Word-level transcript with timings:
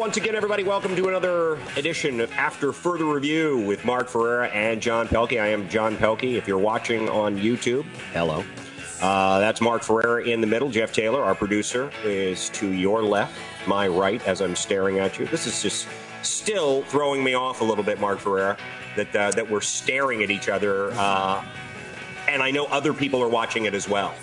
once 0.00 0.16
again, 0.16 0.34
everybody, 0.34 0.64
welcome 0.64 0.96
to 0.96 1.08
another 1.08 1.58
edition 1.76 2.20
of 2.20 2.32
After 2.32 2.72
Further 2.72 3.04
Review 3.04 3.58
with 3.66 3.84
Mark 3.84 4.08
Ferrera 4.08 4.50
and 4.54 4.80
John 4.80 5.06
Pelkey. 5.06 5.38
I 5.38 5.48
am 5.48 5.68
John 5.68 5.94
Pelkey. 5.94 6.36
If 6.36 6.48
you're 6.48 6.56
watching 6.56 7.06
on 7.10 7.36
YouTube, 7.36 7.84
hello. 8.14 8.42
Uh, 9.02 9.40
that's 9.40 9.60
Mark 9.60 9.82
Ferrera 9.82 10.26
in 10.26 10.40
the 10.40 10.46
middle. 10.46 10.70
Jeff 10.70 10.90
Taylor, 10.90 11.22
our 11.22 11.34
producer, 11.34 11.90
is 12.02 12.48
to 12.48 12.72
your 12.72 13.02
left, 13.02 13.38
my 13.66 13.86
right, 13.86 14.26
as 14.26 14.40
I'm 14.40 14.56
staring 14.56 14.98
at 15.00 15.18
you. 15.18 15.26
This 15.26 15.46
is 15.46 15.60
just 15.60 15.86
still 16.22 16.80
throwing 16.84 17.22
me 17.22 17.34
off 17.34 17.60
a 17.60 17.64
little 17.64 17.84
bit, 17.84 18.00
Mark 18.00 18.20
Ferrera, 18.20 18.56
that 18.96 19.14
uh, 19.14 19.30
that 19.32 19.50
we're 19.50 19.60
staring 19.60 20.22
at 20.22 20.30
each 20.30 20.48
other, 20.48 20.92
uh, 20.92 21.44
and 22.26 22.42
I 22.42 22.50
know 22.50 22.64
other 22.68 22.94
people 22.94 23.22
are 23.22 23.28
watching 23.28 23.66
it 23.66 23.74
as 23.74 23.86
well. 23.86 24.14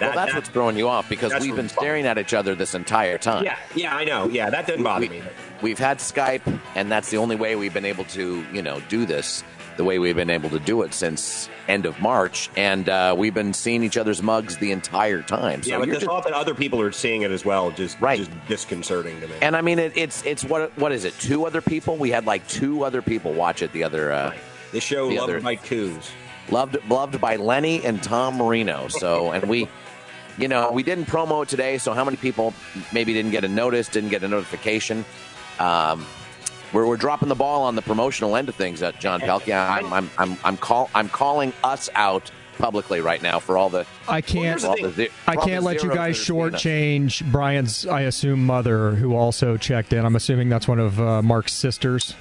That, 0.00 0.08
well, 0.08 0.14
that's 0.14 0.32
that, 0.32 0.38
what's 0.38 0.48
throwing 0.48 0.76
you 0.76 0.88
off 0.88 1.08
because 1.08 1.32
we've 1.40 1.54
been 1.54 1.68
staring 1.68 2.06
at 2.06 2.18
each 2.18 2.34
other 2.34 2.54
this 2.54 2.74
entire 2.74 3.18
time. 3.18 3.44
Yeah, 3.44 3.58
yeah, 3.74 3.94
I 3.94 4.04
know. 4.04 4.28
Yeah, 4.28 4.50
that 4.50 4.66
doesn't 4.66 4.82
bother 4.82 5.02
we, 5.02 5.08
me. 5.08 5.22
We've 5.62 5.78
had 5.78 5.98
Skype, 5.98 6.60
and 6.74 6.90
that's 6.90 7.10
the 7.10 7.18
only 7.18 7.36
way 7.36 7.54
we've 7.56 7.74
been 7.74 7.84
able 7.84 8.04
to, 8.06 8.44
you 8.52 8.62
know, 8.62 8.80
do 8.88 9.06
this 9.06 9.44
the 9.76 9.84
way 9.84 9.98
we've 9.98 10.16
been 10.16 10.30
able 10.30 10.50
to 10.50 10.58
do 10.58 10.82
it 10.82 10.94
since 10.94 11.48
end 11.68 11.86
of 11.86 12.00
March, 12.00 12.50
and 12.56 12.88
uh, 12.88 13.14
we've 13.16 13.34
been 13.34 13.52
seeing 13.52 13.82
each 13.82 13.96
other's 13.96 14.22
mugs 14.22 14.56
the 14.58 14.72
entire 14.72 15.22
time. 15.22 15.62
So 15.62 15.70
yeah, 15.70 15.78
but 15.78 15.88
just, 15.88 16.06
that 16.06 16.32
other 16.32 16.54
people 16.54 16.80
are 16.80 16.92
seeing 16.92 17.22
it 17.22 17.30
as 17.30 17.44
well 17.44 17.70
just 17.70 18.00
right. 18.00 18.18
just 18.18 18.30
disconcerting 18.48 19.20
to 19.20 19.28
me. 19.28 19.34
And 19.42 19.56
I 19.56 19.60
mean, 19.60 19.78
it, 19.78 19.96
it's 19.96 20.24
it's 20.24 20.44
what 20.44 20.76
what 20.78 20.92
is 20.92 21.04
it? 21.04 21.14
Two 21.18 21.46
other 21.46 21.60
people? 21.60 21.96
We 21.96 22.10
had 22.10 22.26
like 22.26 22.46
two 22.48 22.84
other 22.84 23.02
people 23.02 23.32
watch 23.32 23.62
it 23.62 23.72
the 23.72 23.84
other. 23.84 24.12
Uh, 24.12 24.30
right. 24.30 24.40
The 24.72 24.80
show 24.80 25.08
the 25.08 25.16
loved 25.18 25.30
other, 25.30 25.40
by 25.40 25.54
twos. 25.56 26.10
Loved 26.50 26.76
loved 26.88 27.20
by 27.20 27.36
Lenny 27.36 27.84
and 27.84 28.02
Tom 28.02 28.36
Marino. 28.36 28.88
So 28.88 29.32
and 29.32 29.44
we. 29.48 29.68
You 30.38 30.48
know, 30.48 30.72
we 30.72 30.82
didn't 30.82 31.06
promo 31.06 31.44
it 31.44 31.48
today, 31.48 31.78
so 31.78 31.92
how 31.92 32.04
many 32.04 32.16
people 32.16 32.52
maybe 32.92 33.12
didn't 33.12 33.30
get 33.30 33.44
a 33.44 33.48
notice, 33.48 33.88
didn't 33.88 34.10
get 34.10 34.22
a 34.24 34.28
notification? 34.28 35.04
Um, 35.60 36.04
we're, 36.72 36.86
we're 36.86 36.96
dropping 36.96 37.28
the 37.28 37.36
ball 37.36 37.62
on 37.62 37.76
the 37.76 37.82
promotional 37.82 38.34
end 38.34 38.48
of 38.48 38.56
things 38.56 38.82
at 38.82 38.98
John 38.98 39.20
Pelkey. 39.20 39.54
I'm 39.54 39.92
I'm 39.92 40.10
I'm 40.18 40.36
I'm, 40.42 40.56
call, 40.56 40.90
I'm 40.94 41.08
calling 41.08 41.52
us 41.62 41.88
out 41.94 42.32
publicly 42.58 43.00
right 43.00 43.22
now 43.22 43.38
for 43.38 43.56
all 43.56 43.70
the. 43.70 43.86
I 44.08 44.20
can't. 44.20 44.60
Well, 44.60 44.74
the, 44.74 45.08
I 45.26 45.36
can't 45.36 45.62
let 45.62 45.84
you 45.84 45.94
guys 45.94 46.18
shortchange 46.18 47.30
Brian's, 47.30 47.86
I 47.86 48.02
assume, 48.02 48.44
mother, 48.44 48.90
who 48.90 49.14
also 49.14 49.56
checked 49.56 49.92
in. 49.92 50.04
I'm 50.04 50.16
assuming 50.16 50.48
that's 50.48 50.66
one 50.66 50.80
of 50.80 51.00
uh, 51.00 51.22
Mark's 51.22 51.52
sisters. 51.52 52.14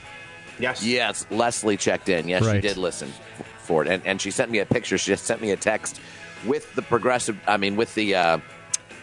Yes. 0.60 0.86
Yes, 0.86 1.26
Leslie 1.32 1.78
checked 1.78 2.10
in. 2.10 2.28
Yes, 2.28 2.44
right. 2.44 2.56
she 2.56 2.62
did 2.62 2.78
listen 2.78 3.12
for 3.58 3.84
it, 3.84 3.90
and 3.90 4.06
and 4.06 4.22
she 4.22 4.30
sent 4.30 4.52
me 4.52 4.60
a 4.60 4.68
picture. 4.68 5.00
She 5.00 5.12
just 5.12 5.26
sent 5.26 5.42
me 5.42 5.50
a 5.50 5.58
text 5.58 6.00
with 6.46 6.74
the 6.76 6.82
progressive. 6.82 7.38
I 7.48 7.58
mean, 7.58 7.76
with 7.76 7.94
the 7.96 8.16
uh, 8.16 8.38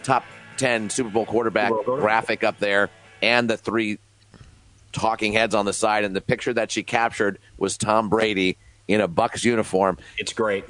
top 0.03 0.25
ten 0.57 0.89
Super 0.89 1.09
Bowl 1.09 1.25
quarterback 1.25 1.71
graphic 1.85 2.43
up 2.43 2.59
there, 2.59 2.89
and 3.21 3.49
the 3.49 3.57
three 3.57 3.99
talking 4.91 5.33
heads 5.33 5.55
on 5.55 5.65
the 5.65 5.73
side, 5.73 6.03
and 6.03 6.15
the 6.15 6.21
picture 6.21 6.53
that 6.53 6.71
she 6.71 6.83
captured 6.83 7.39
was 7.57 7.77
Tom 7.77 8.09
Brady 8.09 8.57
in 8.87 9.01
a 9.01 9.07
Bucs 9.07 9.43
uniform. 9.43 9.97
It's 10.17 10.33
great. 10.33 10.65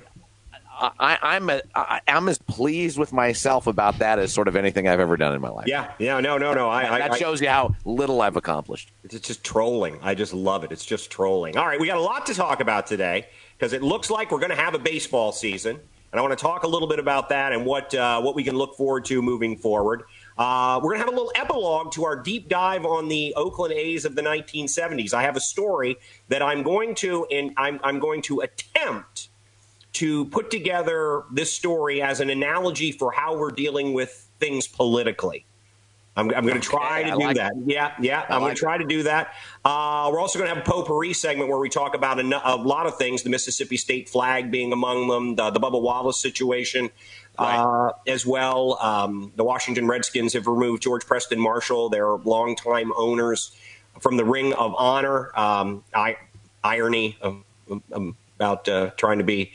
I, 0.99 1.19
I'm 1.21 1.49
a, 1.51 1.61
I, 1.75 2.01
I'm 2.07 2.27
as 2.27 2.39
pleased 2.39 2.97
with 2.97 3.13
myself 3.13 3.67
about 3.67 3.99
that 3.99 4.17
as 4.17 4.33
sort 4.33 4.47
of 4.47 4.55
anything 4.55 4.87
I've 4.87 4.99
ever 4.99 5.15
done 5.15 5.35
in 5.35 5.41
my 5.41 5.49
life. 5.49 5.67
Yeah, 5.67 5.91
yeah, 5.99 6.19
no, 6.19 6.39
no, 6.39 6.55
no. 6.55 6.71
I, 6.71 6.97
that 6.97 7.17
shows 7.17 7.39
you 7.39 7.49
how 7.49 7.75
little 7.85 8.19
I've 8.19 8.35
accomplished. 8.35 8.91
It's 9.03 9.19
just 9.19 9.43
trolling. 9.43 9.99
I 10.01 10.15
just 10.15 10.33
love 10.33 10.63
it. 10.63 10.71
It's 10.71 10.85
just 10.85 11.11
trolling. 11.11 11.55
All 11.55 11.67
right, 11.67 11.79
we 11.79 11.85
got 11.85 11.97
a 11.97 12.01
lot 12.01 12.25
to 12.27 12.33
talk 12.33 12.61
about 12.61 12.87
today 12.87 13.27
because 13.55 13.73
it 13.73 13.83
looks 13.83 14.09
like 14.09 14.31
we're 14.31 14.39
going 14.39 14.49
to 14.49 14.55
have 14.55 14.73
a 14.73 14.79
baseball 14.79 15.31
season, 15.31 15.79
and 16.11 16.19
I 16.19 16.21
want 16.21 16.37
to 16.37 16.41
talk 16.41 16.63
a 16.63 16.67
little 16.67 16.87
bit 16.87 16.99
about 16.99 17.29
that 17.29 17.53
and 17.53 17.65
what 17.65 17.93
uh, 17.93 18.21
what 18.21 18.35
we 18.35 18.43
can 18.43 18.55
look 18.55 18.75
forward 18.75 19.05
to 19.05 19.21
moving 19.21 19.57
forward. 19.57 20.03
Uh, 20.37 20.79
we're 20.81 20.91
going 20.91 20.99
to 20.99 21.05
have 21.05 21.13
a 21.13 21.15
little 21.15 21.31
epilogue 21.35 21.91
to 21.93 22.05
our 22.05 22.15
deep 22.15 22.49
dive 22.49 22.85
on 22.85 23.07
the 23.07 23.33
Oakland 23.35 23.73
A's 23.73 24.05
of 24.05 24.15
the 24.15 24.21
1970s. 24.21 25.13
I 25.13 25.23
have 25.23 25.35
a 25.35 25.41
story 25.41 25.97
that 26.29 26.41
I'm 26.41 26.63
going 26.63 26.95
to, 26.95 27.25
and 27.25 27.53
I'm, 27.57 27.79
I'm 27.83 27.99
going 27.99 28.21
to 28.23 28.39
attempt 28.39 29.29
to 29.93 30.25
put 30.25 30.49
together 30.49 31.23
this 31.31 31.53
story 31.53 32.01
as 32.01 32.21
an 32.21 32.29
analogy 32.29 32.91
for 32.91 33.11
how 33.11 33.37
we're 33.37 33.51
dealing 33.51 33.93
with 33.93 34.29
things 34.39 34.67
politically. 34.67 35.45
I'm, 36.15 36.29
I'm 36.33 36.45
going 36.45 36.59
to 36.59 36.67
try 36.67 37.01
okay, 37.01 37.11
to 37.11 37.15
do 37.15 37.23
like 37.23 37.37
that. 37.37 37.53
It. 37.53 37.63
Yeah, 37.67 37.93
yeah. 38.01 38.25
I 38.27 38.35
am 38.35 38.41
going 38.41 38.53
to 38.53 38.59
try 38.59 38.77
to 38.77 38.83
do 38.83 39.03
that. 39.03 39.33
Uh, 39.63 40.09
we're 40.11 40.19
also 40.19 40.39
going 40.39 40.49
to 40.49 40.55
have 40.55 40.67
a 40.67 40.69
potpourri 40.69 41.13
segment 41.13 41.49
where 41.49 41.59
we 41.59 41.69
talk 41.69 41.95
about 41.95 42.19
a, 42.19 42.53
a, 42.53 42.57
lot 42.57 42.85
of 42.85 42.97
things, 42.97 43.23
the 43.23 43.29
Mississippi 43.29 43.77
state 43.77 44.09
flag 44.09 44.51
being 44.51 44.73
among 44.73 45.07
them, 45.07 45.35
the, 45.35 45.51
the 45.51 45.59
Bubba 45.59 45.81
Wallace 45.81 46.19
situation 46.19 46.89
right. 47.39 47.57
uh, 47.57 47.93
as 48.07 48.25
well. 48.25 48.77
Um, 48.81 49.31
the 49.37 49.45
Washington 49.45 49.87
Redskins 49.87 50.33
have 50.33 50.47
removed 50.47 50.83
George 50.83 51.05
Preston 51.05 51.39
Marshall, 51.39 51.89
their 51.89 52.09
longtime 52.09 52.91
owners, 52.97 53.55
from 54.01 54.17
the 54.17 54.25
Ring 54.25 54.53
of 54.53 54.75
Honor. 54.77 55.31
Um, 55.39 55.83
I, 55.93 56.17
irony 56.61 57.17
of, 57.21 57.43
of, 57.91 58.15
about 58.35 58.67
uh, 58.67 58.89
trying 58.97 59.19
to 59.19 59.23
be 59.23 59.53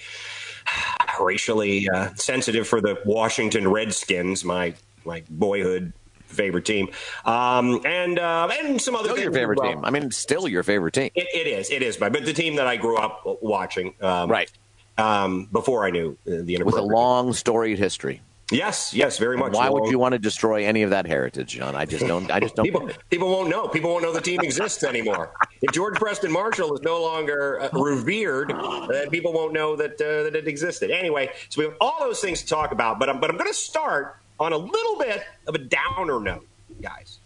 racially 1.21 1.89
uh, 1.89 2.15
sensitive 2.15 2.67
for 2.67 2.81
the 2.81 2.99
Washington 3.05 3.69
Redskins, 3.69 4.45
my 4.45 4.75
my 5.05 5.23
boyhood 5.31 5.93
favorite 6.37 6.65
team, 6.65 6.89
um, 7.25 7.81
and 7.85 8.19
uh, 8.19 8.49
and 8.61 8.81
some 8.81 8.95
other. 8.95 9.09
Still 9.09 9.23
your 9.23 9.33
favorite 9.33 9.61
team. 9.61 9.85
I 9.85 9.91
mean, 9.91 10.11
still 10.11 10.47
your 10.47 10.63
favorite 10.63 10.95
team. 10.95 11.11
It, 11.15 11.27
it 11.35 11.47
is. 11.47 11.71
It 11.71 11.83
is. 11.83 11.97
But 11.97 12.13
the 12.13 12.33
team 12.33 12.57
that 12.57 12.67
I 12.67 12.77
grew 12.77 12.97
up 12.97 13.23
watching. 13.43 13.95
Um, 14.01 14.31
right 14.31 14.51
um, 14.99 15.49
before 15.53 15.85
I 15.85 15.91
knew 15.91 16.17
uh, 16.27 16.43
the 16.43 16.63
with 16.63 16.77
a 16.77 16.83
long 16.83 17.33
storied 17.33 17.79
history. 17.79 18.23
Yes, 18.53 18.95
yes, 18.95 19.19
very 19.19 19.37
much. 19.37 19.55
Why 19.55 19.69
long. 19.69 19.81
would 19.81 19.91
you 19.91 19.99
want 19.99 20.13
to 20.13 20.21
destroy 20.21 20.65
any 20.65 20.83
of 20.83 20.91
that 20.91 21.05
heritage, 21.05 21.55
John? 21.55 21.75
I 21.75 21.85
just 21.85 22.07
don't. 22.07 22.31
I 22.31 22.39
just 22.39 22.55
don't. 22.55 22.65
people, 22.65 22.89
people 23.11 23.29
won't 23.29 23.49
know. 23.49 23.67
People 23.67 23.91
won't 23.91 24.05
know 24.05 24.13
the 24.13 24.21
team 24.21 24.41
exists 24.41 24.85
anymore. 24.85 25.33
if 25.63 25.73
George 25.73 25.97
Preston 25.97 26.31
Marshall 26.31 26.73
is 26.75 26.81
no 26.83 27.03
longer 27.03 27.61
uh, 27.61 27.69
revered, 27.73 28.51
then 28.89 29.11
people 29.11 29.33
won't 29.33 29.53
know 29.53 29.75
that 29.75 30.01
uh, 30.01 30.23
that 30.23 30.37
it 30.37 30.47
existed. 30.47 30.93
Anyway, 30.93 31.33
so 31.49 31.61
we 31.61 31.65
have 31.65 31.75
all 31.81 31.97
those 31.99 32.21
things 32.21 32.43
to 32.43 32.47
talk 32.47 32.71
about. 32.71 33.01
But 33.01 33.09
I'm 33.09 33.19
but 33.19 33.31
I'm 33.31 33.37
going 33.37 33.51
to 33.51 33.55
start 33.55 34.17
on 34.39 34.53
a 34.53 34.57
little 34.57 34.99
bit 34.99 35.23
of 35.47 35.55
a 35.55 35.59
downer 35.59 36.21
note, 36.21 36.47
guys. 36.81 37.21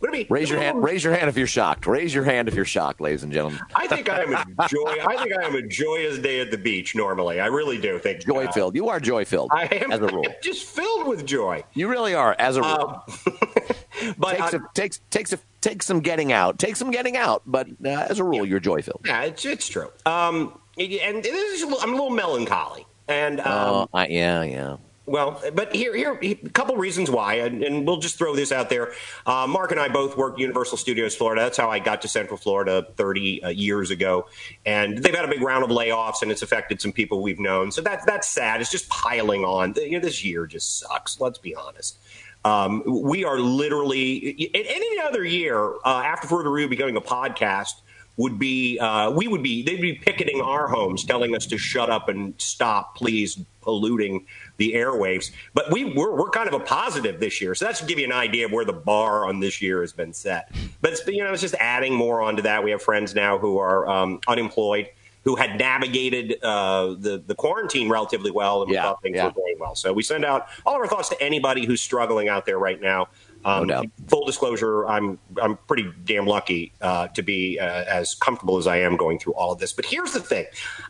Raise 0.00 0.48
your 0.48 0.60
hand. 0.60 0.82
Raise 0.82 1.02
your 1.02 1.14
hand 1.14 1.28
if 1.28 1.36
you're 1.36 1.48
shocked. 1.48 1.86
Raise 1.86 2.14
your 2.14 2.22
hand 2.22 2.46
if 2.46 2.54
you're 2.54 2.64
shocked, 2.64 3.00
ladies 3.00 3.24
and 3.24 3.32
gentlemen. 3.32 3.60
I 3.74 3.88
think 3.88 4.08
I 4.08 4.22
am 4.22 4.32
a 4.32 4.44
joy. 4.68 4.94
I 5.04 5.16
think 5.16 5.36
I 5.36 5.44
am 5.44 5.56
a 5.56 5.62
joyous 5.62 6.18
day 6.18 6.40
at 6.40 6.52
the 6.52 6.58
beach. 6.58 6.94
Normally, 6.94 7.40
I 7.40 7.46
really 7.46 7.78
do 7.78 7.98
think 7.98 8.24
joy 8.24 8.46
filled. 8.52 8.76
You 8.76 8.88
are 8.90 9.00
joy 9.00 9.24
filled. 9.24 9.50
I 9.52 9.64
am 9.64 9.90
as 9.90 10.00
a 10.00 10.06
rule. 10.06 10.24
just 10.42 10.66
filled 10.66 11.08
with 11.08 11.26
joy. 11.26 11.64
You 11.74 11.88
really 11.88 12.14
are, 12.14 12.36
as 12.38 12.56
a 12.56 12.62
rule. 12.62 12.70
Um, 12.70 13.00
but 14.18 14.36
takes, 14.36 14.54
uh, 14.54 14.58
a, 14.58 14.60
takes 14.74 15.00
takes 15.10 15.32
a, 15.32 15.38
takes 15.60 15.86
some 15.86 16.00
getting 16.00 16.32
out. 16.32 16.60
Takes 16.60 16.78
some 16.78 16.92
getting 16.92 17.16
out. 17.16 17.42
But 17.44 17.66
uh, 17.84 17.88
as 17.88 18.20
a 18.20 18.24
rule, 18.24 18.46
you're 18.46 18.60
joy 18.60 18.82
filled. 18.82 19.00
Yeah, 19.04 19.22
it's 19.22 19.44
it's 19.44 19.66
true. 19.66 19.90
Um, 20.06 20.60
and 20.78 21.26
I'm 21.26 21.90
a 21.90 21.92
little 21.92 22.10
melancholy. 22.10 22.86
And 23.08 23.40
um, 23.40 23.88
uh, 23.92 24.06
yeah, 24.08 24.42
yeah. 24.42 24.76
Well, 25.08 25.42
but 25.54 25.74
here, 25.74 25.96
here, 25.96 26.18
a 26.20 26.34
couple 26.50 26.76
reasons 26.76 27.10
why, 27.10 27.34
and, 27.36 27.62
and, 27.62 27.86
we'll 27.86 27.96
just 27.96 28.18
throw 28.18 28.36
this 28.36 28.52
out 28.52 28.68
there. 28.68 28.92
Uh, 29.24 29.46
Mark 29.46 29.70
and 29.70 29.80
I 29.80 29.88
both 29.88 30.18
work 30.18 30.38
Universal 30.38 30.76
Studios 30.76 31.16
Florida. 31.16 31.40
That's 31.40 31.56
how 31.56 31.70
I 31.70 31.78
got 31.78 32.02
to 32.02 32.08
Central 32.08 32.36
Florida 32.36 32.86
30 32.96 33.42
uh, 33.42 33.48
years 33.48 33.90
ago, 33.90 34.26
and 34.66 34.98
they've 34.98 35.14
had 35.14 35.24
a 35.24 35.28
big 35.28 35.40
round 35.40 35.64
of 35.64 35.70
layoffs, 35.70 36.20
and 36.20 36.30
it's 36.30 36.42
affected 36.42 36.82
some 36.82 36.92
people 36.92 37.22
we've 37.22 37.40
known. 37.40 37.72
So 37.72 37.80
that's 37.80 38.04
that's 38.04 38.28
sad. 38.28 38.60
It's 38.60 38.70
just 38.70 38.90
piling 38.90 39.44
on. 39.44 39.72
You 39.76 39.92
know, 39.92 40.00
this 40.00 40.22
year 40.22 40.46
just 40.46 40.78
sucks. 40.78 41.18
Let's 41.18 41.38
be 41.38 41.54
honest. 41.54 41.98
Um, 42.44 42.82
we 42.86 43.24
are 43.24 43.38
literally 43.38 44.14
in 44.16 44.66
any 44.66 45.00
other 45.00 45.24
year 45.24 45.72
uh, 45.86 46.02
after 46.04 46.28
Further 46.28 46.50
Review 46.50 46.68
becoming 46.68 46.96
a 46.96 47.00
podcast 47.00 47.80
would 48.18 48.38
be 48.38 48.78
uh, 48.78 49.10
we 49.10 49.28
would 49.28 49.42
be 49.42 49.62
they'd 49.62 49.80
be 49.80 49.94
picketing 49.94 50.42
our 50.42 50.68
homes, 50.68 51.04
telling 51.04 51.34
us 51.34 51.46
to 51.46 51.56
shut 51.56 51.88
up 51.88 52.10
and 52.10 52.34
stop, 52.36 52.96
please 52.96 53.40
polluting 53.62 54.26
the 54.58 54.74
airwaves. 54.74 55.30
But 55.54 55.72
we 55.72 55.84
we're, 55.84 56.14
we're 56.14 56.30
kind 56.30 56.46
of 56.46 56.54
a 56.54 56.60
positive 56.60 57.18
this 57.18 57.40
year, 57.40 57.54
so 57.54 57.64
that 57.64 57.76
should 57.76 57.88
give 57.88 57.98
you 57.98 58.04
an 58.04 58.12
idea 58.12 58.46
of 58.46 58.52
where 58.52 58.64
the 58.64 58.72
bar 58.72 59.26
on 59.26 59.40
this 59.40 59.62
year 59.62 59.80
has 59.80 59.92
been 59.92 60.12
set. 60.12 60.52
But 60.82 60.92
it's, 60.92 61.06
you 61.06 61.24
know, 61.24 61.32
it's 61.32 61.40
just 61.40 61.54
adding 61.58 61.94
more 61.94 62.20
onto 62.20 62.42
that. 62.42 62.62
We 62.62 62.70
have 62.72 62.82
friends 62.82 63.14
now 63.14 63.38
who 63.38 63.58
are 63.58 63.88
um, 63.88 64.20
unemployed. 64.28 64.90
Who 65.24 65.34
had 65.34 65.58
navigated 65.58 66.42
uh, 66.42 66.94
the 66.98 67.22
the 67.26 67.34
quarantine 67.34 67.90
relatively 67.90 68.30
well 68.30 68.62
and 68.62 68.70
we 68.70 68.76
yeah, 68.76 68.84
thought 68.84 69.02
things 69.02 69.16
yeah. 69.16 69.26
were 69.26 69.32
going 69.32 69.56
well. 69.60 69.74
So 69.74 69.92
we 69.92 70.02
send 70.02 70.24
out 70.24 70.46
all 70.64 70.76
of 70.76 70.80
our 70.80 70.86
thoughts 70.86 71.10
to 71.10 71.22
anybody 71.22 71.66
who's 71.66 71.82
struggling 71.82 72.28
out 72.28 72.46
there 72.46 72.58
right 72.58 72.80
now. 72.80 73.08
Um, 73.44 73.66
no 73.66 73.82
full 74.06 74.24
disclosure, 74.24 74.86
I'm 74.86 75.18
I'm 75.42 75.56
pretty 75.68 75.92
damn 76.04 76.24
lucky 76.24 76.72
uh, 76.80 77.08
to 77.08 77.22
be 77.22 77.58
uh, 77.58 77.84
as 77.84 78.14
comfortable 78.14 78.56
as 78.56 78.66
I 78.66 78.78
am 78.78 78.96
going 78.96 79.18
through 79.18 79.34
all 79.34 79.52
of 79.52 79.58
this. 79.58 79.72
But 79.72 79.84
here's 79.84 80.12
the 80.12 80.20
thing: 80.20 80.46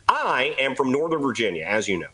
I 0.07 0.55
am 0.57 0.73
from 0.73 0.91
Northern 0.91 1.21
Virginia, 1.21 1.65
as 1.65 1.89
you 1.89 1.99
know. 1.99 2.07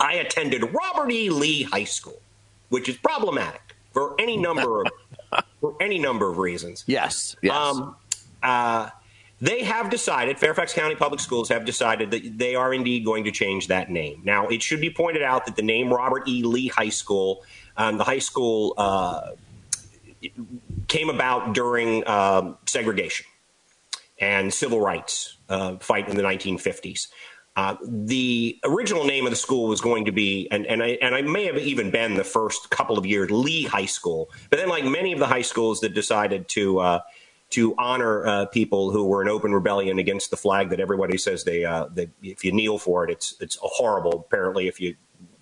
I 0.00 0.14
attended 0.14 0.62
Robert 0.62 1.10
E. 1.10 1.30
Lee 1.30 1.62
High 1.62 1.84
School, 1.84 2.20
which 2.68 2.88
is 2.88 2.96
problematic 2.96 3.76
for 3.92 4.14
any 4.18 4.36
number 4.36 4.82
of 4.82 4.86
for 5.60 5.76
any 5.80 5.98
number 5.98 6.28
of 6.28 6.38
reasons. 6.38 6.84
Yes. 6.86 7.36
Yes. 7.42 7.54
Um, 7.54 7.96
uh, 8.42 8.90
they 9.40 9.64
have 9.64 9.90
decided, 9.90 10.38
Fairfax 10.38 10.72
County 10.72 10.94
Public 10.94 11.20
Schools 11.20 11.50
have 11.50 11.66
decided 11.66 12.10
that 12.10 12.38
they 12.38 12.54
are 12.54 12.72
indeed 12.72 13.04
going 13.04 13.24
to 13.24 13.30
change 13.30 13.68
that 13.68 13.90
name. 13.90 14.22
Now, 14.24 14.48
it 14.48 14.62
should 14.62 14.80
be 14.80 14.88
pointed 14.88 15.22
out 15.22 15.44
that 15.46 15.56
the 15.56 15.62
name 15.62 15.92
Robert 15.92 16.26
E. 16.26 16.42
Lee 16.42 16.68
High 16.68 16.88
School, 16.88 17.44
um, 17.76 17.98
the 17.98 18.04
high 18.04 18.18
school, 18.18 18.72
uh, 18.78 19.32
came 20.88 21.10
about 21.10 21.52
during 21.52 22.02
uh, 22.04 22.54
segregation 22.64 23.26
and 24.18 24.52
civil 24.52 24.80
rights 24.80 25.36
uh, 25.48 25.76
fight 25.76 26.08
in 26.08 26.16
the 26.16 26.22
1950s. 26.22 27.08
Uh, 27.56 27.74
the 27.82 28.58
original 28.64 29.04
name 29.04 29.24
of 29.24 29.30
the 29.30 29.36
school 29.36 29.66
was 29.66 29.80
going 29.80 30.04
to 30.04 30.12
be, 30.12 30.46
and, 30.50 30.66
and 30.66 30.82
I 30.82 30.98
and 31.00 31.14
I 31.14 31.22
may 31.22 31.46
have 31.46 31.56
even 31.56 31.90
been 31.90 32.14
the 32.14 32.24
first 32.24 32.68
couple 32.68 32.98
of 32.98 33.06
years 33.06 33.30
Lee 33.30 33.64
High 33.64 33.86
School, 33.86 34.30
but 34.50 34.58
then 34.58 34.68
like 34.68 34.84
many 34.84 35.12
of 35.12 35.18
the 35.18 35.26
high 35.26 35.42
schools 35.42 35.80
that 35.80 35.94
decided 35.94 36.48
to 36.50 36.78
uh, 36.80 37.00
to 37.50 37.74
honor 37.78 38.26
uh, 38.26 38.46
people 38.46 38.90
who 38.90 39.06
were 39.06 39.22
in 39.22 39.28
open 39.28 39.54
rebellion 39.54 39.98
against 39.98 40.30
the 40.30 40.36
flag 40.36 40.68
that 40.68 40.80
everybody 40.80 41.16
says 41.16 41.44
they, 41.44 41.64
uh, 41.64 41.86
they 41.86 42.10
if 42.22 42.44
you 42.44 42.52
kneel 42.52 42.76
for 42.76 43.04
it, 43.04 43.10
it's 43.10 43.34
it's 43.40 43.56
horrible. 43.62 44.26
Apparently, 44.28 44.68
if 44.68 44.78
you 44.78 44.94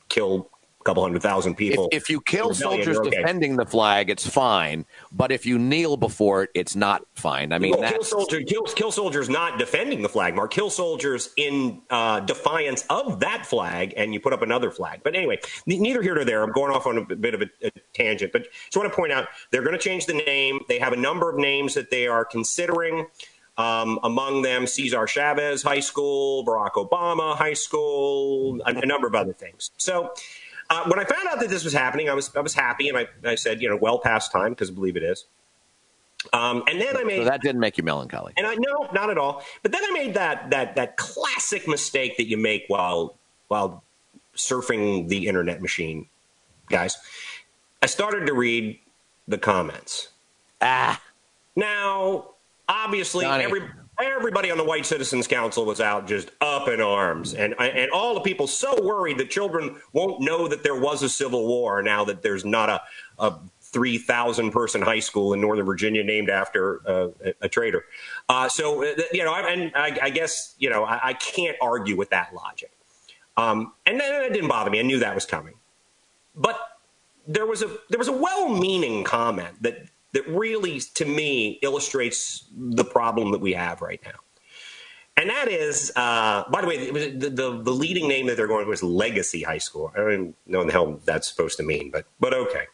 kill 0.09 0.51
couple 0.85 1.03
hundred 1.03 1.23
thousand 1.23 1.55
people. 1.57 1.89
If, 1.91 2.05
if 2.05 2.11
you 2.11 2.21
kill 2.21 2.55
soldiers 2.55 2.99
okay. 2.99 3.11
defending 3.11 3.57
the 3.57 3.67
flag, 3.67 4.11
it's 4.11 4.27
fine. 4.27 4.85
But 5.11 5.33
if 5.33 5.47
you 5.47 5.59
kneel 5.59 5.97
before 5.97 6.45
it, 6.45 6.51
it's 6.55 6.77
not 6.77 7.03
fine. 7.15 7.53
I 7.53 7.59
mean, 7.59 7.75
well, 7.79 7.91
kill 7.91 8.05
soldiers, 8.05 8.45
kill, 8.47 8.63
kill, 8.63 8.93
soldiers 8.93 9.29
not 9.29 9.59
defending 9.59 10.03
the 10.03 10.09
flag, 10.09 10.37
Mark. 10.37 10.53
Kill 10.53 10.71
soldiers 10.71 11.31
in 11.37 11.83
uh, 11.91 12.21
defiance 12.21 12.85
of 12.91 13.21
that 13.21 13.47
flag, 13.47 13.95
and 13.97 14.13
you 14.13 14.21
put 14.21 14.33
up 14.33 14.43
another 14.43 14.71
flag. 14.71 15.01
But 15.03 15.17
anyway, 15.17 15.39
neither 15.67 16.03
here 16.03 16.15
nor 16.15 16.25
there. 16.25 16.43
I'm 16.43 16.53
going 16.53 16.73
off 16.73 16.87
on 16.87 16.99
a 16.99 17.17
bit 17.17 17.35
of 17.35 17.43
a, 17.43 17.47
a 17.67 17.71
tangent, 17.95 18.33
but 18.33 18.47
just 18.53 18.77
want 18.77 18.91
to 18.91 18.95
point 18.95 19.13
out 19.13 19.29
they're 19.51 19.63
going 19.63 19.77
to 19.77 19.83
change 19.83 20.07
the 20.07 20.15
name. 20.15 20.61
They 20.69 20.79
have 20.79 20.93
a 20.93 20.97
number 20.97 21.31
of 21.31 21.39
names 21.39 21.75
that 21.75 21.91
they 21.91 22.07
are 22.07 22.25
considering. 22.25 23.07
Um, 23.57 24.01
among 24.03 24.43
them, 24.43 24.67
Cesar 24.67 25.07
Chavez 25.07 25.63
High 25.63 25.79
School, 25.79 26.45
Barack 26.45 26.73
Obama 26.73 27.37
High 27.37 27.53
School, 27.53 28.61
a, 28.67 28.75
a 28.75 28.87
number 28.87 29.07
of 29.07 29.15
other 29.15 29.33
things. 29.33 29.71
So 29.77 30.13
uh, 30.71 30.85
when 30.89 30.99
I 30.99 31.05
found 31.05 31.29
out 31.29 31.41
that 31.41 31.51
this 31.51 31.65
was 31.65 31.73
happening, 31.73 32.09
I 32.09 32.15
was 32.15 32.35
I 32.35 32.41
was 32.41 32.55
happy, 32.55 32.89
and 32.89 32.99
I, 32.99 33.07
I 33.25 33.35
said, 33.35 33.61
you 33.61 33.69
know, 33.69 33.77
well 33.77 33.99
past 33.99 34.33
time 34.33 34.51
because 34.51 34.71
I 34.71 34.75
believe 34.75 34.97
it 34.97 35.03
is. 35.03 35.27
Um, 36.33 36.65
and 36.69 36.81
then 36.81 36.97
I 36.97 37.05
made 37.05 37.19
so 37.19 37.25
that 37.25 37.43
didn't 37.43 37.61
make 37.61 37.77
you 37.77 37.85
melancholy. 37.85 38.33
And 38.37 38.47
I 38.47 38.55
no, 38.55 38.89
not 38.93 39.11
at 39.11 39.19
all. 39.19 39.45
But 39.63 39.73
then 39.73 39.83
I 39.85 39.91
made 39.91 40.15
that 40.15 40.51
that 40.51 40.77
that 40.77 40.97
classic 40.97 41.69
mistake 41.69 42.17
that 42.17 42.27
you 42.27 42.39
make 42.39 42.65
while 42.69 43.19
while 43.49 43.85
surfing 44.35 45.09
the 45.09 45.27
internet 45.27 45.61
machine, 45.61 46.09
guys. 46.71 46.97
I 47.83 47.87
started 47.87 48.27
to 48.27 48.35
read 48.35 48.79
the 49.29 49.39
comments. 49.39 50.09
Ah. 50.63 51.01
Now, 51.57 52.31
obviously, 52.69 53.27
Johnny. 53.27 53.45
every 53.45 53.61
everybody 54.01 54.51
on 54.51 54.59
the 54.59 54.65
White 54.65 54.87
Citizens 54.87 55.27
Council 55.27 55.65
was 55.65 55.81
out 55.81 56.07
just 56.07 56.31
up 56.41 56.69
in 56.69 56.81
arms, 56.81 57.35
and 57.35 57.55
and 57.61 57.91
all 57.91 58.15
the 58.15 58.21
people 58.21 58.47
so 58.47 58.83
worried 58.83 59.19
that 59.19 59.31
children 59.31 59.77
won't 59.93 60.21
know 60.21 60.49
that 60.49 60.63
there 60.63 60.79
was 60.79 61.03
a 61.03 61.09
civil 61.09 61.47
war 61.47 61.83
now 61.83 62.05
that 62.05 62.23
there's 62.23 62.45
not 62.45 62.69
a, 62.69 62.83
a 63.19 63.39
3,000 63.61 64.53
person 64.53 64.81
high 64.81 65.01
school 65.01 65.33
in 65.35 65.41
Northern 65.41 65.67
Virginia 65.67 66.05
named 66.05 66.31
after 66.31 66.81
uh, 66.89 67.09
a, 67.25 67.35
a, 67.43 67.49
traitor. 67.49 67.85
Uh, 68.29 68.49
so, 68.49 68.85
uh, 68.85 68.95
you 69.13 69.25
know, 69.25 69.33
I, 69.33 69.51
and 69.51 69.73
I, 69.75 69.99
I, 70.01 70.11
guess, 70.11 70.55
you 70.59 70.71
know, 70.71 70.85
I, 70.85 71.09
I, 71.09 71.13
can't 71.15 71.57
argue 71.61 71.97
with 71.97 72.11
that 72.11 72.33
logic. 72.33 72.71
Um, 73.37 73.73
and 73.85 73.99
then 73.99 74.23
it 74.23 74.33
didn't 74.33 74.49
bother 74.49 74.71
me. 74.71 74.79
I 74.79 74.83
knew 74.83 75.01
that 75.01 75.13
was 75.13 75.27
coming. 75.27 75.55
But 76.37 76.57
there 77.27 77.47
was 77.47 77.63
a 77.63 77.77
there 77.89 77.99
was 77.99 78.09
a 78.09 78.13
well-meaning 78.13 79.03
comment 79.03 79.63
that 79.63 79.87
that 80.15 80.27
really, 80.27 80.81
to 80.95 81.05
me, 81.05 81.59
illustrates 81.63 82.49
the 82.57 82.85
problem 82.85 83.33
that 83.33 83.41
we 83.41 83.53
have 83.53 83.83
right 83.83 84.01
now. 84.05 84.19
And 85.17 85.31
that 85.31 85.49
is, 85.49 85.93
uh, 85.95 86.45
by 86.51 86.61
the 86.61 86.67
way, 86.67 86.91
the, 86.91 87.29
the, 87.29 87.63
the 87.63 87.71
leading 87.71 88.09
name 88.09 88.27
that 88.27 88.37
they're 88.37 88.49
going 88.49 88.67
with 88.67 88.79
is 88.79 88.83
Legacy 88.83 89.43
High 89.43 89.59
School. 89.59 89.93
I 89.95 89.99
don't 89.99 90.13
even 90.13 90.35
know 90.47 90.59
what 90.59 90.67
the 90.67 90.73
hell 90.73 91.01
that's 91.05 91.29
supposed 91.29 91.57
to 91.59 91.63
mean, 91.63 91.91
but 91.93 92.07
but 92.19 92.35
okay. 92.35 92.65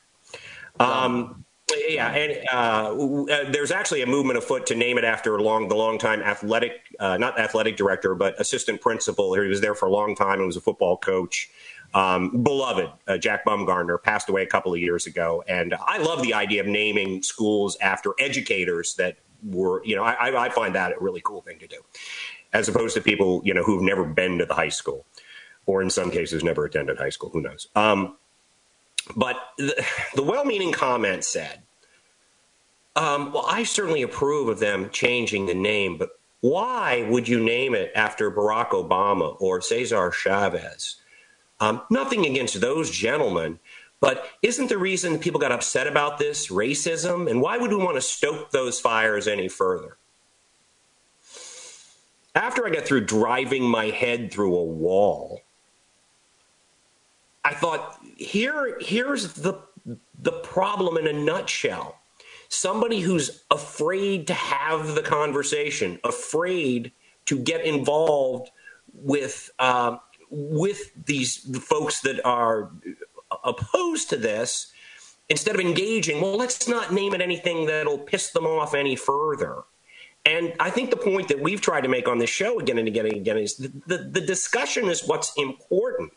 Um, 0.78 1.44
yeah, 1.88 2.10
and 2.10 2.48
uh, 2.52 3.32
uh, 3.32 3.50
there's 3.50 3.70
actually 3.70 4.02
a 4.02 4.06
movement 4.06 4.38
afoot 4.38 4.66
to 4.66 4.74
name 4.74 4.96
it 4.96 5.04
after 5.04 5.38
long, 5.40 5.68
the 5.68 5.74
longtime 5.74 6.22
athletic, 6.22 6.72
uh, 6.98 7.16
not 7.18 7.38
athletic 7.38 7.76
director, 7.76 8.14
but 8.14 8.40
assistant 8.40 8.80
principal. 8.80 9.34
He 9.34 9.46
was 9.46 9.60
there 9.60 9.74
for 9.74 9.86
a 9.86 9.90
long 9.90 10.16
time 10.16 10.38
and 10.38 10.46
was 10.46 10.56
a 10.56 10.62
football 10.62 10.96
coach 10.96 11.50
um, 11.94 12.42
beloved 12.42 12.90
uh, 13.08 13.18
Jack 13.18 13.44
Baumgartner 13.44 13.98
passed 13.98 14.28
away 14.28 14.42
a 14.42 14.46
couple 14.46 14.72
of 14.72 14.80
years 14.80 15.06
ago, 15.06 15.42
and 15.48 15.74
I 15.74 15.98
love 15.98 16.22
the 16.22 16.34
idea 16.34 16.60
of 16.60 16.66
naming 16.66 17.22
schools 17.22 17.76
after 17.80 18.14
educators 18.18 18.94
that 18.94 19.16
were, 19.42 19.84
you 19.84 19.96
know, 19.96 20.04
I, 20.04 20.46
I 20.46 20.48
find 20.50 20.74
that 20.74 20.92
a 20.92 21.00
really 21.00 21.20
cool 21.24 21.40
thing 21.40 21.58
to 21.58 21.66
do, 21.66 21.80
as 22.52 22.68
opposed 22.68 22.94
to 22.94 23.00
people, 23.00 23.40
you 23.44 23.54
know, 23.54 23.62
who've 23.62 23.82
never 23.82 24.04
been 24.04 24.38
to 24.38 24.46
the 24.46 24.54
high 24.54 24.68
school, 24.68 25.04
or 25.66 25.82
in 25.82 25.90
some 25.90 26.10
cases 26.10 26.44
never 26.44 26.64
attended 26.64 26.98
high 26.98 27.10
school. 27.10 27.30
Who 27.30 27.40
knows? 27.40 27.68
Um, 27.74 28.16
but 29.16 29.36
the, 29.58 29.84
the 30.14 30.22
well-meaning 30.22 30.72
comment 30.72 31.24
said, 31.24 31.62
um, 32.94 33.32
"Well, 33.32 33.46
I 33.48 33.64
certainly 33.64 34.02
approve 34.02 34.48
of 34.48 34.60
them 34.60 34.90
changing 34.90 35.46
the 35.46 35.54
name, 35.54 35.98
but." 35.98 36.10
Why 36.42 37.06
would 37.10 37.28
you 37.28 37.38
name 37.38 37.74
it 37.74 37.92
after 37.94 38.30
Barack 38.30 38.70
Obama 38.70 39.36
or 39.40 39.60
Cesar 39.60 40.10
Chavez? 40.10 40.96
Um, 41.60 41.82
nothing 41.90 42.24
against 42.24 42.60
those 42.60 42.90
gentlemen, 42.90 43.58
but 44.00 44.26
isn't 44.42 44.68
the 44.68 44.78
reason 44.78 45.18
people 45.18 45.40
got 45.40 45.52
upset 45.52 45.86
about 45.86 46.18
this 46.18 46.48
racism? 46.48 47.30
And 47.30 47.42
why 47.42 47.58
would 47.58 47.70
we 47.70 47.76
want 47.76 47.96
to 47.96 48.00
stoke 48.00 48.50
those 48.50 48.80
fires 48.80 49.28
any 49.28 49.48
further? 49.48 49.98
After 52.34 52.66
I 52.66 52.70
got 52.70 52.84
through 52.84 53.04
driving 53.04 53.64
my 53.64 53.86
head 53.86 54.32
through 54.32 54.56
a 54.56 54.64
wall, 54.64 55.42
I 57.44 57.54
thought, 57.54 58.00
here, 58.16 58.78
here's 58.80 59.34
the, 59.34 59.54
the 60.18 60.32
problem 60.32 60.96
in 60.96 61.06
a 61.06 61.12
nutshell. 61.12 61.98
Somebody 62.48 63.00
who's 63.00 63.44
afraid 63.50 64.26
to 64.28 64.34
have 64.34 64.94
the 64.94 65.02
conversation, 65.02 65.98
afraid 66.04 66.92
to 67.26 67.38
get 67.38 67.64
involved 67.64 68.50
with 68.92 69.50
uh, 69.58 69.98
with 70.30 70.92
these 71.06 71.38
folks 71.60 72.00
that 72.00 72.24
are 72.24 72.70
opposed 73.44 74.10
to 74.10 74.16
this, 74.16 74.72
instead 75.28 75.54
of 75.54 75.60
engaging, 75.60 76.20
well, 76.20 76.36
let's 76.36 76.68
not 76.68 76.92
name 76.92 77.14
it 77.14 77.20
anything 77.20 77.66
that'll 77.66 77.98
piss 77.98 78.30
them 78.30 78.46
off 78.46 78.74
any 78.74 78.96
further. 78.96 79.62
And 80.26 80.52
I 80.60 80.70
think 80.70 80.90
the 80.90 80.96
point 80.96 81.28
that 81.28 81.40
we've 81.40 81.60
tried 81.60 81.82
to 81.82 81.88
make 81.88 82.06
on 82.06 82.18
this 82.18 82.28
show 82.28 82.60
again 82.60 82.78
and 82.78 82.86
again 82.86 83.06
and 83.06 83.16
again 83.16 83.38
is 83.38 83.56
the, 83.56 83.72
the, 83.86 83.98
the 83.98 84.20
discussion 84.20 84.86
is 84.86 85.06
what's 85.06 85.32
important. 85.36 86.12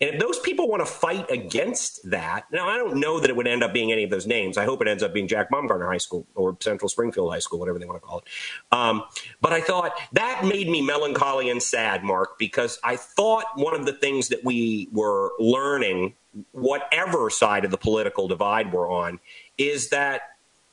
And 0.00 0.14
if 0.14 0.20
those 0.20 0.38
people 0.38 0.68
want 0.68 0.80
to 0.80 0.86
fight 0.86 1.28
against 1.30 2.08
that, 2.10 2.44
now 2.52 2.68
I 2.68 2.78
don't 2.78 3.00
know 3.00 3.18
that 3.18 3.28
it 3.28 3.36
would 3.36 3.48
end 3.48 3.64
up 3.64 3.72
being 3.72 3.90
any 3.90 4.04
of 4.04 4.10
those 4.10 4.26
names. 4.26 4.56
I 4.56 4.64
hope 4.64 4.80
it 4.80 4.88
ends 4.88 5.02
up 5.02 5.12
being 5.12 5.26
Jack 5.26 5.50
Baumgartner 5.50 5.88
High 5.88 5.98
School 5.98 6.26
or 6.34 6.56
Central 6.60 6.88
Springfield 6.88 7.32
High 7.32 7.40
School, 7.40 7.58
whatever 7.58 7.78
they 7.78 7.86
want 7.86 8.00
to 8.00 8.06
call 8.06 8.18
it. 8.18 8.24
Um, 8.70 9.02
but 9.40 9.52
I 9.52 9.60
thought 9.60 9.92
that 10.12 10.44
made 10.44 10.68
me 10.68 10.82
melancholy 10.82 11.50
and 11.50 11.62
sad, 11.62 12.04
Mark, 12.04 12.38
because 12.38 12.78
I 12.84 12.96
thought 12.96 13.44
one 13.56 13.74
of 13.74 13.86
the 13.86 13.92
things 13.92 14.28
that 14.28 14.44
we 14.44 14.88
were 14.92 15.32
learning, 15.40 16.14
whatever 16.52 17.28
side 17.28 17.64
of 17.64 17.72
the 17.72 17.78
political 17.78 18.28
divide 18.28 18.72
we're 18.72 18.90
on, 18.90 19.18
is 19.56 19.88
that 19.90 20.22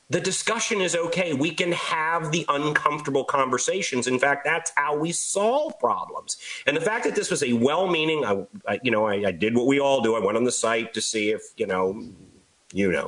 the 0.09 0.21
discussion 0.21 0.81
is 0.81 0.95
okay. 0.95 1.33
We 1.33 1.51
can 1.51 1.71
have 1.71 2.31
the 2.31 2.45
uncomfortable 2.47 3.24
conversations. 3.24 4.05
In 4.05 4.19
fact, 4.19 4.45
that's 4.45 4.71
how 4.75 4.95
we 4.95 5.12
solve 5.12 5.79
problems. 5.79 6.38
And 6.67 6.77
the 6.77 6.81
fact 6.81 7.05
that 7.05 7.15
this 7.15 7.31
was 7.31 7.41
a 7.41 7.53
well-meaning, 7.53 8.24
I, 8.24 8.45
I, 8.67 8.79
you 8.83 8.91
know, 8.91 9.07
I, 9.07 9.27
I 9.27 9.31
did 9.31 9.55
what 9.55 9.65
we 9.65 9.79
all 9.79 10.01
do. 10.01 10.15
I 10.15 10.19
went 10.19 10.38
on 10.38 10.43
the 10.43 10.51
site 10.51 10.93
to 10.93 11.01
see 11.01 11.31
if 11.31 11.41
you 11.57 11.65
know 11.65 12.03
you 12.75 12.91
know. 12.91 13.05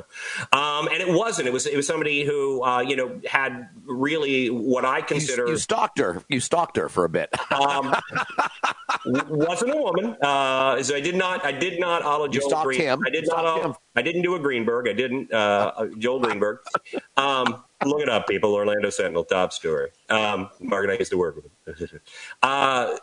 Um, 0.53 0.87
and 0.87 1.01
it 1.01 1.09
wasn't. 1.09 1.47
It 1.47 1.51
was 1.51 1.67
it 1.67 1.75
was 1.75 1.85
somebody 1.85 2.23
who 2.23 2.63
uh, 2.63 2.79
you 2.79 2.95
know 2.95 3.19
had 3.29 3.67
really 3.85 4.49
what 4.49 4.85
I 4.85 5.01
consider. 5.01 5.45
You, 5.45 5.51
you, 5.51 5.57
stalked 5.57 5.99
her. 5.99 6.23
You 6.29 6.39
stalked 6.39 6.77
her 6.77 6.87
for 6.89 7.03
a 7.03 7.09
bit. 7.09 7.29
um, 7.51 7.93
wasn't 9.05 9.73
a 9.73 9.77
woman. 9.77 10.15
Uh, 10.21 10.81
so 10.81 10.95
I 10.95 11.01
did 11.01 11.15
not. 11.15 11.45
I 11.45 11.51
did 11.51 11.79
not. 11.79 12.01
Ala 12.03 12.29
Joel 12.29 12.63
Green. 12.63 12.79
Him. 12.79 13.01
I 13.05 13.09
did 13.09 13.27
not. 13.27 13.65
Him. 13.65 13.75
I 13.95 14.01
didn't 14.01 14.21
do 14.21 14.35
a 14.35 14.39
Greenberg. 14.39 14.87
I 14.87 14.93
didn't. 14.93 15.31
Uh, 15.33 15.73
uh 15.75 15.87
Joel 15.97 16.21
Greenberg. 16.21 16.59
Um, 17.17 17.63
look 17.85 18.01
it 18.01 18.09
up, 18.09 18.27
people. 18.27 18.53
Orlando 18.53 18.89
Sentinel, 18.89 19.23
top 19.23 19.53
story. 19.53 19.89
Um, 20.09 20.49
Mark 20.59 20.83
and 20.83 20.91
I 20.91 20.97
used 20.97 21.11
to 21.11 21.17
work 21.17 21.35
with 21.35 21.45
him. 21.45 21.51
uh, 22.43 22.95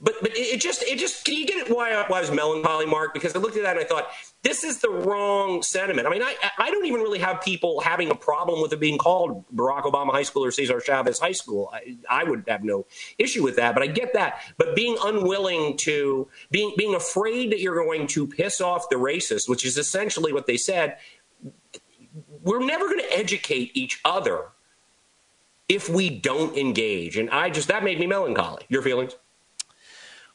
but 0.00 0.14
but 0.20 0.30
it 0.34 0.60
just 0.60 0.82
it 0.82 0.98
just 0.98 1.24
can 1.24 1.34
you 1.34 1.46
get 1.46 1.58
it 1.58 1.74
why, 1.74 2.04
why 2.08 2.20
was 2.20 2.30
melancholy, 2.30 2.86
Mark? 2.86 3.14
Because 3.14 3.36
I 3.36 3.38
looked 3.38 3.56
at 3.56 3.62
that 3.62 3.76
and 3.76 3.84
I 3.84 3.84
thought 3.84 4.08
this 4.42 4.64
is 4.64 4.78
the 4.80 4.88
wrong 4.90 5.62
sentiment. 5.62 6.06
I 6.06 6.10
mean, 6.10 6.22
I 6.22 6.34
I 6.58 6.70
don't 6.70 6.86
even 6.86 7.00
really 7.00 7.18
have 7.18 7.42
people 7.42 7.80
having 7.80 8.10
a 8.10 8.14
problem 8.14 8.62
with 8.62 8.72
it 8.72 8.80
being 8.80 8.98
called 8.98 9.44
Barack 9.54 9.82
Obama 9.82 10.12
High 10.12 10.22
School 10.22 10.44
or 10.44 10.50
Cesar 10.50 10.80
Chavez 10.80 11.18
High 11.18 11.32
School. 11.32 11.70
I, 11.72 11.98
I 12.08 12.24
would 12.24 12.44
have 12.48 12.64
no 12.64 12.86
issue 13.18 13.42
with 13.42 13.56
that. 13.56 13.74
But 13.74 13.82
I 13.82 13.86
get 13.88 14.14
that. 14.14 14.40
But 14.56 14.74
being 14.74 14.96
unwilling 15.04 15.76
to 15.78 16.28
being 16.50 16.72
being 16.76 16.94
afraid 16.94 17.52
that 17.52 17.60
you're 17.60 17.84
going 17.84 18.06
to 18.08 18.26
piss 18.26 18.60
off 18.60 18.88
the 18.88 18.96
racists, 18.96 19.48
which 19.48 19.64
is 19.64 19.76
essentially 19.76 20.32
what 20.32 20.46
they 20.46 20.56
said, 20.56 20.96
we're 22.42 22.64
never 22.64 22.86
going 22.86 23.00
to 23.00 23.18
educate 23.18 23.70
each 23.74 24.00
other 24.04 24.46
if 25.68 25.88
we 25.88 26.10
don't 26.10 26.56
engage. 26.56 27.16
And 27.16 27.30
I 27.30 27.50
just, 27.50 27.68
that 27.68 27.84
made 27.84 27.98
me 27.98 28.06
melancholy. 28.06 28.64
Your 28.68 28.82
feelings? 28.82 29.16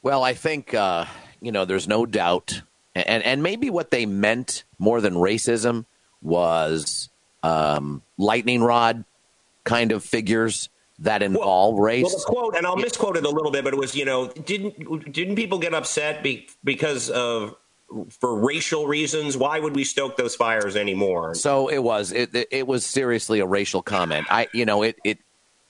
Well, 0.01 0.23
I 0.23 0.33
think, 0.33 0.73
uh, 0.73 1.05
you 1.41 1.51
know, 1.51 1.65
there's 1.65 1.87
no 1.87 2.05
doubt. 2.05 2.61
And, 2.93 3.23
and 3.23 3.41
maybe 3.41 3.69
what 3.69 3.89
they 3.89 4.05
meant 4.05 4.63
more 4.77 5.01
than 5.01 5.15
racism 5.15 5.85
was 6.21 7.09
um, 7.41 8.01
lightning 8.17 8.61
rod 8.61 9.05
kind 9.63 9.91
of 9.91 10.03
figures 10.03 10.69
that 10.99 11.23
involve 11.23 11.75
well, 11.75 11.83
race. 11.83 12.03
Well, 12.03 12.17
the 12.17 12.25
quote, 12.25 12.55
and 12.55 12.67
I'll 12.67 12.77
misquote 12.77 13.17
it 13.17 13.25
a 13.25 13.29
little 13.29 13.51
bit, 13.51 13.63
but 13.63 13.73
it 13.73 13.79
was, 13.79 13.95
you 13.95 14.05
know, 14.05 14.27
didn't 14.27 15.11
didn't 15.11 15.35
people 15.35 15.57
get 15.57 15.73
upset 15.73 16.21
be, 16.21 16.47
because 16.63 17.09
of 17.09 17.55
for 18.19 18.35
racial 18.39 18.87
reasons? 18.87 19.37
Why 19.37 19.59
would 19.59 19.75
we 19.75 19.83
stoke 19.83 20.17
those 20.17 20.35
fires 20.35 20.75
anymore? 20.75 21.35
So 21.35 21.67
it 21.67 21.79
was 21.79 22.11
it 22.11 22.33
it, 22.35 22.47
it 22.51 22.67
was 22.67 22.85
seriously 22.85 23.39
a 23.39 23.45
racial 23.45 23.81
comment. 23.81 24.27
I 24.29 24.47
you 24.53 24.65
know 24.65 24.83
it 24.83 24.97
it 25.03 25.19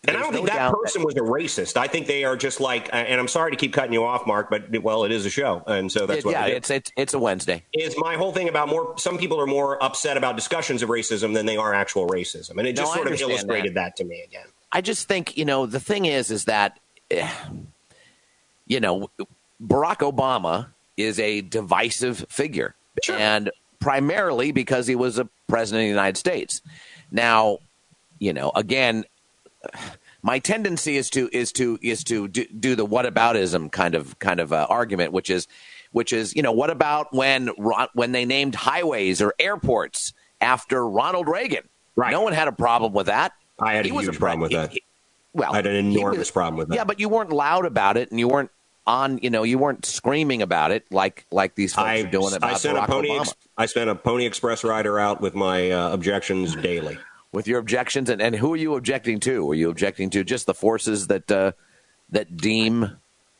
and 0.05 0.17
I 0.17 0.19
don't 0.19 0.33
think 0.33 0.47
that 0.47 0.73
person 0.73 1.01
that, 1.01 1.05
was 1.05 1.15
a 1.15 1.19
racist. 1.19 1.77
I 1.77 1.87
think 1.87 2.07
they 2.07 2.25
are 2.25 2.35
just 2.35 2.59
like, 2.59 2.89
and 2.91 3.21
I'm 3.21 3.29
sorry 3.29 3.51
to 3.51 3.57
keep 3.57 3.71
cutting 3.71 3.93
you 3.93 4.03
off, 4.03 4.27
Mark, 4.27 4.49
but 4.49 4.81
well, 4.81 5.05
it 5.05 5.13
is 5.13 5.25
a 5.25 5.29
show, 5.29 5.63
and 5.65 5.89
so 5.89 6.05
that's 6.05 6.19
it, 6.19 6.25
what. 6.25 6.31
Yeah, 6.31 6.47
it 6.47 6.57
it's 6.57 6.69
it's 6.69 6.91
it's 6.97 7.13
a 7.13 7.19
Wednesday. 7.19 7.63
Is 7.71 7.95
my 7.97 8.15
whole 8.15 8.33
thing 8.33 8.49
about 8.49 8.67
more? 8.67 8.97
Some 8.97 9.17
people 9.17 9.39
are 9.39 9.47
more 9.47 9.81
upset 9.81 10.17
about 10.17 10.35
discussions 10.35 10.81
of 10.83 10.89
racism 10.89 11.33
than 11.33 11.45
they 11.45 11.55
are 11.55 11.73
actual 11.73 12.07
racism, 12.07 12.57
and 12.57 12.67
it 12.67 12.75
just 12.75 12.91
no, 12.91 13.01
sort 13.01 13.13
of 13.13 13.21
illustrated 13.21 13.75
that. 13.75 13.95
that 13.95 13.95
to 13.97 14.03
me 14.03 14.21
again. 14.27 14.47
I 14.73 14.81
just 14.81 15.07
think 15.07 15.37
you 15.37 15.45
know 15.45 15.65
the 15.65 15.79
thing 15.79 16.03
is 16.03 16.31
is 16.31 16.45
that 16.45 16.79
eh, 17.09 17.29
you 18.67 18.81
know 18.81 19.09
Barack 19.65 19.99
Obama 19.99 20.72
is 20.97 21.19
a 21.19 21.41
divisive 21.41 22.25
figure, 22.29 22.75
sure. 23.03 23.15
and 23.17 23.51
primarily 23.79 24.51
because 24.51 24.87
he 24.87 24.95
was 24.95 25.17
a 25.17 25.27
president 25.47 25.81
of 25.81 25.85
the 25.85 25.89
United 25.89 26.17
States. 26.17 26.61
Now, 27.11 27.59
you 28.19 28.33
know, 28.33 28.51
again, 28.55 29.05
my 30.21 30.39
tendency 30.39 30.97
is 30.97 31.09
to 31.11 31.29
is 31.31 31.51
to 31.53 31.77
is 31.81 32.03
to 32.05 32.27
do, 32.27 32.45
do 32.45 32.75
the 32.75 32.85
whataboutism 32.85 33.71
kind 33.71 33.95
of 33.95 34.17
kind 34.19 34.39
of 34.39 34.53
uh, 34.53 34.65
argument, 34.69 35.11
which 35.11 35.29
is 35.29 35.47
which 35.91 36.13
is 36.13 36.35
you 36.35 36.41
know 36.41 36.51
what 36.51 36.69
about 36.69 37.13
when 37.13 37.49
when 37.93 38.11
they 38.13 38.25
named 38.25 38.55
highways 38.55 39.21
or 39.21 39.33
airports 39.39 40.13
after 40.41 40.87
Ronald 40.87 41.27
Reagan? 41.27 41.67
Right. 41.95 42.11
No 42.11 42.21
one 42.21 42.33
had 42.33 42.47
a 42.47 42.51
problem 42.51 42.93
with 42.93 43.07
that. 43.07 43.33
I 43.59 43.73
had 43.73 43.85
he 43.85 43.91
a 43.91 43.93
huge 43.93 44.15
a, 44.15 44.19
problem 44.19 44.41
with 44.41 44.51
he, 44.51 44.57
that. 44.57 44.71
He, 44.71 44.83
well, 45.33 45.53
I 45.53 45.57
had 45.57 45.67
an 45.67 45.75
enormous 45.75 46.19
was, 46.19 46.31
problem 46.31 46.57
with 46.57 46.69
that. 46.69 46.75
Yeah, 46.75 46.83
but 46.83 46.99
you 46.99 47.09
weren't 47.09 47.31
loud 47.31 47.65
about 47.65 47.97
it, 47.97 48.09
and 48.09 48.19
you 48.19 48.27
weren't 48.27 48.51
on. 48.85 49.19
You 49.19 49.29
know, 49.29 49.43
you 49.43 49.57
weren't 49.57 49.85
screaming 49.85 50.41
about 50.41 50.71
it 50.71 50.85
like 50.91 51.25
like 51.31 51.55
these 51.55 51.73
folks 51.73 51.87
I, 51.87 51.99
are 51.99 52.07
doing 52.07 52.33
about 52.33 52.53
I 52.53 52.55
sent 52.55 52.77
Barack 52.77 52.83
a 52.83 52.87
pony. 52.87 53.09
Obama. 53.09 53.33
I 53.57 53.65
sent 53.67 53.89
a 53.89 53.95
Pony 53.95 54.25
Express 54.25 54.63
rider 54.63 54.99
out 54.99 55.21
with 55.21 55.35
my 55.35 55.71
uh, 55.71 55.93
objections 55.93 56.55
daily 56.55 56.97
with 57.33 57.47
your 57.47 57.59
objections, 57.59 58.09
and, 58.09 58.21
and 58.21 58.35
who 58.35 58.53
are 58.53 58.57
you 58.57 58.75
objecting 58.75 59.19
to? 59.21 59.51
Are 59.51 59.55
you 59.55 59.69
objecting 59.69 60.09
to 60.11 60.23
just 60.23 60.45
the 60.45 60.53
forces 60.53 61.07
that 61.07 61.29
uh, 61.29 61.51
that 62.11 62.37
deem 62.37 62.97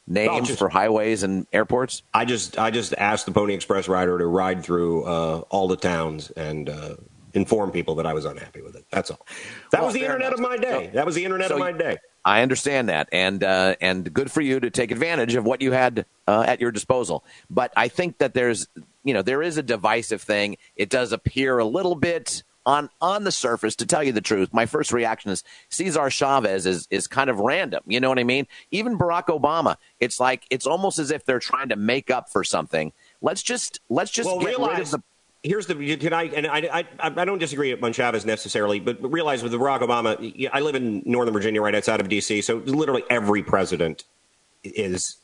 names 0.08 0.48
just, 0.48 0.60
for 0.60 0.68
highways 0.68 1.24
and 1.24 1.48
airports? 1.54 2.02
I 2.14 2.26
just 2.26 2.58
I 2.58 2.72
just 2.72 2.94
asked 2.98 3.26
the 3.26 3.32
Pony 3.32 3.54
Express 3.54 3.88
rider 3.88 4.18
to 4.18 4.26
ride 4.26 4.64
through 4.64 5.06
uh, 5.06 5.44
all 5.50 5.68
the 5.68 5.78
towns 5.78 6.32
and 6.32 6.68
uh, 6.68 6.96
inform 7.34 7.72
people 7.72 7.96
that 7.96 8.06
I 8.06 8.14
was 8.14 8.26
unhappy 8.26 8.62
with 8.62 8.76
it. 8.76 8.86
That's 8.90 9.12
all. 9.12 9.26
That 9.72 9.80
well, 9.80 9.88
was 9.88 9.94
the 9.94 10.02
internet 10.02 10.34
enough. 10.34 10.34
of 10.34 10.40
my 10.40 10.58
day. 10.58 10.88
So, 10.88 10.96
that 10.96 11.06
was 11.06 11.16
the 11.16 11.24
internet 11.24 11.48
so 11.50 11.56
of 11.56 11.60
my 11.60 11.72
day. 11.72 11.98
I 12.26 12.42
understand 12.42 12.90
that, 12.90 13.10
and 13.12 13.44
uh, 13.44 13.76
and 13.82 14.14
good 14.14 14.32
for 14.32 14.42
you 14.42 14.60
to 14.60 14.70
take 14.70 14.92
advantage 14.92 15.36
of 15.36 15.44
what 15.46 15.62
you 15.62 15.72
had 15.74 16.06
uh, 16.28 16.46
at 16.48 16.62
your 16.62 16.72
disposal. 16.72 17.24
But 17.50 17.74
I 17.76 17.88
think 17.90 18.20
that 18.20 18.34
there's 18.34 18.68
you 19.04 19.14
know 19.14 19.22
there 19.22 19.42
is 19.42 19.58
a 19.58 19.64
divisive 19.64 20.22
thing. 20.22 20.58
It 20.76 20.90
does 20.90 21.12
appear 21.12 21.58
a 21.58 21.66
little 21.66 21.96
bit 21.96 22.44
on 22.66 22.90
on 23.02 23.24
the 23.24 23.32
surface, 23.32 23.76
to 23.78 23.86
tell 23.86 24.04
you 24.04 24.12
the 24.12 24.22
truth, 24.22 24.54
my 24.54 24.66
first 24.66 24.92
reaction 24.92 25.32
is 25.32 25.44
Cesar 25.70 26.10
Chavez 26.10 26.66
is 26.66 26.88
is 26.90 27.08
kind 27.08 27.30
of 27.30 27.40
random. 27.40 27.84
You 27.86 28.00
know 28.00 28.10
what 28.10 28.20
I 28.20 28.24
mean? 28.24 28.48
Even 28.72 28.98
Barack 28.98 29.26
Obama, 29.26 29.78
it's 30.00 30.20
like 30.20 30.46
it's 30.50 30.66
almost 30.66 31.00
as 31.00 31.12
if 31.12 31.26
they're 31.26 31.40
trying 31.40 31.70
to 31.70 31.76
make 31.76 32.10
up 32.10 32.30
for 32.30 32.44
something. 32.44 32.94
Let's 33.22 33.44
just 33.44 33.80
let's 33.90 34.12
just 34.12 34.28
well, 34.28 34.40
get 34.40 34.48
realize- 34.48 34.78
rid 34.78 34.82
of 34.82 34.92
the 34.92 35.04
here's 35.44 35.68
the 35.68 35.98
can 35.98 36.14
I 36.14 36.24
and 36.24 36.48
I 36.48 36.86
I, 37.00 37.14
I 37.16 37.26
don't 37.26 37.38
disagree 37.38 37.78
on 37.78 37.94
Chavez 37.94 38.26
necessarily, 38.26 38.80
but 38.80 38.98
realize 39.12 39.44
with 39.44 39.52
Barack 39.54 39.82
Obama, 39.82 40.50
I 40.52 40.60
live 40.62 40.76
in 40.76 41.04
Northern 41.06 41.34
Virginia, 41.34 41.62
right 41.62 41.76
outside 41.76 42.00
of 42.00 42.10
D.C., 42.10 42.42
so 42.42 42.58
literally 42.66 43.04
every 43.10 43.44
president 43.44 44.06
is 44.64 45.18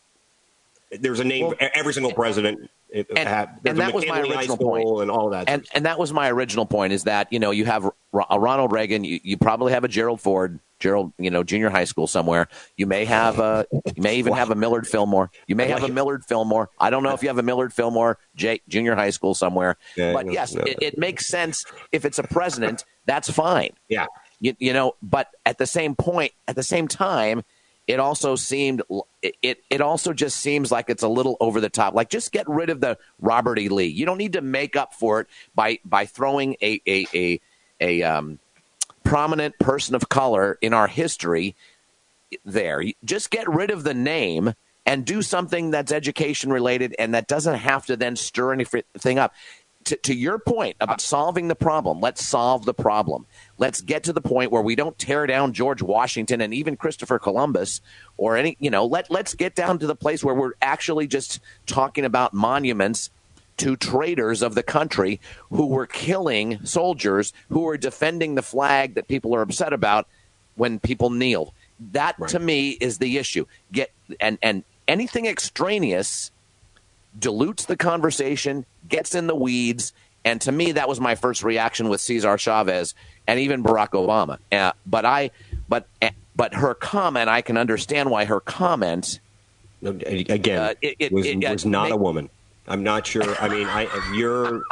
there's 0.92 1.20
a 1.20 1.24
name 1.24 1.48
well, 1.48 1.56
every 1.60 1.94
single 1.94 2.12
president 2.12 2.70
uh, 2.96 3.04
and, 3.16 3.28
and 3.66 3.78
that 3.80 3.94
was 3.94 4.06
my 4.08 4.22
original 4.22 4.58
point, 4.58 5.02
and 5.02 5.12
all 5.12 5.30
that. 5.30 5.48
And, 5.48 5.68
and 5.74 5.86
that 5.86 6.00
was 6.00 6.12
my 6.12 6.30
original 6.32 6.66
point 6.66 6.92
is 6.92 7.04
that 7.04 7.32
you 7.32 7.40
know 7.40 7.52
you 7.52 7.66
have 7.66 7.86
a 7.86 8.40
Ronald 8.40 8.72
Reagan, 8.72 9.04
you, 9.04 9.20
you 9.24 9.38
probably 9.38 9.74
have 9.74 9.84
a 9.84 9.88
Gerald 9.88 10.20
Ford, 10.22 10.60
Gerald, 10.80 11.14
you 11.18 11.30
know, 11.30 11.44
junior 11.44 11.70
high 11.70 11.84
school 11.84 12.08
somewhere. 12.08 12.48
You 12.78 12.88
may 12.88 13.06
have 13.06 13.40
a, 13.40 13.66
you 13.72 14.02
may 14.02 14.18
even 14.18 14.34
have 14.34 14.50
a 14.50 14.56
Millard 14.56 14.88
Fillmore. 14.88 15.30
You 15.48 15.56
may 15.56 15.68
have 15.68 15.84
a 15.84 15.90
Millard 15.90 16.26
Fillmore. 16.26 16.70
I 16.80 16.90
don't 16.90 17.04
know 17.04 17.14
if 17.14 17.22
you 17.22 17.30
have 17.30 17.38
a 17.38 17.44
Millard 17.44 17.74
Fillmore 17.74 18.18
J, 18.36 18.62
junior 18.68 18.96
high 18.96 19.10
school 19.12 19.34
somewhere, 19.34 19.78
but 19.96 20.32
yes, 20.32 20.56
it, 20.56 20.78
it 20.82 20.98
makes 20.98 21.28
sense 21.28 21.66
if 21.92 22.06
it's 22.06 22.20
a 22.20 22.24
president. 22.24 22.86
That's 23.06 23.30
fine. 23.30 23.72
Yeah. 23.88 24.06
You, 24.40 24.56
you 24.60 24.74
know, 24.74 24.96
but 25.02 25.28
at 25.46 25.58
the 25.58 25.68
same 25.68 25.96
point, 25.96 26.32
at 26.48 26.56
the 26.56 26.64
same 26.64 26.88
time, 26.88 27.44
it 27.88 28.00
also 28.00 28.36
seemed 28.36 28.84
it 29.24 29.64
it 29.68 29.82
also 29.82 30.14
just 30.14 30.38
seems 30.38 30.72
like 30.72 30.92
it's 30.92 31.02
a 31.02 31.08
little 31.08 31.38
over 31.40 31.60
the 31.60 31.72
top. 31.72 31.96
Like 31.96 32.10
just 32.10 32.32
get 32.32 32.48
rid 32.48 32.70
of 32.70 32.82
the 32.82 33.00
Robert 33.20 33.58
E. 33.58 33.68
Lee. 33.68 33.88
You 33.88 34.06
don't 34.06 34.20
need 34.20 34.34
to 34.34 34.42
make 34.42 34.76
up 34.76 34.94
for 34.94 35.22
it 35.22 35.28
by 35.56 35.80
by 35.84 36.06
throwing 36.06 36.56
a 36.62 36.80
a 36.86 37.08
a, 37.16 37.42
a 37.82 38.04
um, 38.04 38.38
prominent 39.10 39.58
person 39.58 39.96
of 39.96 40.08
color 40.08 40.60
in 40.62 40.72
our 40.72 40.88
history 40.88 41.56
there. 42.46 42.84
Just 43.04 43.32
get 43.32 43.50
rid 43.50 43.72
of 43.72 43.84
the 43.84 43.96
name 43.96 44.54
and 44.86 45.04
do 45.04 45.24
something 45.24 45.72
that's 45.72 45.92
education 45.92 46.52
related 46.52 46.96
and 47.00 47.16
that 47.16 47.28
doesn't 47.28 47.56
have 47.56 47.88
to 47.88 47.98
then 47.98 48.16
stir 48.16 48.54
anything 48.54 49.18
up 49.18 49.34
to, 49.86 49.96
to 49.96 50.14
your 50.14 50.38
point 50.38 50.76
about 50.80 51.00
uh, 51.00 51.02
solving 51.02 51.48
the 51.48 51.56
problem, 51.56 52.00
let's 52.02 52.24
solve 52.24 52.66
the 52.66 52.74
problem. 52.74 53.26
Let's 53.58 53.82
get 53.82 54.04
to 54.04 54.14
the 54.14 54.22
point 54.22 54.52
where 54.52 54.62
we 54.62 54.76
don't 54.76 54.98
tear 55.00 55.26
down 55.26 55.54
George 55.54 55.82
Washington 55.82 56.42
and 56.42 56.54
even 56.54 56.76
Christopher 56.76 57.18
Columbus 57.18 57.82
or 58.18 58.38
any, 58.38 58.58
you 58.60 58.70
know, 58.70 58.86
let, 58.86 59.10
let's 59.10 59.34
get 59.34 59.56
down 59.56 59.80
to 59.80 59.88
the 59.88 59.96
place 59.96 60.24
where 60.24 60.36
we're 60.36 60.52
actually 60.62 61.08
just 61.08 61.40
talking 61.66 62.06
about 62.06 62.34
monuments 62.34 63.10
to 63.60 63.76
traitors 63.76 64.42
of 64.42 64.56
the 64.56 64.64
country 64.64 65.20
who 65.50 65.68
were 65.68 65.86
killing 65.86 66.66
soldiers 66.66 67.34
who 67.50 67.62
were 67.62 67.78
defending 67.78 68.36
the 68.36 68.42
flag 68.42 68.96
that 68.96 69.08
people 69.08 69.36
are 69.36 69.42
upset 69.42 69.74
about 69.74 70.08
when 70.56 70.80
people 70.80 71.10
kneel. 71.10 71.54
That 71.92 72.16
right. 72.18 72.30
to 72.32 72.40
me 72.40 72.72
is 72.72 72.98
the 72.98 73.18
issue. 73.18 73.46
Get 73.72 73.92
and 74.20 74.38
and 74.42 74.64
anything 74.88 75.26
extraneous 75.26 76.32
dilutes 77.18 77.66
the 77.66 77.78
conversation, 77.78 78.66
gets 78.88 79.16
in 79.16 79.28
the 79.28 79.36
weeds. 79.36 79.94
And 80.26 80.42
to 80.42 80.52
me, 80.52 80.74
that 80.74 80.90
was 80.90 81.00
my 81.00 81.16
first 81.16 81.44
reaction 81.44 81.88
with 81.90 82.02
Cesar 82.02 82.38
Chavez 82.38 82.94
and 83.26 83.40
even 83.40 83.64
Barack 83.64 83.90
Obama. 83.90 84.38
Uh, 84.52 84.74
but 84.86 85.06
I, 85.06 85.32
but 85.70 85.88
uh, 86.02 86.10
but 86.36 86.54
her 86.54 86.74
comment, 86.74 87.30
I 87.30 87.42
can 87.42 87.58
understand 87.58 88.10
why 88.10 88.26
her 88.26 88.40
comment. 88.40 89.20
Again, 89.82 90.60
uh, 90.62 90.74
it, 90.82 90.96
it, 91.00 91.12
was, 91.12 91.26
it, 91.26 91.50
was 91.50 91.66
not 91.66 91.84
make, 91.84 91.94
a 91.94 91.98
woman. 91.98 92.30
I'm 92.70 92.84
not 92.84 93.08
sure. 93.08 93.36
I 93.42 93.50
mean, 93.50 93.68
I, 93.68 93.88
you're 94.14 94.64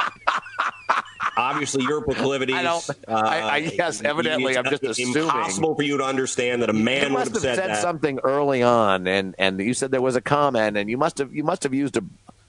obviously 1.36 1.84
your 1.84 2.02
proclivities. 2.02 2.54
I 2.54 2.62
don't. 2.62 2.90
Uh, 2.90 3.12
I, 3.12 3.38
I, 3.40 3.56
yes, 3.56 4.02
evidently, 4.02 4.56
I'm 4.56 4.64
just 4.64 4.84
assuming. 4.84 5.24
Impossible 5.24 5.74
for 5.74 5.82
you 5.82 5.98
to 5.98 6.04
understand 6.04 6.62
that 6.62 6.70
a 6.70 6.74
man 6.74 7.12
would 7.12 7.26
have 7.26 7.36
said, 7.36 7.56
said 7.56 7.70
that. 7.70 7.82
something 7.82 8.20
early 8.22 8.62
on, 8.62 9.06
and 9.06 9.34
and 9.38 9.58
you 9.58 9.74
said 9.74 9.90
there 9.90 10.00
was 10.00 10.16
a 10.16 10.20
comment, 10.20 10.76
and 10.76 10.88
you 10.88 10.96
must 10.96 11.18
have 11.18 11.34
you 11.34 11.42
must 11.42 11.64
have 11.64 11.74
used 11.74 11.96
a 11.96 12.04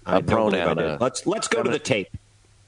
a 0.05 0.21
pronoun. 0.21 0.79
Uh, 0.79 0.97
let's 1.01 1.25
let's 1.25 1.47
go 1.47 1.57
feminine, 1.57 1.73
to 1.73 1.79
the 1.79 1.83
tape. 1.83 2.09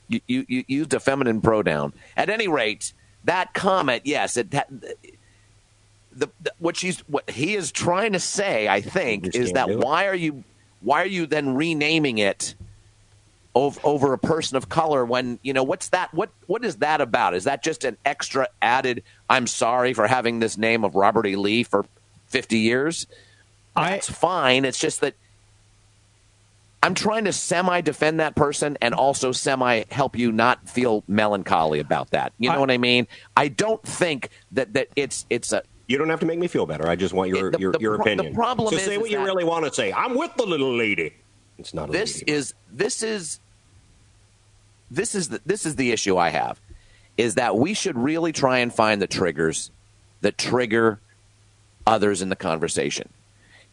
You, 0.08 0.22
you, 0.28 0.46
you 0.48 0.64
used 0.68 0.94
a 0.94 1.00
feminine 1.00 1.42
pronoun. 1.42 1.94
At 2.18 2.30
any 2.30 2.48
rate, 2.48 2.94
that 3.24 3.54
comment, 3.54 4.04
yes, 4.06 4.38
it. 4.38 4.52
That, 4.52 4.70
the, 6.14 6.30
the, 6.42 6.54
what 6.60 6.76
she's 6.76 7.00
what 7.02 7.30
he 7.30 7.56
is 7.56 7.72
trying 7.72 8.14
to 8.14 8.20
say, 8.20 8.68
I 8.68 8.82
think, 8.82 9.34
is 9.36 9.54
that 9.54 9.70
why 9.70 10.08
are 10.08 10.16
you 10.16 10.44
why 10.82 11.04
are 11.04 11.08
you 11.08 11.26
then 11.26 11.56
renaming 11.56 12.18
it 12.18 12.56
over, 13.54 13.80
over 13.84 14.14
a 14.14 14.18
person 14.18 14.58
of 14.58 14.70
color 14.70 15.06
when 15.06 15.40
you 15.44 15.54
know 15.54 15.64
what's 15.64 15.90
that 15.90 16.14
what 16.14 16.30
what 16.48 16.64
is 16.64 16.78
that 16.78 17.02
about? 17.02 17.34
Is 17.34 17.44
that 17.46 17.64
just 17.64 17.84
an 17.84 17.98
extra 18.06 18.48
added? 18.62 19.04
I'm 19.30 19.48
sorry 19.48 19.94
for 19.94 20.08
having 20.08 20.40
this 20.40 20.58
name 20.58 20.84
of 20.84 20.96
Robert 20.96 21.26
E. 21.28 21.36
Lee 21.36 21.64
for 21.64 21.86
50 22.28 22.60
years. 22.60 23.08
That's 23.76 24.10
I, 24.10 24.14
fine. 24.14 24.66
It's 24.66 24.80
just 24.80 25.02
that 25.02 25.16
I'm 26.84 26.94
trying 26.94 27.26
to 27.26 27.34
semi 27.34 27.82
defend 27.82 28.20
that 28.20 28.36
person 28.36 28.78
and 28.82 28.94
also 28.94 29.32
semi 29.32 29.84
help 29.92 30.18
you 30.18 30.32
not 30.32 30.68
feel 30.68 31.04
melancholy 31.08 31.80
about 31.80 32.12
that. 32.12 32.34
You 32.40 32.50
know 32.50 32.56
I, 32.56 32.60
what 32.60 32.72
I 32.72 32.78
mean? 32.78 33.08
I 33.38 33.50
don't 33.50 33.84
think 33.84 34.30
that 34.54 34.74
that 34.74 34.88
it's 34.96 35.26
it's 35.30 35.52
a 35.52 35.64
you 35.88 35.98
don't 35.98 36.10
have 36.10 36.22
to 36.22 36.26
make 36.26 36.40
me 36.40 36.48
feel 36.48 36.66
better. 36.66 36.88
I 36.88 36.96
just 36.96 37.14
want 37.14 37.30
your 37.30 37.52
the, 37.52 37.60
your, 37.60 37.72
the, 37.74 37.80
your 37.80 37.96
opinion. 37.96 38.32
The 38.32 38.36
problem 38.36 38.70
so 38.70 38.78
is, 38.78 38.84
say 38.84 38.98
what 38.98 39.08
is 39.08 39.12
you 39.12 39.24
really 39.24 39.44
want 39.44 39.66
to 39.66 39.74
say. 39.74 39.92
I'm 39.92 40.16
with 40.16 40.34
the 40.36 40.46
little 40.46 40.76
lady. 40.76 41.14
It's 41.62 41.74
not. 41.74 41.92
this 41.92 42.22
is 42.24 42.54
this 42.72 43.02
is 43.02 43.40
this 44.90 45.16
is 45.16 45.30
the, 45.30 45.42
this 45.46 45.66
is 45.66 45.76
the 45.78 45.92
issue 45.92 46.18
I 46.18 46.30
have, 46.30 46.60
is 47.18 47.36
that 47.36 47.56
we 47.56 47.74
should 47.74 47.98
really 47.98 48.34
try 48.34 48.60
and 48.60 48.74
find 48.74 49.02
the 49.02 49.08
triggers 49.08 49.72
that 50.20 50.38
trigger 50.38 51.00
others 51.88 52.22
in 52.22 52.30
the 52.30 52.36
conversation 52.36 53.10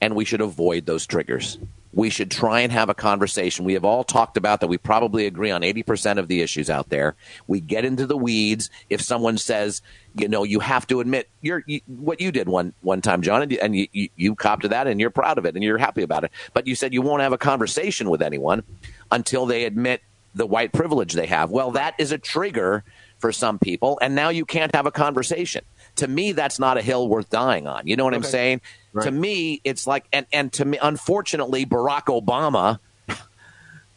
and 0.00 0.14
we 0.14 0.24
should 0.24 0.40
avoid 0.40 0.86
those 0.86 1.06
triggers. 1.06 1.58
We 1.98 2.10
should 2.10 2.30
try 2.30 2.60
and 2.60 2.70
have 2.70 2.88
a 2.88 2.94
conversation. 2.94 3.64
We 3.64 3.72
have 3.72 3.84
all 3.84 4.04
talked 4.04 4.36
about 4.36 4.60
that. 4.60 4.68
We 4.68 4.78
probably 4.78 5.26
agree 5.26 5.50
on 5.50 5.62
80% 5.62 6.18
of 6.18 6.28
the 6.28 6.42
issues 6.42 6.70
out 6.70 6.90
there. 6.90 7.16
We 7.48 7.60
get 7.60 7.84
into 7.84 8.06
the 8.06 8.16
weeds. 8.16 8.70
If 8.88 9.00
someone 9.00 9.36
says, 9.36 9.82
you 10.14 10.28
know, 10.28 10.44
you 10.44 10.60
have 10.60 10.86
to 10.86 11.00
admit 11.00 11.28
you're, 11.40 11.64
you, 11.66 11.80
what 11.88 12.20
you 12.20 12.30
did 12.30 12.48
one, 12.48 12.72
one 12.82 13.02
time, 13.02 13.20
John, 13.20 13.42
and, 13.42 13.50
you, 13.50 13.58
and 13.60 13.74
you, 13.74 14.08
you, 14.14 14.36
copped 14.36 14.62
to 14.62 14.68
that 14.68 14.86
and 14.86 15.00
you're 15.00 15.10
proud 15.10 15.38
of 15.38 15.44
it 15.44 15.56
and 15.56 15.64
you're 15.64 15.76
happy 15.76 16.02
about 16.02 16.22
it. 16.22 16.30
But 16.54 16.68
you 16.68 16.76
said 16.76 16.94
you 16.94 17.02
won't 17.02 17.20
have 17.20 17.32
a 17.32 17.38
conversation 17.38 18.10
with 18.10 18.22
anyone 18.22 18.62
until 19.10 19.46
they 19.46 19.64
admit 19.64 20.00
the 20.36 20.46
white 20.46 20.72
privilege 20.72 21.14
they 21.14 21.26
have. 21.26 21.50
Well, 21.50 21.72
that 21.72 21.96
is 21.98 22.12
a 22.12 22.18
trigger 22.18 22.84
for 23.18 23.32
some 23.32 23.58
people. 23.58 23.98
And 24.00 24.14
now 24.14 24.28
you 24.28 24.44
can't 24.44 24.72
have 24.72 24.86
a 24.86 24.92
conversation. 24.92 25.64
To 25.98 26.08
me, 26.08 26.32
that's 26.32 26.58
not 26.58 26.78
a 26.78 26.82
hill 26.82 27.08
worth 27.08 27.30
dying 27.30 27.66
on. 27.66 27.86
You 27.86 27.96
know 27.96 28.04
what 28.04 28.14
okay. 28.14 28.24
I'm 28.24 28.30
saying? 28.30 28.60
Right. 28.92 29.04
To 29.04 29.10
me, 29.10 29.60
it's 29.64 29.86
like, 29.86 30.06
and, 30.12 30.26
and 30.32 30.52
to 30.54 30.64
me, 30.64 30.78
unfortunately, 30.80 31.66
Barack 31.66 32.04
Obama, 32.04 32.78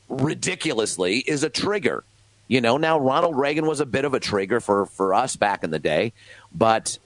ridiculously, 0.09 1.17
is 1.17 1.43
a 1.43 1.49
trigger. 1.49 2.03
You 2.47 2.59
know, 2.61 2.77
now 2.77 2.99
Ronald 2.99 3.37
Reagan 3.37 3.65
was 3.65 3.79
a 3.79 3.85
bit 3.85 4.03
of 4.03 4.13
a 4.13 4.19
trigger 4.19 4.59
for, 4.59 4.85
for 4.85 5.13
us 5.13 5.35
back 5.35 5.63
in 5.63 5.71
the 5.71 5.79
day, 5.79 6.13
but, 6.53 6.99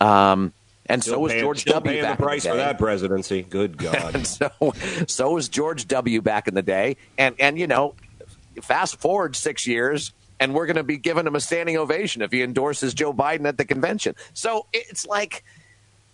um, 0.00 0.52
and 0.86 1.02
still 1.02 1.14
so 1.14 1.20
was 1.20 1.32
paying, 1.32 1.42
George 1.42 1.64
W. 1.64 2.02
Back 2.02 2.18
the 2.18 2.22
price 2.22 2.42
the 2.42 2.50
for 2.50 2.56
that 2.56 2.78
presidency. 2.78 3.42
Good 3.42 3.76
God. 3.78 4.14
and 4.14 4.26
so, 4.26 4.50
so 5.06 5.32
was 5.32 5.48
George 5.48 5.86
W. 5.88 6.20
back 6.20 6.48
in 6.48 6.54
the 6.54 6.62
day, 6.62 6.96
and 7.16 7.34
and 7.38 7.58
you 7.58 7.66
know, 7.66 7.94
fast 8.60 9.00
forward 9.00 9.36
six 9.36 9.66
years, 9.66 10.12
and 10.40 10.54
we're 10.54 10.66
going 10.66 10.76
to 10.76 10.82
be 10.82 10.96
giving 10.96 11.26
him 11.26 11.36
a 11.36 11.40
standing 11.40 11.76
ovation 11.76 12.22
if 12.22 12.32
he 12.32 12.42
endorses 12.42 12.94
Joe 12.94 13.12
Biden 13.12 13.46
at 13.46 13.58
the 13.58 13.64
convention. 13.64 14.16
So 14.32 14.66
it's 14.72 15.06
like, 15.06 15.44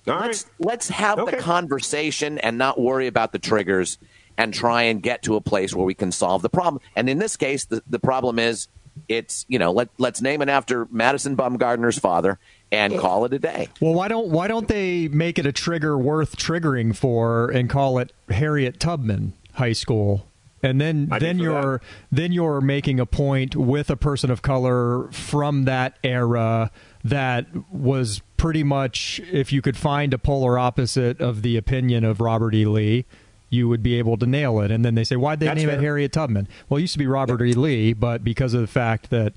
All 0.07 0.19
let's 0.19 0.45
right. 0.45 0.53
let's 0.59 0.89
have 0.89 1.21
okay. 1.21 1.37
the 1.37 1.43
conversation 1.43 2.39
and 2.39 2.59
not 2.59 2.79
worry 2.79 3.07
about 3.07 3.33
the 3.33 3.39
triggers, 3.39 3.99
and 4.37 4.53
try 4.53 4.83
and 4.83 5.03
get 5.03 5.23
to 5.23 5.37
a 5.37 5.41
place 5.41 5.75
where 5.75 5.87
we 5.87 5.95
can 5.95 6.13
solve 6.13 6.43
the 6.43 6.51
problem. 6.51 6.83
And 6.95 7.09
in 7.09 7.19
this 7.19 7.37
case, 7.37 7.65
the, 7.65 7.83
the 7.89 7.99
problem 7.99 8.39
is 8.39 8.69
it's 9.09 9.45
you 9.49 9.59
know 9.59 9.73
let 9.73 9.89
let's 9.99 10.21
name 10.21 10.43
it 10.43 10.49
after 10.49 10.87
Madison 10.91 11.37
Bumgarner's 11.37 11.99
father 11.99 12.39
and 12.73 12.99
call 12.99 13.25
it 13.25 13.33
a 13.33 13.39
day. 13.39 13.69
Well, 13.81 13.95
why 13.95 14.09
don't 14.09 14.29
why 14.29 14.49
don't 14.49 14.69
they 14.69 15.09
make 15.09 15.39
it 15.39 15.47
a 15.47 15.53
trigger 15.53 15.97
worth 15.97 16.37
triggering 16.37 16.95
for 16.97 17.51
and 17.51 17.71
call 17.71 17.99
it 17.99 18.13
Harriet 18.29 18.81
Tubman 18.81 19.35
High 19.55 19.73
School 19.73 20.26
and 20.63 20.81
then 20.81 21.09
then 21.21 21.39
you're 21.39 21.79
that. 21.79 21.87
then 22.11 22.33
you're 22.33 22.61
making 22.61 22.99
a 23.01 23.07
point 23.07 23.55
with 23.57 23.91
a 23.91 23.97
person 23.97 24.31
of 24.31 24.43
color 24.43 25.09
from 25.13 25.65
that 25.65 25.99
era 26.03 26.71
that 27.05 27.47
was 27.71 28.21
pretty 28.37 28.65
much 28.65 29.21
if 29.31 29.53
you 29.53 29.63
could 29.63 29.77
find 29.77 30.13
a 30.13 30.19
polar 30.19 30.59
opposite 30.59 31.21
of 31.21 31.43
the 31.43 31.57
opinion 31.57 32.05
of 32.05 32.21
Robert 32.21 32.55
E. 32.55 32.65
Lee, 32.65 33.05
you 33.49 33.69
would 33.69 33.83
be 33.83 33.99
able 33.99 34.17
to 34.17 34.27
nail 34.27 34.61
it. 34.61 34.71
And 34.71 34.85
then 34.85 34.95
they 34.95 35.05
say, 35.05 35.17
why'd 35.17 35.41
they 35.41 35.47
That's 35.47 35.59
name 35.59 35.69
fair. 35.69 35.79
it 35.79 35.83
Harriet 35.83 36.13
Tubman? 36.13 36.49
Well, 36.69 36.79
it 36.79 36.83
used 36.83 36.95
to 36.95 36.99
be 36.99 37.07
Robert 37.07 37.41
E. 37.43 37.53
Lee, 37.53 37.93
but 37.93 38.25
because 38.25 38.55
of 38.55 38.61
the 38.61 38.67
fact 38.67 39.11
that 39.11 39.35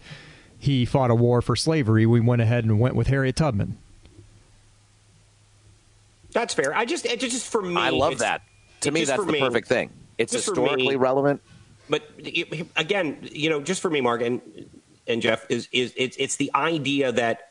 he 0.57 0.83
fought 0.85 1.11
a 1.11 1.15
war 1.15 1.41
for 1.41 1.55
slavery, 1.55 2.05
we 2.05 2.19
went 2.19 2.41
ahead 2.41 2.63
and 2.63 2.79
went 2.79 2.95
with 2.95 3.07
Harriet 3.07 3.35
Tubman. 3.35 3.77
That's 6.31 6.53
fair. 6.53 6.75
I 6.75 6.85
just, 6.85 7.05
it 7.05 7.19
just 7.19 7.51
for 7.51 7.61
me, 7.61 7.75
I 7.75 7.89
love 7.89 8.19
that. 8.19 8.41
To 8.81 8.91
me, 8.91 9.03
that's 9.03 9.23
the 9.23 9.31
me, 9.31 9.39
perfect 9.39 9.67
thing. 9.67 9.91
It's 10.19 10.33
historically 10.33 10.89
me, 10.89 10.95
relevant. 10.95 11.41
But 11.89 12.03
again, 12.75 13.27
you 13.31 13.49
know, 13.49 13.61
just 13.61 13.81
for 13.81 13.89
me, 13.89 14.01
Mark 14.01 14.21
and 14.21 14.41
and 15.07 15.23
Jeff 15.23 15.47
is 15.49 15.67
is 15.71 15.93
it's 15.97 16.15
it's 16.17 16.35
the 16.35 16.51
idea 16.53 17.11
that. 17.13 17.45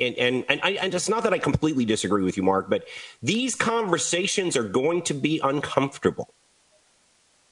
And 0.00 0.16
and 0.16 0.44
and, 0.48 0.60
I, 0.64 0.70
and 0.82 0.92
it's 0.92 1.08
not 1.08 1.22
that 1.22 1.32
I 1.32 1.38
completely 1.38 1.84
disagree 1.84 2.24
with 2.24 2.36
you, 2.36 2.42
Mark, 2.42 2.68
but 2.68 2.84
these 3.22 3.54
conversations 3.54 4.56
are 4.56 4.66
going 4.66 5.02
to 5.02 5.14
be 5.14 5.40
uncomfortable, 5.44 6.34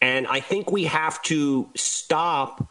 and 0.01 0.27
I 0.27 0.40
think 0.40 0.73
we 0.73 0.85
have 0.85 1.23
to 1.25 1.68
stop 1.77 2.68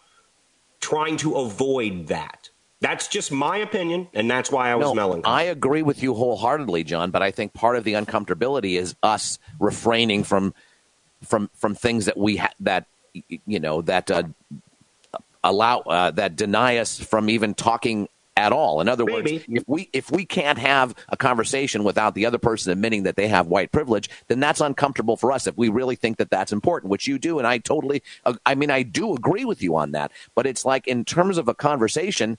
trying 0.82 1.16
to 1.18 1.36
avoid 1.36 2.08
that. 2.08 2.50
That's 2.82 3.08
just 3.08 3.32
my 3.32 3.58
opinion, 3.58 4.10
and 4.14 4.30
that's 4.30 4.52
why 4.52 4.72
I 4.72 4.76
was 4.76 4.88
no, 4.88 4.96
melancholy. 4.96 5.32
I 5.32 5.44
agree 5.44 5.84
with 5.84 6.04
you 6.04 6.16
wholeheartedly, 6.16 6.84
John. 6.84 7.12
But 7.12 7.22
I 7.22 7.32
think 7.32 7.54
part 7.54 7.78
of 7.78 7.86
the 7.86 7.94
uncomfortability 7.94 8.78
is 8.78 8.96
us 9.04 9.38
refraining 9.60 10.26
from 10.26 10.54
from 11.24 11.50
from 11.56 11.76
things 11.76 12.06
that 12.06 12.18
we 12.18 12.38
ha- 12.38 12.54
that 12.60 12.88
you 13.14 13.60
know 13.60 13.82
that 13.82 14.10
uh, 14.10 14.24
allow 15.44 15.80
uh, 15.80 16.12
that 16.12 16.36
deny 16.36 16.78
us 16.78 17.00
from 17.00 17.30
even 17.30 17.54
talking 17.54 18.08
at 18.38 18.54
all. 18.54 18.82
In 18.82 18.88
other 18.88 19.06
Maybe. 19.06 19.34
words, 19.34 19.46
if 19.48 19.64
we 19.68 19.90
if 19.94 20.12
we 20.12 20.26
can't 20.26 20.58
have 20.58 20.96
a 21.10 21.18
conversation 21.18 21.84
without 21.84 22.16
the 22.16 22.26
other 22.26 22.38
person 22.38 22.72
admitting 22.72 23.04
that 23.04 23.16
they 23.16 23.28
have 23.28 23.48
white 23.48 23.72
privilege, 23.72 24.10
then 24.28 24.40
that's 24.40 24.62
uncomfortable 24.62 25.18
for 25.18 25.32
us. 25.32 25.48
If 25.48 25.58
we 25.58 25.70
really 25.70 25.96
think 25.96 26.18
that 26.18 26.30
that's 26.30 26.52
important, 26.52 26.90
which 26.90 27.08
you 27.08 27.20
do, 27.20 27.38
and 27.38 27.48
I 27.48 27.58
totally, 27.58 28.02
uh, 28.26 28.34
I 28.46 28.56
mean, 28.56 28.72
I 28.72 28.84
do 28.84 29.14
agree 29.14 29.46
with 29.46 29.62
you 29.62 29.76
on 29.76 29.92
that. 29.92 30.12
But 30.34 30.48
it's 30.48 30.66
like 30.66 30.88
in 30.88 31.06
terms 31.06 31.38
of 31.38 31.48
a 31.48 31.54
conversation, 31.54 32.38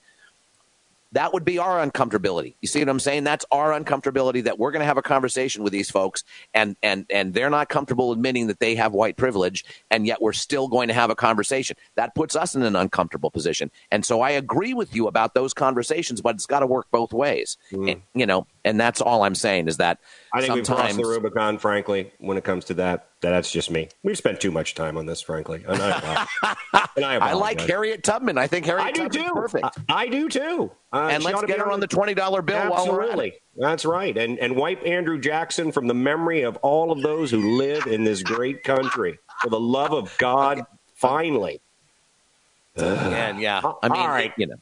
that 1.13 1.31
would 1.31 1.45
be 1.45 1.59
our 1.59 1.85
uncomfortability. 1.85 2.55
You 2.61 2.67
see 2.67 2.79
what 2.79 2.89
I'm 2.89 2.99
saying? 2.99 3.23
That's 3.23 3.45
our 3.51 3.71
uncomfortability 3.71 4.43
that 4.43 4.59
we're 4.59 4.71
going 4.71 4.81
to 4.81 4.85
have 4.85 4.97
a 4.97 5.01
conversation 5.01 5.63
with 5.63 5.71
these 5.71 5.89
folks 5.89 6.23
and 6.53 6.75
and 6.83 7.05
and 7.09 7.33
they're 7.33 7.49
not 7.49 7.69
comfortable 7.69 8.11
admitting 8.11 8.47
that 8.47 8.59
they 8.59 8.75
have 8.75 8.93
white 8.93 9.15
privilege 9.15 9.63
and 9.91 10.05
yet 10.05 10.21
we're 10.21 10.33
still 10.33 10.67
going 10.67 10.87
to 10.87 10.93
have 10.93 11.09
a 11.09 11.15
conversation. 11.15 11.77
That 11.95 12.15
puts 12.15 12.35
us 12.35 12.55
in 12.55 12.63
an 12.63 12.75
uncomfortable 12.75 13.31
position. 13.31 13.71
And 13.91 14.05
so 14.05 14.21
I 14.21 14.31
agree 14.31 14.73
with 14.73 14.95
you 14.95 15.07
about 15.07 15.33
those 15.33 15.53
conversations, 15.53 16.21
but 16.21 16.35
it's 16.35 16.47
got 16.47 16.59
to 16.59 16.67
work 16.67 16.87
both 16.91 17.13
ways. 17.13 17.57
Mm. 17.71 17.91
And, 17.91 18.01
you 18.15 18.25
know, 18.25 18.47
and 18.65 18.79
that's 18.79 19.01
all 19.01 19.23
I'm 19.23 19.35
saying 19.35 19.67
is 19.67 19.77
that 19.77 19.99
I 20.33 20.41
think 20.41 20.53
we've 20.55 20.65
crossed 20.65 20.97
the 20.97 21.05
Rubicon, 21.05 21.57
frankly, 21.57 22.11
when 22.19 22.37
it 22.37 22.43
comes 22.43 22.65
to 22.65 22.73
that. 22.75 23.07
That's 23.21 23.51
just 23.51 23.69
me. 23.69 23.89
We've 24.03 24.17
spent 24.17 24.39
too 24.39 24.51
much 24.51 24.75
time 24.75 24.97
on 24.97 25.05
this, 25.05 25.21
frankly. 25.21 25.63
And 25.67 25.81
I, 25.81 26.27
and 26.95 27.05
I, 27.05 27.15
I, 27.15 27.33
like 27.33 27.59
Harriet 27.61 28.03
Tubman. 28.03 28.37
I 28.37 28.47
think 28.47 28.65
Harriet 28.65 28.87
I 28.87 28.91
do 28.91 29.09
too. 29.09 29.31
perfect. 29.33 29.65
I, 29.89 30.03
I, 30.03 30.07
do 30.07 30.29
too. 30.29 30.71
Uh, 30.91 31.09
and 31.11 31.23
let's 31.23 31.43
get 31.43 31.59
her 31.59 31.71
on 31.71 31.79
the 31.79 31.87
twenty 31.87 32.13
dollar 32.13 32.41
bill 32.41 32.57
Absolutely. 32.57 33.33
That's 33.57 33.85
right. 33.85 34.17
And 34.17 34.39
and 34.39 34.55
wipe 34.55 34.85
Andrew 34.85 35.19
Jackson 35.19 35.71
from 35.71 35.87
the 35.87 35.93
memory 35.93 36.41
of 36.41 36.57
all 36.57 36.91
of 36.91 37.01
those 37.01 37.31
who 37.31 37.57
live 37.57 37.87
in 37.87 38.03
this 38.03 38.23
great 38.23 38.63
country. 38.63 39.19
For 39.41 39.49
the 39.49 39.59
love 39.59 39.91
of 39.91 40.15
God, 40.17 40.65
finally. 40.95 41.59
And 42.75 43.39
yeah, 43.39 43.61
I 43.83 43.89
mean, 43.89 44.01
all 44.01 44.07
right. 44.07 44.33
you 44.37 44.47
know, 44.47 44.55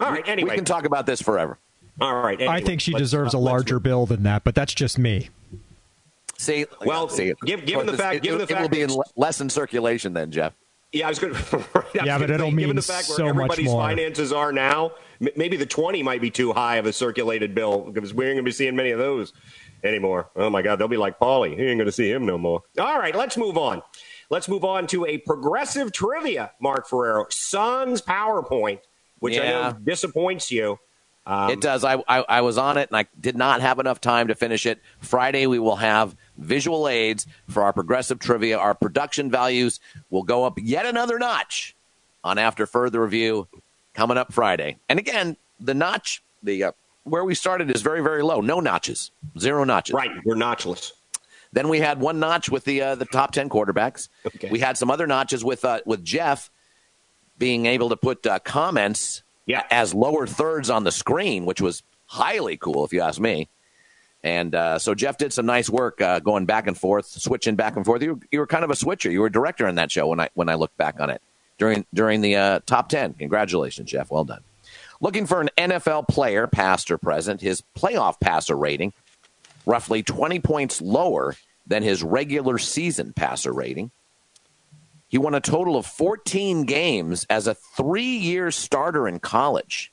all 0.00 0.10
right. 0.10 0.26
Anyway, 0.26 0.50
we 0.50 0.56
can 0.56 0.64
talk 0.64 0.84
about 0.84 1.06
this 1.06 1.20
forever. 1.20 1.58
All 2.00 2.22
right. 2.22 2.40
Anyway, 2.40 2.54
I 2.54 2.60
think 2.60 2.80
she 2.80 2.92
deserves 2.92 3.34
a 3.34 3.38
larger 3.38 3.80
bill 3.80 4.06
than 4.06 4.22
that, 4.22 4.44
but 4.44 4.54
that's 4.54 4.74
just 4.74 4.98
me. 4.98 5.30
See, 6.36 6.66
well, 6.84 7.08
see, 7.08 7.34
give, 7.44 7.66
given 7.66 7.86
the 7.86 7.96
fact, 7.96 8.18
it, 8.18 8.22
given 8.22 8.38
the 8.38 8.44
it 8.44 8.48
fact, 8.48 8.60
it 8.60 8.62
will 8.62 8.68
be 8.68 8.82
in 8.82 8.90
less 9.16 9.40
in 9.40 9.50
circulation 9.50 10.12
then, 10.12 10.30
Jeff. 10.30 10.54
Yeah, 10.92 11.06
I 11.06 11.08
was 11.10 11.18
going. 11.18 11.34
to 11.34 11.84
Yeah, 11.94 12.18
but 12.18 12.30
it'll 12.30 12.50
mean 12.50 12.58
given 12.60 12.76
the 12.76 12.82
fact 12.82 13.06
so 13.06 13.24
where 13.24 13.30
everybody's 13.30 13.66
much 13.66 13.72
more. 13.72 13.82
finances 13.82 14.32
are 14.32 14.52
now, 14.52 14.92
maybe 15.18 15.56
the 15.56 15.66
twenty 15.66 16.02
might 16.02 16.20
be 16.20 16.30
too 16.30 16.52
high 16.52 16.76
of 16.76 16.86
a 16.86 16.92
circulated 16.92 17.54
bill 17.54 17.90
because 17.90 18.14
we 18.14 18.26
ain't 18.26 18.36
going 18.36 18.44
to 18.44 18.48
be 18.48 18.52
seeing 18.52 18.76
many 18.76 18.92
of 18.92 18.98
those 18.98 19.32
anymore. 19.82 20.30
Oh 20.36 20.48
my 20.48 20.62
God, 20.62 20.76
they'll 20.76 20.88
be 20.88 20.96
like 20.96 21.18
Paulie. 21.18 21.56
He 21.56 21.64
ain't 21.66 21.78
going 21.78 21.86
to 21.86 21.92
see 21.92 22.10
him 22.10 22.24
no 22.24 22.38
more. 22.38 22.62
All 22.78 22.98
right, 22.98 23.14
let's 23.14 23.36
move 23.36 23.58
on. 23.58 23.82
Let's 24.30 24.48
move 24.48 24.64
on 24.64 24.86
to 24.88 25.06
a 25.06 25.18
progressive 25.18 25.90
trivia. 25.92 26.52
Mark 26.60 26.86
Ferrera, 26.88 27.32
Suns 27.32 28.00
PowerPoint, 28.00 28.80
which 29.18 29.34
yeah. 29.34 29.42
I 29.42 29.72
know 29.72 29.78
disappoints 29.82 30.50
you. 30.50 30.78
Um, 31.28 31.50
it 31.50 31.60
does. 31.60 31.84
I, 31.84 32.02
I, 32.08 32.24
I 32.26 32.40
was 32.40 32.56
on 32.56 32.78
it 32.78 32.88
and 32.88 32.96
I 32.96 33.06
did 33.20 33.36
not 33.36 33.60
have 33.60 33.78
enough 33.78 34.00
time 34.00 34.28
to 34.28 34.34
finish 34.34 34.64
it. 34.64 34.80
Friday 34.98 35.46
we 35.46 35.58
will 35.58 35.76
have 35.76 36.16
visual 36.38 36.88
aids 36.88 37.26
for 37.48 37.62
our 37.62 37.72
progressive 37.74 38.18
trivia. 38.18 38.56
Our 38.56 38.74
production 38.74 39.30
values 39.30 39.78
will 40.08 40.22
go 40.22 40.44
up 40.44 40.54
yet 40.56 40.86
another 40.86 41.18
notch 41.18 41.76
on 42.24 42.38
after 42.38 42.64
further 42.64 43.02
review 43.02 43.46
coming 43.92 44.16
up 44.16 44.32
Friday. 44.32 44.78
And 44.88 44.98
again, 44.98 45.36
the 45.60 45.74
notch, 45.74 46.22
the 46.42 46.64
uh, 46.64 46.72
where 47.04 47.24
we 47.24 47.34
started 47.34 47.70
is 47.70 47.82
very 47.82 48.02
very 48.02 48.22
low. 48.22 48.40
No 48.40 48.60
notches, 48.60 49.10
zero 49.38 49.64
notches. 49.64 49.92
Right, 49.92 50.10
we're 50.24 50.34
notchless. 50.34 50.92
Then 51.52 51.68
we 51.68 51.80
had 51.80 52.00
one 52.00 52.20
notch 52.20 52.48
with 52.48 52.64
the 52.64 52.80
uh, 52.80 52.94
the 52.94 53.04
top 53.04 53.32
ten 53.32 53.50
quarterbacks. 53.50 54.08
Okay. 54.26 54.48
We 54.50 54.60
had 54.60 54.78
some 54.78 54.90
other 54.90 55.06
notches 55.06 55.44
with 55.44 55.64
uh, 55.64 55.80
with 55.84 56.02
Jeff 56.04 56.50
being 57.38 57.66
able 57.66 57.90
to 57.90 57.96
put 57.96 58.26
uh, 58.26 58.38
comments 58.38 59.22
yeah. 59.48 59.64
as 59.70 59.94
lower 59.94 60.26
thirds 60.26 60.70
on 60.70 60.84
the 60.84 60.92
screen, 60.92 61.46
which 61.46 61.60
was 61.60 61.82
highly 62.06 62.56
cool, 62.56 62.84
if 62.84 62.92
you 62.92 63.00
ask 63.00 63.20
me. 63.20 63.48
And 64.22 64.54
uh, 64.54 64.78
so 64.78 64.94
Jeff 64.94 65.16
did 65.18 65.32
some 65.32 65.46
nice 65.46 65.70
work 65.70 66.00
uh, 66.00 66.20
going 66.20 66.46
back 66.46 66.66
and 66.66 66.76
forth, 66.76 67.06
switching 67.06 67.56
back 67.56 67.76
and 67.76 67.84
forth. 67.84 68.02
You, 68.02 68.20
you, 68.30 68.40
were 68.40 68.46
kind 68.46 68.64
of 68.64 68.70
a 68.70 68.76
switcher. 68.76 69.10
You 69.10 69.20
were 69.20 69.26
a 69.26 69.32
director 69.32 69.66
in 69.66 69.76
that 69.76 69.90
show 69.90 70.08
when 70.08 70.20
I 70.20 70.28
when 70.34 70.48
I 70.48 70.54
looked 70.54 70.76
back 70.76 71.00
on 71.00 71.10
it 71.10 71.22
during 71.56 71.86
during 71.94 72.20
the 72.20 72.36
uh, 72.36 72.60
top 72.66 72.88
ten. 72.88 73.14
Congratulations, 73.14 73.90
Jeff. 73.90 74.10
Well 74.10 74.24
done. 74.24 74.42
Looking 75.00 75.26
for 75.26 75.40
an 75.40 75.50
NFL 75.56 76.08
player, 76.08 76.48
past 76.48 76.90
or 76.90 76.98
present, 76.98 77.40
his 77.40 77.62
playoff 77.76 78.18
passer 78.20 78.56
rating 78.56 78.92
roughly 79.68 80.02
20 80.02 80.40
points 80.40 80.80
lower 80.80 81.34
than 81.66 81.82
his 81.82 82.02
regular 82.02 82.58
season 82.58 83.12
passer 83.12 83.52
rating. 83.52 83.90
He 85.08 85.16
won 85.16 85.34
a 85.34 85.40
total 85.40 85.76
of 85.76 85.86
14 85.86 86.64
games 86.64 87.26
as 87.30 87.46
a 87.46 87.54
three 87.54 88.16
year 88.16 88.50
starter 88.50 89.08
in 89.08 89.18
college. 89.18 89.90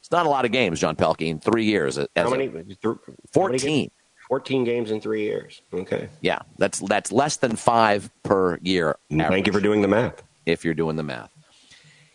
It's 0.00 0.10
not 0.10 0.26
a 0.26 0.28
lot 0.28 0.44
of 0.44 0.52
games, 0.52 0.80
John 0.80 0.96
Pelkey, 0.96 1.28
in 1.28 1.40
three 1.40 1.64
years. 1.64 1.96
As 1.96 2.08
how 2.14 2.30
many? 2.30 2.46
A, 2.46 2.94
14. 3.32 3.90
14 4.28 4.64
games 4.64 4.90
in 4.92 5.00
three 5.00 5.22
years. 5.22 5.60
Okay. 5.74 6.08
Yeah, 6.20 6.38
that's 6.56 6.78
that's 6.78 7.10
less 7.10 7.38
than 7.38 7.56
five 7.56 8.10
per 8.22 8.58
year. 8.62 8.96
Average, 9.10 9.28
Thank 9.28 9.46
you 9.48 9.52
for 9.52 9.60
doing 9.60 9.82
the 9.82 9.88
math. 9.88 10.22
If 10.46 10.64
you're 10.64 10.74
doing 10.74 10.94
the 10.96 11.02
math, 11.02 11.32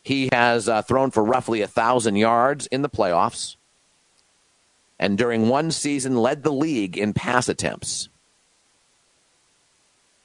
he 0.01 0.29
has 0.31 0.69
uh, 0.69 0.81
thrown 0.81 1.11
for 1.11 1.23
roughly 1.23 1.61
a 1.61 1.67
thousand 1.67 2.15
yards 2.15 2.67
in 2.67 2.83
the 2.83 2.89
playoffs, 2.89 3.57
and 4.97 5.17
during 5.17 5.49
one 5.49 5.71
season 5.71 6.15
led 6.15 6.43
the 6.43 6.53
league 6.53 6.97
in 6.97 7.11
pass 7.11 7.49
attempts. 7.49 8.07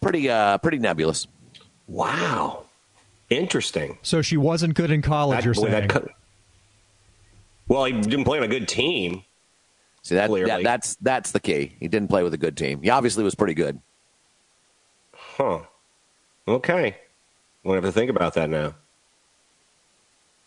Pretty, 0.00 0.28
uh, 0.30 0.58
pretty 0.58 0.78
nebulous. 0.78 1.26
Wow, 1.86 2.64
interesting. 3.28 3.98
So 4.02 4.22
she 4.22 4.36
wasn't 4.36 4.74
good 4.74 4.90
in 4.90 5.02
college. 5.02 5.38
That, 5.38 5.44
you're 5.44 5.54
saying? 5.54 5.88
That, 5.88 6.08
well, 7.68 7.84
he 7.84 7.92
didn't 7.92 8.24
play 8.24 8.38
on 8.38 8.44
a 8.44 8.48
good 8.48 8.68
team. 8.68 9.24
See 10.02 10.14
that, 10.14 10.30
that, 10.30 10.62
that's 10.62 10.96
that's 10.96 11.32
the 11.32 11.40
key. 11.40 11.76
He 11.78 11.88
didn't 11.88 12.08
play 12.08 12.22
with 12.22 12.32
a 12.32 12.38
good 12.38 12.56
team. 12.56 12.82
He 12.82 12.88
obviously 12.88 13.22
was 13.22 13.34
pretty 13.34 13.54
good. 13.54 13.80
Huh. 15.12 15.60
Okay. 16.48 16.96
We'll 17.62 17.74
have 17.74 17.84
to 17.84 17.92
think 17.92 18.10
about 18.10 18.34
that 18.34 18.48
now. 18.48 18.74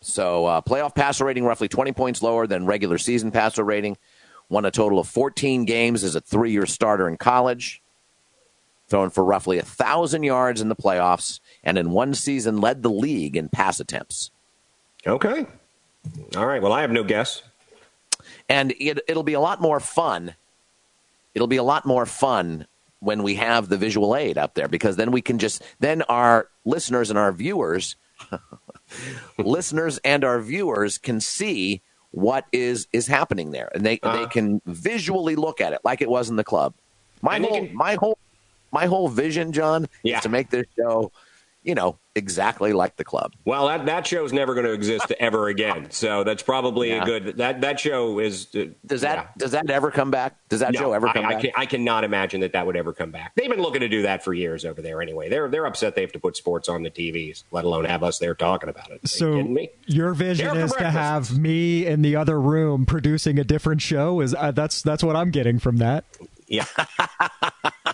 So 0.02 0.46
uh, 0.46 0.62
playoff 0.62 0.96
passer 0.96 1.26
rating 1.26 1.46
roughly 1.46 1.68
20 1.68 1.94
points 1.94 2.22
lower 2.22 2.48
than 2.48 2.66
regular 2.66 2.98
season 2.98 3.32
passer 3.32 3.64
rating. 3.64 3.98
Won 4.50 4.66
a 4.66 4.72
total 4.72 5.00
of 5.00 5.08
14 5.08 5.66
games 5.66 6.04
as 6.04 6.16
a 6.16 6.22
three-year 6.22 6.66
starter 6.66 7.08
in 7.08 7.18
college. 7.18 7.82
Thrown 8.94 9.10
for 9.10 9.24
roughly 9.24 9.58
a 9.58 9.64
thousand 9.64 10.24
yards 10.24 10.62
in 10.62 10.70
the 10.70 10.76
playoffs, 10.76 11.40
and 11.64 11.78
in 11.78 11.92
one 11.92 12.14
season 12.14 12.62
led 12.62 12.84
the 12.84 12.92
league 12.92 13.36
in 13.36 13.50
pass 13.50 13.80
attempts. 13.80 14.32
Okay. 15.08 15.46
All 16.36 16.46
right. 16.46 16.62
Well, 16.62 16.74
I 16.74 16.82
have 16.82 16.92
no 16.92 17.04
guess 17.04 17.44
and 18.50 18.74
it, 18.80 19.00
it'll 19.08 19.24
be 19.24 19.34
a 19.34 19.40
lot 19.40 19.62
more 19.62 19.80
fun. 19.80 20.36
It'll 21.34 21.48
be 21.48 21.58
a 21.58 21.64
lot 21.64 21.86
more 21.86 22.06
fun 22.06 22.68
when 23.00 23.24
we 23.24 23.36
have 23.36 23.70
the 23.70 23.78
visual 23.78 24.16
aid 24.16 24.38
up 24.38 24.54
there 24.54 24.68
because 24.68 24.96
then 24.96 25.12
we 25.12 25.22
can 25.22 25.40
just 25.40 25.62
then 25.80 26.02
our 26.04 26.48
listeners 26.64 27.10
and 27.10 27.20
our 27.20 27.34
viewers 27.34 27.96
listeners 29.38 30.00
and 30.06 30.24
our 30.24 30.40
viewers 30.40 30.98
can 30.98 31.20
see 31.20 31.82
what 32.12 32.46
is 32.54 32.88
is 32.94 33.08
happening 33.08 33.52
there 33.52 33.70
and 33.76 33.86
they 33.86 34.00
uh, 34.04 34.18
they 34.18 34.26
can 34.28 34.62
visually 34.66 35.36
look 35.36 35.60
at 35.60 35.74
it 35.74 35.82
like 35.84 36.02
it 36.02 36.10
was 36.10 36.30
in 36.30 36.38
the 36.38 36.44
club 36.46 36.74
my 37.22 37.40
whole 37.40 37.50
can, 37.50 37.76
my 37.76 37.96
whole 37.96 38.18
my 38.74 38.86
whole 38.86 39.08
vision 39.08 39.52
john 39.54 39.88
yeah. 40.04 40.18
is 40.18 40.24
to 40.24 40.30
make 40.30 40.50
this 40.50 40.66
show 40.78 41.12
you 41.64 41.76
know, 41.76 41.98
exactly 42.16 42.74
like 42.74 42.98
the 42.98 43.04
club. 43.04 43.34
Well, 43.46 43.68
that 43.68 43.86
that 43.86 44.06
show's 44.06 44.34
never 44.34 44.54
going 44.54 44.66
to 44.66 44.74
exist 44.74 45.12
ever 45.20 45.48
again. 45.48 45.90
So 45.92 46.24
that's 46.24 46.44
probably 46.44 46.90
yeah. 46.90 47.02
a 47.02 47.06
good 47.06 47.38
that 47.38 47.62
that 47.62 47.80
show 47.80 48.20
is. 48.20 48.54
Uh, 48.54 48.66
does 48.86 49.02
that 49.02 49.18
yeah. 49.18 49.28
does 49.38 49.52
that 49.52 49.70
ever 49.70 49.90
come 49.90 50.12
back? 50.12 50.36
Does 50.50 50.60
that 50.60 50.74
no, 50.74 50.80
show 50.80 50.94
ever 50.94 51.08
come 51.08 51.26
I, 51.26 51.30
back? 51.30 51.38
I, 51.38 51.42
can, 51.42 51.52
I 51.58 51.66
cannot 51.66 52.04
imagine 52.04 52.42
that 52.42 52.52
that 52.54 52.66
would 52.68 52.76
ever 52.76 52.94
come 52.94 53.12
back. 53.12 53.34
They've 53.36 53.50
been 53.50 53.62
looking 53.62 53.82
to 53.82 53.90
do 53.90 54.02
that 54.04 54.24
for 54.24 54.34
years 54.34 54.66
over 54.66 54.82
there. 54.82 55.02
Anyway, 55.02 55.30
they're 55.30 55.48
they're 55.50 55.66
upset 55.66 55.96
they 55.96 56.02
have 56.02 56.12
to 56.12 56.20
put 56.20 56.36
sports 56.36 56.68
on 56.68 56.84
the 56.84 56.92
TVs, 56.92 57.44
let 57.52 57.64
alone 57.66 57.86
have 57.86 58.04
us 58.04 58.20
there 58.20 58.36
talking 58.36 58.70
about 58.70 58.92
it. 58.92 59.08
so 59.08 59.48
your 59.88 60.14
vision 60.14 60.58
is 60.58 60.74
to 60.74 60.92
have 60.92 61.38
me 61.38 61.86
in 61.86 62.02
the 62.02 62.16
other 62.16 62.40
room 62.40 62.86
producing 62.86 63.40
a 63.40 63.44
different 63.44 63.82
show. 63.82 64.20
Is 64.20 64.36
uh, 64.36 64.52
that's 64.52 64.82
that's 64.82 65.04
what 65.04 65.16
I'm 65.16 65.32
getting 65.32 65.60
from 65.60 65.78
that. 65.78 66.04
Yeah. 66.48 66.66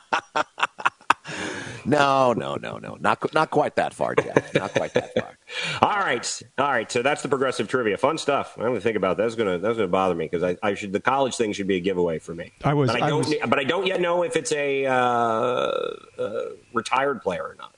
No, 1.90 2.34
no, 2.34 2.56
no, 2.56 2.78
no, 2.78 2.98
not 3.00 3.34
not 3.34 3.50
quite 3.50 3.76
that 3.76 3.94
far, 3.94 4.16
Jack. 4.16 4.54
Not 4.54 4.74
quite 4.74 4.94
that 4.94 5.14
far. 5.14 5.38
all 5.82 6.00
right, 6.00 6.42
all 6.58 6.70
right. 6.70 6.92
So 6.92 7.02
that's 7.02 7.22
the 7.22 7.30
progressive 7.30 7.68
trivia. 7.68 7.98
Fun 7.98 8.18
stuff. 8.18 8.56
I'm 8.58 8.64
gonna 8.64 8.80
think 8.80 8.98
about 8.98 9.18
that. 9.18 9.24
That's 9.24 9.36
gonna 9.36 9.58
that's 9.58 9.78
gonna 9.78 9.88
bother 9.88 10.16
me 10.16 10.26
because 10.30 10.44
I, 10.44 10.58
I 10.68 10.74
should 10.76 10.94
the 10.94 11.00
college 11.00 11.36
thing 11.36 11.54
should 11.54 11.68
be 11.68 11.78
a 11.78 11.80
giveaway 11.80 12.20
for 12.20 12.34
me. 12.34 12.52
I 12.64 12.74
was, 12.74 12.92
but 12.92 13.02
I, 13.02 13.06
I 13.08 13.10
don't, 13.10 13.26
was, 13.26 13.36
but 13.48 13.60
I 13.60 13.64
don't 13.64 13.88
yet 13.88 14.02
know 14.02 14.24
if 14.24 14.36
it's 14.36 14.52
a 14.52 14.86
uh, 14.86 14.92
uh, 14.94 16.46
retired 16.74 17.22
player 17.22 17.44
or 17.44 17.56
not. 17.58 17.76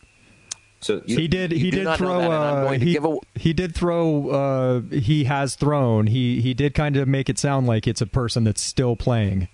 So 0.82 1.02
you, 1.06 1.16
he 1.16 1.28
did. 1.28 1.52
He 1.52 1.70
did 1.70 1.96
throw. 1.96 2.32
Uh, 2.32 2.72
he, 2.72 2.98
a... 2.98 3.18
he 3.36 3.54
did 3.54 3.76
throw. 3.76 4.30
Uh, 4.30 4.82
he 4.82 5.26
has 5.26 5.56
thrown. 5.56 6.08
He 6.08 6.42
he 6.42 6.54
did 6.54 6.74
kind 6.74 6.98
of 6.98 7.08
make 7.08 7.30
it 7.30 7.38
sound 7.38 7.68
like 7.68 7.88
it's 7.88 8.02
a 8.02 8.08
person 8.08 8.44
that's 8.44 8.62
still 8.62 8.96
playing. 8.96 9.48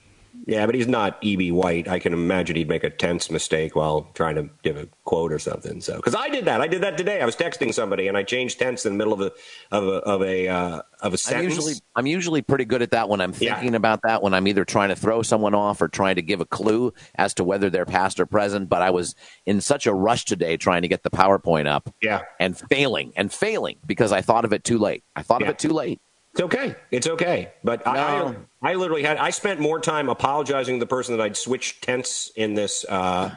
Yeah, 0.47 0.65
but 0.65 0.75
he's 0.75 0.87
not 0.87 1.17
E.B. 1.19 1.51
White. 1.51 1.89
I 1.89 1.99
can 1.99 2.13
imagine 2.13 2.55
he'd 2.55 2.69
make 2.69 2.85
a 2.85 2.89
tense 2.89 3.29
mistake 3.29 3.75
while 3.75 4.09
trying 4.13 4.35
to 4.35 4.49
give 4.63 4.77
a 4.77 4.87
quote 5.03 5.33
or 5.33 5.39
something. 5.39 5.81
So, 5.81 5.97
because 5.97 6.15
I 6.15 6.29
did 6.29 6.45
that, 6.45 6.61
I 6.61 6.67
did 6.67 6.81
that 6.83 6.97
today. 6.97 7.21
I 7.21 7.25
was 7.25 7.35
texting 7.35 7.73
somebody 7.73 8.07
and 8.07 8.15
I 8.15 8.23
changed 8.23 8.57
tense 8.57 8.85
in 8.85 8.93
the 8.93 8.97
middle 8.97 9.11
of 9.11 9.19
a 9.19 9.33
of 9.71 9.83
a 9.83 9.97
of 9.97 10.21
a, 10.21 10.47
uh, 10.47 10.81
of 11.01 11.13
a 11.13 11.17
sentence. 11.17 11.43
I'm 11.43 11.49
usually 11.49 11.73
I'm 11.97 12.07
usually 12.07 12.41
pretty 12.41 12.63
good 12.63 12.81
at 12.81 12.91
that 12.91 13.09
when 13.09 13.19
I'm 13.19 13.33
thinking 13.33 13.71
yeah. 13.71 13.75
about 13.75 14.03
that. 14.03 14.23
When 14.23 14.33
I'm 14.33 14.47
either 14.47 14.63
trying 14.63 14.87
to 14.87 14.95
throw 14.95 15.21
someone 15.21 15.53
off 15.53 15.81
or 15.81 15.89
trying 15.89 16.15
to 16.15 16.21
give 16.21 16.39
a 16.39 16.45
clue 16.45 16.93
as 17.15 17.33
to 17.33 17.43
whether 17.43 17.69
they're 17.69 17.85
past 17.85 18.17
or 18.17 18.25
present. 18.25 18.69
But 18.69 18.81
I 18.81 18.91
was 18.91 19.15
in 19.45 19.59
such 19.59 19.85
a 19.85 19.93
rush 19.93 20.23
today 20.23 20.55
trying 20.55 20.83
to 20.83 20.87
get 20.87 21.03
the 21.03 21.09
PowerPoint 21.09 21.67
up. 21.67 21.93
Yeah, 22.01 22.21
and 22.39 22.57
failing 22.57 23.11
and 23.17 23.33
failing 23.33 23.79
because 23.85 24.13
I 24.13 24.21
thought 24.21 24.45
of 24.45 24.53
it 24.53 24.63
too 24.63 24.77
late. 24.77 25.03
I 25.13 25.23
thought 25.23 25.41
yeah. 25.41 25.47
of 25.47 25.51
it 25.55 25.59
too 25.59 25.73
late. 25.73 25.99
It's 26.37 26.43
okay. 26.43 26.75
It's 26.91 27.07
okay. 27.07 27.51
But 27.63 27.83
no. 27.83 28.35
I, 28.61 28.71
I 28.71 28.75
literally 28.75 29.01
had 29.01 29.17
I 29.17 29.31
spent 29.31 29.59
more 29.59 29.79
time 29.79 30.07
apologizing 30.07 30.75
to 30.75 30.79
the 30.79 30.85
person 30.85 31.17
that 31.17 31.23
I'd 31.23 31.35
switched 31.35 31.83
tense 31.83 32.31
in 32.35 32.53
this 32.53 32.85
uh, 32.87 33.33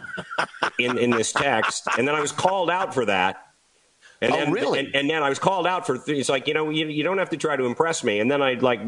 in 0.78 0.98
in 0.98 1.08
this 1.08 1.32
text, 1.32 1.88
and 1.96 2.06
then 2.06 2.14
I 2.14 2.20
was 2.20 2.30
called 2.30 2.68
out 2.68 2.92
for 2.92 3.06
that. 3.06 3.46
And 4.20 4.34
oh, 4.34 4.36
then, 4.36 4.52
really? 4.52 4.80
And, 4.80 4.94
and, 4.94 5.08
then 5.08 5.22
I 5.22 5.30
was 5.30 5.38
called 5.38 5.66
out 5.66 5.86
for 5.86 5.98
it's 6.06 6.28
like 6.28 6.46
you 6.46 6.52
know 6.52 6.68
you, 6.68 6.88
you 6.88 7.02
don't 7.02 7.16
have 7.16 7.30
to 7.30 7.38
try 7.38 7.56
to 7.56 7.64
impress 7.64 8.04
me. 8.04 8.20
And 8.20 8.30
then 8.30 8.42
I'd 8.42 8.62
like 8.62 8.80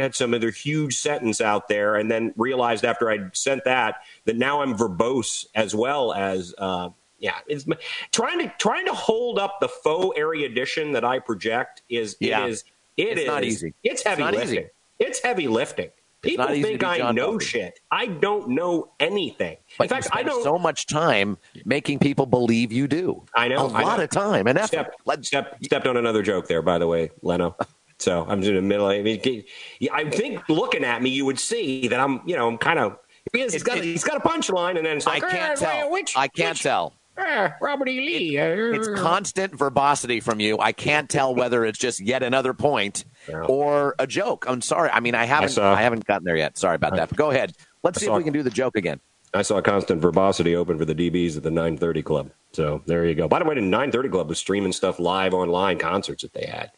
had 0.00 0.16
some 0.16 0.34
other 0.34 0.50
huge 0.50 0.96
sentence 0.96 1.40
out 1.40 1.68
there, 1.68 1.94
and 1.94 2.10
then 2.10 2.34
realized 2.36 2.84
after 2.84 3.08
I'd 3.08 3.36
sent 3.36 3.62
that 3.66 4.02
that 4.24 4.36
now 4.36 4.62
I'm 4.62 4.74
verbose 4.74 5.46
as 5.54 5.76
well 5.76 6.12
as 6.12 6.56
uh, 6.58 6.90
yeah. 7.20 7.36
It's 7.46 7.66
trying 8.10 8.40
to 8.40 8.52
trying 8.58 8.86
to 8.86 8.94
hold 8.94 9.38
up 9.38 9.60
the 9.60 9.68
faux 9.68 10.18
erudition 10.18 10.90
that 10.92 11.04
I 11.04 11.20
project 11.20 11.82
is 11.88 12.16
yeah. 12.18 12.46
it 12.46 12.50
is 12.50 12.64
it 12.96 13.08
it's 13.08 13.20
is, 13.22 13.26
not 13.26 13.44
easy. 13.44 13.74
It's 13.82 14.02
heavy 14.04 14.22
it's 14.22 14.36
lifting. 14.36 14.58
Easy. 14.58 14.68
It's 14.98 15.22
heavy 15.22 15.48
lifting. 15.48 15.90
People 16.22 16.46
think 16.48 16.84
I 16.84 17.10
know 17.12 17.38
shit. 17.38 17.80
I 17.90 18.06
don't 18.06 18.50
know 18.50 18.92
anything. 19.00 19.56
But 19.78 19.84
In 19.84 19.88
fact, 19.88 20.08
I 20.12 20.22
don't 20.22 20.42
so 20.42 20.58
much 20.58 20.86
time 20.86 21.38
making 21.64 21.98
people 21.98 22.26
believe 22.26 22.72
you 22.72 22.86
do. 22.86 23.24
I 23.34 23.48
know 23.48 23.66
a 23.66 23.72
I 23.72 23.82
lot 23.82 23.98
know. 23.98 24.04
of 24.04 24.10
time 24.10 24.46
and 24.46 24.58
effort. 24.58 24.68
Step, 24.68 24.94
Let, 25.06 25.24
step, 25.24 25.56
stepped 25.62 25.86
on 25.86 25.96
another 25.96 26.22
joke 26.22 26.46
there, 26.46 26.60
by 26.60 26.78
the 26.78 26.86
way, 26.86 27.10
Leno. 27.22 27.56
So 28.00 28.24
I'm 28.26 28.42
in 28.42 28.54
the 28.54 28.62
middle. 28.62 28.86
I 28.86 29.02
mean, 29.02 29.44
I 29.92 30.08
think 30.08 30.48
looking 30.48 30.84
at 30.84 31.02
me, 31.02 31.10
you 31.10 31.26
would 31.26 31.38
see 31.38 31.86
that 31.88 32.00
I'm, 32.00 32.22
you 32.26 32.34
know, 32.34 32.48
I'm 32.48 32.56
kind 32.56 32.78
of. 32.78 32.96
He's 33.34 33.62
got, 33.62 33.76
a, 33.76 33.82
he's 33.82 34.02
got 34.02 34.16
a 34.16 34.26
punchline, 34.26 34.78
and 34.78 34.86
then 34.86 34.96
it's 34.96 35.06
like, 35.06 35.22
I 35.22 35.30
can't 35.30 35.58
tell. 35.58 35.90
Which, 35.90 36.16
I 36.16 36.26
can't 36.26 36.54
which, 36.54 36.62
tell. 36.62 36.94
Ah, 37.18 37.54
Robert 37.60 37.88
E. 37.88 38.00
Lee. 38.00 38.36
It, 38.36 38.76
it's 38.76 38.88
constant 39.00 39.56
verbosity 39.56 40.20
from 40.20 40.40
you. 40.40 40.58
I 40.58 40.72
can't 40.72 41.08
tell 41.08 41.34
whether 41.34 41.64
it's 41.64 41.78
just 41.78 42.00
yet 42.00 42.22
another 42.22 42.54
point 42.54 43.04
yeah. 43.28 43.42
or 43.42 43.94
a 43.98 44.06
joke. 44.06 44.46
I'm 44.48 44.62
sorry. 44.62 44.90
I 44.90 45.00
mean, 45.00 45.14
I 45.14 45.24
haven't. 45.24 45.50
I, 45.50 45.52
saw, 45.52 45.74
I 45.74 45.82
haven't 45.82 46.06
gotten 46.06 46.24
there 46.24 46.36
yet. 46.36 46.56
Sorry 46.56 46.76
about 46.76 46.96
that. 46.96 47.10
But 47.10 47.18
go 47.18 47.30
ahead. 47.30 47.54
Let's 47.82 47.98
I 47.98 48.00
see 48.00 48.06
saw, 48.06 48.14
if 48.14 48.18
we 48.18 48.24
can 48.24 48.32
do 48.32 48.42
the 48.42 48.50
joke 48.50 48.76
again. 48.76 49.00
I 49.32 49.42
saw 49.42 49.60
constant 49.60 50.02
verbosity 50.02 50.56
open 50.56 50.78
for 50.78 50.84
the 50.84 50.94
DBs 50.94 51.36
at 51.36 51.42
the 51.42 51.50
930 51.50 52.02
Club. 52.02 52.30
So 52.52 52.82
there 52.86 53.06
you 53.06 53.14
go. 53.14 53.28
By 53.28 53.38
the 53.38 53.44
way, 53.44 53.54
the 53.54 53.60
930 53.60 54.08
Club 54.08 54.28
was 54.28 54.38
streaming 54.38 54.72
stuff 54.72 54.98
live 54.98 55.34
online 55.34 55.78
concerts 55.78 56.22
that 56.22 56.32
they 56.32 56.46
had 56.46 56.72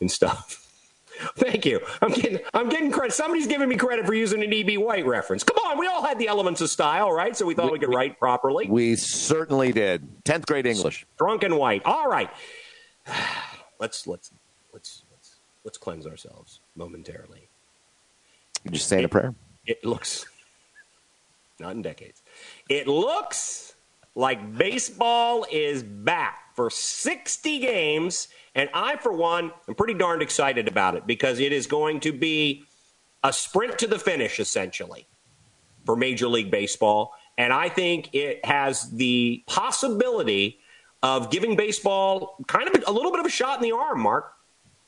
and 0.00 0.10
stuff. 0.10 0.59
Thank 1.36 1.66
you. 1.66 1.80
I'm 2.00 2.12
getting 2.12 2.40
I'm 2.54 2.68
getting 2.68 2.90
credit. 2.90 3.12
Somebody's 3.12 3.46
giving 3.46 3.68
me 3.68 3.76
credit 3.76 4.06
for 4.06 4.14
using 4.14 4.42
an 4.42 4.52
E.B. 4.52 4.78
White 4.78 5.06
reference. 5.06 5.44
Come 5.44 5.58
on, 5.58 5.78
we 5.78 5.86
all 5.86 6.02
had 6.02 6.18
the 6.18 6.28
elements 6.28 6.60
of 6.60 6.70
style, 6.70 7.12
right? 7.12 7.36
So 7.36 7.46
we 7.46 7.54
thought 7.54 7.66
we, 7.66 7.72
we 7.72 7.78
could 7.78 7.94
write 7.94 8.18
properly. 8.18 8.66
We 8.68 8.96
certainly 8.96 9.72
did. 9.72 10.06
Tenth 10.24 10.46
grade 10.46 10.66
English. 10.66 11.06
Strunk 11.18 11.44
and 11.44 11.56
White. 11.56 11.82
All 11.84 12.08
right. 12.08 12.30
Let's 13.78 14.06
let's 14.06 14.30
let's 14.74 15.04
let's 15.10 15.36
let's 15.64 15.78
cleanse 15.78 16.06
ourselves 16.06 16.60
momentarily. 16.76 17.48
You 18.62 18.72
just 18.72 18.88
saying 18.88 19.04
it, 19.04 19.06
a 19.06 19.08
prayer. 19.08 19.34
It 19.64 19.82
looks 19.86 20.26
not 21.58 21.72
in 21.72 21.80
decades. 21.80 22.20
It 22.68 22.86
looks 22.86 23.74
like 24.14 24.58
baseball 24.58 25.46
is 25.50 25.82
back 25.82 26.54
for 26.54 26.68
60 26.68 27.58
games 27.60 28.28
and 28.54 28.68
I, 28.74 28.96
for 28.96 29.12
one, 29.12 29.52
am 29.68 29.74
pretty 29.74 29.94
darned 29.94 30.22
excited 30.22 30.66
about 30.68 30.96
it 30.96 31.06
because 31.06 31.38
it 31.38 31.52
is 31.52 31.66
going 31.66 32.00
to 32.00 32.12
be 32.12 32.64
a 33.22 33.32
sprint 33.32 33.78
to 33.78 33.86
the 33.86 33.98
finish, 33.98 34.40
essentially, 34.40 35.06
for 35.84 35.96
Major 35.96 36.28
League 36.28 36.50
Baseball. 36.50 37.12
And 37.38 37.52
I 37.52 37.68
think 37.68 38.14
it 38.14 38.44
has 38.44 38.90
the 38.90 39.44
possibility 39.46 40.58
of 41.02 41.30
giving 41.30 41.56
baseball 41.56 42.36
kind 42.48 42.68
of 42.68 42.82
a 42.86 42.92
little 42.92 43.10
bit 43.10 43.20
of 43.20 43.26
a 43.26 43.30
shot 43.30 43.56
in 43.58 43.62
the 43.62 43.74
arm, 43.74 44.00
Mark. 44.00 44.32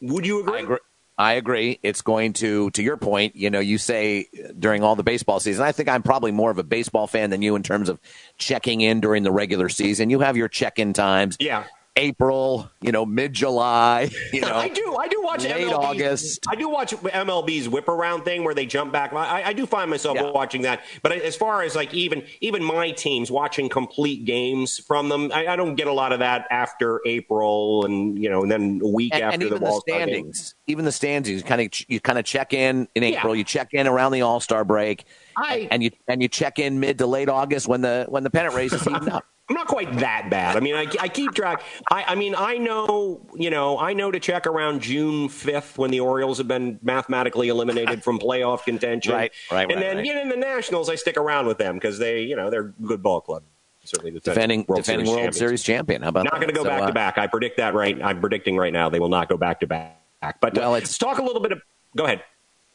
Would 0.01 0.27
you 0.27 0.40
agree? 0.40 0.59
I 0.59 0.62
agree. 0.62 0.79
I 1.18 1.33
agree. 1.35 1.79
It's 1.83 2.03
going 2.03 2.33
to, 2.35 2.70
to 2.70 2.83
your 2.83 2.96
point, 2.96 3.37
you 3.37 3.48
know, 3.48 3.61
you 3.61 3.79
say 3.79 4.27
during 4.59 4.83
all 4.83 4.96
the 4.96 5.05
baseball 5.05 5.38
season, 5.40 5.64
I 5.64 5.70
think 5.70 5.88
I'm 5.88 6.03
probably 6.03 6.33
more 6.33 6.51
of 6.51 6.59
a 6.59 6.64
baseball 6.64 7.07
fan 7.07 7.31
than 7.31 7.42
you 7.42 7.55
in 7.55 7.62
terms 7.62 7.88
of 7.88 8.01
checking 8.38 8.81
in 8.81 9.01
during 9.01 9.22
the 9.22 9.31
regular 9.31 9.68
season. 9.68 10.11
You 10.11 10.20
have 10.20 10.37
your 10.37 10.48
check 10.48 10.79
in 10.79 10.94
times. 10.94 11.37
Yeah 11.38 11.64
April, 11.96 12.70
you 12.81 12.90
know, 12.90 13.05
mid 13.05 13.33
July. 13.33 14.11
You 14.33 14.40
know, 14.42 14.55
I 14.55 14.68
do. 14.68 14.96
I 14.98 15.09
do 15.09 15.20
watch 15.22 15.44
late 15.44 15.66
MLB, 15.66 15.72
August. 15.72 16.46
I 16.48 16.55
do 16.55 16.68
watch 16.68 16.92
MLB's 16.92 17.68
whip 17.68 17.88
around 17.88 18.24
thing 18.24 18.44
where 18.44 18.55
they 18.55 18.64
jump 18.64 18.92
back. 18.92 19.12
I, 19.12 19.42
I 19.42 19.52
do 19.52 19.66
find 19.66 19.90
myself 19.90 20.16
yeah. 20.16 20.31
watching 20.31 20.62
that. 20.62 20.85
But 21.02 21.12
as 21.12 21.37
far 21.37 21.62
as 21.62 21.76
like 21.76 21.92
even 21.92 22.24
even 22.40 22.64
my 22.64 22.92
teams 22.92 23.31
watching 23.31 23.68
complete 23.68 24.24
games 24.24 24.78
from 24.78 25.09
them, 25.09 25.31
I, 25.33 25.48
I 25.48 25.57
don't 25.57 25.74
get 25.74 25.87
a 25.87 25.92
lot 25.92 26.12
of 26.12 26.20
that 26.20 26.46
after 26.50 27.00
April 27.07 27.85
and 27.85 28.18
you 28.18 28.31
know, 28.31 28.42
and 28.42 28.50
then 28.50 28.81
a 28.83 28.88
week 28.88 29.12
and, 29.14 29.22
after 29.22 29.46
and 29.46 29.52
the, 29.52 29.59
the 29.59 29.81
standings. 29.81 30.55
Even 30.66 30.85
the 30.87 30.92
standings, 30.92 31.42
you 31.42 31.42
kind 31.42 31.61
of 31.61 31.90
you 31.90 32.00
kind 32.00 32.18
of 32.18 32.24
check 32.24 32.55
in 32.55 32.88
in 32.94 33.02
April. 33.02 33.35
Yeah. 33.35 33.38
You 33.38 33.44
check 33.44 33.74
in 33.74 33.87
around 33.87 34.12
the 34.12 34.22
All 34.22 34.40
Star 34.40 34.64
break, 34.64 35.05
I, 35.37 35.68
and 35.70 35.83
you 35.83 35.90
and 36.09 36.22
you 36.22 36.28
check 36.28 36.59
in 36.59 36.81
mid 36.81 36.96
to 36.98 37.07
late 37.07 37.28
August 37.28 37.68
when 37.68 37.83
the 37.83 38.07
when 38.09 38.22
the 38.22 38.31
pennant 38.31 38.55
race 38.55 38.72
is 38.72 38.83
heating 38.85 39.11
up. 39.11 39.24
I'm 39.52 39.58
not 39.58 39.66
quite 39.66 39.92
that 39.98 40.30
bad. 40.30 40.56
I 40.56 40.60
mean, 40.60 40.74
I, 40.74 40.86
I 40.98 41.08
keep 41.08 41.34
track. 41.34 41.62
I, 41.90 42.04
I, 42.04 42.14
mean, 42.14 42.34
I 42.34 42.56
know, 42.56 43.20
you 43.34 43.50
know, 43.50 43.78
I 43.78 43.92
know 43.92 44.10
to 44.10 44.18
check 44.18 44.46
around 44.46 44.80
June 44.80 45.28
5th 45.28 45.76
when 45.76 45.90
the 45.90 46.00
Orioles 46.00 46.38
have 46.38 46.48
been 46.48 46.78
mathematically 46.80 47.48
eliminated 47.48 48.02
from 48.02 48.18
playoff 48.18 48.64
contention. 48.64 49.12
Right, 49.12 49.30
right, 49.50 49.64
And 49.64 49.72
right, 49.72 49.78
then, 49.78 49.96
right. 49.98 50.06
you 50.06 50.14
know, 50.14 50.22
in 50.22 50.30
the 50.30 50.36
Nationals, 50.36 50.88
I 50.88 50.94
stick 50.94 51.18
around 51.18 51.48
with 51.48 51.58
them 51.58 51.74
because 51.74 51.98
they, 51.98 52.22
you 52.22 52.34
know, 52.34 52.48
they're 52.48 52.68
a 52.68 52.86
good 52.86 53.02
ball 53.02 53.20
club. 53.20 53.42
Certainly 53.84 54.12
defending 54.20 54.64
World 54.66 54.84
defending 54.84 55.06
Series 55.06 55.22
World 55.22 55.34
Series 55.34 55.62
champion. 55.62 56.00
How 56.00 56.08
about 56.08 56.24
not 56.24 56.36
going 56.36 56.48
to 56.48 56.54
go 56.54 56.62
so, 56.62 56.70
back 56.70 56.82
uh, 56.84 56.86
to 56.86 56.92
back? 56.94 57.18
I 57.18 57.26
predict 57.26 57.58
that 57.58 57.74
right. 57.74 58.02
I'm 58.02 58.20
predicting 58.20 58.56
right 58.56 58.72
now 58.72 58.88
they 58.88 59.00
will 59.00 59.10
not 59.10 59.28
go 59.28 59.36
back 59.36 59.60
to 59.60 59.66
back. 59.66 60.00
But 60.40 60.54
well, 60.54 60.70
uh, 60.70 60.72
let's 60.72 60.96
talk 60.96 61.18
a 61.18 61.22
little 61.22 61.42
bit 61.42 61.52
of. 61.52 61.60
Go 61.94 62.06
ahead. 62.06 62.22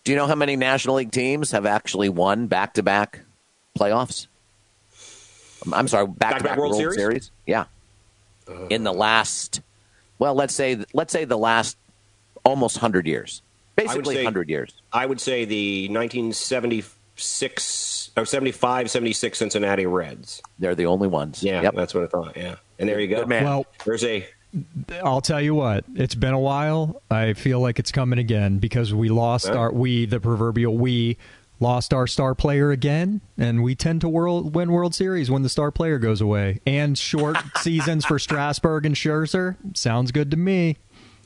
Do 0.04 0.12
you 0.12 0.16
know 0.16 0.28
how 0.28 0.36
many 0.36 0.56
National 0.56 0.96
League 0.96 1.12
teams 1.12 1.50
have 1.52 1.66
actually 1.66 2.10
won 2.10 2.46
back 2.46 2.76
to 2.76 2.84
back 2.84 3.22
playoffs? 3.80 4.28
Um, 5.66 5.74
I'm 5.74 5.88
sorry, 5.88 6.08
back 6.08 6.38
to 6.38 6.44
back 6.44 6.58
World, 6.58 6.72
World 6.72 6.82
Series? 6.82 6.96
Series? 6.96 7.32
Yeah 7.46 7.66
in 8.70 8.84
the 8.84 8.94
last, 8.94 9.62
well, 10.20 10.36
let's 10.36 10.54
say 10.54 10.86
let's 10.94 11.12
say 11.12 11.26
the 11.26 11.38
last 11.38 11.76
almost 12.44 12.78
hundred 12.78 13.08
years, 13.08 13.42
basically 13.76 14.24
hundred 14.24 14.50
years. 14.50 14.74
I 14.94 15.06
would 15.06 15.22
say 15.22 15.46
the 15.46 15.90
1976 15.90 18.12
or 18.18 18.26
75, 18.26 18.90
76 18.90 19.38
Cincinnati 19.38 19.86
Reds. 19.86 20.42
They're 20.60 20.76
the 20.76 20.86
only 20.86 21.08
ones. 21.08 21.44
Yeah, 21.44 21.62
yep. 21.62 21.76
that's 21.76 21.94
what 21.94 22.04
I 22.04 22.08
thought. 22.08 22.38
Yeah, 22.38 22.56
and 22.80 22.90
there 22.90 23.00
you 23.00 23.08
go, 23.08 23.26
man. 23.26 23.44
Well, 23.44 23.66
there's 23.86 24.04
a. 24.04 24.28
I'll 25.04 25.22
tell 25.22 25.42
you 25.42 25.54
what. 25.54 25.84
It's 25.96 26.16
been 26.16 26.34
a 26.34 26.40
while. 26.40 27.02
I 27.12 27.34
feel 27.34 27.60
like 27.60 27.78
it's 27.80 27.92
coming 27.92 28.18
again 28.18 28.60
because 28.60 28.94
we 28.94 29.10
lost 29.10 29.50
our 29.50 29.74
we 29.74 30.06
the 30.06 30.22
proverbial 30.22 30.78
we 30.78 31.18
lost 31.60 31.94
our 31.94 32.08
star 32.08 32.36
player 32.36 32.72
again, 32.72 33.22
and 33.38 33.64
we 33.64 33.76
tend 33.76 34.02
to 34.02 34.10
world, 34.10 34.56
win 34.56 34.72
World 34.72 34.94
Series 34.94 35.32
when 35.32 35.44
the 35.44 35.50
star 35.50 35.72
player 35.72 36.00
goes 36.00 36.22
away. 36.22 36.60
And 36.66 36.98
short 36.98 37.38
seasons 37.58 38.06
for 38.06 38.20
Strasburg 38.20 38.86
and 38.86 38.96
Scherzer 38.96 39.56
sounds 39.76 40.12
good 40.12 40.32
to 40.32 40.38
me. 40.38 40.78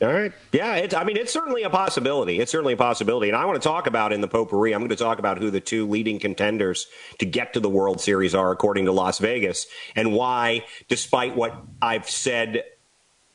All 0.02 0.12
right. 0.12 0.34
Yeah, 0.52 0.78
it's, 0.78 0.96
I 0.96 1.04
mean, 1.04 1.15
it's 1.15 1.32
certainly 1.32 1.62
a 1.62 1.70
possibility. 1.70 2.39
It's 2.39 2.52
certainly 2.52 2.74
a 2.74 2.78
possibility. 2.78 3.30
And 3.30 3.38
I 3.38 3.46
want 3.46 3.62
to 3.62 3.67
talk 3.67 3.86
about 3.86 4.12
in 4.12 4.22
the 4.22 4.28
potpourri, 4.28 4.74
I'm 4.74 4.82
going 4.82 4.89
to 4.89 4.96
talk 4.96 5.20
about 5.20 5.38
who 5.38 5.52
the 5.52 5.60
two 5.60 5.88
leading 5.88 6.17
contenders 6.17 6.88
to 7.20 7.26
get 7.28 7.54
to 7.54 7.60
the 7.60 7.70
World 7.70 8.02
Series 8.02 8.34
are, 8.34 8.52
according 8.52 8.86
to 8.86 8.91
Las 8.91 9.20
Vegas, 9.20 9.67
and 9.96 10.12
why, 10.12 10.65
despite 10.88 11.36
what 11.36 11.56
I've 11.84 12.10
said 12.10 12.63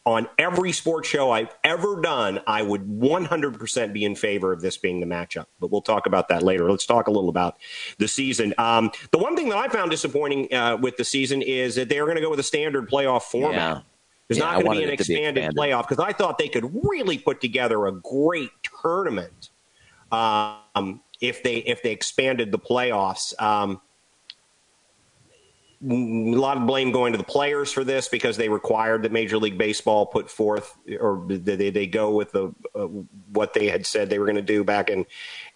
on 0.07 0.29
every 0.39 0.71
sports 0.71 1.09
show 1.09 1.33
I've 1.33 1.53
ever 1.65 2.01
done, 2.01 2.41
I 2.47 2.63
would 2.63 2.83
100% 2.87 3.93
be 3.93 4.05
in 4.05 4.15
favor 4.15 4.53
of 4.53 4.61
this 4.61 4.77
being 4.77 5.01
the 5.01 5.07
matchup. 5.07 5.47
But 5.59 5.73
we'll 5.73 5.83
talk 5.83 6.07
about 6.07 6.29
that 6.29 6.45
later. 6.45 6.71
Let's 6.71 6.87
talk 6.87 7.09
a 7.09 7.11
little 7.11 7.29
about 7.29 7.57
the 7.99 8.07
season. 8.07 8.55
Um, 8.57 8.93
the 9.11 9.19
one 9.19 9.35
thing 9.35 9.49
that 9.49 9.59
I 9.59 9.69
found 9.69 9.91
disappointing 9.91 10.55
uh, 10.55 10.77
with 10.81 10.97
the 10.97 11.05
season 11.05 11.43
is 11.43 11.75
that 11.75 11.89
they're 11.89 12.05
going 12.05 12.17
to 12.17 12.23
go 12.23 12.31
with 12.31 12.39
a 12.39 12.45
standard 12.45 12.89
playoff 12.89 13.23
format. 13.23 13.55
Yeah. 13.55 13.81
There's 14.29 14.39
yeah, 14.39 14.45
not 14.45 14.63
going 14.63 14.75
to 14.75 14.79
be 14.79 14.85
an 14.85 14.91
expanded, 14.91 15.51
be 15.51 15.57
playoff 15.57 15.89
because 15.89 16.05
I 16.05 16.13
thought 16.13 16.39
they 16.39 16.49
could 16.49 16.71
really 16.85 17.19
put 17.19 17.41
together 17.41 17.87
a 17.87 17.93
great 17.93 18.51
tournament 18.83 19.51
um, 20.11 21.01
if 21.21 21.43
they 21.43 21.57
if 21.59 21.83
they 21.83 21.93
expanded 21.93 22.51
the 22.51 22.59
playoffs. 22.59 23.41
Um, 23.41 23.81
a 25.83 25.95
lot 25.95 26.57
of 26.57 26.67
blame 26.67 26.91
going 26.91 27.13
to 27.13 27.19
the 27.19 27.25
players 27.25 27.71
for 27.73 27.85
this 27.85 28.09
because 28.09 28.37
they 28.37 28.49
required 28.49 29.03
that 29.03 29.13
Major 29.13 29.39
League 29.39 29.59
Baseball 29.59 30.07
put 30.07 30.31
forth 30.31 30.77
or 31.01 31.25
they, 31.29 31.71
they 31.71 31.87
go 31.87 32.15
with 32.15 32.33
the 32.33 32.55
uh, 32.75 32.87
what 33.33 33.53
they 33.53 33.69
had 33.69 33.85
said 33.85 34.09
they 34.09 34.19
were 34.19 34.25
going 34.25 34.37
to 34.37 34.43
do 34.43 34.65
back 34.65 34.89
in 34.89 35.05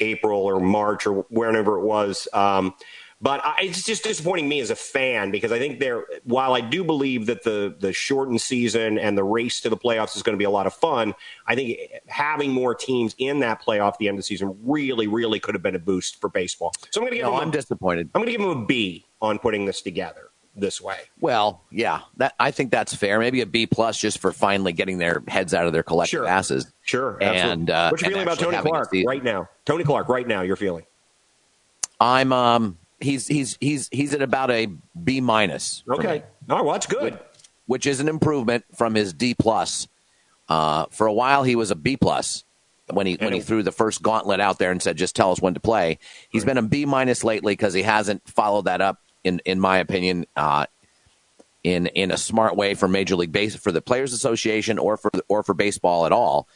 April 0.00 0.42
or 0.42 0.60
March 0.60 1.06
or 1.06 1.22
whenever 1.30 1.78
it 1.78 1.84
was. 1.84 2.28
Um, 2.32 2.74
but 3.22 3.44
I, 3.44 3.62
it's 3.62 3.82
just 3.82 4.02
disappointing 4.02 4.48
me 4.48 4.60
as 4.60 4.70
a 4.70 4.74
fan 4.74 5.30
because 5.30 5.52
I 5.52 5.58
think 5.58 5.78
there, 5.78 6.04
while 6.24 6.54
I 6.54 6.62
do 6.62 6.82
believe 6.84 7.26
that 7.26 7.42
the 7.42 7.74
the 7.78 7.92
shortened 7.92 8.40
season 8.40 8.98
and 8.98 9.16
the 9.16 9.24
race 9.24 9.60
to 9.60 9.68
the 9.68 9.76
playoffs 9.76 10.16
is 10.16 10.22
going 10.22 10.34
to 10.34 10.38
be 10.38 10.44
a 10.44 10.50
lot 10.50 10.66
of 10.66 10.74
fun, 10.74 11.14
I 11.46 11.54
think 11.54 11.78
having 12.06 12.50
more 12.50 12.74
teams 12.74 13.14
in 13.18 13.40
that 13.40 13.62
playoff 13.62 13.92
at 13.92 13.98
the 13.98 14.08
end 14.08 14.14
of 14.16 14.20
the 14.20 14.22
season 14.24 14.56
really, 14.62 15.06
really 15.06 15.38
could 15.38 15.54
have 15.54 15.62
been 15.62 15.74
a 15.74 15.80
boost 15.80 16.20
for 16.20 16.30
baseball. 16.30 16.72
So 16.90 17.00
I'm 17.00 17.06
going 17.06 17.12
to 17.12 17.16
give 17.16 17.26
no, 17.26 17.32
them. 17.32 17.40
I'm 17.40 17.48
a, 17.48 17.52
disappointed. 17.52 18.10
I'm 18.14 18.20
going 18.20 18.32
to 18.32 18.38
give 18.38 18.40
them 18.40 18.62
a 18.62 18.66
B 18.66 19.06
on 19.20 19.38
putting 19.38 19.64
this 19.64 19.82
together 19.82 20.30
this 20.56 20.80
way. 20.80 20.98
Well, 21.20 21.62
yeah, 21.70 22.00
that 22.16 22.34
I 22.38 22.50
think 22.50 22.70
that's 22.70 22.94
fair. 22.94 23.18
Maybe 23.18 23.40
a 23.40 23.46
B 23.46 23.66
plus 23.66 23.98
just 23.98 24.18
for 24.18 24.32
finally 24.32 24.72
getting 24.72 24.98
their 24.98 25.22
heads 25.28 25.54
out 25.54 25.66
of 25.66 25.72
their 25.72 25.82
collective 25.82 26.18
sure. 26.18 26.26
asses. 26.26 26.72
Sure. 26.82 27.18
And 27.22 27.70
uh, 27.70 27.90
what's 27.90 28.02
your 28.02 28.10
feeling 28.10 28.24
about 28.24 28.38
Tony 28.38 28.58
Clark 28.58 28.90
right 29.06 29.22
now? 29.22 29.48
Tony 29.64 29.84
Clark 29.84 30.08
right 30.08 30.26
now. 30.26 30.42
You're 30.42 30.56
feeling? 30.56 30.84
I'm 32.00 32.32
um 32.32 32.78
he's 33.00 33.26
he's 33.26 33.56
he's 33.60 33.88
he's 33.92 34.14
at 34.14 34.22
about 34.22 34.50
a 34.50 34.68
B 35.02 35.20
minus. 35.20 35.82
Okay. 35.88 36.22
Oh, 36.48 36.62
well, 36.64 36.72
that's 36.72 36.86
good. 36.86 37.02
Which, 37.02 37.14
which, 37.66 37.86
is 37.86 38.00
an 38.00 38.08
improvement 38.08 38.64
from 38.74 38.94
his 38.94 39.12
D 39.12 39.34
plus. 39.34 39.88
Uh, 40.48 40.86
for 40.90 41.06
a 41.06 41.12
while, 41.12 41.44
he 41.44 41.54
was 41.54 41.70
a 41.70 41.76
B 41.76 41.96
plus 41.96 42.44
when 42.90 43.06
he 43.06 43.14
when 43.14 43.32
he 43.32 43.40
threw 43.40 43.62
the 43.62 43.72
first 43.72 44.02
gauntlet 44.02 44.40
out 44.40 44.58
there 44.58 44.72
and 44.72 44.82
said, 44.82 44.96
"Just 44.96 45.14
tell 45.14 45.30
us 45.30 45.40
when 45.40 45.54
to 45.54 45.60
play." 45.60 45.98
He's 46.30 46.42
right. 46.42 46.54
been 46.54 46.64
a 46.64 46.68
B 46.68 46.86
minus 46.86 47.22
lately 47.22 47.52
because 47.52 47.74
he 47.74 47.82
hasn't 47.82 48.28
followed 48.28 48.64
that 48.64 48.80
up. 48.80 48.98
In 49.24 49.40
in 49.44 49.60
my 49.60 49.78
opinion, 49.78 50.26
uh, 50.36 50.66
in 51.62 51.86
in 51.88 52.10
a 52.10 52.16
smart 52.16 52.56
way 52.56 52.74
for 52.74 52.88
Major 52.88 53.16
League 53.16 53.32
Base 53.32 53.54
for 53.56 53.72
the 53.72 53.82
Players 53.82 54.12
Association 54.12 54.78
or 54.78 54.96
for 54.96 55.10
or 55.28 55.42
for 55.42 55.54
baseball 55.54 56.06
at 56.06 56.12
all. 56.12 56.48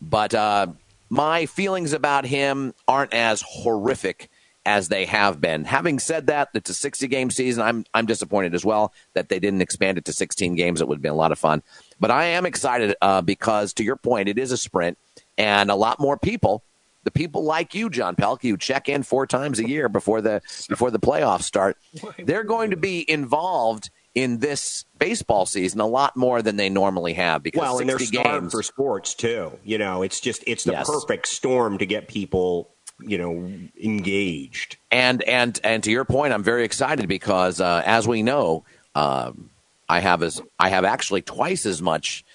But 0.00 0.34
uh, 0.34 0.68
my 1.10 1.46
feelings 1.46 1.92
about 1.92 2.24
him 2.24 2.74
aren't 2.86 3.14
as 3.14 3.42
horrific 3.46 4.30
as 4.68 4.88
they 4.88 5.06
have 5.06 5.40
been. 5.40 5.64
Having 5.64 5.98
said 5.98 6.26
that, 6.26 6.50
it's 6.52 6.68
a 6.68 6.74
60 6.74 7.08
game 7.08 7.30
season. 7.30 7.62
I'm 7.62 7.84
I'm 7.94 8.06
disappointed 8.06 8.54
as 8.54 8.64
well 8.64 8.92
that 9.14 9.28
they 9.28 9.38
didn't 9.38 9.62
expand 9.62 9.98
it 9.98 10.04
to 10.04 10.12
16 10.12 10.54
games. 10.56 10.80
It 10.80 10.88
would 10.88 10.96
have 10.96 11.02
been 11.02 11.12
a 11.12 11.16
lot 11.16 11.32
of 11.32 11.38
fun. 11.38 11.62
But 11.98 12.10
I 12.10 12.24
am 12.24 12.46
excited 12.46 12.94
uh, 13.00 13.22
because, 13.22 13.72
to 13.74 13.84
your 13.84 13.96
point, 13.96 14.28
it 14.28 14.38
is 14.38 14.52
a 14.52 14.56
sprint, 14.56 14.98
and 15.36 15.70
a 15.70 15.74
lot 15.74 15.98
more 15.98 16.18
people, 16.18 16.62
the 17.08 17.18
people 17.18 17.42
like 17.42 17.74
you, 17.74 17.88
John 17.88 18.14
Pelkey, 18.14 18.50
who 18.50 18.58
check 18.58 18.86
in 18.86 19.02
four 19.02 19.26
times 19.26 19.58
a 19.58 19.66
year 19.66 19.88
before 19.88 20.20
the 20.20 20.42
before 20.68 20.90
the 20.90 20.98
playoffs 20.98 21.44
start, 21.44 21.78
they're 22.18 22.44
going 22.44 22.70
to 22.70 22.76
be 22.76 23.10
involved 23.10 23.88
in 24.14 24.40
this 24.40 24.84
baseball 24.98 25.46
season 25.46 25.80
a 25.80 25.86
lot 25.86 26.16
more 26.16 26.42
than 26.42 26.56
they 26.56 26.68
normally 26.68 27.14
have 27.14 27.42
because 27.42 27.60
well, 27.60 27.78
and 27.78 27.88
they're 27.88 27.96
games 27.96 28.52
for 28.52 28.62
sports 28.62 29.14
too. 29.14 29.52
You 29.64 29.78
know, 29.78 30.02
it's 30.02 30.20
just 30.20 30.44
it's 30.46 30.64
the 30.64 30.72
yes. 30.72 30.86
perfect 30.86 31.28
storm 31.28 31.78
to 31.78 31.86
get 31.86 32.08
people 32.08 32.68
you 33.00 33.16
know 33.16 33.50
engaged. 33.82 34.76
And 34.90 35.22
and 35.22 35.58
and 35.64 35.82
to 35.84 35.90
your 35.90 36.04
point, 36.04 36.34
I'm 36.34 36.42
very 36.42 36.64
excited 36.64 37.08
because 37.08 37.58
uh, 37.58 37.82
as 37.86 38.06
we 38.06 38.22
know, 38.22 38.64
um, 38.94 39.48
I 39.88 40.00
have 40.00 40.22
as 40.22 40.42
I 40.58 40.68
have 40.68 40.84
actually 40.84 41.22
twice 41.22 41.64
as 41.64 41.80
much 41.80 42.26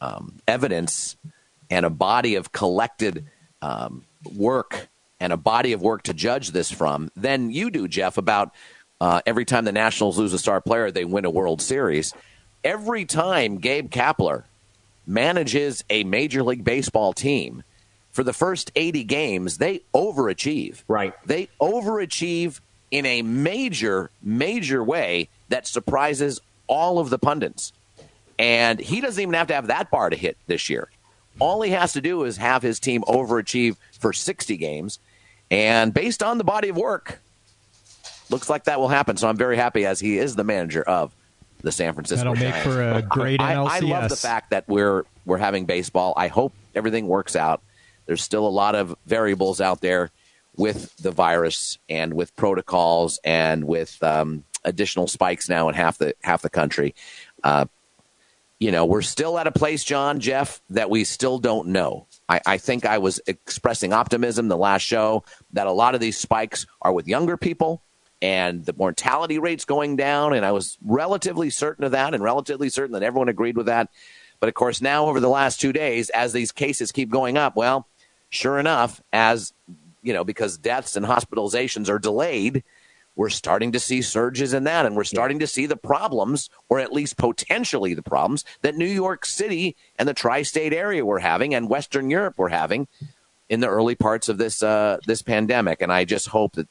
um, 0.00 0.38
evidence 0.46 1.16
and 1.70 1.84
a 1.84 1.90
body 1.90 2.36
of 2.36 2.52
collected 2.52 3.26
um, 3.62 4.04
work 4.34 4.88
and 5.20 5.32
a 5.32 5.36
body 5.36 5.72
of 5.72 5.80
work 5.80 6.02
to 6.02 6.12
judge 6.12 6.50
this 6.50 6.70
from 6.70 7.10
than 7.16 7.50
you 7.50 7.70
do, 7.70 7.88
Jeff. 7.88 8.18
About 8.18 8.52
uh, 9.00 9.20
every 9.24 9.44
time 9.44 9.64
the 9.64 9.72
Nationals 9.72 10.18
lose 10.18 10.32
a 10.32 10.38
star 10.38 10.60
player, 10.60 10.90
they 10.90 11.04
win 11.04 11.24
a 11.24 11.30
World 11.30 11.62
Series. 11.62 12.12
Every 12.64 13.04
time 13.04 13.58
Gabe 13.58 13.90
Kapler 13.90 14.44
manages 15.06 15.84
a 15.90 16.04
Major 16.04 16.42
League 16.42 16.64
Baseball 16.64 17.12
team 17.12 17.62
for 18.10 18.22
the 18.22 18.32
first 18.32 18.70
80 18.76 19.04
games, 19.04 19.58
they 19.58 19.82
overachieve. 19.94 20.82
Right. 20.86 21.14
They 21.26 21.48
overachieve 21.60 22.60
in 22.90 23.06
a 23.06 23.22
major, 23.22 24.10
major 24.22 24.84
way 24.84 25.28
that 25.48 25.66
surprises 25.66 26.40
all 26.66 26.98
of 26.98 27.10
the 27.10 27.18
pundits. 27.18 27.72
And 28.38 28.78
he 28.78 29.00
doesn't 29.00 29.20
even 29.20 29.34
have 29.34 29.46
to 29.48 29.54
have 29.54 29.68
that 29.68 29.90
bar 29.90 30.10
to 30.10 30.16
hit 30.16 30.36
this 30.46 30.68
year. 30.68 30.88
All 31.38 31.62
he 31.62 31.70
has 31.70 31.92
to 31.94 32.00
do 32.00 32.24
is 32.24 32.36
have 32.36 32.62
his 32.62 32.78
team 32.78 33.02
overachieve 33.02 33.76
for 33.98 34.12
60 34.12 34.56
games. 34.56 34.98
And 35.50 35.92
based 35.92 36.22
on 36.22 36.38
the 36.38 36.44
body 36.44 36.68
of 36.68 36.76
work, 36.76 37.20
looks 38.30 38.48
like 38.48 38.64
that 38.64 38.80
will 38.80 38.88
happen. 38.88 39.16
So 39.16 39.28
I'm 39.28 39.36
very 39.36 39.56
happy 39.56 39.84
as 39.86 40.00
he 40.00 40.18
is 40.18 40.36
the 40.36 40.44
manager 40.44 40.82
of 40.82 41.14
the 41.62 41.72
San 41.72 41.94
Francisco. 41.94 42.24
That'll 42.24 42.34
Giants. 42.34 42.66
make 42.66 42.74
for 42.74 42.82
a 42.82 43.02
great 43.02 43.40
NLCS. 43.40 43.68
I, 43.68 43.76
I 43.76 43.80
love 43.80 44.08
the 44.08 44.16
fact 44.16 44.50
that 44.50 44.68
we're 44.68 45.04
we're 45.24 45.38
having 45.38 45.66
baseball. 45.66 46.14
I 46.16 46.28
hope 46.28 46.52
everything 46.74 47.06
works 47.06 47.36
out. 47.36 47.62
There's 48.06 48.22
still 48.22 48.46
a 48.46 48.50
lot 48.50 48.74
of 48.74 48.96
variables 49.06 49.60
out 49.60 49.80
there 49.80 50.10
with 50.56 50.94
the 50.96 51.10
virus 51.12 51.78
and 51.88 52.14
with 52.14 52.34
protocols 52.36 53.20
and 53.24 53.64
with 53.64 54.02
um, 54.02 54.44
additional 54.64 55.06
spikes 55.06 55.48
now 55.48 55.68
in 55.68 55.74
half 55.74 55.98
the 55.98 56.14
half 56.22 56.42
the 56.42 56.50
country. 56.50 56.94
Uh, 57.44 57.66
you 58.62 58.70
know, 58.70 58.84
we're 58.84 59.02
still 59.02 59.40
at 59.40 59.48
a 59.48 59.50
place, 59.50 59.82
John, 59.82 60.20
Jeff, 60.20 60.62
that 60.70 60.88
we 60.88 61.02
still 61.02 61.40
don't 61.40 61.66
know. 61.70 62.06
I, 62.28 62.40
I, 62.46 62.58
think 62.58 62.86
I 62.86 62.98
was 62.98 63.20
expressing 63.26 63.92
optimism 63.92 64.46
the 64.46 64.56
last 64.56 64.82
show 64.82 65.24
that 65.54 65.66
a 65.66 65.72
lot 65.72 65.96
of 65.96 66.00
these 66.00 66.16
spikes 66.16 66.64
are 66.80 66.92
with 66.92 67.08
younger 67.08 67.36
people 67.36 67.82
and 68.22 68.64
the 68.64 68.72
mortality 68.74 69.40
rate's 69.40 69.64
going 69.64 69.96
down. 69.96 70.32
And 70.32 70.46
I 70.46 70.52
was 70.52 70.78
relatively 70.80 71.50
certain 71.50 71.82
of 71.82 71.90
that 71.90 72.14
and 72.14 72.22
relatively 72.22 72.68
certain 72.68 72.92
that 72.92 73.02
everyone 73.02 73.28
agreed 73.28 73.56
with 73.56 73.66
that. 73.66 73.90
But 74.38 74.48
of 74.48 74.54
course, 74.54 74.80
now 74.80 75.06
over 75.06 75.18
the 75.18 75.28
last 75.28 75.60
two 75.60 75.72
days, 75.72 76.08
as 76.10 76.32
these 76.32 76.52
cases 76.52 76.92
keep 76.92 77.10
going 77.10 77.36
up, 77.36 77.56
well, 77.56 77.88
sure 78.30 78.60
enough, 78.60 79.02
as 79.12 79.52
you 80.04 80.12
know, 80.12 80.22
because 80.22 80.56
deaths 80.56 80.94
and 80.94 81.04
hospitalizations 81.04 81.88
are 81.88 81.98
delayed, 81.98 82.62
we're 83.14 83.28
starting 83.28 83.72
to 83.72 83.80
see 83.80 84.02
surges 84.02 84.54
in 84.54 84.64
that. 84.64 84.86
And 84.86 84.96
we're 84.96 85.04
starting 85.04 85.38
to 85.40 85.46
see 85.46 85.66
the 85.66 85.76
problems, 85.76 86.48
or 86.68 86.80
at 86.80 86.92
least 86.92 87.16
potentially 87.16 87.94
the 87.94 88.02
problems, 88.02 88.44
that 88.62 88.76
New 88.76 88.86
York 88.86 89.26
City 89.26 89.76
and 89.98 90.08
the 90.08 90.14
tri 90.14 90.42
state 90.42 90.72
area 90.72 91.04
were 91.04 91.18
having 91.18 91.54
and 91.54 91.68
Western 91.68 92.10
Europe 92.10 92.38
were 92.38 92.48
having 92.48 92.88
in 93.48 93.60
the 93.60 93.68
early 93.68 93.94
parts 93.94 94.28
of 94.28 94.38
this 94.38 94.62
uh, 94.62 94.98
this 95.06 95.22
pandemic. 95.22 95.82
And 95.82 95.92
I 95.92 96.04
just 96.04 96.28
hope 96.28 96.54
that 96.54 96.68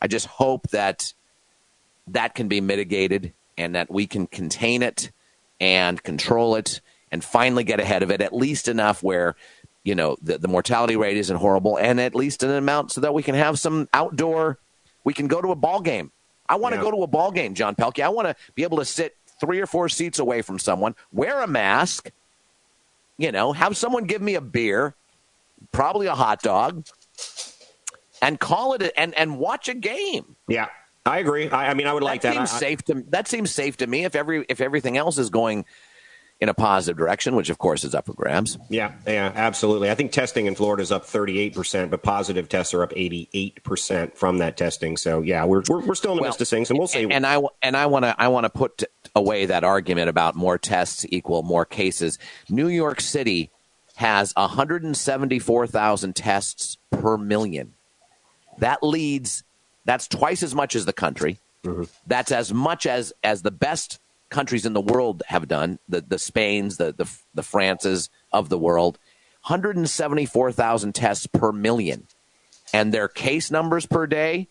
I 0.00 0.08
just 0.08 0.26
hope 0.26 0.68
that 0.70 1.14
that 2.08 2.34
can 2.34 2.48
be 2.48 2.60
mitigated 2.60 3.32
and 3.56 3.74
that 3.74 3.90
we 3.90 4.06
can 4.06 4.26
contain 4.26 4.82
it 4.82 5.10
and 5.60 6.02
control 6.02 6.54
it 6.54 6.80
and 7.10 7.24
finally 7.24 7.64
get 7.64 7.80
ahead 7.80 8.02
of 8.02 8.10
it, 8.10 8.20
at 8.20 8.32
least 8.32 8.68
enough 8.68 9.02
where 9.02 9.34
you 9.84 9.94
know 9.94 10.16
the, 10.20 10.38
the 10.38 10.48
mortality 10.48 10.96
rate 10.96 11.16
isn't 11.16 11.36
horrible, 11.36 11.78
and 11.78 12.00
at 12.00 12.14
least 12.14 12.42
an 12.42 12.50
amount 12.50 12.92
so 12.92 13.00
that 13.00 13.14
we 13.14 13.22
can 13.22 13.34
have 13.34 13.58
some 13.58 13.88
outdoor. 13.92 14.58
We 15.04 15.14
can 15.14 15.26
go 15.26 15.40
to 15.40 15.52
a 15.52 15.56
ball 15.56 15.80
game. 15.80 16.10
I 16.48 16.56
want 16.56 16.74
to 16.74 16.78
yeah. 16.78 16.84
go 16.84 16.90
to 16.90 17.02
a 17.02 17.06
ball 17.06 17.30
game, 17.30 17.54
John 17.54 17.74
Pelkey. 17.74 18.02
I 18.02 18.08
want 18.08 18.28
to 18.28 18.36
be 18.54 18.62
able 18.62 18.78
to 18.78 18.84
sit 18.84 19.16
three 19.40 19.60
or 19.60 19.66
four 19.66 19.88
seats 19.88 20.18
away 20.18 20.42
from 20.42 20.58
someone, 20.58 20.94
wear 21.12 21.40
a 21.42 21.46
mask, 21.46 22.10
you 23.16 23.32
know, 23.32 23.52
have 23.52 23.76
someone 23.76 24.04
give 24.04 24.22
me 24.22 24.34
a 24.34 24.40
beer, 24.40 24.94
probably 25.72 26.06
a 26.06 26.14
hot 26.14 26.42
dog, 26.42 26.86
and 28.22 28.40
call 28.40 28.74
it 28.74 28.82
a, 28.82 28.98
and 28.98 29.14
and 29.14 29.38
watch 29.38 29.68
a 29.68 29.74
game. 29.74 30.36
Yeah. 30.48 30.68
I 31.06 31.20
agree. 31.20 31.48
I, 31.48 31.70
I 31.70 31.74
mean, 31.74 31.86
I 31.86 31.94
would 31.94 32.02
like 32.02 32.20
that. 32.22 32.34
Seems 32.34 32.52
I, 32.52 32.58
safe 32.58 32.82
to 32.84 33.02
that 33.08 33.28
seems 33.28 33.50
safe 33.50 33.78
to 33.78 33.86
me. 33.86 34.04
If 34.04 34.14
every 34.14 34.44
if 34.48 34.60
everything 34.60 34.98
else 34.98 35.16
is 35.16 35.30
going 35.30 35.64
in 36.40 36.48
a 36.48 36.54
positive 36.54 36.96
direction, 36.96 37.34
which 37.34 37.50
of 37.50 37.58
course 37.58 37.82
is 37.82 37.94
up 37.94 38.06
for 38.06 38.14
grabs. 38.14 38.58
Yeah, 38.68 38.92
yeah, 39.06 39.32
absolutely. 39.34 39.90
I 39.90 39.94
think 39.94 40.12
testing 40.12 40.46
in 40.46 40.54
Florida 40.54 40.82
is 40.82 40.92
up 40.92 41.04
38%, 41.04 41.90
but 41.90 42.02
positive 42.02 42.48
tests 42.48 42.72
are 42.74 42.82
up 42.82 42.92
88% 42.92 44.14
from 44.14 44.38
that 44.38 44.56
testing. 44.56 44.96
So 44.96 45.20
yeah, 45.20 45.44
we're 45.44 45.62
we're, 45.68 45.84
we're 45.84 45.94
still 45.94 46.12
in 46.12 46.16
the 46.16 46.22
well, 46.22 46.30
midst 46.30 46.40
of 46.40 46.48
things, 46.48 46.70
and 46.70 46.78
we'll 46.78 46.88
see. 46.88 47.10
And 47.10 47.26
I 47.26 47.40
and 47.62 47.76
I 47.76 47.86
want 47.86 48.04
to 48.04 48.14
I 48.18 48.28
want 48.28 48.44
to 48.44 48.50
put 48.50 48.84
away 49.16 49.46
that 49.46 49.64
argument 49.64 50.08
about 50.08 50.36
more 50.36 50.58
tests 50.58 51.04
equal 51.08 51.42
more 51.42 51.64
cases. 51.64 52.18
New 52.48 52.68
York 52.68 53.00
City 53.00 53.50
has 53.96 54.32
174,000 54.36 56.14
tests 56.14 56.78
per 56.92 57.18
million. 57.18 57.74
That 58.58 58.82
leads. 58.82 59.42
That's 59.84 60.06
twice 60.06 60.44
as 60.44 60.54
much 60.54 60.76
as 60.76 60.84
the 60.84 60.92
country. 60.92 61.38
Mm-hmm. 61.64 61.84
That's 62.06 62.30
as 62.30 62.54
much 62.54 62.86
as 62.86 63.12
as 63.24 63.42
the 63.42 63.50
best 63.50 63.98
countries 64.30 64.66
in 64.66 64.72
the 64.72 64.80
world 64.80 65.22
have 65.28 65.48
done, 65.48 65.78
the, 65.88 66.00
the 66.00 66.18
Spains, 66.18 66.76
the, 66.76 66.92
the, 66.92 67.10
the 67.34 67.42
Frances 67.42 68.10
of 68.32 68.48
the 68.48 68.58
world, 68.58 68.98
174,000 69.42 70.94
tests 70.94 71.26
per 71.26 71.52
million. 71.52 72.06
And 72.72 72.92
their 72.92 73.08
case 73.08 73.50
numbers 73.50 73.86
per 73.86 74.06
day, 74.06 74.48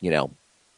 you 0.00 0.10
know, 0.10 0.30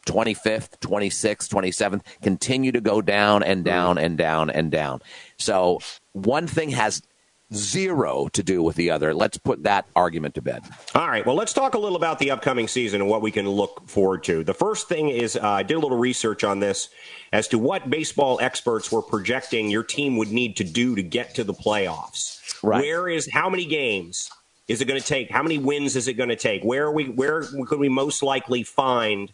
25th, 0.06 0.78
26th, 0.80 1.48
27th, 1.48 2.02
continue 2.22 2.72
to 2.72 2.80
go 2.80 3.02
down 3.02 3.42
and 3.42 3.64
down 3.64 3.96
hmm. 3.96 4.04
and 4.04 4.18
down 4.18 4.50
and 4.50 4.70
down. 4.70 5.02
So 5.36 5.80
one 6.12 6.46
thing 6.46 6.70
has 6.70 7.02
zero 7.52 8.28
to 8.28 8.42
do 8.42 8.62
with 8.62 8.76
the 8.76 8.90
other. 8.90 9.12
Let's 9.14 9.38
put 9.38 9.64
that 9.64 9.86
argument 9.96 10.34
to 10.36 10.42
bed. 10.42 10.62
All 10.94 11.08
right. 11.08 11.24
Well, 11.24 11.34
let's 11.34 11.52
talk 11.52 11.74
a 11.74 11.78
little 11.78 11.96
about 11.96 12.18
the 12.18 12.30
upcoming 12.30 12.68
season 12.68 13.00
and 13.00 13.10
what 13.10 13.22
we 13.22 13.30
can 13.30 13.48
look 13.48 13.88
forward 13.88 14.24
to. 14.24 14.44
The 14.44 14.54
first 14.54 14.88
thing 14.88 15.08
is 15.08 15.36
uh, 15.36 15.48
I 15.48 15.62
did 15.62 15.74
a 15.74 15.80
little 15.80 15.98
research 15.98 16.44
on 16.44 16.60
this 16.60 16.88
as 17.32 17.48
to 17.48 17.58
what 17.58 17.90
baseball 17.90 18.38
experts 18.40 18.90
were 18.92 19.02
projecting 19.02 19.70
your 19.70 19.82
team 19.82 20.16
would 20.16 20.30
need 20.30 20.56
to 20.56 20.64
do 20.64 20.94
to 20.94 21.02
get 21.02 21.34
to 21.36 21.44
the 21.44 21.54
playoffs. 21.54 22.38
Right. 22.62 22.82
Where 22.82 23.08
is 23.08 23.28
how 23.32 23.48
many 23.48 23.64
games 23.64 24.30
is 24.68 24.80
it 24.80 24.84
going 24.84 25.00
to 25.00 25.06
take? 25.06 25.30
How 25.30 25.42
many 25.42 25.58
wins 25.58 25.96
is 25.96 26.08
it 26.08 26.14
going 26.14 26.28
to 26.28 26.36
take? 26.36 26.62
Where 26.62 26.86
are 26.86 26.92
we? 26.92 27.08
Where 27.08 27.42
could 27.66 27.80
we 27.80 27.88
most 27.88 28.22
likely 28.22 28.62
find 28.62 29.32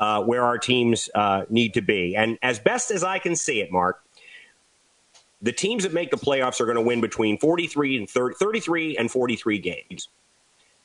uh, 0.00 0.22
where 0.22 0.44
our 0.44 0.58
teams 0.58 1.10
uh, 1.14 1.44
need 1.50 1.74
to 1.74 1.82
be? 1.82 2.16
And 2.16 2.38
as 2.42 2.58
best 2.58 2.90
as 2.90 3.04
I 3.04 3.18
can 3.18 3.36
see 3.36 3.60
it, 3.60 3.70
Mark, 3.70 4.02
the 5.40 5.52
teams 5.52 5.84
that 5.84 5.92
make 5.92 6.10
the 6.10 6.16
playoffs 6.16 6.60
are 6.60 6.64
going 6.64 6.76
to 6.76 6.82
win 6.82 7.00
between 7.00 7.38
43 7.38 7.96
and 7.98 8.10
30, 8.10 8.36
33 8.38 8.96
and 8.96 9.10
43 9.10 9.58
games. 9.58 10.08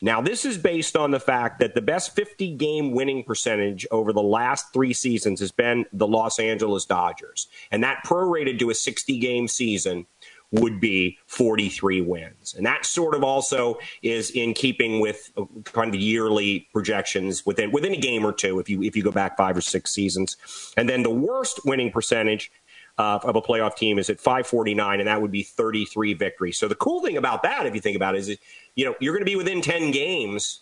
Now, 0.01 0.19
this 0.19 0.43
is 0.43 0.57
based 0.57 0.97
on 0.97 1.11
the 1.11 1.19
fact 1.19 1.59
that 1.59 1.75
the 1.75 1.81
best 1.81 2.13
50 2.13 2.55
game 2.55 2.91
winning 2.91 3.23
percentage 3.23 3.87
over 3.89 4.11
the 4.11 4.21
last 4.21 4.73
three 4.73 4.91
seasons 4.91 5.39
has 5.39 5.53
been 5.53 5.85
the 5.93 6.05
Los 6.05 6.39
Angeles 6.39 6.83
Dodgers. 6.83 7.47
And 7.71 7.81
that 7.85 8.03
prorated 8.05 8.59
to 8.59 8.69
a 8.69 8.75
60 8.75 9.17
game 9.19 9.47
season 9.47 10.05
would 10.51 10.79
be 10.79 11.17
43 11.27 12.01
wins. 12.01 12.53
And 12.53 12.65
that 12.65 12.85
sort 12.85 13.15
of 13.15 13.23
also 13.23 13.79
is 14.03 14.29
in 14.31 14.53
keeping 14.53 14.99
with 14.99 15.31
uh, 15.35 15.45
kind 15.63 15.95
of 15.95 15.99
yearly 15.99 16.67
projections 16.71 17.45
within 17.45 17.71
within 17.71 17.93
a 17.93 17.97
game 17.97 18.25
or 18.25 18.31
two 18.31 18.59
if 18.59 18.69
you 18.69 18.83
if 18.83 18.95
you 18.95 19.03
go 19.03 19.11
back 19.11 19.35
5 19.35 19.57
or 19.57 19.61
6 19.61 19.91
seasons. 19.91 20.37
And 20.77 20.87
then 20.87 21.01
the 21.01 21.09
worst 21.09 21.61
winning 21.65 21.91
percentage 21.91 22.51
uh, 22.97 23.19
of 23.23 23.35
a 23.35 23.41
playoff 23.41 23.75
team 23.75 23.97
is 23.97 24.09
at 24.09 24.19
549, 24.19 24.99
and 24.99 25.07
that 25.07 25.21
would 25.21 25.31
be 25.31 25.43
33 25.43 26.13
victories. 26.13 26.57
So 26.57 26.67
the 26.67 26.75
cool 26.75 27.01
thing 27.01 27.17
about 27.17 27.43
that, 27.43 27.65
if 27.65 27.73
you 27.73 27.81
think 27.81 27.95
about 27.95 28.15
it, 28.15 28.19
is 28.19 28.37
you 28.75 28.85
know 28.85 28.95
you're 28.99 29.13
going 29.13 29.25
to 29.25 29.29
be 29.29 29.35
within 29.35 29.61
10 29.61 29.91
games 29.91 30.61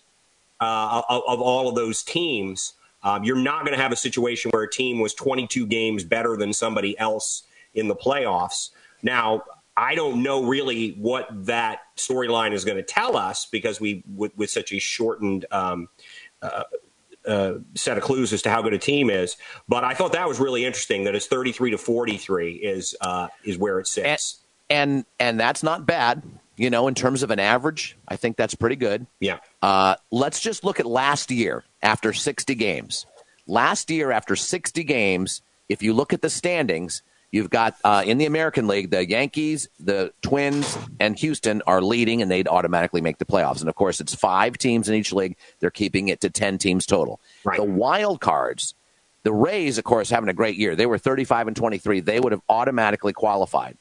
uh, 0.60 1.02
of, 1.10 1.24
of, 1.28 1.42
all 1.42 1.68
of 1.68 1.76
those 1.76 2.04
teams. 2.04 2.74
Um, 3.04 3.24
you're 3.24 3.36
not 3.36 3.66
going 3.66 3.76
to 3.76 3.82
have 3.82 3.92
a 3.92 3.98
situation 3.98 4.52
where 4.52 4.64
a 4.64 4.70
team 4.70 5.00
was 5.00 5.14
22 5.16 5.66
games 5.66 6.04
better 6.04 6.38
than 6.38 6.54
somebody 6.54 6.98
else 7.00 7.44
in 7.74 7.88
the 7.88 7.96
playoffs. 7.96 8.70
Now, 9.02 9.44
I 9.76 9.96
don't 9.96 10.22
know 10.22 10.44
really 10.44 10.92
what 10.92 11.28
that 11.46 11.80
storyline 11.98 12.54
is 12.54 12.64
going 12.64 12.78
to 12.78 12.84
tell 12.84 13.18
us 13.18 13.48
because 13.48 13.82
we, 13.82 14.04
with, 14.16 14.38
with 14.38 14.52
such 14.52 14.72
a 14.72 14.78
shortened 14.78 15.46
um, 15.52 15.88
uh, 16.44 16.64
uh, 17.32 17.60
set 17.76 17.98
of 17.98 18.04
clues 18.04 18.34
as 18.34 18.42
to 18.44 18.50
how 18.50 18.62
good 18.62 18.74
a 18.74 18.78
team 18.78 19.10
is. 19.10 19.38
But 19.68 19.84
I 19.84 19.94
thought 19.94 20.14
that 20.14 20.28
was 20.28 20.40
really 20.40 20.66
interesting 20.66 21.06
that 21.06 21.16
it's 21.16 21.28
33 21.28 21.72
to 21.72 21.78
43 21.78 22.54
is 22.54 22.96
uh, 23.02 23.28
is 23.44 23.58
where 23.58 23.80
it 23.80 23.88
sits. 23.88 24.40
And, 24.70 24.92
and, 24.92 25.06
and 25.20 25.40
that's 25.40 25.64
not 25.64 25.86
bad, 25.86 26.24
you 26.58 26.70
know, 26.70 26.88
in 26.88 26.96
terms 26.96 27.24
of 27.24 27.32
an 27.32 27.40
average. 27.40 27.98
I 28.08 28.16
think 28.16 28.38
that's 28.38 28.56
pretty 28.56 28.76
good. 28.76 29.08
Yeah. 29.20 29.40
Uh, 29.62 29.96
let's 30.12 30.40
just 30.40 30.64
look 30.64 30.80
at 30.80 30.86
last 30.86 31.32
year 31.32 31.64
after 31.82 32.14
60 32.14 32.56
games. 32.56 33.06
Last 33.48 33.90
year 33.90 34.12
after 34.12 34.36
60 34.36 34.84
games, 34.84 35.42
if 35.68 35.82
you 35.82 35.94
look 35.94 36.14
at 36.14 36.22
the 36.22 36.30
standings, 36.30 37.02
You've 37.32 37.50
got 37.50 37.76
uh, 37.86 38.04
in 38.06 38.18
the 38.18 38.26
American 38.26 38.68
League, 38.68 38.90
the 38.90 39.08
Yankees, 39.08 39.70
the 39.80 40.12
Twins, 40.22 40.78
and 41.00 41.18
Houston 41.18 41.62
are 41.66 41.82
leading, 41.82 42.22
and 42.22 42.30
they'd 42.30 42.48
automatically 42.48 43.00
make 43.00 43.20
the 43.20 43.26
playoffs. 43.26 43.62
And 43.62 43.70
of 43.70 43.76
course, 43.76 44.02
it's 44.02 44.14
five 44.14 44.58
teams 44.58 44.90
in 44.90 44.96
each 44.96 45.14
league. 45.14 45.38
They're 45.60 45.72
keeping 45.72 46.10
it 46.10 46.20
to 46.22 46.30
10 46.30 46.58
teams 46.58 46.86
total. 46.86 47.22
Right. 47.46 47.58
The 47.58 47.64
wild 47.64 48.20
cards, 48.20 48.76
the 49.24 49.32
Rays, 49.32 49.78
of 49.78 49.86
course, 49.86 50.10
having 50.10 50.28
a 50.28 50.34
great 50.34 50.58
year. 50.58 50.76
They 50.76 50.86
were 50.86 50.98
35 50.98 51.48
and 51.48 51.56
23. 51.56 52.02
They 52.02 52.20
would 52.20 52.34
have 52.34 52.42
automatically 52.50 53.14
qualified. 53.14 53.78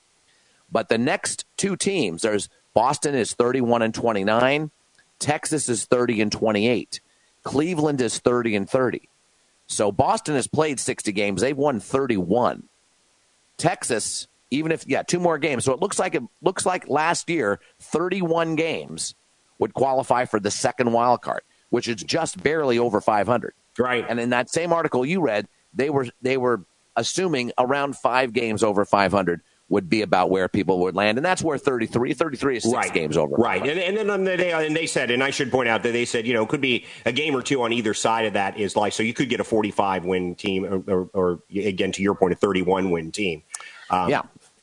But 0.71 0.89
the 0.89 0.99
next 0.99 1.45
two 1.57 1.75
teams, 1.75 2.23
there's 2.23 2.49
Boston 2.73 3.17
is 3.17 3.35
31 3.35 3.83
and 3.83 3.93
29, 3.93 4.71
Texas 5.19 5.69
is 5.69 5.85
30 5.87 6.21
and 6.21 6.33
28, 6.33 7.01
Cleveland 7.43 8.01
is 8.01 8.21
30 8.21 8.55
and 8.55 8.71
30. 8.71 9.09
So 9.67 9.91
Boston 9.91 10.35
has 10.35 10.47
played 10.47 10.81
60 10.81 11.13
games. 11.13 11.41
They've 11.41 11.57
won 11.57 11.81
31. 11.81 12.65
Texas, 13.61 14.27
even 14.51 14.73
if 14.73 14.87
yeah, 14.87 15.03
two 15.03 15.21
more 15.21 15.39
games. 15.39 15.65
So 15.65 15.73
it 15.73 15.81
looks 15.81 15.99
like 15.99 16.15
it 16.15 16.23
looks 16.43 16.67
like 16.67 16.89
last 16.89 17.29
year, 17.31 17.61
31 17.81 18.57
games 18.57 19.15
would 19.59 19.75
qualify 19.75 20.25
for 20.25 20.41
the 20.41 20.51
second 20.51 20.93
wild 20.93 21.23
card, 21.23 21.43
which 21.69 21.87
is 21.87 22.03
just 22.03 22.43
barely 22.43 22.79
over 22.79 23.01
500. 23.01 23.55
Right. 23.79 24.05
And 24.09 24.19
in 24.19 24.31
that 24.31 24.51
same 24.51 24.73
article 24.73 25.05
you 25.05 25.21
read, 25.21 25.47
they 25.75 25.91
were 25.91 26.09
they 26.23 26.37
were 26.37 26.65
assuming 26.97 27.53
around 27.57 27.97
5 27.97 28.33
games 28.33 28.63
over 28.65 28.85
500 28.85 29.41
would 29.71 29.89
be 29.89 30.03
about 30.03 30.31
where 30.31 30.49
people 30.49 30.81
would 30.81 30.97
land, 30.97 31.17
and 31.17 31.25
that's 31.25 31.43
where 31.43 31.57
33, 31.57 32.13
33 32.13 32.57
is 32.57 32.63
six 32.65 32.75
right. 32.75 32.93
games 32.93 33.17
over. 33.17 33.37
Right, 33.37 33.65
and, 33.65 33.79
and 33.79 33.97
then 33.97 34.11
um, 34.11 34.25
they 34.25 34.53
and 34.53 34.77
they 34.77 34.87
said, 34.87 35.13
and 35.13 35.23
I 35.23 35.31
should 35.31 35.51
point 35.51 35.69
out 35.69 35.85
that 35.85 35.93
they 35.93 36.05
said, 36.05 36.27
you 36.27 36.35
know, 36.35 36.43
it 36.43 36.49
could 36.49 36.61
be 36.61 36.87
a 37.07 37.13
game 37.13 37.37
or 37.37 37.41
two 37.41 37.63
on 37.63 37.73
either 37.73 37.95
side 37.95 38.27
of 38.27 38.33
that 38.33 38.59
is 38.59 38.75
like, 38.75 38.93
so 38.93 39.05
you 39.05 39.15
could 39.15 39.29
get 39.29 39.39
a 39.39 39.45
45 39.45 40.05
win 40.05 40.35
team, 40.35 40.65
or, 40.65 40.83
or, 40.89 41.11
or 41.15 41.39
again, 41.55 41.93
to 41.93 42.03
your 42.03 42.17
point, 42.17 42.33
a 42.33 42.37
31 42.37 42.91
win 42.91 43.13
team. 43.13 43.45
Um, 43.91 44.11
yeah. 44.11 44.23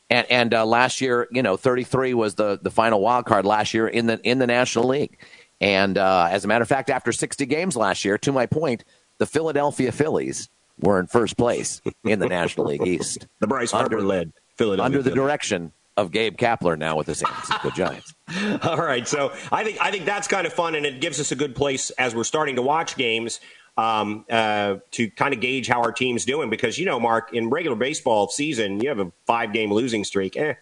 And, 0.09 0.32
and 0.32 0.53
uh, 0.53 0.65
last 0.65 1.01
year, 1.01 1.28
you 1.32 1.43
know, 1.43 1.57
33 1.57 2.13
was 2.13 2.36
the, 2.36 2.59
the 2.61 2.71
final 2.71 3.01
wild 3.01 3.25
card 3.25 3.45
last 3.45 3.73
year 3.73 3.88
in 3.88 4.07
the 4.07 4.19
in 4.23 4.39
the 4.39 4.47
National 4.47 4.88
League. 4.88 5.17
And 5.59 5.97
uh, 5.97 6.30
as 6.32 6.45
a 6.45 6.47
matter 6.47 6.61
of 6.61 6.69
fact, 6.69 6.89
after 6.89 7.11
60 7.11 7.45
games 7.45 7.75
last 7.75 8.05
year, 8.05 8.17
to 8.19 8.32
my 8.32 8.45
point, 8.45 8.84
the 9.17 9.25
Philadelphia 9.25 9.91
Phillies 9.91 10.49
were 10.80 10.99
in 10.99 11.07
first 11.07 11.38
place 11.38 11.82
in 12.03 12.19
the 12.19 12.28
National 12.28 12.67
League 12.67 12.86
East. 12.86 13.28
The 13.39 13.47
Bryce 13.47 13.71
Harper 13.71 14.01
led 14.01 14.34
Philadelphia. 14.55 14.86
Under 14.86 15.01
the 15.01 15.15
direction 15.15 15.71
of 15.95 16.11
Gabe 16.11 16.38
Kapler 16.38 16.78
now 16.78 16.95
with 16.95 17.07
the 17.07 17.15
San 17.15 17.32
Francisco 17.32 17.71
Giants. 17.71 18.13
All 18.63 18.78
right, 18.78 19.07
so 19.07 19.34
I 19.51 19.63
think 19.63 19.80
I 19.82 19.91
think 19.91 20.05
that's 20.05 20.28
kind 20.28 20.45
of 20.45 20.53
fun, 20.53 20.75
and 20.75 20.86
it 20.86 21.01
gives 21.01 21.19
us 21.19 21.32
a 21.32 21.36
good 21.36 21.55
place 21.55 21.89
as 21.91 22.15
we're 22.15 22.23
starting 22.23 22.55
to 22.57 22.61
watch 22.61 22.95
games 22.95 23.39
um, 23.78 24.25
uh, 24.30 24.78
to 24.91 25.09
kind 25.11 25.34
of 25.34 25.39
gauge 25.39 25.67
how 25.67 25.82
our 25.82 25.91
team's 25.91 26.25
doing. 26.25 26.49
Because 26.49 26.78
you 26.78 26.86
know, 26.86 26.99
Mark, 26.99 27.34
in 27.34 27.49
regular 27.49 27.75
baseball 27.75 28.28
season, 28.28 28.80
you 28.82 28.89
have 28.89 28.99
a 28.99 29.11
five 29.25 29.53
game 29.53 29.71
losing 29.71 30.03
streak. 30.03 30.36
Eh, 30.36 30.53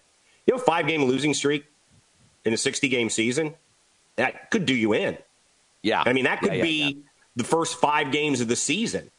you 0.45 0.53
have 0.53 0.61
a 0.61 0.66
five 0.66 0.88
game 0.88 1.03
losing 1.05 1.34
streak 1.34 1.66
in 2.43 2.53
a 2.53 2.57
sixty 2.57 2.89
game 2.89 3.09
season. 3.09 3.53
That 4.18 4.51
could 4.51 4.66
do 4.66 4.74
you 4.76 4.93
in. 4.93 5.18
Yeah, 5.82 6.03
I 6.05 6.13
mean 6.13 6.26
that 6.26 6.39
could 6.39 6.49
yeah, 6.49 6.57
yeah, 6.57 6.63
be 6.63 6.84
yeah. 6.84 7.01
the 7.36 7.43
first 7.43 7.80
five 7.80 8.11
games 8.11 8.41
of 8.41 8.47
the 8.47 8.55
season. 8.55 9.09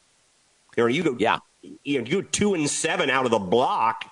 You 0.77 0.83
know, 0.83 0.89
you 0.89 1.03
go, 1.03 1.17
yeah, 1.19 1.39
you 1.85 2.01
know, 2.01 2.07
you 2.07 2.23
go 2.23 2.29
two 2.31 2.55
and 2.55 2.69
seven 2.69 3.09
out 3.09 3.25
of 3.25 3.31
the 3.31 3.39
block 3.39 4.05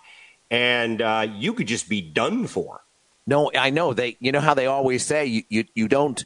and 0.51 1.03
uh, 1.03 1.27
you 1.35 1.53
could 1.53 1.67
just 1.67 1.89
be 1.89 2.01
done 2.01 2.47
for. 2.47 2.83
No, 3.27 3.51
I 3.55 3.71
know 3.71 3.95
they. 3.95 4.17
You 4.21 4.33
know 4.33 4.41
how 4.41 4.55
they 4.55 4.67
always 4.67 5.05
say 5.05 5.27
you 5.27 5.43
you, 5.49 5.65
you 5.75 5.89
don't 5.89 6.25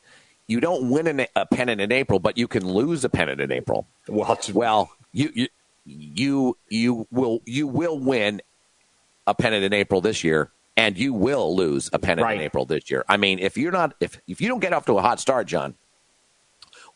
you 0.49 0.61
don't 0.61 0.91
win 0.91 1.07
an, 1.07 1.27
a 1.37 1.47
pennant 1.47 1.81
in 1.81 1.93
April, 1.93 2.19
but 2.19 2.37
you 2.37 2.49
can 2.49 2.67
lose 2.67 3.05
a 3.05 3.09
pennant 3.09 3.41
in 3.41 3.53
April. 3.53 3.87
Well, 4.09 4.39
well, 4.53 4.91
you 5.13 5.31
you 5.35 5.49
you 5.85 6.59
you 6.69 7.07
will 7.11 7.43
you 7.45 7.69
will 7.69 7.99
win 7.99 8.43
a 9.27 9.35
pennant 9.35 9.63
in 9.63 9.73
April 9.73 10.01
this 10.01 10.25
year, 10.25 10.51
and 10.77 10.99
you 10.99 11.13
will 11.13 11.55
lose 11.55 11.91
a 11.93 11.99
pennant 11.99 12.25
right. 12.25 12.37
in 12.37 12.43
April 12.43 12.65
this 12.65 12.91
year. 12.91 13.05
I 13.09 13.19
mean, 13.19 13.39
if 13.39 13.57
you're 13.57 13.73
not 13.73 13.95
if 14.01 14.21
if 14.27 14.41
you 14.41 14.49
don't 14.49 14.61
get 14.61 14.73
off 14.73 14.87
to 14.87 14.99
a 14.99 15.03
hot 15.03 15.21
start, 15.21 15.47
John, 15.47 15.75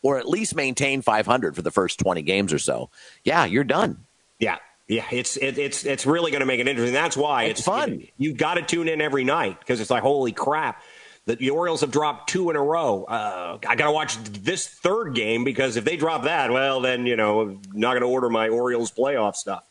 or 0.01 0.17
at 0.17 0.27
least 0.27 0.55
maintain 0.55 1.01
500 1.01 1.55
for 1.55 1.61
the 1.61 1.71
first 1.71 1.99
20 1.99 2.23
games 2.23 2.51
or 2.51 2.59
so, 2.59 2.89
yeah, 3.23 3.45
you're 3.45 3.63
done. 3.63 4.05
Yeah, 4.39 4.57
yeah, 4.87 5.05
it's 5.11 5.37
it, 5.37 5.57
it's 5.57 5.85
it's 5.85 6.05
really 6.05 6.31
going 6.31 6.41
to 6.41 6.45
make 6.45 6.59
it 6.59 6.67
interesting. 6.67 6.93
That's 6.93 7.15
why 7.15 7.43
it's, 7.43 7.61
it's 7.61 7.65
fun. 7.65 7.99
You, 7.99 8.07
you've 8.17 8.37
got 8.37 8.55
to 8.55 8.61
tune 8.61 8.89
in 8.89 8.99
every 8.99 9.23
night 9.23 9.59
because 9.59 9.79
it's 9.79 9.89
like 9.89 10.03
holy 10.03 10.33
crap. 10.33 10.81
The, 11.25 11.35
the 11.37 11.49
Orioles 11.51 11.81
have 11.81 11.91
dropped 11.91 12.29
two 12.29 12.49
in 12.49 12.55
a 12.55 12.61
row. 12.61 13.05
Uh, 13.05 13.57
I 13.67 13.75
got 13.75 13.85
to 13.85 13.91
watch 13.91 14.17
this 14.23 14.67
third 14.67 15.15
game 15.15 15.43
because 15.43 15.77
if 15.77 15.85
they 15.85 15.95
drop 15.95 16.23
that, 16.23 16.51
well, 16.51 16.81
then 16.81 17.05
you 17.05 17.15
know, 17.15 17.41
I'm 17.41 17.61
not 17.73 17.91
going 17.91 18.01
to 18.01 18.07
order 18.07 18.29
my 18.29 18.49
Orioles 18.49 18.91
playoff 18.91 19.35
stuff. 19.35 19.65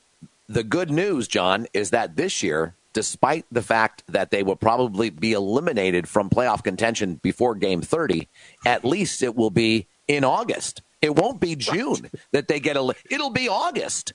The 0.49 0.65
good 0.65 0.91
news, 0.91 1.29
John, 1.29 1.67
is 1.73 1.91
that 1.91 2.17
this 2.17 2.43
year, 2.43 2.75
despite 2.93 3.47
the 3.51 3.63
fact 3.63 4.03
that 4.09 4.31
they 4.31 4.43
will 4.43 4.57
probably 4.57 5.11
be 5.11 5.33
eliminated 5.33 6.09
from 6.09 6.31
playoff 6.31 6.63
contention 6.63 7.17
before 7.17 7.55
Game 7.55 7.83
30, 7.83 8.29
at 8.67 8.85
least 8.85 9.23
it 9.23 9.35
will 9.35 9.51
be 9.51 9.87
in 10.09 10.25
August. 10.25 10.83
It 11.01 11.17
won't 11.17 11.41
be 11.41 11.57
June 11.57 12.11
that 12.33 12.49
they 12.49 12.61
get 12.61 12.77
a. 12.77 12.95
It'll 13.11 13.31
be 13.31 13.49
August. 13.49 14.15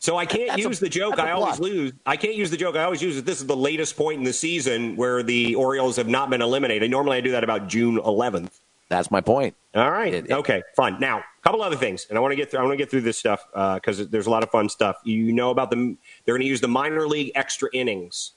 So 0.00 0.16
I 0.16 0.24
can't 0.24 0.48
That's 0.48 0.62
use 0.62 0.78
a- 0.78 0.84
the 0.84 0.88
joke 0.88 1.18
I 1.18 1.30
always 1.32 1.60
lose. 1.60 1.92
I 2.06 2.16
can't 2.16 2.34
use 2.34 2.50
the 2.50 2.56
joke 2.56 2.74
I 2.74 2.84
always 2.84 3.02
use 3.02 3.16
that 3.16 3.26
this 3.26 3.38
is 3.40 3.46
the 3.46 3.56
latest 3.56 3.96
point 3.96 4.18
in 4.18 4.24
the 4.24 4.32
season 4.32 4.96
where 4.96 5.22
the 5.22 5.54
Orioles 5.54 5.96
have 5.96 6.08
not 6.08 6.30
been 6.30 6.40
eliminated. 6.40 6.90
Normally 6.90 7.18
I 7.18 7.20
do 7.20 7.30
that 7.32 7.44
about 7.44 7.68
June 7.68 7.98
11th. 7.98 8.60
That's 8.88 9.10
my 9.10 9.20
point. 9.20 9.54
All 9.74 9.90
right. 9.90 10.12
It- 10.12 10.24
it- 10.30 10.32
okay. 10.32 10.62
Fine. 10.74 10.98
Now, 11.00 11.18
a 11.18 11.42
couple 11.42 11.62
other 11.62 11.76
things, 11.76 12.06
and 12.08 12.16
I 12.18 12.20
want 12.22 12.32
to 12.32 12.36
get 12.36 12.50
through. 12.50 12.60
I 12.60 12.62
want 12.62 12.72
to 12.72 12.78
get 12.78 12.90
through 12.90 13.02
this 13.02 13.18
stuff 13.18 13.44
because 13.52 14.08
there's 14.08 14.26
a 14.26 14.30
lot 14.30 14.42
of 14.42 14.50
fun 14.50 14.68
stuff. 14.70 14.96
You 15.04 15.32
know 15.32 15.50
about 15.50 15.70
them? 15.70 15.98
they're 16.24 16.34
going 16.34 16.42
to 16.42 16.48
use 16.48 16.60
the 16.62 16.66
minor 16.68 17.06
league 17.06 17.30
extra 17.34 17.68
innings 17.74 18.32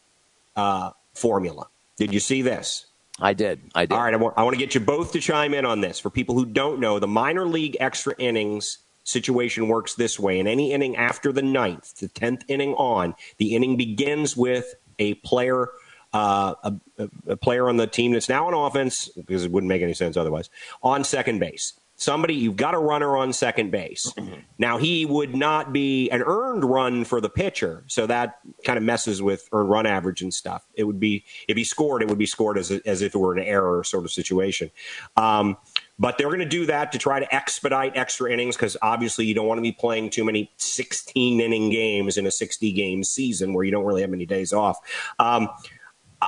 uh, 0.57 0.91
formula. 1.13 1.67
Did 1.97 2.13
you 2.13 2.19
see 2.19 2.41
this? 2.41 2.87
I 3.19 3.33
did. 3.33 3.61
I 3.73 3.85
did. 3.85 3.95
All 3.95 4.03
right. 4.03 4.13
I 4.13 4.17
want, 4.17 4.33
I 4.37 4.43
want 4.43 4.53
to 4.55 4.59
get 4.59 4.75
you 4.75 4.81
both 4.81 5.11
to 5.13 5.19
chime 5.19 5.53
in 5.53 5.65
on 5.65 5.79
this. 5.81 5.97
For 5.99 6.09
people 6.09 6.35
who 6.35 6.45
don't 6.45 6.79
know, 6.79 6.99
the 6.99 7.07
minor 7.07 7.45
league 7.45 7.77
extra 7.79 8.13
innings 8.17 8.79
situation 9.03 9.67
works 9.67 9.95
this 9.95 10.19
way. 10.19 10.39
In 10.39 10.47
any 10.47 10.71
inning 10.71 10.95
after 10.95 11.31
the 11.31 11.41
ninth, 11.41 11.97
the 11.99 12.07
tenth 12.07 12.43
inning 12.47 12.73
on, 12.75 13.15
the 13.37 13.55
inning 13.55 13.77
begins 13.77 14.35
with 14.37 14.75
a 14.99 15.15
player. 15.15 15.69
Uh, 16.15 16.53
a, 16.63 16.73
a- 16.99 17.09
a 17.29 17.35
player 17.37 17.67
on 17.67 17.77
the 17.77 17.87
team 17.87 18.11
that's 18.11 18.29
now 18.29 18.45
on 18.45 18.53
offense 18.53 19.07
because 19.25 19.43
it 19.45 19.51
wouldn't 19.51 19.67
make 19.67 19.81
any 19.81 19.95
sense 19.95 20.15
otherwise 20.15 20.47
on 20.83 21.03
second 21.03 21.39
base. 21.39 21.73
Somebody 21.95 22.35
you've 22.35 22.55
got 22.55 22.75
a 22.75 22.77
runner 22.77 23.17
on 23.17 23.33
second 23.33 23.71
base. 23.71 24.13
now 24.59 24.77
he 24.77 25.07
would 25.07 25.35
not 25.35 25.73
be 25.73 26.11
an 26.11 26.21
earned 26.23 26.65
run 26.65 27.03
for 27.03 27.19
the 27.19 27.29
pitcher, 27.29 27.83
so 27.87 28.05
that 28.05 28.39
kind 28.63 28.77
of 28.77 28.83
messes 28.83 29.23
with 29.23 29.49
earned 29.53 29.69
run 29.69 29.85
average 29.87 30.21
and 30.21 30.31
stuff. 30.31 30.67
It 30.75 30.83
would 30.83 30.99
be 30.99 31.23
if 31.47 31.57
he 31.57 31.63
scored, 31.63 32.03
it 32.03 32.09
would 32.09 32.19
be 32.19 32.27
scored 32.27 32.59
as 32.59 32.69
as 32.69 33.01
if 33.01 33.15
it 33.15 33.17
were 33.17 33.33
an 33.33 33.43
error 33.43 33.83
sort 33.83 34.03
of 34.05 34.11
situation. 34.11 34.69
Um, 35.17 35.57
but 35.99 36.17
they're 36.17 36.27
going 36.27 36.39
to 36.39 36.45
do 36.45 36.65
that 36.65 36.91
to 36.91 36.97
try 36.97 37.19
to 37.19 37.35
expedite 37.35 37.95
extra 37.95 38.31
innings 38.31 38.55
because 38.55 38.75
obviously 38.81 39.25
you 39.25 39.33
don't 39.33 39.47
want 39.47 39.57
to 39.57 39.63
be 39.63 39.71
playing 39.71 40.09
too 40.09 40.23
many 40.23 40.51
16 40.57 41.39
inning 41.39 41.69
games 41.69 42.17
in 42.17 42.25
a 42.25 42.31
60 42.31 42.71
game 42.71 43.03
season 43.03 43.53
where 43.53 43.63
you 43.63 43.71
don't 43.71 43.85
really 43.85 44.01
have 44.01 44.09
many 44.09 44.25
days 44.25 44.53
off. 44.53 44.79
Um, 45.19 45.49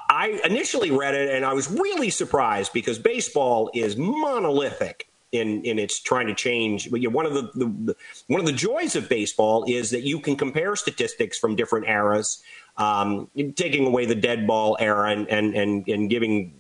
I 0.10 0.42
initially 0.46 0.92
read 0.92 1.16
it 1.16 1.34
and 1.34 1.46
I 1.46 1.54
was 1.54 1.72
really 1.72 2.10
surprised 2.10 2.74
because 2.74 3.00
baseball 3.00 3.72
is 3.74 3.96
monolithic 3.98 5.08
in 5.32 5.64
in 5.64 5.80
its 5.80 6.00
trying 6.00 6.28
to 6.28 6.34
change. 6.34 6.90
But 6.90 7.02
you 7.02 7.10
know, 7.10 7.16
one 7.16 7.26
of 7.26 7.34
the, 7.34 7.42
the, 7.56 7.66
the 7.66 7.96
one 8.28 8.40
of 8.40 8.46
the 8.46 8.54
joys 8.54 8.96
of 8.96 9.10
baseball 9.10 9.66
is 9.68 9.92
that 9.92 10.04
you 10.04 10.20
can 10.20 10.36
compare 10.36 10.76
statistics 10.76 11.38
from 11.38 11.56
different 11.56 11.88
eras, 11.88 12.42
um, 12.78 13.30
taking 13.56 13.86
away 13.86 14.06
the 14.06 14.16
dead 14.16 14.48
ball 14.48 14.78
era 14.80 15.12
and 15.12 15.28
and 15.30 15.56
and, 15.56 15.88
and 15.88 16.10
giving 16.10 16.54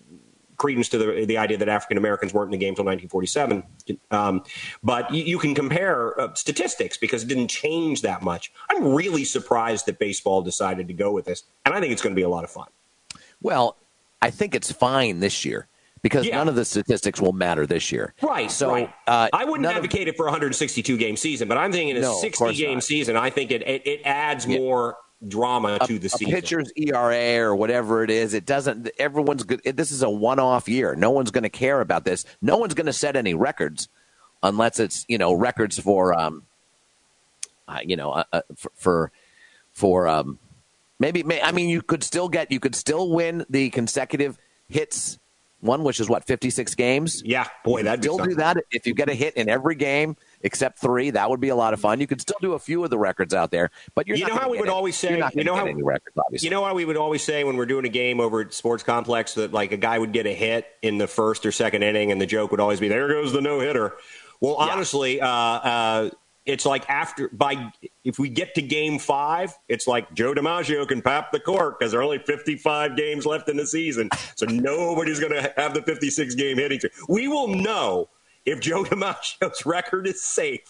credence 0.58 0.90
to 0.90 0.98
the, 0.98 1.26
the 1.26 1.38
idea 1.38 1.58
that 1.58 1.70
African 1.70 1.98
Americans 1.98 2.34
weren't 2.34 2.48
in 2.54 2.60
the 2.60 2.64
game 2.64 2.70
until 2.74 2.86
1947. 2.86 3.64
Um, 4.12 4.44
but 4.84 5.14
you, 5.14 5.24
you 5.24 5.40
can 5.40 5.54
compare 5.56 6.20
uh, 6.20 6.34
statistics 6.34 6.98
because 6.98 7.24
it 7.24 7.28
didn't 7.28 7.48
change 7.50 8.02
that 8.04 8.22
much. 8.22 8.52
I'm 8.70 8.94
really 8.94 9.24
surprised 9.26 9.86
that 9.88 10.00
baseball 10.00 10.42
decided 10.42 10.88
to 10.88 10.94
go 10.94 11.12
with 11.12 11.26
this, 11.26 11.44
and 11.66 11.74
I 11.74 11.80
think 11.80 11.92
it's 11.92 12.02
going 12.02 12.14
to 12.16 12.20
be 12.20 12.24
a 12.24 12.30
lot 12.30 12.44
of 12.44 12.50
fun. 12.52 12.68
Well, 13.42 13.78
I 14.22 14.30
think 14.32 14.56
it's 14.56 14.72
fine 14.72 15.20
this 15.20 15.46
year 15.46 15.68
because 16.02 16.26
Yeah. 16.26 16.38
none 16.38 16.48
of 16.48 16.56
the 16.56 16.66
statistics 16.66 17.20
will 17.20 17.34
matter 17.34 17.66
this 17.66 17.92
year. 17.92 18.14
Right. 18.22 18.50
So 18.52 18.72
right. 18.72 18.94
Uh, 19.08 19.28
I 19.34 19.44
wouldn't 19.46 19.62
none 19.64 19.72
of- 19.72 19.84
advocate 19.84 20.08
it 20.08 20.16
for 20.18 20.26
a 20.28 20.30
162 20.30 20.98
game 20.98 21.18
season, 21.18 21.48
but 21.48 21.58
I'm 21.58 21.72
thinking 21.72 21.90
in 21.90 21.98
a 21.98 22.02
No, 22.02 22.18
60 22.20 22.54
game 22.56 22.76
not. 22.76 22.84
season, 22.84 23.16
I 23.18 23.30
think 23.30 23.52
it 23.52 23.62
it, 23.68 23.86
it 23.86 24.02
adds 24.06 24.48
more 24.48 24.98
drama 25.28 25.80
to 25.86 26.00
the 26.00 26.08
a 26.08 26.10
season. 26.10 26.34
pitcher's 26.34 26.72
ERA 26.76 27.40
or 27.46 27.56
whatever 27.56 28.04
it 28.04 28.10
is, 28.10 28.34
it 28.34 28.46
doesn't. 28.46 28.90
Everyone's 28.98 29.44
good. 29.44 29.62
This 29.64 29.92
is 29.92 30.04
a 30.04 30.10
one-off 30.10 30.68
year. 30.68 30.96
No 30.96 31.12
one's 31.12 31.32
going 31.32 31.44
to 31.44 31.50
care 31.50 31.82
about 31.82 32.06
this. 32.06 32.26
No 32.42 32.58
one's 32.58 32.74
going 32.74 32.86
to 32.86 32.94
set 32.94 33.16
any 33.16 33.34
records 33.34 33.90
unless 34.44 34.80
it's 34.80 35.06
you 35.08 35.18
know 35.18 35.34
records 35.34 35.80
for 35.80 36.18
um, 36.18 36.44
uh, 37.68 37.80
you 37.84 37.96
know, 37.96 38.12
uh, 38.12 38.24
uh, 38.32 38.42
for 38.56 38.72
for, 38.76 39.12
for 39.74 40.08
um, 40.08 40.40
maybe. 41.00 41.24
May, 41.24 41.42
I 41.42 41.52
mean, 41.52 41.70
you 41.70 41.82
could 41.82 42.04
still 42.04 42.30
get. 42.30 42.52
You 42.52 42.60
could 42.60 42.76
still 42.76 43.10
win 43.10 43.46
the 43.50 43.70
consecutive 43.70 44.38
hits 44.70 45.20
one, 45.62 45.84
which 45.84 46.00
is 46.00 46.10
what 46.10 46.26
fifty-six 46.26 46.76
games. 46.76 47.24
Yeah, 47.26 47.48
boy, 47.64 47.84
that'd 47.84 48.02
be 48.02 48.06
still 48.06 48.18
do 48.18 48.36
that 48.36 48.58
if 48.72 48.86
you 48.86 48.94
get 48.94 49.10
a 49.10 49.14
hit 49.14 49.36
in 49.36 49.50
every 49.50 49.76
game 49.76 50.16
except 50.46 50.80
three. 50.80 51.10
That 51.10 51.30
would 51.30 51.42
be 51.42 51.50
a 51.50 51.56
lot 51.56 51.74
of 51.74 51.82
fun. 51.82 52.00
You 52.00 52.08
could 52.08 52.22
still 52.22 52.38
do 52.42 52.54
a 52.54 52.60
few 52.60 52.84
of 52.86 52.90
the 52.90 52.98
records 52.98 53.34
out 53.34 53.52
there, 53.52 53.72
but 53.96 54.08
you're 54.08 54.16
You 54.16 54.24
not 54.28 54.34
know 54.36 54.40
how 54.42 54.50
we 54.50 54.58
would 54.60 54.70
any- 54.70 54.76
always 54.76 54.96
say- 54.96 55.20
gonna 55.20 55.44
know 55.44 55.56
how- 55.56 55.66
records, 55.66 56.16
obviously. 56.18 56.46
You 56.46 56.52
know 56.52 56.64
how 56.64 56.74
we 56.74 56.86
would 56.86 56.96
always 56.98 57.24
say 57.24 57.44
when 57.44 57.58
we're 57.58 57.66
doing 57.66 57.84
a 57.86 57.90
game 57.90 58.20
over 58.22 58.40
at 58.42 58.54
Sports 58.54 58.84
Complex 58.84 59.34
that 59.34 59.52
like 59.52 59.74
a 59.74 59.78
guy 59.78 60.00
would 60.00 60.14
get 60.14 60.26
a 60.26 60.34
hit 60.34 60.66
in 60.82 60.98
the 61.00 61.08
first 61.08 61.46
or 61.46 61.52
second 61.52 61.84
inning, 61.84 62.12
and 62.12 62.22
the 62.22 62.26
joke 62.26 62.52
would 62.52 62.60
always 62.62 62.80
be, 62.80 62.88
"There 62.88 63.08
goes 63.10 63.34
the 63.34 63.42
no 63.42 63.60
hitter." 63.60 63.94
Well, 64.40 64.56
Yeah. 64.60 64.74
honestly, 64.74 65.20
uh, 65.22 65.28
uh, 65.28 66.10
it's 66.46 66.66
like 66.66 66.88
after 66.90 67.28
by 67.30 67.72
if 68.04 68.20
we 68.20 68.30
get 68.30 68.54
to 68.54 68.62
Game 68.62 69.00
Five, 69.00 69.52
it's 69.68 69.88
like 69.88 70.14
Joe 70.14 70.36
DiMaggio 70.36 70.88
can 70.88 71.02
pop 71.02 71.32
the 71.32 71.40
cork 71.40 71.80
because 71.80 71.92
there 71.92 72.00
are 72.02 72.04
only 72.04 72.20
55 72.20 72.96
games 72.96 73.26
left 73.26 73.50
in 73.50 73.58
the 73.58 73.66
season, 73.66 74.10
so 74.36 74.46
nobody's 74.46 75.20
going 75.20 75.32
to 75.32 75.52
have 75.58 75.74
the 75.74 75.82
56 75.82 76.36
game 76.36 76.58
hitting. 76.58 76.80
We 77.10 77.28
will 77.28 77.48
know 77.48 78.10
if 78.46 78.60
Joe 78.60 78.84
DiMaggio's 78.84 79.66
record 79.66 80.08
is 80.08 80.24
safe 80.24 80.62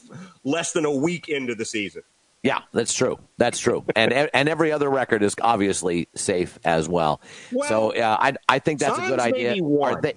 less 0.44 0.72
than 0.72 0.86
a 0.86 0.92
week 0.92 1.28
into 1.30 1.56
the 1.56 1.66
season. 1.66 2.04
Yeah, 2.44 2.60
that's 2.74 2.94
true. 2.94 3.18
That's 3.38 3.58
true. 3.60 3.84
And 3.96 4.14
and 4.14 4.48
every 4.48 4.72
other 4.72 4.90
record 4.90 5.24
is 5.24 5.36
obviously 5.42 6.08
safe 6.14 6.60
as 6.64 6.88
well. 6.88 7.20
Well, 7.52 7.68
so 7.68 7.96
uh, 7.96 8.18
I 8.20 8.34
I 8.48 8.60
think 8.60 8.80
that's 8.80 8.98
a 9.00 9.08
good 9.08 9.20
idea. 9.20 9.56
one. 9.64 10.00
they- 10.02 10.14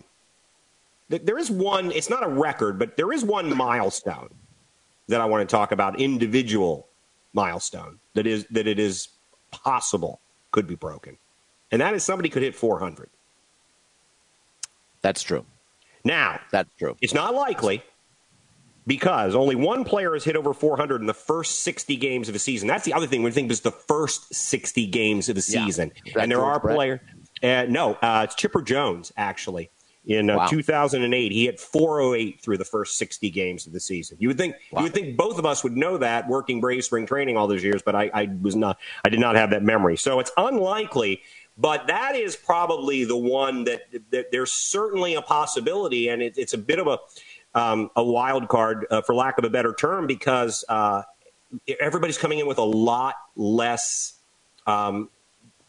There 1.18 1.38
is 1.38 1.50
one, 1.50 1.90
it's 1.90 2.11
not 2.11 2.22
a 2.22 2.28
record, 2.28 2.78
but 2.78 2.98
there 2.98 3.11
is 3.12 3.24
one 3.24 3.56
milestone 3.56 4.28
that 5.09 5.22
I 5.22 5.24
want 5.24 5.48
to 5.48 5.50
talk 5.50 5.72
about, 5.72 5.98
individual 5.98 6.86
milestone 7.32 7.98
that 8.12 8.26
is 8.26 8.44
that 8.50 8.66
it 8.66 8.78
is 8.78 9.09
possible 9.50 10.20
could 10.50 10.66
be 10.66 10.74
broken. 10.74 11.16
And 11.72 11.80
that 11.80 11.94
is 11.94 12.04
somebody 12.04 12.28
could 12.28 12.42
hit 12.42 12.54
400. 12.54 13.09
that's 15.00 15.22
true. 15.22 15.46
Now, 16.09 16.40
That's 16.50 16.70
true. 16.78 16.96
it's 17.02 17.12
not 17.12 17.34
likely 17.34 17.82
because 18.86 19.34
only 19.34 19.54
one 19.54 19.84
player 19.84 20.14
has 20.14 20.24
hit 20.24 20.36
over 20.36 20.54
400 20.54 21.02
in 21.02 21.06
the 21.06 21.12
first 21.12 21.61
60 21.61 21.94
games 21.96 22.30
of 22.30 22.34
a 22.34 22.38
season. 22.38 22.66
That's 22.66 22.86
the 22.86 22.94
other 22.94 23.06
thing 23.06 23.22
we 23.22 23.30
think 23.30 23.50
is 23.50 23.61
the 23.61 23.70
first 23.70 24.34
60 24.34 24.86
games 24.86 25.28
of 25.28 25.34
the 25.34 25.42
season. 25.42 25.92
That 26.14 26.22
And 26.22 26.32
there 26.32 26.40
are 26.40 26.59
players. 26.59 27.00
Uh, 27.42 27.66
no, 27.68 27.94
uh, 28.00 28.22
it's 28.24 28.34
Chipper 28.34 28.62
Jones, 28.62 29.12
actually. 29.16 29.70
In 30.06 30.30
uh, 30.30 30.38
wow. 30.38 30.46
2008, 30.46 31.32
he 31.32 31.44
hit 31.44 31.61
408 31.61 32.40
through 32.40 32.56
the 32.56 32.64
first 32.64 32.96
60 32.96 33.28
games 33.28 33.66
of 33.66 33.74
the 33.74 33.80
season. 33.80 34.16
You 34.18 34.28
would 34.28 34.38
think 34.38 34.54
wow. 34.72 34.80
you 34.80 34.84
would 34.84 34.94
think 34.94 35.18
both 35.18 35.38
of 35.38 35.44
us 35.44 35.62
would 35.62 35.76
know 35.76 35.98
that 35.98 36.26
working 36.26 36.62
Brave 36.62 36.82
spring 36.82 37.04
training 37.04 37.36
all 37.36 37.46
those 37.46 37.62
years, 37.62 37.82
but 37.82 37.94
I, 37.94 38.11
I 38.14 38.30
was 38.40 38.56
not. 38.56 38.78
I 39.04 39.11
did 39.11 39.20
not 39.20 39.36
have 39.36 39.50
that 39.50 39.62
memory. 39.62 39.98
So 39.98 40.18
it's 40.18 40.32
unlikely 40.38 41.20
but 41.59 41.88
that 41.88 42.14
is 42.14 42.36
probably 42.36 43.04
the 43.04 43.16
one 43.16 43.64
that, 43.64 43.82
that 44.11 44.30
there's 44.30 44.52
certainly 44.52 45.14
a 45.14 45.22
possibility, 45.22 46.09
and 46.09 46.22
it, 46.22 46.38
it's 46.38 46.54
a 46.54 46.59
bit 46.59 46.78
of 46.78 46.86
a 46.86 46.98
um, 47.54 47.90
a 47.96 48.04
wild 48.04 48.48
card, 48.48 48.86
uh, 48.90 49.02
for 49.02 49.14
lack 49.14 49.38
of 49.38 49.44
a 49.44 49.50
better 49.50 49.74
term, 49.74 50.06
because 50.06 50.64
uh, 50.68 51.02
everybody's 51.80 52.18
coming 52.18 52.38
in 52.38 52.46
with 52.46 52.59
a 52.59 52.64
lot 52.64 53.16
less. 53.36 54.14
Um, 54.66 55.11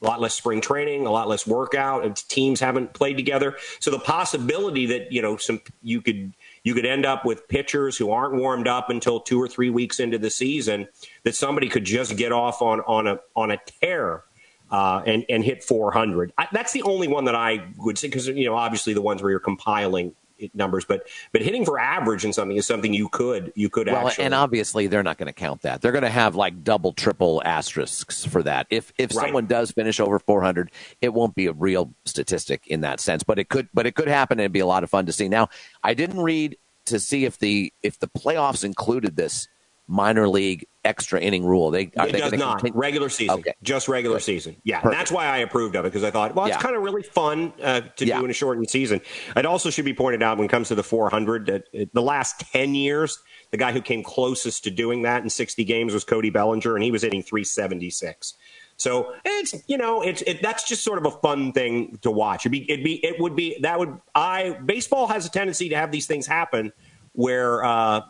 a 0.02 0.06
lot 0.06 0.22
less 0.22 0.34
spring 0.34 0.62
training, 0.62 1.06
a 1.06 1.12
lot 1.12 1.28
less 1.28 1.46
workout, 1.46 2.06
and 2.06 2.16
teams 2.30 2.62
haven't 2.62 2.94
played 2.94 3.18
together. 3.18 3.58
So 3.82 3.92
the 3.92 4.00
possibility 4.00 4.86
that 4.86 5.12
you 5.12 5.22
know 5.22 5.36
some 5.36 5.60
you 5.82 6.02
could 6.02 6.34
you 6.64 6.74
could 6.74 6.86
end 6.86 7.06
up 7.06 7.26
with 7.26 7.50
pitchers 7.50 7.98
who 7.98 8.10
aren't 8.10 8.36
warmed 8.36 8.66
up 8.66 8.90
until 8.90 9.20
two 9.20 9.42
or 9.42 9.50
three 9.50 9.70
weeks 9.70 10.00
into 10.00 10.18
the 10.18 10.30
season, 10.30 10.88
that 11.24 11.36
somebody 11.36 11.68
could 11.68 11.84
just 11.84 12.16
get 12.16 12.32
off 12.32 12.62
on 12.62 12.80
on 12.82 13.08
a 13.08 13.20
on 13.36 13.52
a 13.52 13.58
tear 13.82 14.24
uh, 14.72 15.02
and 15.06 15.26
and 15.30 15.44
hit 15.44 15.64
400. 15.64 16.34
I, 16.38 16.48
that's 16.52 16.74
the 16.74 16.84
only 16.84 17.08
one 17.08 17.26
that 17.26 17.36
I 17.36 17.68
would 17.78 17.98
say 17.98 18.08
because 18.08 18.28
you 18.28 18.46
know 18.46 18.56
obviously 18.56 18.94
the 18.94 19.02
ones 19.02 19.22
where 19.22 19.32
you're 19.32 19.40
compiling 19.40 20.14
numbers, 20.54 20.86
but 20.86 21.08
but 21.32 21.42
hitting 21.42 21.66
for 21.66 21.80
average 21.80 22.24
in 22.24 22.34
something 22.34 22.56
is 22.56 22.66
something 22.66 22.94
you 22.94 23.10
could 23.10 23.52
you 23.56 23.70
could 23.70 23.88
actually 23.88 23.98
well, 23.98 24.08
actually. 24.08 24.26
and 24.26 24.34
obviously 24.34 24.88
they're 24.88 25.04
not 25.04 25.18
going 25.18 25.28
to 25.28 25.34
count 25.34 25.62
that. 25.62 25.82
They're 25.82 25.92
going 25.92 26.04
to 26.04 26.10
have 26.10 26.36
like 26.36 26.64
double, 26.64 26.94
triple 26.94 27.42
asterisks 27.46 28.26
for 28.26 28.44
that. 28.44 28.68
If 28.70 28.94
if 28.98 29.16
right. 29.16 29.26
someone 29.26 29.48
does 29.48 29.72
finish 29.72 30.00
over 30.00 30.20
400, 30.20 30.72
it 31.02 31.14
won't 31.14 31.36
be 31.36 31.48
a 31.48 31.54
real 31.54 31.94
statistic 32.06 32.68
in 32.68 32.82
that 32.82 33.00
sense, 33.00 33.24
but 33.24 33.40
it 33.40 33.50
could 33.50 33.70
but 33.74 33.86
it 33.86 33.96
could 33.96 34.08
happen 34.08 34.36
and 34.36 34.42
it'd 34.42 34.52
be 34.52 34.60
a 34.60 34.66
lot 34.66 34.84
of 34.84 34.90
fun 34.90 35.06
to 35.08 35.12
see. 35.12 35.28
Now, 35.28 35.50
I 35.84 35.94
didn't 35.94 36.22
read 36.22 36.58
to 36.86 37.00
see 37.00 37.26
if 37.26 37.38
the 37.38 37.74
if 37.84 38.00
the 38.00 38.08
playoffs 38.08 38.64
included 38.64 39.16
this 39.16 39.48
minor 39.90 40.30
league 40.30 40.68
extra 40.86 41.20
inning 41.20 41.44
rule. 41.44 41.72
They 41.72 41.84
it 41.84 41.94
they 41.96 42.20
does 42.20 42.32
not 42.34 42.60
continue? 42.60 42.80
regular 42.80 43.10
season, 43.10 43.40
okay. 43.40 43.54
just 43.64 43.88
regular 43.88 44.18
Good. 44.18 44.24
season. 44.24 44.56
Yeah, 44.64 44.82
that's 44.84 45.12
why 45.12 45.26
I 45.26 45.40
approved 45.40 45.76
of 45.76 45.84
it 45.84 45.90
because 45.90 46.04
I 46.04 46.12
thought, 46.12 46.36
well, 46.36 46.46
it's 46.46 46.56
yeah. 46.56 46.62
kind 46.62 46.76
of 46.76 46.84
really 46.84 47.04
fun 47.04 47.54
uh, 47.62 47.82
to 47.98 48.06
yeah. 48.06 48.20
do 48.20 48.26
in 48.26 48.32
a 48.32 48.34
shortened 48.34 48.70
season. 48.70 49.02
It 49.36 49.46
also 49.46 49.70
should 49.70 49.86
be 49.86 49.94
pointed 49.94 50.24
out 50.24 50.38
when 50.38 50.46
it 50.46 50.50
comes 50.50 50.68
to 50.70 50.76
the 50.76 50.84
400 50.84 51.48
that 51.48 51.92
the 51.94 52.02
last 52.02 52.40
10 52.52 52.76
years, 52.76 53.20
the 53.52 53.58
guy 53.58 53.72
who 53.72 53.82
came 53.82 54.04
closest 54.04 54.64
to 54.66 54.72
doing 54.72 55.02
that 55.02 55.24
in 55.24 55.30
60 55.30 55.64
games 55.64 55.94
was 55.94 56.04
Cody 56.04 56.30
Bellinger, 56.30 56.76
and 56.76 56.84
he 56.84 56.92
was 56.92 57.02
hitting 57.02 57.24
376. 57.24 58.36
So 58.78 59.14
it's 59.26 59.56
you 59.68 59.78
know 59.78 60.02
it's 60.02 60.22
it, 60.22 60.42
that's 60.42 60.64
just 60.64 60.86
sort 60.86 61.00
of 61.00 61.06
a 61.06 61.12
fun 61.20 61.52
thing 61.52 61.98
to 62.04 62.12
watch. 62.12 62.46
It'd 62.46 62.54
be 62.54 62.72
it'd 62.72 62.86
be 62.86 63.04
it 63.06 63.20
would 63.20 63.36
be 63.36 63.58
that 63.62 63.78
would 63.78 64.00
I 64.16 64.58
baseball 64.64 65.08
has 65.08 65.26
a 65.26 65.30
tendency 65.30 65.68
to 65.70 65.76
have 65.76 65.92
these 65.92 66.06
things 66.06 66.28
happen 66.28 66.72
where. 67.14 67.64
Uh, 67.64 68.02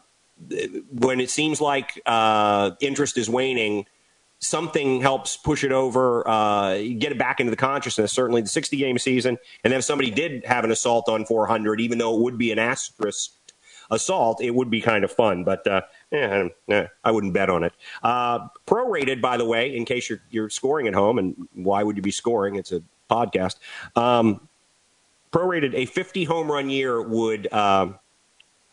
when 0.92 1.20
it 1.20 1.30
seems 1.30 1.62
like 1.62 2.02
uh, 2.06 2.72
interest 2.80 3.18
is 3.18 3.30
waning, 3.30 3.86
something 4.40 5.02
helps 5.02 5.38
push 5.38 5.64
it 5.64 5.72
over, 5.72 6.28
uh, 6.28 6.78
get 6.98 7.12
it 7.12 7.18
back 7.18 7.40
into 7.40 7.50
the 7.50 7.58
consciousness. 7.58 8.12
Certainly, 8.12 8.42
the 8.42 8.50
60 8.50 8.78
game 8.78 8.98
season, 8.98 9.38
and 9.64 9.72
then 9.72 9.80
if 9.80 9.86
somebody 9.86 10.12
did 10.12 10.46
have 10.46 10.64
an 10.64 10.72
assault 10.72 11.10
on 11.10 11.26
400, 11.26 11.82
even 11.82 11.98
though 11.98 12.16
it 12.16 12.22
would 12.22 12.38
be 12.38 12.52
an 12.52 12.60
asterisk 12.60 13.32
assault, 13.92 14.42
it 14.42 14.54
would 14.54 14.70
be 14.70 14.82
kind 14.82 15.04
of 15.04 15.12
fun. 15.12 15.44
But 15.44 15.68
uh, 15.68 15.82
I 16.12 17.12
wouldn't 17.12 17.34
bet 17.34 17.50
on 17.50 17.64
it. 17.64 17.74
Uh, 18.02 18.48
prorated, 18.66 19.22
by 19.22 19.38
the 19.38 19.46
way, 19.46 19.76
in 19.76 19.86
case 19.86 20.10
you're 20.10 20.22
you're 20.30 20.50
scoring 20.50 20.88
at 20.88 20.94
home, 20.94 21.20
and 21.20 21.36
why 21.54 21.84
would 21.84 21.96
you 21.96 22.02
be 22.02 22.12
scoring? 22.12 22.56
It's 22.56 22.72
a 22.72 22.82
podcast. 23.10 23.56
Um, 23.96 24.48
prorated, 25.32 25.74
a 25.76 25.86
50 25.86 26.24
home 26.24 26.52
run 26.52 26.70
year 26.70 27.02
would. 27.02 27.48
Uh, 27.52 27.94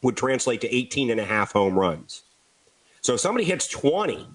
would 0.03 0.17
translate 0.17 0.61
to 0.63 0.75
18 0.75 1.11
and 1.11 1.21
a 1.21 1.25
half 1.25 1.53
home 1.53 1.79
runs. 1.79 2.23
So 3.01 3.15
if 3.15 3.21
somebody 3.21 3.45
hits 3.45 3.69
20 3.69 4.27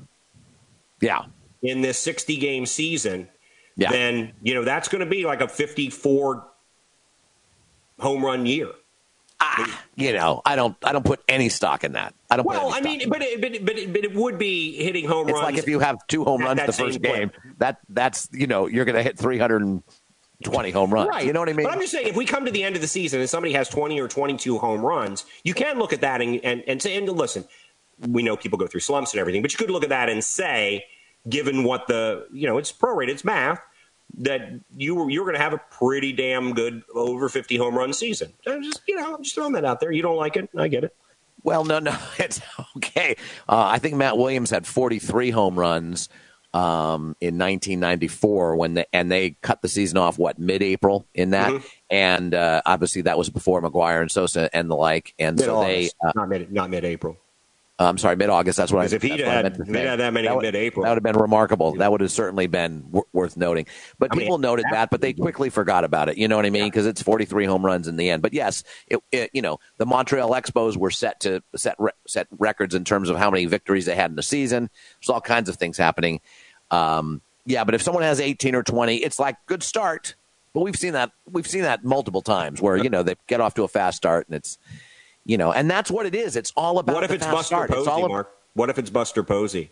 yeah. 1.01 1.25
in 1.61 1.81
this 1.81 1.99
60 1.99 2.37
game 2.37 2.65
season, 2.65 3.29
yeah. 3.75 3.91
then, 3.91 4.33
you 4.41 4.53
know, 4.53 4.63
that's 4.63 4.87
going 4.87 5.03
to 5.03 5.09
be 5.09 5.25
like 5.25 5.41
a 5.41 5.47
54 5.47 6.45
home 7.99 8.25
run 8.25 8.45
year. 8.45 8.69
Ah, 9.43 9.83
you 9.95 10.13
know, 10.13 10.41
I 10.45 10.55
don't, 10.55 10.77
I 10.83 10.93
don't 10.93 11.05
put 11.05 11.21
any 11.27 11.49
stock 11.49 11.83
in 11.83 11.93
that. 11.93 12.13
I 12.29 12.37
don't. 12.37 12.45
Well, 12.45 12.71
I 12.71 12.79
mean, 12.79 13.09
but 13.09 13.23
it, 13.23 13.41
but, 13.41 13.55
it, 13.55 13.65
but, 13.65 13.77
it, 13.77 13.91
but 13.91 14.03
it 14.03 14.13
would 14.13 14.37
be 14.37 14.75
hitting 14.75 15.07
home 15.07 15.27
it's 15.27 15.33
runs. 15.33 15.43
Like 15.43 15.57
if 15.57 15.67
you 15.67 15.79
have 15.79 15.97
two 16.07 16.23
home 16.23 16.41
runs 16.41 16.63
the 16.63 16.71
first 16.71 17.01
game, 17.01 17.31
that 17.57 17.79
that's 17.89 18.29
you 18.31 18.45
know 18.45 18.67
you're 18.67 18.85
going 18.85 18.95
to 18.95 19.01
hit 19.01 19.17
300 19.17 19.81
20 20.41 20.71
home 20.71 20.93
runs. 20.93 21.09
Right. 21.09 21.25
You 21.25 21.33
know 21.33 21.39
what 21.39 21.49
I 21.49 21.53
mean? 21.53 21.65
But 21.65 21.73
I'm 21.73 21.79
just 21.79 21.91
saying, 21.91 22.07
if 22.07 22.15
we 22.15 22.25
come 22.25 22.45
to 22.45 22.51
the 22.51 22.63
end 22.63 22.75
of 22.75 22.81
the 22.81 22.87
season 22.87 23.19
and 23.19 23.29
somebody 23.29 23.53
has 23.53 23.69
20 23.69 23.99
or 23.99 24.07
22 24.07 24.57
home 24.57 24.81
runs, 24.81 25.25
you 25.43 25.53
can 25.53 25.77
look 25.79 25.93
at 25.93 26.01
that 26.01 26.21
and, 26.21 26.39
and, 26.43 26.63
and 26.67 26.81
say, 26.81 26.95
and 26.95 27.07
listen, 27.09 27.45
we 27.99 28.23
know 28.23 28.35
people 28.35 28.57
go 28.57 28.67
through 28.67 28.79
slumps 28.79 29.13
and 29.13 29.19
everything, 29.19 29.41
but 29.41 29.51
you 29.53 29.57
could 29.57 29.71
look 29.71 29.83
at 29.83 29.89
that 29.89 30.09
and 30.09 30.23
say, 30.23 30.85
given 31.29 31.63
what 31.63 31.87
the, 31.87 32.27
you 32.31 32.47
know, 32.47 32.57
it's 32.57 32.71
prorated, 32.71 33.09
it's 33.09 33.23
math, 33.23 33.61
that 34.17 34.41
you 34.75 34.95
were 34.95 35.09
you're 35.09 35.23
going 35.23 35.35
to 35.35 35.41
have 35.41 35.53
a 35.53 35.61
pretty 35.71 36.11
damn 36.11 36.53
good 36.53 36.83
over 36.93 37.29
50 37.29 37.57
home 37.57 37.77
run 37.77 37.93
season. 37.93 38.33
I'm 38.45 38.63
just, 38.63 38.81
you 38.87 38.95
know, 38.95 39.15
I'm 39.15 39.23
just 39.23 39.35
throwing 39.35 39.53
that 39.53 39.65
out 39.65 39.79
there. 39.79 39.91
You 39.91 40.01
don't 40.01 40.17
like 40.17 40.35
it. 40.35 40.49
I 40.57 40.67
get 40.67 40.83
it. 40.83 40.95
Well, 41.43 41.63
no, 41.63 41.79
no, 41.79 41.97
it's 42.17 42.41
okay. 42.77 43.15
Uh, 43.47 43.67
I 43.67 43.79
think 43.79 43.95
Matt 43.95 44.17
Williams 44.17 44.49
had 44.49 44.67
43 44.67 45.31
home 45.31 45.57
runs 45.57 46.09
um, 46.53 47.15
in 47.21 47.37
1994 47.37 48.55
when 48.55 48.73
they 48.73 48.85
and 48.91 49.11
they 49.11 49.31
cut 49.41 49.61
the 49.61 49.69
season 49.69 49.97
off 49.97 50.17
what 50.17 50.37
mid-April 50.37 51.07
in 51.13 51.31
that, 51.31 51.51
mm-hmm. 51.51 51.65
and 51.89 52.33
uh, 52.33 52.61
obviously 52.65 53.03
that 53.03 53.17
was 53.17 53.29
before 53.29 53.61
McGwire 53.61 54.01
and 54.01 54.11
Sosa 54.11 54.49
and 54.53 54.69
the 54.69 54.75
like, 54.75 55.13
and 55.17 55.37
mid-August, 55.37 55.91
so 55.93 56.03
they 56.03 56.09
uh, 56.09 56.11
not 56.15 56.29
mid 56.29 56.51
not 56.51 56.69
mid-April. 56.69 57.17
I'm 57.85 57.97
sorry, 57.97 58.15
mid 58.15 58.29
August. 58.29 58.57
That's 58.57 58.71
what 58.71 58.81
I. 58.81 58.95
If 58.95 59.01
he 59.01 59.09
had, 59.09 59.57
had 59.57 59.99
that 59.99 60.13
many 60.13 60.27
mid 60.27 60.55
April, 60.55 60.83
that 60.83 60.89
would 60.89 60.95
have 60.95 61.03
been 61.03 61.21
remarkable. 61.21 61.73
That 61.75 61.91
would 61.91 62.01
have 62.01 62.11
certainly 62.11 62.47
been 62.47 62.81
w- 62.81 63.05
worth 63.13 63.37
noting. 63.37 63.65
But 63.99 64.11
I 64.11 64.17
people 64.17 64.37
mean, 64.37 64.41
noted 64.41 64.65
that, 64.71 64.89
but 64.89 65.01
they 65.01 65.13
quickly 65.13 65.49
forgot 65.49 65.83
about 65.83 66.09
it. 66.09 66.17
You 66.17 66.27
know 66.27 66.35
what 66.35 66.45
I 66.45 66.49
mean? 66.49 66.65
Because 66.65 66.85
yeah. 66.85 66.91
it's 66.91 67.01
43 67.01 67.45
home 67.45 67.65
runs 67.65 67.87
in 67.87 67.95
the 67.95 68.09
end. 68.09 68.21
But 68.21 68.33
yes, 68.33 68.63
it, 68.87 68.99
it, 69.11 69.29
you 69.33 69.41
know 69.41 69.59
the 69.77 69.85
Montreal 69.85 70.31
Expos 70.31 70.77
were 70.77 70.91
set 70.91 71.19
to 71.21 71.41
set 71.55 71.75
re- 71.79 71.91
set 72.07 72.27
records 72.37 72.75
in 72.75 72.83
terms 72.83 73.09
of 73.09 73.17
how 73.17 73.31
many 73.31 73.45
victories 73.45 73.85
they 73.85 73.95
had 73.95 74.09
in 74.11 74.15
the 74.15 74.23
season. 74.23 74.69
There's 74.99 75.09
all 75.09 75.21
kinds 75.21 75.49
of 75.49 75.55
things 75.55 75.77
happening. 75.77 76.21
Um, 76.71 77.21
yeah, 77.45 77.63
but 77.63 77.73
if 77.75 77.81
someone 77.81 78.03
has 78.03 78.19
18 78.19 78.55
or 78.55 78.63
20, 78.63 78.97
it's 78.97 79.19
like 79.19 79.37
good 79.45 79.63
start. 79.63 80.15
But 80.53 80.61
we've 80.61 80.75
seen 80.75 80.93
that 80.93 81.11
we've 81.29 81.47
seen 81.47 81.61
that 81.61 81.83
multiple 81.83 82.21
times 82.21 82.61
where 82.61 82.75
you 82.75 82.89
know 82.89 83.03
they 83.03 83.15
get 83.27 83.39
off 83.39 83.53
to 83.53 83.63
a 83.63 83.67
fast 83.67 83.97
start 83.97 84.27
and 84.27 84.35
it's 84.35 84.57
you 85.25 85.37
know, 85.37 85.51
and 85.51 85.69
that's 85.69 85.91
what 85.91 86.05
it 86.05 86.15
is. 86.15 86.35
It's 86.35 86.51
all 86.55 86.79
about. 86.79 86.95
What 86.95 87.03
if 87.03 87.11
it's 87.11 87.25
Buster 87.25 87.55
start. 87.55 87.69
Posey, 87.69 88.07
Mark? 88.07 88.31
What 88.53 88.69
if 88.69 88.77
it's 88.77 88.89
Buster 88.89 89.23
Posey, 89.23 89.71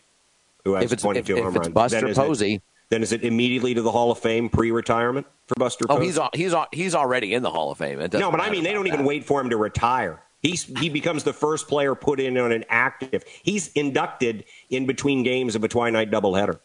who 0.63 0.73
has 0.73 0.85
if 0.85 0.93
it's, 0.93 1.03
22 1.03 1.37
if, 1.37 1.43
home 1.43 1.47
if 1.49 1.55
runs? 1.55 1.67
It's 1.67 1.73
Buster 1.73 2.01
then 2.01 2.15
Posey. 2.15 2.55
It, 2.55 2.61
then 2.89 3.03
is 3.03 3.11
it 3.11 3.23
immediately 3.23 3.73
to 3.75 3.81
the 3.81 3.91
Hall 3.91 4.11
of 4.11 4.17
Fame 4.19 4.49
pre-retirement 4.49 5.27
for 5.47 5.55
Buster? 5.55 5.85
Oh, 5.89 5.97
Posey? 5.97 6.05
he's 6.33 6.53
he's 6.53 6.55
he's 6.71 6.95
already 6.95 7.33
in 7.33 7.43
the 7.43 7.51
Hall 7.51 7.71
of 7.71 7.77
Fame. 7.77 7.99
No, 8.13 8.31
but 8.31 8.41
I 8.41 8.49
mean 8.49 8.63
they 8.63 8.73
don't 8.73 8.87
even 8.87 9.05
wait 9.05 9.25
for 9.25 9.41
him 9.41 9.49
to 9.49 9.57
retire. 9.57 10.21
He's 10.41 10.63
he 10.63 10.89
becomes 10.89 11.23
the 11.23 11.33
first 11.33 11.67
player 11.67 11.95
put 11.95 12.19
in 12.19 12.37
on 12.37 12.51
an 12.51 12.63
active. 12.69 13.23
He's 13.43 13.71
inducted 13.73 14.45
in 14.69 14.85
between 14.85 15.23
games 15.23 15.55
of 15.55 15.63
a 15.63 15.67
twilight 15.67 16.09
doubleheader. 16.09 16.59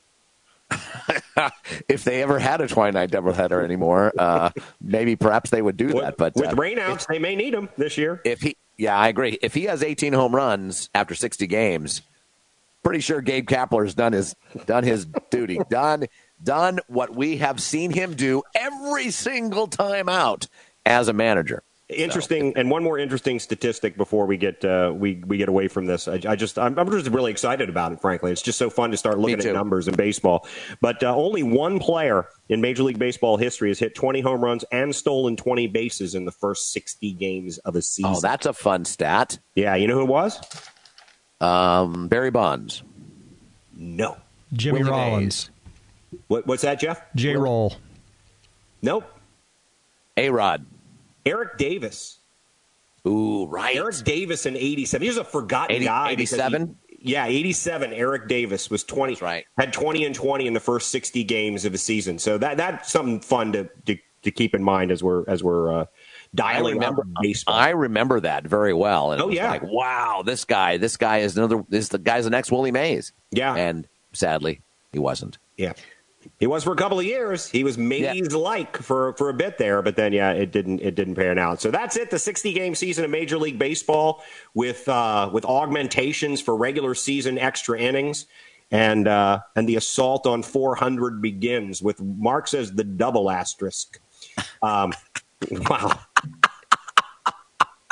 if 1.89 2.05
they 2.05 2.23
ever 2.23 2.39
had 2.39 2.61
a 2.61 2.69
twilight 2.69 3.11
doubleheader 3.11 3.63
anymore, 3.63 4.13
uh, 4.19 4.51
maybe 4.81 5.17
perhaps 5.17 5.51
they 5.51 5.61
would 5.61 5.77
do 5.77 5.87
with, 5.87 5.97
that. 5.97 6.17
But 6.17 6.35
with 6.37 6.51
uh, 6.51 6.55
rainouts, 6.55 7.07
they 7.07 7.19
may 7.19 7.37
need 7.37 7.53
him 7.53 7.69
this 7.77 7.99
year. 7.99 8.21
If 8.25 8.41
he 8.41 8.57
yeah, 8.77 8.97
I 8.97 9.09
agree. 9.09 9.39
If 9.43 9.55
he 9.55 9.65
has 9.65 9.83
18 9.83 10.13
home 10.13 10.35
runs 10.35 10.91
after 10.95 11.15
60 11.15 11.47
games, 11.47 12.03
pretty 12.83 13.01
sure 13.01 13.21
Gabe 13.21 13.49
Kapler's 13.49 13.95
done 13.95 14.13
his 14.13 14.35
done 14.67 14.85
his 14.85 15.07
duty. 15.31 15.59
Done 15.69 16.07
done 16.43 16.81
what 16.89 17.15
we 17.15 17.39
have 17.39 17.61
seen 17.61 17.91
him 17.91 18.15
do 18.15 18.43
every 18.55 19.11
single 19.11 19.67
time 19.67 20.09
out 20.09 20.47
as 20.85 21.09
a 21.09 21.13
manager. 21.13 21.63
Interesting, 21.97 22.53
so. 22.53 22.61
and 22.61 22.71
one 22.71 22.83
more 22.83 22.99
interesting 22.99 23.39
statistic 23.39 23.97
before 23.97 24.27
we 24.27 24.37
get 24.37 24.65
uh, 24.65 24.93
we 24.95 25.23
we 25.27 25.37
get 25.37 25.49
away 25.49 25.69
from 25.69 25.87
this. 25.87 26.09
I, 26.09 26.21
I 26.27 26.37
just 26.37 26.59
I'm, 26.59 26.79
I'm, 26.79 26.91
just 26.91 27.09
really 27.09 27.31
excited 27.31 27.69
about 27.69 27.93
it. 27.93 28.01
Frankly, 28.01 28.33
it's 28.33 28.43
just 28.43 28.59
so 28.59 28.71
fun 28.71 28.91
to 28.91 28.97
start 28.97 29.19
looking 29.19 29.45
at 29.45 29.55
numbers 29.55 29.89
in 29.89 29.95
baseball. 29.95 30.47
But 30.81 31.03
uh, 31.03 31.15
only 31.15 31.43
one 31.43 31.79
player 31.79 32.29
in 32.49 32.61
Major 32.61 32.83
League 32.83 32.99
Baseball 32.99 33.37
history 33.37 33.71
has 33.71 33.79
hit 33.79 33.95
20 33.95 34.21
home 34.21 34.43
runs 34.43 34.65
and 34.73 34.95
stolen 34.95 35.37
20 35.37 35.67
bases 35.69 36.15
in 36.15 36.25
the 36.25 36.33
first 36.33 36.73
60 36.73 37.13
games 37.13 37.59
of 37.59 37.77
a 37.77 37.83
season. 37.83 38.13
Oh, 38.15 38.21
that's 38.21 38.47
a 38.47 38.53
fun 38.53 38.85
stat. 38.85 39.39
Yeah, 39.55 39.75
you 39.75 39.87
know 39.87 39.95
who 39.95 40.03
it 40.03 40.09
was? 40.09 40.41
Um, 41.41 42.09
Barry 42.09 42.31
Bonds. 42.31 42.83
No, 43.77 44.17
Jimmy 44.53 44.81
Willie 44.81 44.91
Rollins. 44.91 45.51
What, 46.29 46.47
what's 46.47 46.63
that, 46.63 46.81
Jeff? 46.81 47.03
J. 47.15 47.37
Roll. 47.37 47.77
Nope. 48.83 49.05
A 50.17 50.31
Rod. 50.31 50.65
Eric 51.27 51.59
Davis. 51.59 52.19
Ooh, 53.07 53.47
right. 53.47 53.77
Eric 53.77 53.97
Davis 54.05 54.47
in 54.47 54.57
87. 54.57 55.03
He 55.03 55.09
was 55.09 55.19
a 55.19 55.25
forgotten 55.25 55.77
80, 55.77 55.85
guy. 55.85 56.11
87? 56.11 56.77
Yeah, 57.01 57.27
87. 57.27 57.93
Eric 57.93 58.29
Davis 58.29 58.71
was 58.71 58.83
20. 58.83 59.15
That's 59.15 59.23
right. 59.23 59.45
Had 59.59 59.73
20 59.73 60.07
and 60.07 60.15
20 60.15 60.47
in 60.47 60.55
the 60.55 60.61
first 60.61 60.89
60 60.89 61.23
games 61.25 61.65
of 61.67 61.73
the 61.73 61.79
season. 61.79 62.19
So 62.19 62.39
that 62.39 62.57
that's 62.57 62.91
something 62.91 63.21
fun 63.21 63.53
to, 63.53 63.69
to, 63.87 63.99
to 64.23 64.31
keep 64.31 64.55
in 64.55 64.63
mind 64.63 64.91
as 64.91 65.03
we're 65.03 65.29
as 65.29 65.45
we're 65.45 65.81
uh, 65.81 65.85
dialing 66.35 66.73
I 66.73 66.77
remember, 66.77 67.07
baseball. 67.21 67.55
I 67.55 67.71
remember 67.71 68.21
that 68.21 68.47
very 68.47 68.73
well. 68.73 69.13
And 69.13 69.21
oh 69.21 69.29
yeah, 69.29 69.51
like 69.51 69.63
wow, 69.65 70.23
this 70.25 70.47
guy, 70.47 70.79
this 70.79 70.97
guy 70.97 71.19
is 71.19 71.37
another. 71.37 71.63
This 71.69 71.89
the 71.89 71.99
guy's 71.99 72.25
the 72.25 72.31
next 72.31 72.51
Willie 72.51 72.73
Mays. 72.73 73.13
Yeah, 73.31 73.55
and 73.55 73.87
sadly, 74.15 74.63
he 74.93 74.99
wasn't. 74.99 75.37
Yeah. 75.59 75.75
He 76.39 76.47
was 76.47 76.65
for 76.65 76.73
a 76.73 76.77
couple 76.77 76.99
of 76.99 77.05
years. 77.05 77.49
He 77.49 77.65
was 77.65 77.79
Mays 77.79 78.35
like 78.35 78.77
for 78.77 79.15
for 79.15 79.29
a 79.29 79.35
bit 79.35 79.59
there, 79.59 79.83
but 79.83 79.97
then 79.97 80.13
yeah, 80.13 80.33
it 80.33 80.53
didn't 80.53 80.81
it 80.81 80.95
didn't 80.95 81.15
pan 81.15 81.39
out. 81.39 81.61
So 81.61 81.71
that's 81.71 81.97
it. 81.97 82.11
The 82.11 82.19
60 82.19 82.53
game 82.53 82.75
season 82.75 83.05
of 83.05 83.11
Major 83.11 83.39
League 83.39 83.59
Baseball 83.59 84.23
with 84.55 84.89
uh, 84.89 85.31
with 85.33 85.45
augmentations 85.45 86.41
for 86.41 86.57
regular 86.57 86.95
season 86.95 87.39
extra 87.39 87.79
innings, 87.79 88.27
and 88.71 89.09
uh, 89.09 89.41
and 89.57 89.69
the 89.69 89.77
assault 89.77 90.27
on 90.27 90.43
400 90.43 91.21
begins 91.21 91.83
with 91.83 92.01
Mark 92.01 92.49
says 92.49 92.73
the 92.73 92.85
double 92.85 93.31
asterisk. 93.31 94.01
Um, 94.63 94.93
wow, 95.51 96.01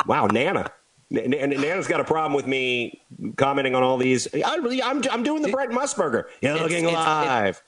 wow, 0.07 0.27
Nana. 0.27 0.73
Nana's 1.11 1.87
got 1.89 2.01
a 2.01 2.05
problem 2.05 2.33
with 2.33 2.47
me 2.47 3.03
commenting 3.37 3.75
on 3.75 3.83
all 3.83 3.99
these. 3.99 4.27
I, 4.35 4.55
am 4.55 5.03
I'm 5.11 5.23
doing 5.23 5.43
the 5.43 5.51
Brent 5.51 5.71
Musburger. 5.71 6.25
You're 6.41 6.59
looking 6.59 6.85
it's, 6.85 6.95
live. 6.95 7.49
It's 7.57 7.63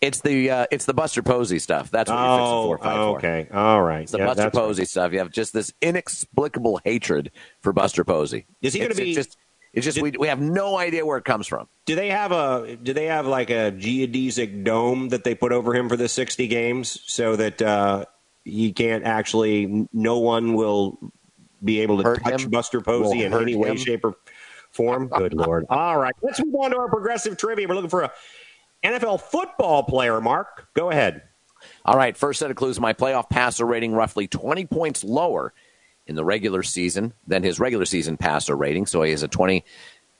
the 0.00 0.50
uh, 0.50 0.66
it's 0.70 0.84
the 0.84 0.94
Buster 0.94 1.22
Posey 1.22 1.58
stuff. 1.58 1.90
That's 1.90 2.10
what 2.10 2.18
oh, 2.18 2.68
you're 2.68 2.78
fixing 2.78 2.92
four, 2.92 3.16
okay, 3.16 3.48
all 3.52 3.82
right. 3.82 4.02
It's 4.02 4.12
the 4.12 4.18
yeah, 4.18 4.26
Buster 4.26 4.50
Posey 4.50 4.82
right. 4.82 4.88
stuff. 4.88 5.12
You 5.12 5.18
have 5.18 5.30
just 5.30 5.52
this 5.52 5.72
inexplicable 5.82 6.80
hatred 6.84 7.32
for 7.60 7.72
Buster 7.72 8.04
Posey. 8.04 8.46
Is 8.62 8.74
he 8.74 8.78
going 8.78 8.92
to 8.92 8.96
be? 8.96 9.10
It's 9.10 9.16
just, 9.16 9.36
it's 9.72 9.84
just 9.84 9.96
did, 9.96 10.02
we, 10.02 10.10
we 10.12 10.28
have 10.28 10.40
no 10.40 10.78
idea 10.78 11.04
where 11.04 11.18
it 11.18 11.24
comes 11.24 11.46
from. 11.46 11.68
Do 11.84 11.94
they 11.94 12.10
have 12.10 12.32
a 12.32 12.76
do 12.76 12.92
they 12.92 13.06
have 13.06 13.26
like 13.26 13.50
a 13.50 13.72
geodesic 13.72 14.64
dome 14.64 15.08
that 15.08 15.24
they 15.24 15.34
put 15.34 15.52
over 15.52 15.74
him 15.74 15.88
for 15.88 15.96
the 15.96 16.08
sixty 16.08 16.46
games 16.46 17.00
so 17.06 17.36
that 17.36 17.60
uh, 17.60 18.04
he 18.44 18.72
can't 18.72 19.04
actually 19.04 19.88
no 19.92 20.18
one 20.20 20.54
will 20.54 20.98
be 21.62 21.80
able 21.80 21.98
to 21.98 22.04
hurt 22.04 22.22
touch 22.22 22.44
him? 22.44 22.50
Buster 22.50 22.80
Posey 22.80 23.24
in 23.24 23.34
any 23.34 23.56
way, 23.56 23.76
shape, 23.76 24.04
or 24.04 24.14
form? 24.70 25.08
Good 25.16 25.34
lord! 25.34 25.66
All 25.68 25.98
right, 25.98 26.14
let's 26.22 26.42
move 26.44 26.54
on 26.54 26.70
to 26.70 26.78
our 26.78 26.88
progressive 26.88 27.36
trivia. 27.36 27.66
We're 27.66 27.74
looking 27.74 27.90
for 27.90 28.02
a 28.02 28.12
NFL 28.84 29.20
football 29.20 29.82
player, 29.82 30.20
Mark. 30.20 30.68
Go 30.74 30.90
ahead. 30.90 31.22
All 31.84 31.96
right, 31.96 32.16
first 32.16 32.38
set 32.38 32.50
of 32.50 32.56
clues 32.56 32.78
my 32.78 32.92
playoff 32.92 33.28
passer 33.28 33.66
rating 33.66 33.92
roughly 33.92 34.28
20 34.28 34.66
points 34.66 35.02
lower 35.02 35.52
in 36.06 36.14
the 36.14 36.24
regular 36.24 36.62
season 36.62 37.12
than 37.26 37.42
his 37.42 37.60
regular 37.60 37.84
season 37.84 38.16
passer 38.16 38.56
rating. 38.56 38.86
So 38.86 39.02
he 39.02 39.10
has 39.10 39.22
a 39.22 39.28
20 39.28 39.64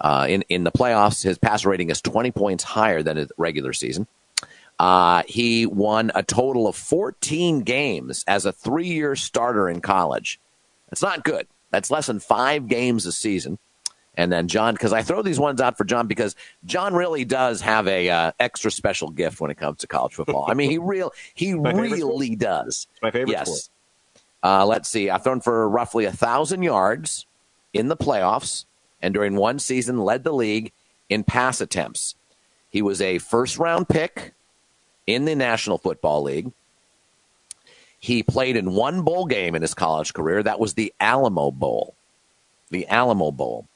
uh, 0.00 0.26
in, 0.28 0.42
in 0.48 0.64
the 0.64 0.72
playoffs. 0.72 1.22
His 1.22 1.38
passer 1.38 1.68
rating 1.70 1.90
is 1.90 2.00
20 2.02 2.30
points 2.32 2.64
higher 2.64 3.02
than 3.02 3.16
his 3.16 3.32
regular 3.36 3.72
season. 3.72 4.06
Uh, 4.78 5.22
he 5.26 5.66
won 5.66 6.12
a 6.14 6.22
total 6.22 6.68
of 6.68 6.76
14 6.76 7.60
games 7.60 8.24
as 8.28 8.46
a 8.46 8.52
three 8.52 8.86
year 8.86 9.16
starter 9.16 9.68
in 9.68 9.80
college. 9.80 10.40
That's 10.88 11.02
not 11.02 11.24
good. 11.24 11.46
That's 11.70 11.90
less 11.90 12.06
than 12.06 12.20
five 12.20 12.68
games 12.68 13.04
a 13.04 13.12
season. 13.12 13.58
And 14.18 14.32
then 14.32 14.48
John, 14.48 14.74
because 14.74 14.92
I 14.92 15.02
throw 15.02 15.22
these 15.22 15.38
ones 15.38 15.60
out 15.60 15.78
for 15.78 15.84
John 15.84 16.08
because 16.08 16.34
John 16.64 16.92
really 16.92 17.24
does 17.24 17.60
have 17.60 17.86
a 17.86 18.10
uh, 18.10 18.32
extra 18.40 18.68
special 18.68 19.10
gift 19.10 19.40
when 19.40 19.52
it 19.52 19.58
comes 19.58 19.78
to 19.78 19.86
college 19.86 20.14
football. 20.14 20.44
I 20.48 20.54
mean, 20.54 20.70
he 20.70 20.78
real 20.82 21.12
he 21.34 21.54
really 21.54 22.34
does. 22.34 22.88
my 23.00 23.12
favorite. 23.12 23.30
Yes. 23.30 23.70
Uh, 24.42 24.66
let's 24.66 24.88
see. 24.88 25.08
I've 25.08 25.22
thrown 25.22 25.40
for 25.40 25.68
roughly 25.68 26.04
a 26.04 26.10
thousand 26.10 26.64
yards 26.64 27.26
in 27.72 27.86
the 27.86 27.96
playoffs, 27.96 28.64
and 29.00 29.14
during 29.14 29.36
one 29.36 29.60
season 29.60 29.98
led 29.98 30.24
the 30.24 30.32
league 30.32 30.72
in 31.08 31.22
pass 31.22 31.60
attempts. 31.60 32.16
He 32.70 32.82
was 32.82 33.00
a 33.00 33.18
first 33.18 33.56
round 33.56 33.88
pick 33.88 34.34
in 35.06 35.26
the 35.26 35.36
National 35.36 35.78
Football 35.78 36.24
League. 36.24 36.50
He 38.00 38.24
played 38.24 38.56
in 38.56 38.72
one 38.72 39.02
bowl 39.02 39.26
game 39.26 39.54
in 39.54 39.62
his 39.62 39.74
college 39.74 40.12
career. 40.12 40.42
That 40.42 40.58
was 40.58 40.74
the 40.74 40.92
Alamo 40.98 41.52
Bowl. 41.52 41.94
The 42.70 42.86
Alamo 42.88 43.30
Bowl. 43.30 43.68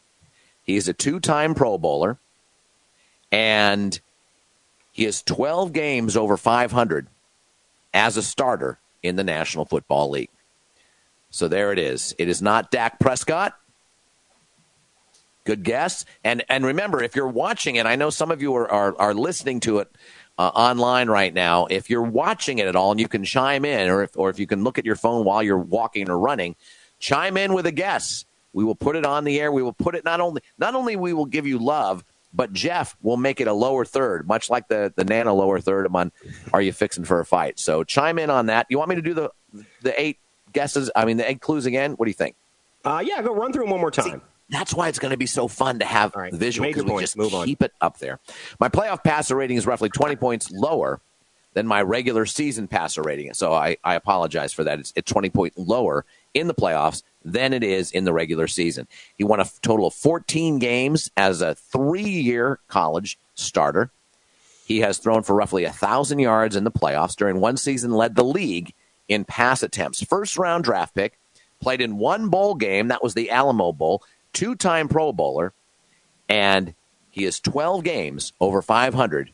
He's 0.62 0.88
a 0.88 0.92
two 0.92 1.20
time 1.20 1.54
Pro 1.54 1.78
Bowler, 1.78 2.18
and 3.30 3.98
he 4.92 5.04
has 5.04 5.22
12 5.22 5.72
games 5.72 6.16
over 6.16 6.36
500 6.36 7.06
as 7.94 8.16
a 8.16 8.22
starter 8.22 8.78
in 9.02 9.16
the 9.16 9.24
National 9.24 9.64
Football 9.64 10.10
League. 10.10 10.30
So 11.30 11.48
there 11.48 11.72
it 11.72 11.78
is. 11.78 12.14
It 12.18 12.28
is 12.28 12.42
not 12.42 12.70
Dak 12.70 13.00
Prescott. 13.00 13.58
Good 15.44 15.64
guess. 15.64 16.04
And 16.22 16.44
and 16.48 16.64
remember, 16.64 17.02
if 17.02 17.16
you're 17.16 17.26
watching 17.26 17.76
it, 17.76 17.86
I 17.86 17.96
know 17.96 18.10
some 18.10 18.30
of 18.30 18.40
you 18.40 18.54
are, 18.54 18.70
are, 18.70 18.96
are 18.98 19.14
listening 19.14 19.58
to 19.60 19.78
it 19.78 19.90
uh, 20.38 20.48
online 20.54 21.08
right 21.08 21.32
now. 21.32 21.66
If 21.66 21.90
you're 21.90 22.02
watching 22.02 22.58
it 22.58 22.68
at 22.68 22.76
all 22.76 22.92
and 22.92 23.00
you 23.00 23.08
can 23.08 23.24
chime 23.24 23.64
in, 23.64 23.88
or 23.90 24.04
if, 24.04 24.16
or 24.16 24.30
if 24.30 24.38
you 24.38 24.46
can 24.46 24.62
look 24.62 24.78
at 24.78 24.84
your 24.84 24.94
phone 24.94 25.24
while 25.24 25.42
you're 25.42 25.58
walking 25.58 26.08
or 26.08 26.18
running, 26.18 26.54
chime 27.00 27.36
in 27.36 27.54
with 27.54 27.66
a 27.66 27.72
guess. 27.72 28.24
We 28.52 28.64
will 28.64 28.74
put 28.74 28.96
it 28.96 29.06
on 29.06 29.24
the 29.24 29.40
air. 29.40 29.50
We 29.50 29.62
will 29.62 29.72
put 29.72 29.94
it 29.94 30.04
not 30.04 30.20
only 30.20 30.42
not 30.58 30.74
only 30.74 30.96
we 30.96 31.12
will 31.12 31.26
give 31.26 31.46
you 31.46 31.58
love, 31.58 32.04
but 32.34 32.52
Jeff 32.52 32.96
will 33.02 33.16
make 33.16 33.40
it 33.40 33.48
a 33.48 33.52
lower 33.52 33.84
third, 33.84 34.26
much 34.26 34.50
like 34.50 34.68
the 34.68 34.92
the 34.94 35.04
Nana 35.04 35.32
lower 35.32 35.60
third 35.60 35.86
on 35.92 36.12
Are 36.52 36.62
You 36.62 36.72
Fixing 36.72 37.04
for 37.04 37.20
a 37.20 37.26
Fight? 37.26 37.58
So 37.58 37.84
chime 37.84 38.18
in 38.18 38.30
on 38.30 38.46
that. 38.46 38.66
You 38.68 38.78
want 38.78 38.90
me 38.90 38.96
to 38.96 39.02
do 39.02 39.14
the 39.14 39.30
the 39.82 40.00
eight 40.00 40.18
guesses? 40.52 40.90
I 40.94 41.04
mean 41.04 41.16
the 41.16 41.28
eight 41.28 41.40
clues 41.40 41.66
again? 41.66 41.92
What 41.92 42.06
do 42.06 42.10
you 42.10 42.14
think? 42.14 42.36
Uh, 42.84 43.02
yeah, 43.04 43.22
go 43.22 43.34
run 43.34 43.52
through 43.52 43.62
them 43.62 43.70
one 43.70 43.80
more 43.80 43.90
time. 43.90 44.20
See, 44.20 44.26
that's 44.50 44.74
why 44.74 44.88
it's 44.88 44.98
going 44.98 45.12
to 45.12 45.16
be 45.16 45.26
so 45.26 45.48
fun 45.48 45.78
to 45.78 45.84
have 45.84 46.14
right. 46.14 46.32
visual 46.32 46.68
because 46.68 46.84
we 46.84 47.00
just 47.00 47.16
Move 47.16 47.32
keep 47.44 47.62
on. 47.62 47.66
it 47.66 47.72
up 47.80 47.98
there. 47.98 48.18
My 48.58 48.68
playoff 48.68 49.04
passer 49.04 49.36
rating 49.36 49.56
is 49.56 49.66
roughly 49.66 49.88
20 49.88 50.16
points 50.16 50.50
lower 50.50 51.00
than 51.54 51.66
my 51.66 51.82
regular 51.82 52.26
season 52.26 52.66
passer 52.66 53.02
rating. 53.02 53.32
So 53.34 53.52
I, 53.52 53.76
I 53.84 53.94
apologize 53.94 54.52
for 54.52 54.64
that. 54.64 54.80
It's, 54.80 54.92
it's 54.96 55.10
20 55.10 55.30
points 55.30 55.56
lower 55.58 56.04
in 56.34 56.48
the 56.48 56.54
playoffs 56.54 57.02
than 57.24 57.52
it 57.52 57.62
is 57.62 57.90
in 57.90 58.04
the 58.04 58.12
regular 58.12 58.46
season. 58.46 58.86
He 59.16 59.24
won 59.24 59.40
a 59.40 59.46
total 59.62 59.86
of 59.86 59.94
14 59.94 60.58
games 60.58 61.10
as 61.16 61.40
a 61.40 61.54
three 61.54 62.02
year 62.02 62.58
college 62.68 63.18
starter. 63.34 63.90
He 64.64 64.80
has 64.80 64.98
thrown 64.98 65.22
for 65.22 65.34
roughly 65.34 65.64
1,000 65.64 66.18
yards 66.18 66.56
in 66.56 66.64
the 66.64 66.70
playoffs. 66.70 67.16
During 67.16 67.40
one 67.40 67.56
season, 67.56 67.92
led 67.92 68.14
the 68.14 68.24
league 68.24 68.72
in 69.08 69.24
pass 69.24 69.62
attempts. 69.62 70.02
First 70.02 70.38
round 70.38 70.64
draft 70.64 70.94
pick, 70.94 71.18
played 71.60 71.80
in 71.80 71.98
one 71.98 72.28
bowl 72.28 72.54
game. 72.54 72.88
That 72.88 73.02
was 73.02 73.14
the 73.14 73.30
Alamo 73.30 73.72
Bowl. 73.72 74.02
Two 74.32 74.54
time 74.54 74.88
Pro 74.88 75.12
Bowler. 75.12 75.52
And 76.28 76.74
he 77.10 77.24
has 77.24 77.40
12 77.40 77.84
games 77.84 78.32
over 78.40 78.62
500 78.62 79.32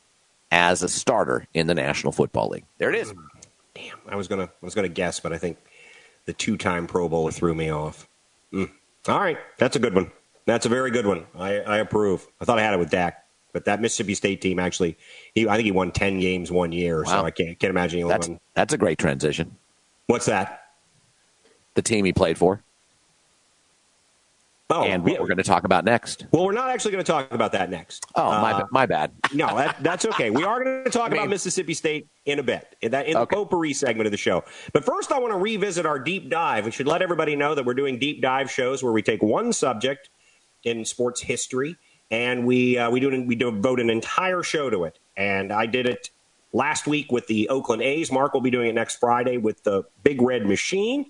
as 0.51 0.83
a 0.83 0.89
starter 0.89 1.47
in 1.55 1.67
the 1.67 1.75
National 1.75 2.13
Football 2.13 2.49
League. 2.49 2.65
There 2.79 2.91
it 2.91 2.97
is. 2.97 3.13
Damn, 3.75 3.99
I 4.09 4.17
was 4.17 4.27
gonna 4.27 4.45
I 4.45 4.65
was 4.65 4.75
gonna 4.75 4.89
guess, 4.89 5.21
but 5.21 5.33
I 5.33 5.39
think 5.39 5.59
the 6.29 6.35
two-time 6.35 6.87
Pro 6.87 7.09
Bowler 7.09 7.33
threw 7.33 7.55
me 7.55 7.71
off. 7.71 8.07
Mm. 8.53 8.71
All 9.09 9.19
right, 9.19 9.39
that's 9.57 9.77
a 9.77 9.79
good 9.79 9.95
one. 9.95 10.13
That's 10.45 10.67
a 10.67 10.69
very 10.69 10.91
good 10.91 11.07
one. 11.07 11.25
I, 11.35 11.61
I 11.61 11.79
approve. 11.79 12.27
I 12.39 12.45
thought 12.45 12.59
I 12.59 12.63
had 12.63 12.75
it 12.75 12.79
with 12.79 12.91
Dak, 12.91 13.25
but 13.55 13.65
that 13.65 13.81
Mississippi 13.81 14.15
State 14.15 14.43
team 14.43 14.59
actually, 14.59 14.99
he 15.35 15.49
I 15.49 15.57
think 15.57 15.65
he 15.65 15.73
won 15.73 15.91
ten 15.91 16.21
games 16.21 16.53
one 16.53 16.71
year, 16.71 17.03
wow. 17.03 17.11
so 17.23 17.25
I 17.25 17.31
can't 17.31 17.59
can't 17.59 17.71
imagine 17.71 18.01
he 18.01 18.07
that's, 18.07 18.29
won. 18.29 18.39
That's 18.53 18.75
a 18.75 18.77
great 18.77 18.99
transition. 18.99 19.57
What's 20.07 20.27
that? 20.27 20.65
The 21.77 21.83
team 21.83 22.05
he 22.05 22.13
played 22.13 22.37
for. 22.37 22.63
Oh, 24.71 24.83
and 24.83 25.03
what 25.03 25.19
we're 25.19 25.27
going 25.27 25.39
to 25.39 25.43
talk 25.43 25.65
about 25.65 25.87
next. 25.87 26.27
Well, 26.31 26.45
we're 26.45 26.53
not 26.53 26.69
actually 26.69 26.93
going 26.93 27.05
to 27.05 27.11
talk 27.11 27.33
about 27.33 27.53
that 27.53 27.71
next. 27.71 28.05
Oh, 28.15 28.31
my, 28.31 28.53
uh, 28.53 28.67
my 28.71 28.85
bad. 28.85 29.13
no, 29.33 29.47
that, 29.57 29.83
that's 29.83 30.05
okay. 30.05 30.29
We 30.29 30.45
are 30.45 30.63
going 30.63 30.85
to 30.85 30.91
talk 30.91 31.07
I 31.07 31.09
mean, 31.09 31.21
about 31.21 31.31
Mississippi 31.31 31.73
State 31.73 32.09
in 32.27 32.39
a 32.39 32.43
bit, 32.43 32.77
in, 32.83 32.91
that, 32.91 33.07
in 33.07 33.17
okay. 33.17 33.23
the 33.23 33.45
potpourri 33.45 33.73
segment 33.73 34.07
of 34.07 34.11
the 34.11 34.19
show. 34.19 34.45
But 34.75 34.85
first, 34.85 35.11
I 35.11 35.19
want 35.21 35.33
to 35.33 35.39
revisit 35.39 35.87
our 35.87 35.99
deep 35.99 36.29
dive. 36.29 36.67
We 36.67 36.71
should 36.71 36.87
let 36.87 37.01
everybody 37.01 37.35
know 37.35 37.55
that 37.55 37.65
we're 37.65 37.75
doing 37.75 37.99
deep 37.99 38.21
dive 38.21 38.51
shows 38.51 38.83
where 38.83 38.93
we 38.93 39.01
take 39.01 39.23
one 39.23 39.55
subject 39.55 40.11
in 40.65 40.85
sports 40.85 41.23
history 41.23 41.77
and 42.11 42.47
we 42.47 42.79
uh, 42.79 42.91
we 42.91 43.01
do 43.01 43.25
we 43.25 43.35
devote 43.35 43.81
an 43.81 43.91
entire 43.91 44.43
show 44.43 44.71
to 44.71 44.85
it. 44.85 44.99
And 45.17 45.53
I 45.53 45.67
did 45.67 45.87
it 45.87 46.11
last 46.53 46.87
week 46.87 47.13
with 47.13 47.27
the 47.27 47.49
Oakland 47.49 47.83
A's. 47.83 48.11
Mark 48.11 48.35
will 48.35 48.41
be 48.41 48.51
doing 48.51 48.69
it 48.69 48.75
next 48.75 48.97
Friday 48.97 49.37
with 49.37 49.63
the 49.65 49.85
Big 50.03 50.23
Red 50.23 50.47
Machine. 50.47 51.07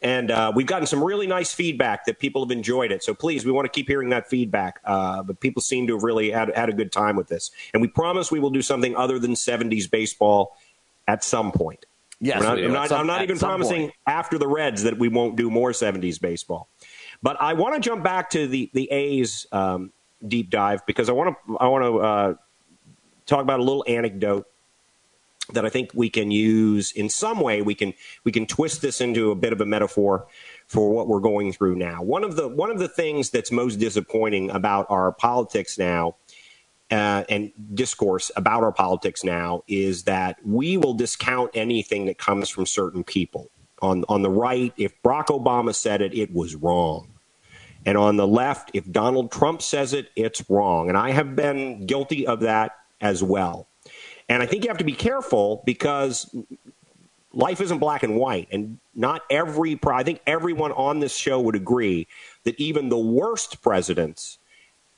And 0.00 0.30
uh, 0.30 0.52
we've 0.54 0.66
gotten 0.66 0.86
some 0.86 1.02
really 1.02 1.26
nice 1.26 1.52
feedback 1.52 2.06
that 2.06 2.20
people 2.20 2.44
have 2.44 2.52
enjoyed 2.52 2.92
it. 2.92 3.02
So 3.02 3.14
please, 3.14 3.44
we 3.44 3.50
want 3.50 3.64
to 3.64 3.70
keep 3.70 3.88
hearing 3.88 4.10
that 4.10 4.28
feedback. 4.28 4.80
Uh, 4.84 5.22
but 5.24 5.40
people 5.40 5.60
seem 5.60 5.88
to 5.88 5.94
have 5.94 6.04
really 6.04 6.30
had, 6.30 6.54
had 6.54 6.68
a 6.68 6.72
good 6.72 6.92
time 6.92 7.16
with 7.16 7.26
this. 7.26 7.50
And 7.72 7.82
we 7.82 7.88
promise 7.88 8.30
we 8.30 8.38
will 8.38 8.50
do 8.50 8.62
something 8.62 8.94
other 8.94 9.18
than 9.18 9.34
70s 9.34 9.90
baseball 9.90 10.56
at 11.08 11.24
some 11.24 11.50
point. 11.50 11.86
Yes, 12.20 12.42
not, 12.42 12.58
I'm 12.58 12.72
not, 12.72 12.88
some, 12.88 13.00
I'm 13.00 13.06
not 13.06 13.22
even 13.22 13.38
promising 13.38 13.82
point. 13.82 13.94
after 14.06 14.38
the 14.38 14.48
Reds 14.48 14.82
that 14.82 14.98
we 14.98 15.08
won't 15.08 15.36
do 15.36 15.50
more 15.50 15.70
70s 15.70 16.20
baseball. 16.20 16.68
But 17.22 17.40
I 17.40 17.54
want 17.54 17.74
to 17.74 17.80
jump 17.80 18.02
back 18.02 18.30
to 18.30 18.46
the 18.46 18.70
the 18.74 18.90
A's 18.90 19.46
um, 19.52 19.92
deep 20.26 20.50
dive 20.50 20.84
because 20.86 21.08
I 21.08 21.12
want 21.12 21.36
to 21.46 21.58
I 21.58 21.68
want 21.68 21.84
to 21.84 21.98
uh, 21.98 22.34
talk 23.26 23.42
about 23.42 23.60
a 23.60 23.62
little 23.62 23.84
anecdote 23.86 24.46
that 25.52 25.64
I 25.64 25.68
think 25.68 25.90
we 25.94 26.10
can 26.10 26.30
use 26.30 26.92
in 26.92 27.08
some 27.08 27.40
way. 27.40 27.62
We 27.62 27.74
can 27.74 27.94
we 28.24 28.32
can 28.32 28.46
twist 28.46 28.82
this 28.82 29.00
into 29.00 29.30
a 29.30 29.34
bit 29.34 29.52
of 29.52 29.60
a 29.60 29.66
metaphor 29.66 30.26
for 30.66 30.90
what 30.90 31.08
we're 31.08 31.20
going 31.20 31.52
through 31.52 31.76
now. 31.76 32.02
One 32.02 32.24
of 32.24 32.36
the 32.36 32.48
one 32.48 32.70
of 32.70 32.78
the 32.78 32.88
things 32.88 33.30
that's 33.30 33.50
most 33.50 33.76
disappointing 33.76 34.50
about 34.50 34.86
our 34.90 35.12
politics 35.12 35.78
now. 35.78 36.16
Uh, 36.90 37.22
and 37.28 37.52
discourse 37.74 38.30
about 38.34 38.64
our 38.64 38.72
politics 38.72 39.22
now 39.22 39.62
is 39.68 40.04
that 40.04 40.38
we 40.42 40.78
will 40.78 40.94
discount 40.94 41.50
anything 41.52 42.06
that 42.06 42.16
comes 42.16 42.48
from 42.48 42.64
certain 42.64 43.04
people. 43.04 43.50
On 43.82 44.06
on 44.08 44.22
the 44.22 44.30
right, 44.30 44.72
if 44.78 44.94
Barack 45.02 45.26
Obama 45.26 45.74
said 45.74 46.00
it, 46.00 46.14
it 46.14 46.32
was 46.32 46.54
wrong. 46.54 47.18
And 47.84 47.96
on 47.98 48.16
the 48.16 48.26
left, 48.26 48.70
if 48.74 48.90
Donald 48.90 49.30
Trump 49.30 49.62
says 49.62 49.92
it, 49.92 50.10
it's 50.16 50.42
wrong. 50.48 50.88
And 50.88 50.96
I 50.96 51.10
have 51.10 51.36
been 51.36 51.86
guilty 51.86 52.26
of 52.26 52.40
that 52.40 52.72
as 53.00 53.22
well. 53.22 53.67
And 54.28 54.42
I 54.42 54.46
think 54.46 54.64
you 54.64 54.70
have 54.70 54.78
to 54.78 54.84
be 54.84 54.92
careful 54.92 55.62
because 55.64 56.34
life 57.32 57.60
isn't 57.60 57.78
black 57.78 58.02
and 58.02 58.16
white. 58.16 58.48
And 58.50 58.78
not 58.94 59.22
every, 59.30 59.78
I 59.86 60.02
think 60.02 60.20
everyone 60.26 60.72
on 60.72 61.00
this 61.00 61.16
show 61.16 61.40
would 61.40 61.54
agree 61.54 62.06
that 62.44 62.58
even 62.60 62.88
the 62.88 62.98
worst 62.98 63.62
presidents 63.62 64.38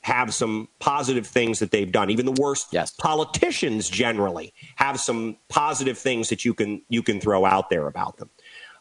have 0.01 0.33
some 0.33 0.67
positive 0.79 1.27
things 1.27 1.59
that 1.59 1.71
they've 1.71 1.91
done. 1.91 2.09
Even 2.09 2.25
the 2.25 2.41
worst 2.41 2.69
yes. 2.71 2.91
politicians 2.91 3.89
generally 3.89 4.53
have 4.75 4.99
some 4.99 5.37
positive 5.47 5.97
things 5.97 6.29
that 6.29 6.43
you 6.43 6.53
can 6.53 6.81
you 6.89 7.03
can 7.03 7.19
throw 7.19 7.45
out 7.45 7.69
there 7.69 7.87
about 7.87 8.17
them. 8.17 8.29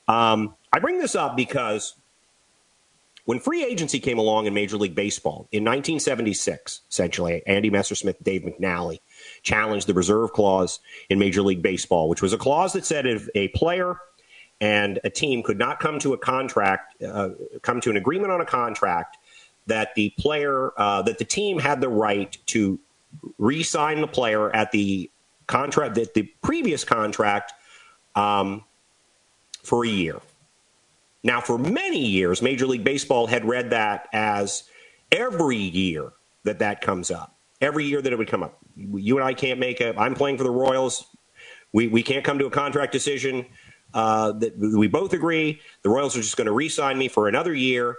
Um, 0.09 0.55
I 0.73 0.79
bring 0.79 0.99
this 0.99 1.15
up 1.15 1.37
because 1.37 1.95
when 3.27 3.39
free 3.39 3.65
agency 3.65 4.01
came 4.01 4.19
along 4.19 4.47
in 4.47 4.55
Major 4.55 4.79
League 4.79 4.95
Baseball 4.95 5.47
in 5.53 5.63
1976, 5.63 6.81
essentially, 6.91 7.43
Andy 7.47 7.71
Messersmith, 7.71 8.17
Dave 8.23 8.43
McNally 8.43 9.01
challenged 9.43 9.87
the 9.87 9.95
reserve 9.95 10.33
clause 10.33 10.81
in 11.09 11.19
Major 11.19 11.43
League 11.43 11.63
Baseball, 11.63 12.09
which 12.09 12.23
was 12.23 12.33
a 12.33 12.39
clause 12.39 12.73
that 12.73 12.85
said 12.85 13.07
if 13.07 13.29
a 13.35 13.49
player 13.49 13.97
and 14.61 14.99
a 15.05 15.11
team 15.11 15.43
could 15.43 15.59
not 15.59 15.81
come 15.81 15.99
to 16.01 16.13
a 16.13 16.19
contract, 16.19 17.03
uh, 17.03 17.31
come 17.63 17.81
to 17.81 17.91
an 17.91 17.97
agreement 17.97 18.31
on 18.31 18.41
a 18.41 18.47
contract, 18.47 19.17
that 19.67 19.95
the 19.95 20.11
player, 20.19 20.73
uh, 20.77 21.03
that 21.03 21.19
the 21.19 21.25
team 21.25 21.59
had 21.59 21.81
the 21.81 21.89
right 21.89 22.37
to 22.47 22.79
re-sign 23.39 24.01
the 24.01 24.07
player 24.07 24.55
at 24.55 24.71
the 24.73 25.11
contract, 25.47 25.95
that 25.95 26.15
the 26.15 26.23
previous 26.43 26.85
contract, 26.85 27.53
um, 28.15 28.65
for 29.63 29.85
a 29.85 29.89
year. 29.89 30.21
Now, 31.23 31.41
for 31.41 31.59
many 31.59 32.05
years, 32.05 32.41
Major 32.41 32.67
League 32.67 32.85
Baseball 32.85 33.27
had 33.27 33.45
read 33.45 33.71
that 33.71 34.09
as 34.13 34.65
every 35.13 35.57
year 35.57 36.13
that 36.45 36.59
that 36.61 36.81
comes 36.81 37.11
up, 37.11 37.35
every 37.61 37.85
year 37.85 38.01
that 38.01 38.13
it 38.13 38.17
would 38.17 38.29
come 38.29 38.43
up. 38.43 38.60
You 38.81 39.17
and 39.17 39.25
I 39.25 39.35
can't 39.35 39.61
make 39.61 39.81
a. 39.81 39.99
I'm 39.99 40.15
playing 40.15 40.39
for 40.39 40.45
the 40.45 40.51
Royals. 40.51 41.07
We 41.73 41.87
we 41.87 42.03
can't 42.03 42.25
come 42.25 42.39
to 42.39 42.47
a 42.47 42.51
contract 42.51 42.93
decision. 42.93 43.47
Uh, 43.93 44.33
that 44.33 44.57
we 44.57 44.87
both 44.87 45.13
agree 45.13 45.61
the 45.83 45.91
Royals 45.91 46.17
are 46.17 46.21
just 46.21 46.37
going 46.37 46.47
to 46.47 46.53
re-sign 46.53 46.97
me 46.97 47.09
for 47.09 47.27
another 47.27 47.53
year 47.53 47.97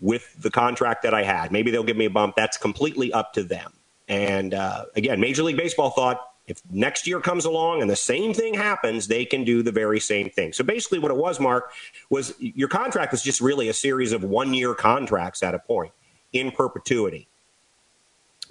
with 0.00 0.34
the 0.42 0.50
contract 0.50 1.02
that 1.02 1.14
I 1.14 1.22
had. 1.22 1.52
Maybe 1.52 1.70
they'll 1.70 1.84
give 1.84 1.96
me 1.96 2.06
a 2.06 2.10
bump. 2.10 2.34
That's 2.36 2.56
completely 2.56 3.12
up 3.12 3.32
to 3.34 3.44
them. 3.44 3.72
And 4.08 4.54
uh, 4.54 4.86
again, 4.96 5.20
Major 5.20 5.44
League 5.44 5.56
Baseball 5.56 5.90
thought 5.90 6.20
if 6.50 6.60
next 6.68 7.06
year 7.06 7.20
comes 7.20 7.44
along 7.44 7.80
and 7.80 7.88
the 7.88 7.94
same 7.94 8.34
thing 8.34 8.54
happens, 8.54 9.06
they 9.06 9.24
can 9.24 9.44
do 9.44 9.62
the 9.62 9.70
very 9.70 10.00
same 10.00 10.28
thing. 10.28 10.52
So 10.52 10.64
basically, 10.64 10.98
what 10.98 11.12
it 11.12 11.16
was, 11.16 11.38
Mark, 11.38 11.70
was 12.10 12.34
your 12.40 12.66
contract 12.66 13.12
was 13.12 13.22
just 13.22 13.40
really 13.40 13.68
a 13.68 13.72
series 13.72 14.10
of 14.10 14.24
one 14.24 14.52
year 14.52 14.74
contracts 14.74 15.44
at 15.44 15.54
a 15.54 15.60
point 15.60 15.92
in 16.32 16.50
perpetuity. 16.50 17.28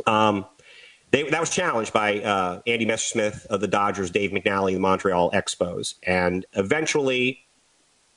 Um, 0.08 0.46
they, 1.12 1.24
that 1.24 1.40
was 1.40 1.50
challenged 1.50 1.94
by 1.94 2.22
uh, 2.22 2.62
Andy 2.68 2.86
Messersmith 2.86 3.46
of 3.48 3.62
the 3.62 3.68
Dodgers, 3.68 4.12
Dave 4.12 4.32
McNally, 4.32 4.74
the 4.74 4.80
Montreal 4.80 5.32
Expos, 5.32 5.96
and 6.04 6.46
eventually 6.54 7.46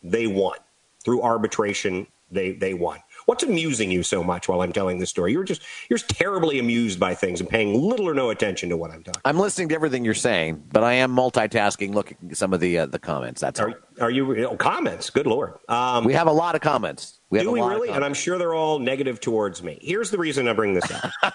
they 0.03 0.27
won 0.27 0.59
through 1.05 1.23
arbitration. 1.23 2.07
They 2.31 2.53
they 2.53 2.75
won. 2.75 2.99
What's 3.27 3.45
amusing 3.45 3.91
you 3.91 4.03
so 4.03 4.25
much 4.25 4.49
while 4.49 4.63
I'm 4.63 4.73
telling 4.73 4.99
this 4.99 5.11
story? 5.11 5.33
You're 5.33 5.45
just 5.45 5.63
you're 5.89 5.99
just 5.99 6.11
terribly 6.11 6.59
amused 6.59 6.99
by 6.99 7.15
things 7.15 7.41
and 7.41 7.49
paying 7.49 7.81
little 7.81 8.09
or 8.09 8.15
no 8.15 8.31
attention 8.31 8.69
to 8.71 8.77
what 8.77 8.91
I'm 8.91 9.03
talking. 9.03 9.21
I'm 9.25 9.39
listening 9.39 9.69
to 9.69 9.75
everything 9.75 10.05
you're 10.05 10.15
saying, 10.15 10.65
but 10.73 10.83
I 10.83 10.95
am 10.95 11.15
multitasking, 11.15 11.95
looking 11.95 12.17
at 12.31 12.37
some 12.37 12.53
of 12.53 12.61
the 12.61 12.79
uh, 12.79 12.87
the 12.87 12.99
comments. 12.99 13.41
That's 13.41 13.61
are, 13.61 13.81
are 14.01 14.11
you 14.11 14.47
oh, 14.47 14.57
comments? 14.57 15.11
Good 15.11 15.27
lord, 15.27 15.55
um, 15.69 16.05
we 16.05 16.15
have 16.15 16.27
a 16.27 16.33
lot 16.33 16.55
of 16.55 16.61
comments. 16.61 17.21
We 17.33 17.41
do 17.41 17.51
we 17.51 17.63
really? 17.63 17.89
And 17.89 18.05
I'm 18.05 18.13
sure 18.13 18.37
they're 18.37 18.55
all 18.55 18.79
negative 18.79 19.19
towards 19.19 19.63
me. 19.63 19.79
Here's 19.81 20.11
the 20.11 20.19
reason 20.19 20.47
I 20.49 20.53
bring 20.53 20.75
this 20.75 20.85
up. 20.91 21.35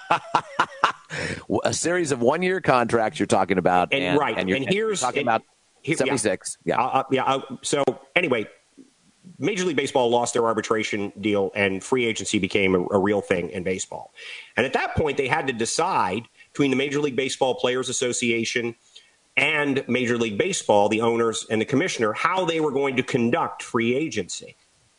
a 1.64 1.74
series 1.74 2.12
of 2.12 2.22
one 2.22 2.44
year 2.44 2.62
contracts 2.62 3.20
you're 3.20 3.26
talking 3.26 3.58
about, 3.58 3.92
and, 3.92 4.04
and 4.04 4.20
right, 4.20 4.38
and, 4.38 4.48
and 4.48 4.70
here's 4.70 5.02
talking 5.02 5.22
and, 5.22 5.30
about. 5.30 5.42
76. 5.84 6.58
Yeah. 6.66 6.76
Yeah. 6.76 6.86
Uh, 6.86 7.04
yeah 7.12 7.24
uh, 7.24 7.42
so, 7.62 7.84
anyway, 8.16 8.46
Major 9.40 9.64
League 9.64 9.78
Baseball 9.78 10.10
lost 10.10 10.34
their 10.34 10.46
arbitration 10.46 11.14
deal 11.22 11.52
and 11.56 11.84
free 11.84 12.06
agency 12.06 12.40
became 12.40 12.76
a, 12.76 12.86
a, 12.88 13.00
real 13.00 13.22
thing 13.22 13.50
in 13.52 13.64
baseball. 13.64 14.14
And 14.58 14.66
at 14.66 14.74
that 14.74 14.96
point, 14.96 15.16
they 15.16 15.28
had 15.28 15.48
to 15.48 15.54
decide 15.54 16.24
between 16.52 16.72
the 16.72 16.78
Major 16.78 17.00
League 17.00 17.16
Baseball 17.16 17.56
Players 17.56 17.88
Association 17.88 18.76
and 19.38 19.86
Major 19.88 20.18
League 20.18 20.38
Baseball, 20.38 20.90
the 20.90 21.02
owners 21.02 21.46
and 21.50 21.62
the 21.62 21.66
commissioner, 21.66 22.12
how 22.12 22.44
they 22.44 22.60
were 22.60 22.72
going 22.72 22.98
to 22.98 23.04
conduct 23.04 23.64
free 23.64 23.96
agency. 23.96 24.58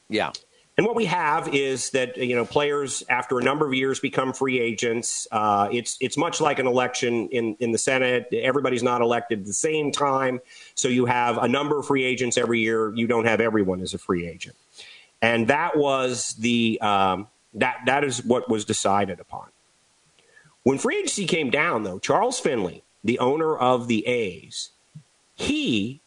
Yeah. 0.09 0.32
And 0.79 0.87
what 0.87 0.95
we 0.95 1.07
have 1.07 1.53
is 1.53 1.91
that 1.91 2.16
you 2.16 2.37
know 2.37 2.45
players 2.45 3.03
after 3.09 3.37
a 3.41 3.43
number 3.43 3.66
of 3.66 3.74
years 3.74 3.99
become 3.99 4.33
free 4.33 4.61
agents. 4.61 5.26
Uh, 5.33 5.68
it's 5.72 5.99
it's 6.01 6.16
much 6.16 6.41
like 6.41 6.61
an 6.61 6.68
election 6.68 7.29
in 7.31 7.57
in 7.59 7.72
the 7.72 7.79
Senate. 7.79 8.29
Everybody's 8.33 8.85
not 8.85 9.03
elected 9.03 9.41
at 9.41 9.45
the 9.45 9.53
same 9.53 9.91
time, 9.91 10.41
so 10.76 10.87
you 10.87 11.07
have 11.07 11.37
a 11.37 11.49
number 11.49 11.81
of 11.81 11.87
free 11.87 12.05
agents 12.05 12.39
every 12.39 12.61
year. 12.61 12.95
You 12.95 13.09
don't 13.09 13.24
have 13.24 13.41
everyone 13.41 13.81
as 13.81 13.93
a 13.93 13.99
free 13.99 14.29
agent, 14.29 14.55
and 15.20 15.49
that 15.49 15.76
was 15.76 16.35
the 16.35 16.81
um, 16.81 17.26
that 17.55 17.79
that 17.87 18.05
is 18.05 18.24
what 18.24 18.49
was 18.49 18.64
decided 18.64 19.18
upon. 19.18 19.49
When 20.62 20.79
free 20.79 20.99
agency 20.99 21.26
came 21.26 21.51
down, 21.51 21.83
though, 21.83 21.99
Charles 21.99 22.39
Finley, 22.39 22.85
the 23.03 23.18
owner 23.18 23.57
of 23.57 23.89
the 23.89 24.07
A's, 24.07 24.70
he 25.35 26.01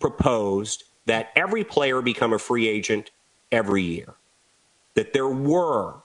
proposed 0.00 0.82
that 1.06 1.30
every 1.36 1.62
player 1.62 2.02
become 2.02 2.32
a 2.32 2.38
free 2.40 2.66
agent 2.66 3.12
every 3.52 3.82
year. 3.82 4.14
That 4.94 5.12
there 5.12 5.28
were 5.28 6.02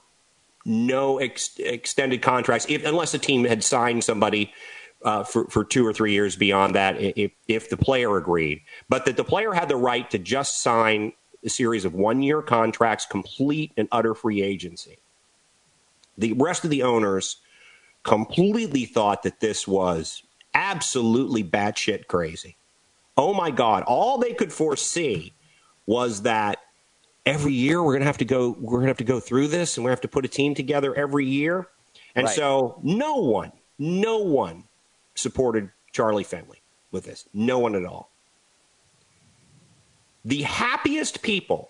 no 0.66 1.18
ex- 1.18 1.58
extended 1.58 2.22
contracts, 2.22 2.68
if, 2.70 2.86
unless 2.86 3.12
the 3.14 3.18
team 3.18 3.46
had 3.46 3.64
signed 3.64 4.04
somebody 4.04 4.54
uh, 5.04 5.24
for, 5.24 5.46
for 5.46 5.64
two 5.64 5.86
or 5.86 5.94
three 5.94 6.12
years 6.12 6.36
beyond 6.36 6.76
that, 6.76 6.96
if, 7.00 7.32
if 7.48 7.70
the 7.70 7.78
player 7.78 8.18
agreed. 8.18 8.62
But 8.90 9.06
that 9.06 9.18
the 9.18 9.24
player 9.24 9.54
had 9.54 9.70
the 9.70 9.76
right 9.76 10.10
to 10.12 10.20
just 10.20 10.62
sign 10.62 11.14
a 11.44 11.50
series 11.50 11.86
of 11.86 11.94
one 11.94 12.22
year 12.22 12.42
contracts, 12.42 13.06
complete 13.06 13.72
and 13.78 13.88
utter 13.92 14.14
free 14.14 14.42
agency. 14.42 14.98
The 16.18 16.34
rest 16.34 16.64
of 16.64 16.70
the 16.70 16.84
owners 16.84 17.38
completely 18.04 18.86
thought 18.86 19.24
that 19.24 19.40
this 19.40 19.68
was 19.68 20.24
absolutely 20.54 21.44
batshit 21.44 22.08
crazy. 22.08 22.58
Oh 23.16 23.34
my 23.34 23.52
God. 23.52 23.84
All 23.84 24.18
they 24.18 24.34
could 24.34 24.52
foresee 24.52 25.34
was 25.86 26.24
that 26.24 26.60
every 27.28 27.54
year 27.54 27.82
we're 27.82 27.94
going 27.94 28.02
to 28.02 28.08
have 28.08 28.18
to 28.18 28.26
go 28.26 28.56
we're 28.60 28.78
going 28.78 28.84
to 28.84 28.90
have 28.90 28.98
to 28.98 29.04
go 29.04 29.20
through 29.20 29.48
this 29.48 29.78
and 29.78 29.86
we 29.86 29.90
have 29.90 30.02
to 30.02 30.08
put 30.08 30.26
a 30.26 30.28
team 30.28 30.56
together 30.56 30.96
every 30.96 31.26
year 31.26 31.68
and 32.16 32.26
right. 32.26 32.36
so 32.36 32.80
no 32.84 33.16
one 33.16 33.52
no 33.78 34.18
one 34.18 34.64
supported 35.16 35.70
charlie 35.92 36.24
finley 36.24 36.62
with 36.92 37.06
this 37.06 37.28
no 37.34 37.60
one 37.60 37.76
at 37.76 37.86
all 37.86 38.10
the 40.26 40.42
happiest 40.44 41.22
people 41.22 41.70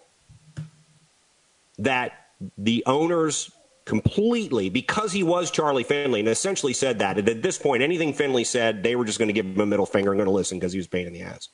that 1.77 2.11
the 2.57 2.83
owners 2.85 3.51
completely 3.87 4.69
because 4.69 5.13
he 5.13 5.23
was 5.23 5.49
Charlie 5.49 5.83
Finley 5.83 6.19
and 6.19 6.27
essentially 6.27 6.73
said 6.73 6.99
that. 6.99 7.17
At 7.17 7.41
this 7.41 7.57
point, 7.57 7.81
anything 7.81 8.13
Finley 8.13 8.43
said, 8.43 8.83
they 8.83 8.95
were 8.95 9.05
just 9.05 9.17
going 9.17 9.29
to 9.29 9.33
give 9.33 9.45
him 9.45 9.59
a 9.59 9.65
middle 9.65 9.85
finger 9.85 10.11
and 10.11 10.19
going 10.19 10.27
to 10.27 10.31
listen 10.31 10.59
because 10.59 10.73
he 10.73 10.77
was 10.77 10.87
pain 10.87 11.07
in 11.07 11.13
the 11.13 11.21
ass. 11.21 11.47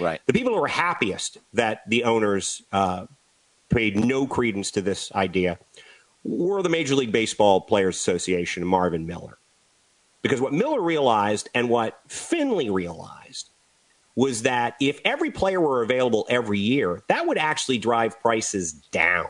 Right. 0.00 0.20
The 0.26 0.32
people 0.32 0.54
who 0.54 0.60
were 0.60 0.66
happiest 0.66 1.38
that 1.52 1.82
the 1.86 2.04
owners 2.04 2.62
uh, 2.72 3.06
paid 3.74 3.96
no 3.96 4.26
credence 4.26 4.70
to 4.72 4.80
this 4.80 5.12
idea 5.12 5.58
were 6.22 6.62
the 6.62 6.68
Major 6.68 6.94
League 6.94 7.12
Baseball 7.12 7.60
Players 7.60 7.96
Association 7.96 8.62
and 8.62 8.70
Marvin 8.70 9.06
Miller. 9.06 9.38
Because 10.22 10.40
what 10.40 10.54
Miller 10.54 10.80
realized 10.80 11.50
and 11.54 11.68
what 11.68 12.00
Finley 12.08 12.70
realized 12.70 13.50
was 14.16 14.42
that 14.42 14.74
if 14.80 15.00
every 15.04 15.30
player 15.30 15.60
were 15.60 15.82
available 15.82 16.24
every 16.30 16.58
year, 16.58 17.02
that 17.08 17.26
would 17.26 17.36
actually 17.36 17.78
drive 17.78 18.18
prices 18.20 18.72
down 18.72 19.28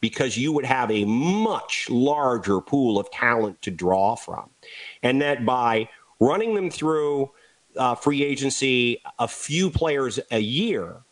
because 0.00 0.36
you 0.36 0.52
would 0.52 0.64
have 0.64 0.90
a 0.90 1.04
much 1.04 1.88
larger 1.90 2.60
pool 2.60 2.98
of 2.98 3.10
talent 3.10 3.60
to 3.62 3.70
draw 3.70 4.14
from. 4.14 4.50
And 5.02 5.20
that 5.22 5.44
by 5.44 5.88
running 6.18 6.54
them 6.54 6.70
through 6.70 7.30
uh, 7.76 7.94
free 7.94 8.24
agency, 8.24 9.02
a 9.18 9.28
few 9.28 9.70
players 9.70 10.18
a 10.30 10.38
year, 10.38 11.02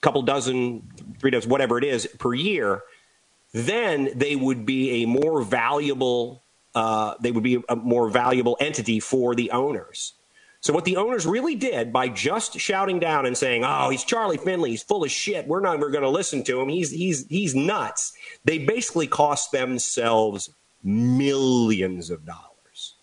couple 0.00 0.22
dozen, 0.22 0.88
three 1.18 1.30
dozen, 1.30 1.50
whatever 1.50 1.78
it 1.78 1.84
is 1.84 2.06
per 2.18 2.34
year, 2.34 2.82
then 3.52 4.10
they 4.14 4.36
would 4.36 4.64
be 4.64 5.02
a 5.02 5.06
more 5.06 5.42
valuable 5.42 6.42
uh, 6.74 7.14
they 7.20 7.32
would 7.32 7.42
be 7.42 7.62
a 7.68 7.76
more 7.76 8.08
valuable 8.08 8.56
entity 8.60 9.00
for 9.00 9.34
the 9.34 9.50
owners. 9.50 10.14
So 10.60 10.72
what 10.74 10.84
the 10.84 10.98
owners 10.98 11.26
really 11.26 11.54
did 11.54 11.92
by 11.92 12.08
just 12.08 12.58
shouting 12.60 13.00
down 13.00 13.24
and 13.26 13.36
saying, 13.36 13.64
"Oh, 13.64 13.88
he's 13.88 14.04
Charlie 14.04 14.36
Finley, 14.36 14.70
he's 14.70 14.82
full 14.82 15.02
of 15.02 15.10
shit. 15.10 15.46
We're 15.46 15.60
not 15.60 15.80
going 15.80 16.02
to 16.02 16.08
listen 16.08 16.44
to 16.44 16.60
him. 16.60 16.68
He's 16.68 16.90
he's 16.90 17.26
he's 17.28 17.54
nuts." 17.54 18.12
They 18.44 18.58
basically 18.58 19.06
cost 19.06 19.52
themselves 19.52 20.50
millions 20.84 22.10
of 22.10 22.26
dollars. 22.26 22.94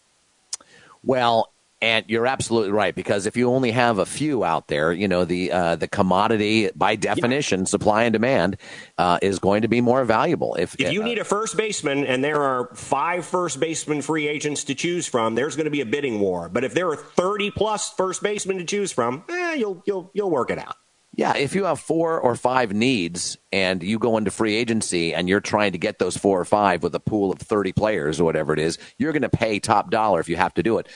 Well, 1.04 1.52
And 1.80 2.06
you're 2.08 2.26
absolutely 2.26 2.72
right 2.72 2.96
because 2.96 3.28
if 3.28 3.38
you 3.38 3.50
only 3.50 3.70
have 3.70 4.00
a 4.00 4.06
few 4.06 4.44
out 4.44 4.68
there, 4.68 4.92
you 4.92 5.08
know 5.08 5.26
the 5.26 5.52
uh, 5.52 5.76
the 5.76 5.88
commodity 5.88 6.72
by 6.76 6.96
definition, 6.96 7.62
yeah. 7.62 7.66
supply 7.66 8.04
and 8.04 8.14
demand, 8.14 8.58
uh, 8.98 9.20
is 9.22 9.38
going 9.38 9.62
to 9.62 9.68
be 9.68 9.80
more 9.80 10.04
valuable. 10.04 10.56
If 10.56 10.74
if 10.80 10.92
you 10.92 11.04
uh, 11.04 11.06
need 11.06 11.20
a 11.20 11.24
first 11.24 11.56
baseman 11.56 12.04
and 12.08 12.24
there 12.24 12.42
are 12.42 12.74
five 12.74 13.28
first 13.28 13.60
baseman 13.60 14.02
free 14.02 14.28
agents 14.28 14.64
to 14.66 14.74
choose 14.74 15.06
from, 15.06 15.36
there's 15.36 15.56
going 15.56 15.66
to 15.66 15.72
be 15.72 15.82
a 15.82 15.86
bidding 15.86 16.20
war. 16.20 16.50
But 16.50 16.64
if 16.64 16.74
there 16.74 16.90
are 16.90 16.96
30 16.96 17.52
plus 17.52 17.92
first 17.94 18.24
basemen 18.24 18.58
to 18.58 18.66
choose 18.66 18.92
from, 18.92 19.24
eh, 19.30 19.54
you'll 19.54 19.84
you'll 19.86 20.10
you'll 20.16 20.32
work 20.32 20.50
it 20.50 20.58
out. 20.58 20.78
Yeah, 21.18 21.36
if 21.36 21.56
you 21.56 21.66
have 21.66 21.80
four 21.80 22.20
or 22.20 22.36
five 22.36 22.74
needs 22.74 23.38
and 23.52 23.82
you 23.82 23.98
go 23.98 24.18
into 24.18 24.30
free 24.30 24.56
agency 24.56 25.16
and 25.16 25.28
you're 25.28 25.42
trying 25.42 25.72
to 25.72 25.80
get 25.80 25.98
those 25.98 26.16
four 26.16 26.40
or 26.40 26.46
five 26.46 26.84
with 26.84 26.94
a 26.94 27.00
pool 27.00 27.32
of 27.32 27.40
30 27.40 27.72
players 27.72 28.20
or 28.20 28.24
whatever 28.24 28.54
it 28.54 28.60
is, 28.60 28.78
you're 29.00 29.14
going 29.14 29.24
to 29.24 29.30
pay 29.30 29.60
top 29.60 29.90
dollar 29.90 30.20
if 30.20 30.30
you 30.30 30.36
have 30.36 30.54
to 30.54 30.64
do 30.64 30.78
it. 30.78 30.88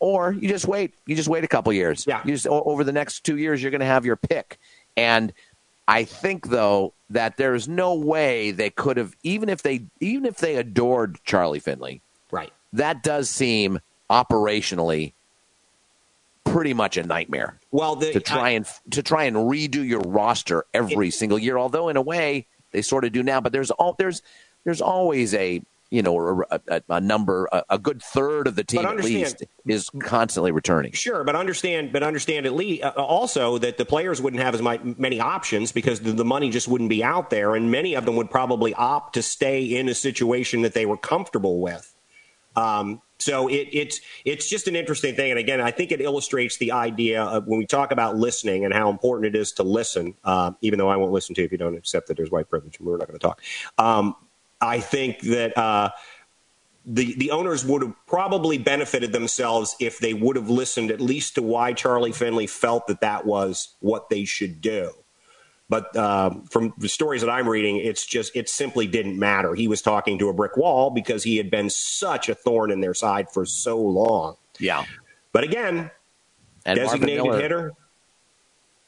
Or 0.00 0.32
you 0.32 0.48
just 0.48 0.66
wait. 0.66 0.94
You 1.06 1.14
just 1.14 1.28
wait 1.28 1.44
a 1.44 1.48
couple 1.48 1.72
years. 1.72 2.06
Yeah. 2.06 2.22
You 2.24 2.32
just, 2.32 2.46
over 2.46 2.84
the 2.84 2.92
next 2.92 3.22
two 3.24 3.36
years, 3.36 3.62
you're 3.62 3.70
going 3.70 3.80
to 3.80 3.86
have 3.86 4.04
your 4.04 4.16
pick. 4.16 4.58
And 4.96 5.32
I 5.86 6.04
think 6.04 6.48
though 6.48 6.94
that 7.10 7.36
there 7.36 7.54
is 7.54 7.68
no 7.68 7.94
way 7.94 8.50
they 8.50 8.70
could 8.70 8.96
have 8.96 9.16
even 9.22 9.48
if 9.48 9.62
they 9.62 9.82
even 9.98 10.24
if 10.24 10.38
they 10.38 10.56
adored 10.56 11.18
Charlie 11.24 11.58
Finley. 11.58 12.00
Right. 12.30 12.52
That 12.72 13.02
does 13.02 13.28
seem 13.28 13.80
operationally 14.08 15.12
pretty 16.44 16.74
much 16.74 16.96
a 16.96 17.02
nightmare. 17.02 17.58
Well, 17.72 17.96
the, 17.96 18.12
to 18.12 18.20
try 18.20 18.48
I, 18.48 18.50
and 18.50 18.66
to 18.90 19.02
try 19.02 19.24
and 19.24 19.36
redo 19.36 19.86
your 19.86 20.00
roster 20.00 20.64
every 20.72 21.08
it, 21.08 21.14
single 21.14 21.38
year, 21.38 21.58
although 21.58 21.88
in 21.88 21.96
a 21.96 22.02
way 22.02 22.46
they 22.70 22.82
sort 22.82 23.04
of 23.04 23.12
do 23.12 23.22
now, 23.22 23.40
but 23.40 23.52
there's 23.52 23.70
all 23.72 23.94
there's 23.98 24.22
there's 24.64 24.80
always 24.80 25.34
a 25.34 25.62
you 25.90 26.02
know 26.02 26.44
a, 26.50 26.60
a, 26.68 26.82
a 26.88 27.00
number 27.00 27.48
a, 27.52 27.64
a, 27.70 27.78
good 27.78 28.02
third 28.02 28.46
of 28.46 28.56
the 28.56 28.64
team 28.64 28.86
at 28.86 28.96
least 29.04 29.42
is 29.66 29.90
constantly 30.00 30.52
returning. 30.52 30.92
Sure, 30.92 31.24
but 31.24 31.34
understand 31.34 31.92
but 31.92 32.02
understand 32.02 32.46
at 32.46 32.54
least 32.54 32.82
uh, 32.82 32.90
also 32.96 33.58
that 33.58 33.76
the 33.76 33.84
players 33.84 34.22
wouldn't 34.22 34.42
have 34.42 34.54
as 34.54 34.62
many 34.62 35.20
options 35.20 35.72
because 35.72 36.00
the, 36.00 36.12
the 36.12 36.24
money 36.24 36.50
just 36.50 36.68
wouldn't 36.68 36.90
be 36.90 37.02
out 37.02 37.30
there, 37.30 37.54
and 37.54 37.70
many 37.70 37.94
of 37.94 38.04
them 38.06 38.16
would 38.16 38.30
probably 38.30 38.72
opt 38.74 39.14
to 39.14 39.22
stay 39.22 39.62
in 39.64 39.88
a 39.88 39.94
situation 39.94 40.62
that 40.62 40.74
they 40.74 40.86
were 40.86 40.96
comfortable 40.96 41.60
with. 41.60 41.94
Um, 42.56 43.02
so 43.18 43.48
it, 43.48 43.68
it's 43.72 44.00
it's 44.24 44.48
just 44.48 44.66
an 44.68 44.76
interesting 44.76 45.14
thing, 45.14 45.30
and 45.30 45.38
again, 45.38 45.60
I 45.60 45.72
think 45.72 45.92
it 45.92 46.00
illustrates 46.00 46.56
the 46.56 46.72
idea 46.72 47.22
of 47.22 47.46
when 47.46 47.58
we 47.58 47.66
talk 47.66 47.92
about 47.92 48.16
listening 48.16 48.64
and 48.64 48.72
how 48.72 48.90
important 48.90 49.34
it 49.34 49.38
is 49.38 49.52
to 49.52 49.62
listen. 49.62 50.14
Uh, 50.24 50.52
even 50.62 50.78
though 50.78 50.88
I 50.88 50.96
won't 50.96 51.12
listen 51.12 51.34
to 51.34 51.42
you 51.42 51.44
if 51.44 51.52
you 51.52 51.58
don't 51.58 51.76
accept 51.76 52.08
that 52.08 52.16
there's 52.16 52.30
white 52.30 52.48
privilege, 52.48 52.80
we're 52.80 52.96
not 52.96 53.08
going 53.08 53.18
to 53.18 53.26
talk. 53.26 53.42
Um, 53.76 54.14
I 54.60 54.80
think 54.80 55.20
that 55.22 55.56
uh, 55.56 55.90
the 56.86 57.14
the 57.16 57.30
owners 57.30 57.64
would 57.64 57.82
have 57.82 57.94
probably 58.06 58.58
benefited 58.58 59.12
themselves 59.12 59.76
if 59.80 59.98
they 59.98 60.14
would 60.14 60.36
have 60.36 60.50
listened 60.50 60.90
at 60.90 61.00
least 61.00 61.36
to 61.36 61.42
why 61.42 61.72
Charlie 61.72 62.12
Finley 62.12 62.46
felt 62.46 62.86
that 62.88 63.00
that 63.00 63.26
was 63.26 63.76
what 63.80 64.08
they 64.08 64.24
should 64.24 64.60
do. 64.60 64.92
But 65.70 65.94
uh, 65.96 66.30
from 66.50 66.74
the 66.78 66.88
stories 66.88 67.20
that 67.20 67.30
I'm 67.30 67.48
reading, 67.48 67.76
it's 67.76 68.04
just 68.04 68.34
it 68.34 68.48
simply 68.48 68.88
didn't 68.88 69.16
matter. 69.16 69.54
He 69.54 69.68
was 69.68 69.80
talking 69.80 70.18
to 70.18 70.28
a 70.28 70.32
brick 70.32 70.56
wall 70.56 70.90
because 70.90 71.22
he 71.22 71.36
had 71.36 71.48
been 71.48 71.70
such 71.70 72.28
a 72.28 72.34
thorn 72.34 72.72
in 72.72 72.80
their 72.80 72.92
side 72.92 73.30
for 73.30 73.46
so 73.46 73.78
long. 73.78 74.36
Yeah. 74.58 74.84
But 75.32 75.44
again, 75.44 75.92
and 76.66 76.76
designated 76.76 77.24
Miller, 77.24 77.40
hitter. 77.40 77.72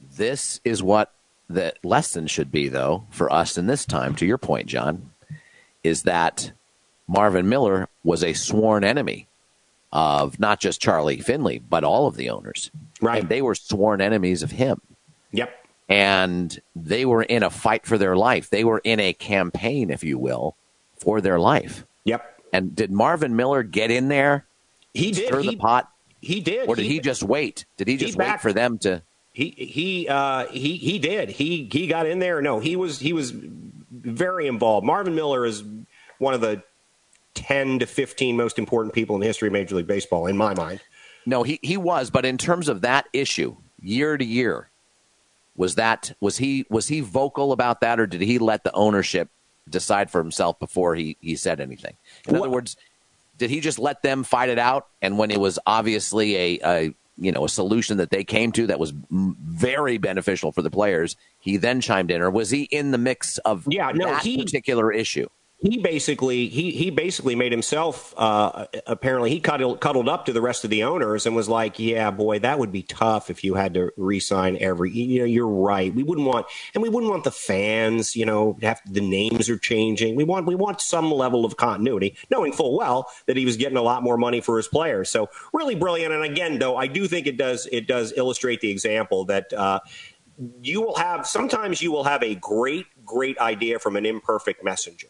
This 0.00 0.60
is 0.64 0.82
what 0.82 1.12
the 1.48 1.72
lesson 1.84 2.26
should 2.26 2.50
be, 2.50 2.66
though, 2.66 3.06
for 3.10 3.32
us 3.32 3.56
in 3.56 3.68
this 3.68 3.84
time. 3.84 4.16
To 4.16 4.26
your 4.26 4.38
point, 4.38 4.66
John, 4.66 5.11
is 5.82 6.02
that 6.02 6.52
Marvin 7.06 7.48
Miller 7.48 7.88
was 8.04 8.22
a 8.22 8.32
sworn 8.32 8.84
enemy 8.84 9.26
of 9.92 10.40
not 10.40 10.60
just 10.60 10.80
Charlie 10.80 11.20
Finley, 11.20 11.58
but 11.58 11.84
all 11.84 12.06
of 12.06 12.16
the 12.16 12.30
owners. 12.30 12.70
Right. 13.00 13.20
And 13.20 13.28
they 13.28 13.42
were 13.42 13.54
sworn 13.54 14.00
enemies 14.00 14.42
of 14.42 14.52
him. 14.52 14.80
Yep 15.32 15.62
and 15.92 16.58
they 16.74 17.04
were 17.04 17.22
in 17.22 17.42
a 17.42 17.50
fight 17.50 17.84
for 17.84 17.98
their 17.98 18.16
life. 18.16 18.48
They 18.48 18.64
were 18.64 18.80
in 18.82 18.98
a 18.98 19.12
campaign, 19.12 19.90
if 19.90 20.02
you 20.02 20.16
will, 20.16 20.56
for 20.96 21.20
their 21.20 21.38
life. 21.38 21.84
Yep. 22.04 22.40
And 22.50 22.74
did 22.74 22.90
Marvin 22.90 23.36
Miller 23.36 23.62
get 23.62 23.90
in 23.90 24.08
there? 24.08 24.46
He 24.94 25.10
did. 25.10 25.26
Stir 25.26 25.40
he, 25.40 25.50
the 25.50 25.56
pot. 25.56 25.90
He 26.20 26.40
did. 26.40 26.66
Or 26.66 26.76
did 26.76 26.86
he, 26.86 26.94
he 26.94 27.00
just 27.00 27.22
wait? 27.22 27.66
Did 27.76 27.88
he 27.88 27.98
just 27.98 28.14
he 28.14 28.18
wait 28.18 28.40
for 28.40 28.54
them 28.54 28.78
to? 28.78 29.02
He 29.34 29.50
he 29.50 30.08
uh, 30.08 30.46
he 30.46 30.76
he 30.76 30.98
did. 30.98 31.28
He 31.28 31.68
he 31.70 31.86
got 31.86 32.06
in 32.06 32.18
there. 32.18 32.40
No, 32.40 32.58
he 32.58 32.76
was 32.76 32.98
he 32.98 33.12
was 33.12 33.32
very 34.02 34.46
involved. 34.46 34.86
Marvin 34.86 35.14
Miller 35.14 35.46
is 35.46 35.64
one 36.18 36.34
of 36.34 36.40
the 36.40 36.62
ten 37.34 37.78
to 37.78 37.86
fifteen 37.86 38.36
most 38.36 38.58
important 38.58 38.94
people 38.94 39.16
in 39.16 39.20
the 39.20 39.26
history 39.26 39.48
of 39.48 39.52
Major 39.52 39.76
League 39.76 39.86
Baseball, 39.86 40.26
in 40.26 40.36
my 40.36 40.54
mind. 40.54 40.80
No, 41.24 41.42
he 41.42 41.58
he 41.62 41.76
was. 41.76 42.10
But 42.10 42.24
in 42.24 42.36
terms 42.36 42.68
of 42.68 42.82
that 42.82 43.06
issue, 43.12 43.56
year 43.80 44.16
to 44.16 44.24
year, 44.24 44.68
was 45.56 45.76
that 45.76 46.14
was 46.20 46.38
he 46.38 46.66
was 46.68 46.88
he 46.88 47.00
vocal 47.00 47.52
about 47.52 47.80
that, 47.80 48.00
or 48.00 48.06
did 48.06 48.20
he 48.20 48.38
let 48.38 48.64
the 48.64 48.72
ownership 48.72 49.28
decide 49.68 50.10
for 50.10 50.20
himself 50.20 50.58
before 50.58 50.94
he 50.94 51.16
he 51.20 51.36
said 51.36 51.60
anything? 51.60 51.96
In 52.26 52.36
other 52.36 52.50
words, 52.50 52.76
did 53.38 53.50
he 53.50 53.60
just 53.60 53.78
let 53.78 54.02
them 54.02 54.24
fight 54.24 54.48
it 54.48 54.58
out? 54.58 54.88
And 55.00 55.18
when 55.18 55.30
it 55.30 55.40
was 55.40 55.58
obviously 55.66 56.36
a, 56.36 56.58
a 56.64 56.94
you 57.16 57.32
know 57.32 57.44
a 57.44 57.48
solution 57.48 57.98
that 57.98 58.10
they 58.10 58.24
came 58.24 58.52
to 58.52 58.66
that 58.66 58.78
was 58.78 58.92
very 59.10 59.98
beneficial 59.98 60.52
for 60.52 60.62
the 60.62 60.70
players, 60.70 61.16
he 61.38 61.56
then 61.56 61.80
chimed 61.80 62.10
in, 62.10 62.20
or 62.20 62.30
was 62.30 62.50
he 62.50 62.62
in 62.64 62.90
the 62.90 62.98
mix 62.98 63.38
of 63.38 63.66
yeah, 63.68 63.90
no, 63.94 64.06
that 64.06 64.22
he, 64.22 64.42
particular 64.42 64.92
issue? 64.92 65.28
He 65.62 65.78
basically 65.78 66.48
he 66.48 66.72
he 66.72 66.90
basically 66.90 67.36
made 67.36 67.52
himself 67.52 68.12
uh, 68.16 68.66
apparently 68.86 69.30
he 69.30 69.38
cuddled, 69.38 69.80
cuddled 69.80 70.08
up 70.08 70.26
to 70.26 70.32
the 70.32 70.40
rest 70.40 70.64
of 70.64 70.70
the 70.70 70.82
owners 70.82 71.24
and 71.24 71.36
was 71.36 71.48
like, 71.48 71.78
"Yeah, 71.78 72.10
boy, 72.10 72.40
that 72.40 72.58
would 72.58 72.72
be 72.72 72.82
tough 72.82 73.30
if 73.30 73.44
you 73.44 73.54
had 73.54 73.74
to 73.74 73.92
re-sign 73.96 74.56
every. 74.60 74.90
You 74.90 75.20
know, 75.20 75.24
you're 75.24 75.46
right. 75.46 75.94
We 75.94 76.02
wouldn't 76.02 76.26
want, 76.26 76.46
and 76.74 76.82
we 76.82 76.88
wouldn't 76.88 77.10
want 77.10 77.22
the 77.22 77.30
fans. 77.30 78.16
You 78.16 78.26
know, 78.26 78.58
have 78.60 78.80
the 78.86 79.00
names 79.00 79.48
are 79.48 79.58
changing. 79.58 80.16
We 80.16 80.24
want 80.24 80.46
we 80.46 80.56
want 80.56 80.80
some 80.80 81.12
level 81.12 81.44
of 81.44 81.56
continuity, 81.56 82.16
knowing 82.28 82.52
full 82.52 82.76
well 82.76 83.08
that 83.26 83.36
he 83.36 83.44
was 83.44 83.56
getting 83.56 83.78
a 83.78 83.82
lot 83.82 84.02
more 84.02 84.16
money 84.16 84.40
for 84.40 84.56
his 84.56 84.66
players. 84.66 85.10
So 85.10 85.28
really 85.52 85.76
brilliant. 85.76 86.12
And 86.12 86.24
again, 86.24 86.58
though, 86.58 86.76
I 86.76 86.88
do 86.88 87.06
think 87.06 87.28
it 87.28 87.36
does 87.36 87.68
it 87.70 87.86
does 87.86 88.12
illustrate 88.16 88.60
the 88.60 88.70
example 88.70 89.24
that. 89.26 89.52
Uh, 89.52 89.80
you 90.62 90.80
will 90.80 90.96
have 90.96 91.26
sometimes 91.26 91.82
you 91.82 91.92
will 91.92 92.04
have 92.04 92.22
a 92.22 92.34
great 92.36 92.86
great 93.04 93.38
idea 93.38 93.78
from 93.78 93.96
an 93.96 94.06
imperfect 94.06 94.64
messenger 94.64 95.08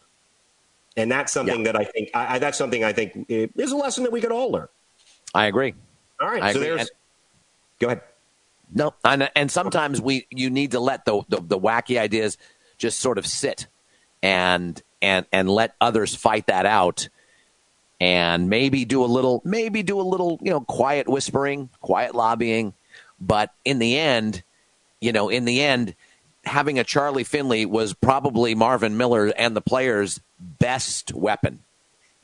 and 0.95 1.11
that's 1.11 1.31
something 1.31 1.65
yeah. 1.65 1.71
that 1.71 1.75
I 1.75 1.83
think 1.85 2.09
I, 2.13 2.35
I, 2.35 2.39
that's 2.39 2.57
something 2.57 2.83
I 2.83 2.93
think 2.93 3.25
is 3.29 3.71
a 3.71 3.77
lesson 3.77 4.03
that 4.03 4.11
we 4.11 4.21
could 4.21 4.31
all 4.31 4.51
learn. 4.51 4.67
I 5.33 5.47
agree. 5.47 5.73
All 6.19 6.27
right, 6.27 6.41
I 6.43 6.53
so 6.53 6.59
agree. 6.59 6.69
there's. 6.69 6.81
And, 6.81 6.89
go 7.79 7.87
ahead. 7.87 8.01
No, 8.75 8.93
and, 9.03 9.29
and 9.35 9.51
sometimes 9.51 10.01
we 10.01 10.27
you 10.31 10.49
need 10.49 10.71
to 10.71 10.79
let 10.79 11.05
the, 11.05 11.21
the, 11.29 11.41
the 11.41 11.59
wacky 11.59 11.99
ideas 11.99 12.37
just 12.77 12.99
sort 12.99 13.17
of 13.17 13.25
sit 13.25 13.67
and 14.21 14.81
and 15.01 15.25
and 15.31 15.49
let 15.49 15.75
others 15.79 16.15
fight 16.15 16.47
that 16.47 16.65
out 16.65 17.09
and 17.99 18.49
maybe 18.49 18.85
do 18.85 19.03
a 19.03 19.05
little 19.05 19.41
maybe 19.45 19.83
do 19.83 19.99
a 19.99 20.01
little 20.01 20.39
you 20.41 20.49
know 20.49 20.61
quiet 20.61 21.07
whispering 21.07 21.69
quiet 21.81 22.15
lobbying 22.15 22.73
but 23.19 23.53
in 23.63 23.79
the 23.79 23.97
end 23.97 24.43
you 24.99 25.11
know 25.11 25.29
in 25.29 25.45
the 25.45 25.61
end 25.61 25.93
having 26.45 26.79
a 26.79 26.83
charlie 26.83 27.23
finley 27.23 27.65
was 27.65 27.93
probably 27.93 28.55
marvin 28.55 28.97
miller 28.97 29.27
and 29.37 29.55
the 29.55 29.61
players 29.61 30.19
best 30.43 31.13
weapon. 31.13 31.59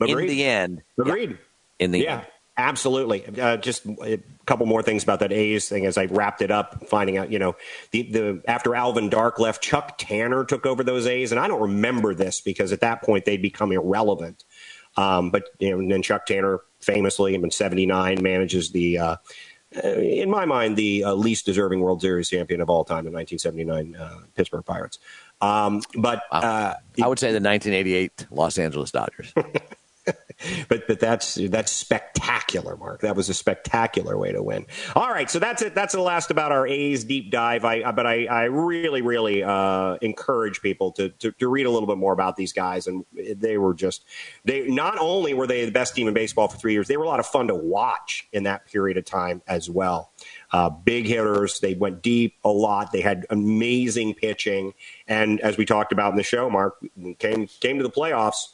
Agreed. 0.00 0.24
In 0.24 0.28
the 0.28 0.44
end. 0.44 0.82
Agreed. 0.98 1.30
Yeah, 1.30 1.36
in 1.78 1.90
the 1.90 1.98
yeah. 2.00 2.18
end. 2.18 2.26
Absolutely. 2.56 3.24
Uh, 3.40 3.56
just 3.56 3.86
a 3.86 4.20
couple 4.44 4.66
more 4.66 4.82
things 4.82 5.02
about 5.02 5.20
that 5.20 5.32
A's 5.32 5.68
thing 5.68 5.86
as 5.86 5.96
I 5.96 6.06
wrapped 6.06 6.42
it 6.42 6.50
up, 6.50 6.86
finding 6.88 7.16
out, 7.16 7.32
you 7.32 7.38
know, 7.38 7.56
the, 7.90 8.02
the 8.02 8.42
after 8.46 8.74
Alvin 8.74 9.08
Dark 9.08 9.38
left, 9.38 9.62
Chuck 9.62 9.94
Tanner 9.96 10.44
took 10.44 10.66
over 10.66 10.84
those 10.84 11.06
A's, 11.06 11.32
and 11.32 11.40
I 11.40 11.48
don't 11.48 11.62
remember 11.62 12.14
this 12.14 12.40
because 12.42 12.72
at 12.72 12.80
that 12.80 13.02
point 13.02 13.24
they'd 13.24 13.40
become 13.40 13.72
irrelevant. 13.72 14.44
Um, 14.96 15.30
but 15.30 15.44
you 15.58 15.70
know, 15.70 15.78
and 15.78 15.90
then 15.90 16.02
Chuck 16.02 16.26
Tanner 16.26 16.60
famously, 16.80 17.34
in 17.34 17.50
'79, 17.50 18.22
manages 18.22 18.72
the, 18.72 18.98
uh, 18.98 19.04
uh, 19.04 19.16
in 19.72 20.30
my 20.30 20.44
mind, 20.44 20.76
the 20.76 21.04
uh, 21.04 21.14
least 21.14 21.46
deserving 21.46 21.80
World 21.80 22.00
Series 22.00 22.28
champion 22.28 22.60
of 22.60 22.68
all 22.68 22.84
time, 22.84 23.04
the 23.04 23.10
1979 23.10 23.96
uh, 23.96 24.20
Pittsburgh 24.34 24.64
Pirates. 24.64 24.98
Um, 25.40 25.82
but 25.96 26.22
uh, 26.32 26.74
I 27.02 27.06
would 27.06 27.18
say 27.18 27.28
the 27.28 27.40
1988 27.40 28.26
Los 28.30 28.58
Angeles 28.58 28.90
Dodgers. 28.90 29.32
but 30.68 30.86
but 30.86 31.00
that's 31.00 31.34
that's 31.34 31.72
spectacular, 31.72 32.76
Mark. 32.76 33.00
That 33.00 33.16
was 33.16 33.28
a 33.28 33.34
spectacular 33.34 34.16
way 34.16 34.32
to 34.32 34.42
win. 34.42 34.66
All 34.94 35.10
right, 35.10 35.30
so 35.30 35.38
that's 35.38 35.62
it. 35.62 35.74
That's 35.74 35.94
the 35.94 36.00
last 36.00 36.30
about 36.30 36.52
our 36.52 36.66
A's 36.66 37.04
deep 37.04 37.30
dive. 37.30 37.64
I 37.64 37.90
but 37.92 38.06
I, 38.06 38.26
I 38.26 38.44
really 38.44 39.02
really 39.02 39.42
uh, 39.42 39.96
encourage 40.00 40.60
people 40.62 40.92
to, 40.92 41.10
to, 41.10 41.32
to 41.32 41.48
read 41.48 41.66
a 41.66 41.70
little 41.70 41.86
bit 41.86 41.98
more 41.98 42.12
about 42.12 42.36
these 42.36 42.52
guys, 42.52 42.86
and 42.86 43.04
they 43.12 43.58
were 43.58 43.74
just 43.74 44.04
they 44.44 44.68
not 44.68 44.98
only 44.98 45.34
were 45.34 45.46
they 45.46 45.64
the 45.64 45.70
best 45.70 45.94
team 45.94 46.08
in 46.08 46.14
baseball 46.14 46.48
for 46.48 46.56
three 46.56 46.72
years, 46.72 46.88
they 46.88 46.96
were 46.96 47.04
a 47.04 47.08
lot 47.08 47.20
of 47.20 47.26
fun 47.26 47.48
to 47.48 47.54
watch 47.54 48.26
in 48.32 48.44
that 48.44 48.66
period 48.66 48.96
of 48.96 49.04
time 49.04 49.42
as 49.46 49.68
well. 49.68 50.12
Uh, 50.52 50.70
big 50.70 51.06
hitters, 51.06 51.60
they 51.60 51.74
went 51.74 52.02
deep 52.02 52.34
a 52.44 52.50
lot. 52.50 52.92
They 52.92 53.00
had 53.00 53.26
amazing 53.30 54.14
pitching, 54.14 54.74
and 55.06 55.40
as 55.40 55.56
we 55.56 55.64
talked 55.64 55.92
about 55.92 56.10
in 56.12 56.16
the 56.16 56.22
show, 56.22 56.48
Mark 56.48 56.82
came 57.18 57.46
came 57.46 57.78
to 57.78 57.82
the 57.82 57.90
playoffs. 57.90 58.48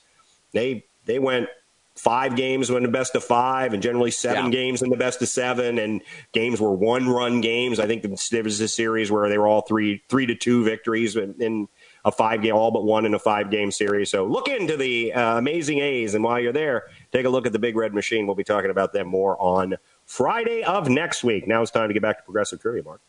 They 0.52 0.84
they 1.04 1.18
went 1.18 1.48
five 1.96 2.36
games 2.36 2.70
in 2.70 2.82
the 2.82 2.88
best 2.88 3.14
of 3.14 3.24
five, 3.24 3.72
and 3.72 3.82
generally 3.82 4.10
seven 4.10 4.46
yeah. 4.46 4.50
games 4.50 4.82
in 4.82 4.90
the 4.90 4.96
best 4.96 5.20
of 5.22 5.28
seven, 5.28 5.78
and 5.78 6.02
games 6.32 6.60
were 6.60 6.72
one 6.72 7.08
run 7.08 7.40
games. 7.40 7.80
I 7.80 7.86
think 7.86 8.02
there 8.02 8.42
was 8.44 8.60
a 8.60 8.68
series 8.68 9.10
where 9.10 9.28
they 9.28 9.38
were 9.38 9.46
all 9.46 9.62
three 9.62 10.02
three 10.08 10.26
to 10.26 10.34
two 10.34 10.62
victories 10.64 11.16
in, 11.16 11.34
in 11.40 11.68
a 12.04 12.12
five 12.12 12.42
game, 12.42 12.54
all 12.54 12.70
but 12.70 12.84
one 12.84 13.06
in 13.06 13.14
a 13.14 13.18
five 13.18 13.50
game 13.50 13.70
series. 13.70 14.10
So 14.10 14.26
look 14.26 14.48
into 14.48 14.76
the 14.76 15.12
uh, 15.12 15.38
amazing 15.38 15.80
A's, 15.80 16.14
and 16.14 16.22
while 16.22 16.38
you're 16.38 16.52
there, 16.52 16.84
take 17.12 17.26
a 17.26 17.30
look 17.30 17.46
at 17.46 17.52
the 17.52 17.58
Big 17.58 17.76
Red 17.76 17.94
Machine. 17.94 18.26
We'll 18.26 18.36
be 18.36 18.44
talking 18.44 18.70
about 18.70 18.92
them 18.92 19.08
more 19.08 19.40
on 19.40 19.76
Friday 20.04 20.62
of 20.62 20.88
next 20.88 21.24
week. 21.24 21.48
Now 21.48 21.62
it's 21.62 21.70
time 21.70 21.88
to 21.88 21.94
get 21.94 22.02
back 22.02 22.18
to 22.18 22.24
progressive 22.24 22.60
trivia, 22.60 22.82
Mark. 22.82 23.00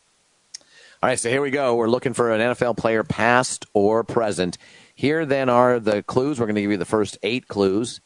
All 1.03 1.09
right, 1.09 1.19
so 1.19 1.29
here 1.29 1.43
we 1.43 1.51
go. 1.51 1.75
We're 1.75 1.89
looking 1.89 2.13
for 2.13 2.31
an 2.31 2.41
NFL 2.41 2.77
player, 2.77 3.03
past 3.03 3.67
or 3.73 4.03
present. 4.03 4.57
Here 4.95 5.27
then 5.27 5.47
are 5.47 5.79
the 5.79 6.01
clues. 6.01 6.39
We're 6.39 6.47
going 6.47 6.55
to 6.55 6.61
give 6.61 6.71
you 6.71 6.77
the 6.77 6.85
first 6.85 7.19
eight 7.21 7.47
clues. 7.47 8.01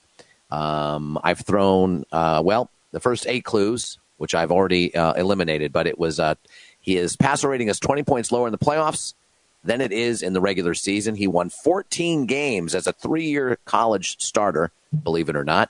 Um, 0.52 1.18
I've 1.24 1.40
thrown, 1.40 2.06
uh, 2.12 2.42
well, 2.44 2.70
the 2.92 3.00
first 3.00 3.26
eight 3.28 3.46
clues, 3.46 3.98
which 4.18 4.36
I've 4.36 4.52
already 4.52 4.94
uh, 4.94 5.14
eliminated, 5.14 5.72
but 5.72 5.88
it 5.88 5.98
was 5.98 6.20
uh, 6.20 6.36
his 6.82 7.16
passer 7.16 7.50
rating 7.50 7.70
is 7.70 7.80
20 7.80 8.04
points 8.04 8.32
lower 8.32 8.48
in 8.48 8.52
the 8.52 8.58
playoffs 8.58 9.14
than 9.64 9.82
it 9.82 9.92
is 9.92 10.22
in 10.22 10.34
the 10.34 10.42
regular 10.42 10.74
season. 10.74 11.16
He 11.16 11.28
won 11.28 11.50
14 11.50 12.26
games 12.26 12.76
as 12.76 12.88
a 12.88 12.94
three 12.94 13.28
year 13.28 13.58
college 13.66 14.18
starter, 14.20 14.72
believe 15.04 15.30
it 15.30 15.36
or 15.36 15.44
not. 15.44 15.70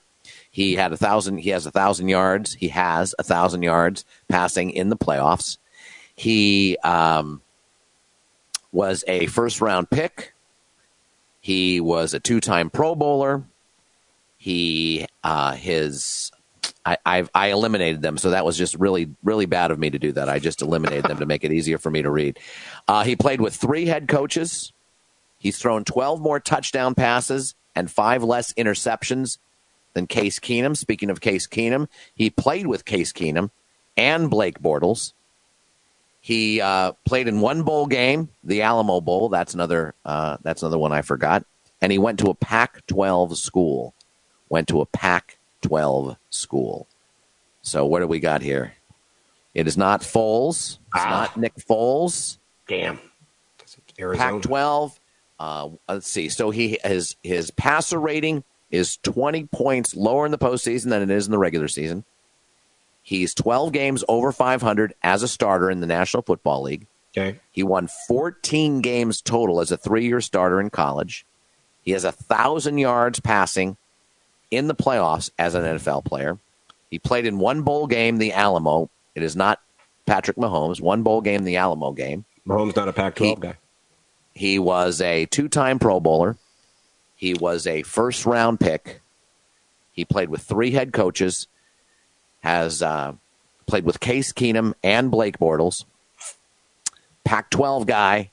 He 0.49 0.75
had 0.75 0.91
a 0.91 0.97
thousand. 0.97 1.39
He 1.39 1.49
has 1.51 1.65
a 1.65 1.71
thousand 1.71 2.09
yards. 2.09 2.53
He 2.53 2.67
has 2.69 3.15
a 3.17 3.23
thousand 3.23 3.63
yards 3.63 4.05
passing 4.27 4.71
in 4.71 4.89
the 4.89 4.97
playoffs. 4.97 5.57
He 6.15 6.77
um, 6.83 7.41
was 8.71 9.03
a 9.07 9.27
first 9.27 9.61
round 9.61 9.89
pick. 9.89 10.33
He 11.39 11.79
was 11.79 12.13
a 12.13 12.19
two 12.19 12.39
time 12.39 12.69
Pro 12.69 12.95
Bowler. 12.95 13.43
He 14.41 15.05
uh, 15.23 15.53
his 15.53 16.31
I, 16.83 16.97
I've, 17.05 17.29
I 17.35 17.49
eliminated 17.49 18.01
them, 18.01 18.17
so 18.17 18.31
that 18.31 18.43
was 18.43 18.57
just 18.57 18.73
really 18.73 19.11
really 19.23 19.45
bad 19.45 19.69
of 19.69 19.77
me 19.77 19.91
to 19.91 19.99
do 19.99 20.13
that. 20.13 20.29
I 20.29 20.39
just 20.39 20.63
eliminated 20.63 21.05
them 21.05 21.19
to 21.19 21.27
make 21.27 21.43
it 21.43 21.51
easier 21.51 21.77
for 21.77 21.91
me 21.91 22.01
to 22.01 22.09
read. 22.09 22.39
Uh, 22.87 23.03
he 23.03 23.15
played 23.15 23.39
with 23.39 23.55
three 23.55 23.85
head 23.85 24.07
coaches. 24.07 24.73
He's 25.37 25.59
thrown 25.59 25.83
twelve 25.83 26.21
more 26.21 26.39
touchdown 26.39 26.95
passes 26.95 27.53
and 27.75 27.91
five 27.91 28.23
less 28.23 28.51
interceptions 28.53 29.37
than 29.93 30.07
Case 30.07 30.39
Keenum. 30.39 30.75
Speaking 30.75 31.11
of 31.11 31.21
Case 31.21 31.45
Keenum, 31.45 31.87
he 32.15 32.31
played 32.31 32.65
with 32.65 32.83
Case 32.83 33.13
Keenum 33.13 33.51
and 33.95 34.27
Blake 34.27 34.59
Bortles. 34.59 35.13
He 36.19 36.61
uh, 36.61 36.93
played 37.05 37.27
in 37.27 37.41
one 37.41 37.61
bowl 37.61 37.85
game, 37.85 38.29
the 38.43 38.63
Alamo 38.63 39.01
Bowl. 39.01 39.29
That's 39.29 39.53
another. 39.53 39.93
Uh, 40.03 40.37
that's 40.41 40.63
another 40.63 40.79
one 40.79 40.93
I 40.93 41.03
forgot. 41.03 41.45
And 41.79 41.91
he 41.91 41.99
went 41.99 42.17
to 42.21 42.31
a 42.31 42.35
Pac-12 42.35 43.35
school. 43.37 43.93
Went 44.51 44.67
to 44.67 44.81
a 44.81 44.85
Pac-12 44.85 46.17
school. 46.29 46.85
So 47.61 47.85
what 47.85 48.01
do 48.01 48.07
we 48.07 48.19
got 48.19 48.41
here? 48.41 48.73
It 49.53 49.65
is 49.65 49.77
not 49.77 50.01
Foles. 50.01 50.77
It's 50.93 51.05
ah. 51.05 51.09
not 51.09 51.37
Nick 51.37 51.55
Foles. 51.55 52.37
Damn. 52.67 52.99
Pac-12. 53.97 54.99
Uh, 55.39 55.69
let's 55.87 56.09
see. 56.09 56.27
So 56.27 56.51
he 56.51 56.77
his 56.83 57.15
his 57.23 57.49
passer 57.51 57.97
rating 57.97 58.43
is 58.69 58.97
20 58.97 59.45
points 59.45 59.95
lower 59.95 60.25
in 60.25 60.33
the 60.33 60.37
postseason 60.37 60.89
than 60.89 61.01
it 61.01 61.09
is 61.09 61.27
in 61.27 61.31
the 61.31 61.37
regular 61.37 61.69
season. 61.69 62.03
He's 63.01 63.33
12 63.33 63.71
games 63.71 64.03
over 64.09 64.33
500 64.33 64.93
as 65.01 65.23
a 65.23 65.29
starter 65.29 65.71
in 65.71 65.79
the 65.79 65.87
National 65.87 66.23
Football 66.23 66.63
League. 66.63 66.87
Okay. 67.15 67.39
He 67.53 67.63
won 67.63 67.87
14 68.09 68.81
games 68.81 69.21
total 69.21 69.61
as 69.61 69.71
a 69.71 69.77
three 69.77 70.05
year 70.07 70.19
starter 70.19 70.59
in 70.59 70.69
college. 70.71 71.25
He 71.83 71.91
has 71.91 72.03
a 72.03 72.11
thousand 72.11 72.79
yards 72.79 73.21
passing 73.21 73.77
in 74.51 74.67
the 74.67 74.75
playoffs 74.75 75.31
as 75.39 75.55
an 75.55 75.63
NFL 75.63 76.05
player. 76.05 76.37
He 76.89 76.99
played 76.99 77.25
in 77.25 77.39
one 77.39 77.63
bowl 77.63 77.87
game, 77.87 78.17
the 78.17 78.33
Alamo. 78.33 78.89
It 79.15 79.23
is 79.23 79.35
not 79.35 79.61
Patrick 80.05 80.37
Mahomes. 80.37 80.81
One 80.81 81.03
bowl 81.03 81.21
game, 81.21 81.45
the 81.45 81.55
Alamo 81.55 81.93
game. 81.93 82.25
Mahomes 82.45 82.75
not 82.75 82.89
a 82.89 82.93
Pac-12 82.93 83.39
guy. 83.39 83.57
He 84.33 84.59
was 84.59 85.01
a 85.01 85.25
two-time 85.25 85.79
Pro 85.79 85.99
Bowler. 85.99 86.37
He 87.15 87.33
was 87.33 87.65
a 87.65 87.83
first-round 87.83 88.59
pick. 88.59 89.01
He 89.93 90.05
played 90.05 90.29
with 90.29 90.41
three 90.41 90.71
head 90.71 90.91
coaches 90.93 91.47
has 92.41 92.81
uh, 92.81 93.13
played 93.67 93.85
with 93.85 93.99
Case 93.99 94.33
Keenum 94.33 94.73
and 94.83 95.09
Blake 95.09 95.37
Bortles, 95.37 95.85
Pac 97.23 97.49
12 97.49 97.85
guy, 97.87 98.31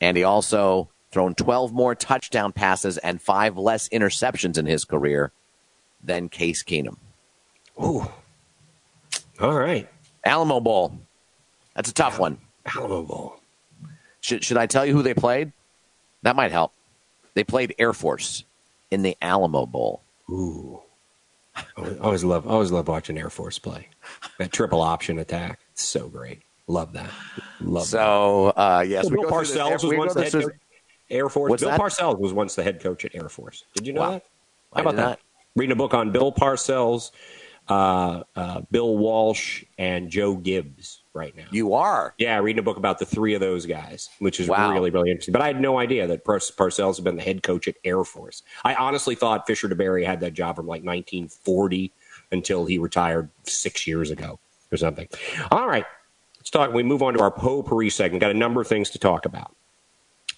and 0.00 0.16
he 0.16 0.24
also 0.24 0.88
thrown 1.14 1.32
12 1.32 1.72
more 1.72 1.94
touchdown 1.94 2.52
passes 2.52 2.98
and 2.98 3.22
five 3.22 3.56
less 3.56 3.88
interceptions 3.90 4.58
in 4.58 4.66
his 4.66 4.84
career 4.84 5.30
than 6.02 6.28
Case 6.28 6.64
Keenum. 6.64 6.96
Ooh. 7.80 8.06
All 9.40 9.54
right. 9.54 9.88
Alamo 10.24 10.58
Bowl. 10.58 10.98
That's 11.76 11.88
a 11.88 11.94
tough 11.94 12.14
Al- 12.14 12.20
one. 12.20 12.38
Alamo 12.66 13.04
Bowl. 13.04 13.40
Should, 14.20 14.44
should 14.44 14.56
I 14.56 14.66
tell 14.66 14.84
you 14.84 14.92
who 14.92 15.02
they 15.02 15.14
played? 15.14 15.52
That 16.22 16.34
might 16.34 16.50
help. 16.50 16.72
They 17.34 17.44
played 17.44 17.76
Air 17.78 17.92
Force 17.92 18.44
in 18.90 19.02
the 19.02 19.16
Alamo 19.22 19.66
Bowl. 19.66 20.02
Ooh. 20.28 20.82
Always 22.00 22.24
love, 22.24 22.48
always 22.48 22.72
love 22.72 22.88
watching 22.88 23.16
Air 23.16 23.30
Force 23.30 23.60
play. 23.60 23.88
That 24.38 24.50
triple 24.50 24.82
option 24.82 25.20
attack, 25.20 25.60
it's 25.72 25.84
so 25.84 26.08
great. 26.08 26.42
Love 26.66 26.92
that. 26.94 27.10
Love 27.60 27.84
so, 27.84 28.52
that. 28.56 28.60
Uh, 28.60 28.80
yes, 28.80 29.08
Bill 29.08 29.24
Parcells 29.24 29.84
was 29.84 29.96
once 29.96 30.14
the 30.14 30.24
head 30.24 30.32
coach 30.32 30.52
Air 31.10 31.28
Force. 31.28 31.50
What's 31.50 31.62
Bill 31.62 31.70
that? 31.70 31.80
Parcells 31.80 32.18
was 32.18 32.32
once 32.32 32.54
the 32.54 32.62
head 32.62 32.80
coach 32.80 33.04
at 33.04 33.14
Air 33.14 33.28
Force. 33.28 33.64
Did 33.74 33.86
you 33.86 33.92
know 33.92 34.00
wow. 34.00 34.10
that? 34.12 34.24
How 34.74 34.80
about 34.82 34.96
that? 34.96 35.20
Reading 35.56 35.72
a 35.72 35.76
book 35.76 35.94
on 35.94 36.10
Bill 36.10 36.32
Parcells, 36.32 37.12
uh, 37.68 38.22
uh, 38.34 38.62
Bill 38.70 38.96
Walsh, 38.96 39.64
and 39.78 40.10
Joe 40.10 40.34
Gibbs 40.36 41.02
right 41.12 41.34
now. 41.36 41.46
You 41.50 41.74
are? 41.74 42.14
Yeah, 42.18 42.38
reading 42.38 42.58
a 42.58 42.62
book 42.62 42.76
about 42.76 42.98
the 42.98 43.06
three 43.06 43.34
of 43.34 43.40
those 43.40 43.66
guys, 43.66 44.08
which 44.18 44.40
is 44.40 44.48
wow. 44.48 44.72
really, 44.72 44.90
really 44.90 45.10
interesting. 45.10 45.32
But 45.32 45.42
I 45.42 45.46
had 45.46 45.60
no 45.60 45.78
idea 45.78 46.06
that 46.08 46.24
Par- 46.24 46.38
Parcells 46.38 46.96
had 46.96 47.04
been 47.04 47.16
the 47.16 47.22
head 47.22 47.42
coach 47.42 47.68
at 47.68 47.76
Air 47.84 48.02
Force. 48.02 48.42
I 48.64 48.74
honestly 48.74 49.14
thought 49.14 49.46
Fisher 49.46 49.68
DeBerry 49.68 50.04
had 50.04 50.20
that 50.20 50.34
job 50.34 50.56
from 50.56 50.66
like 50.66 50.82
1940 50.82 51.92
until 52.32 52.66
he 52.66 52.78
retired 52.78 53.30
six 53.44 53.86
years 53.86 54.10
ago 54.10 54.40
or 54.72 54.76
something. 54.76 55.08
All 55.52 55.68
right, 55.68 55.84
let's 56.38 56.50
talk. 56.50 56.72
We 56.72 56.82
move 56.82 57.02
on 57.02 57.14
to 57.14 57.20
our 57.20 57.30
potpourri 57.30 57.90
segment. 57.90 58.20
Got 58.20 58.32
a 58.32 58.34
number 58.34 58.60
of 58.60 58.66
things 58.66 58.90
to 58.90 58.98
talk 58.98 59.24
about. 59.24 59.54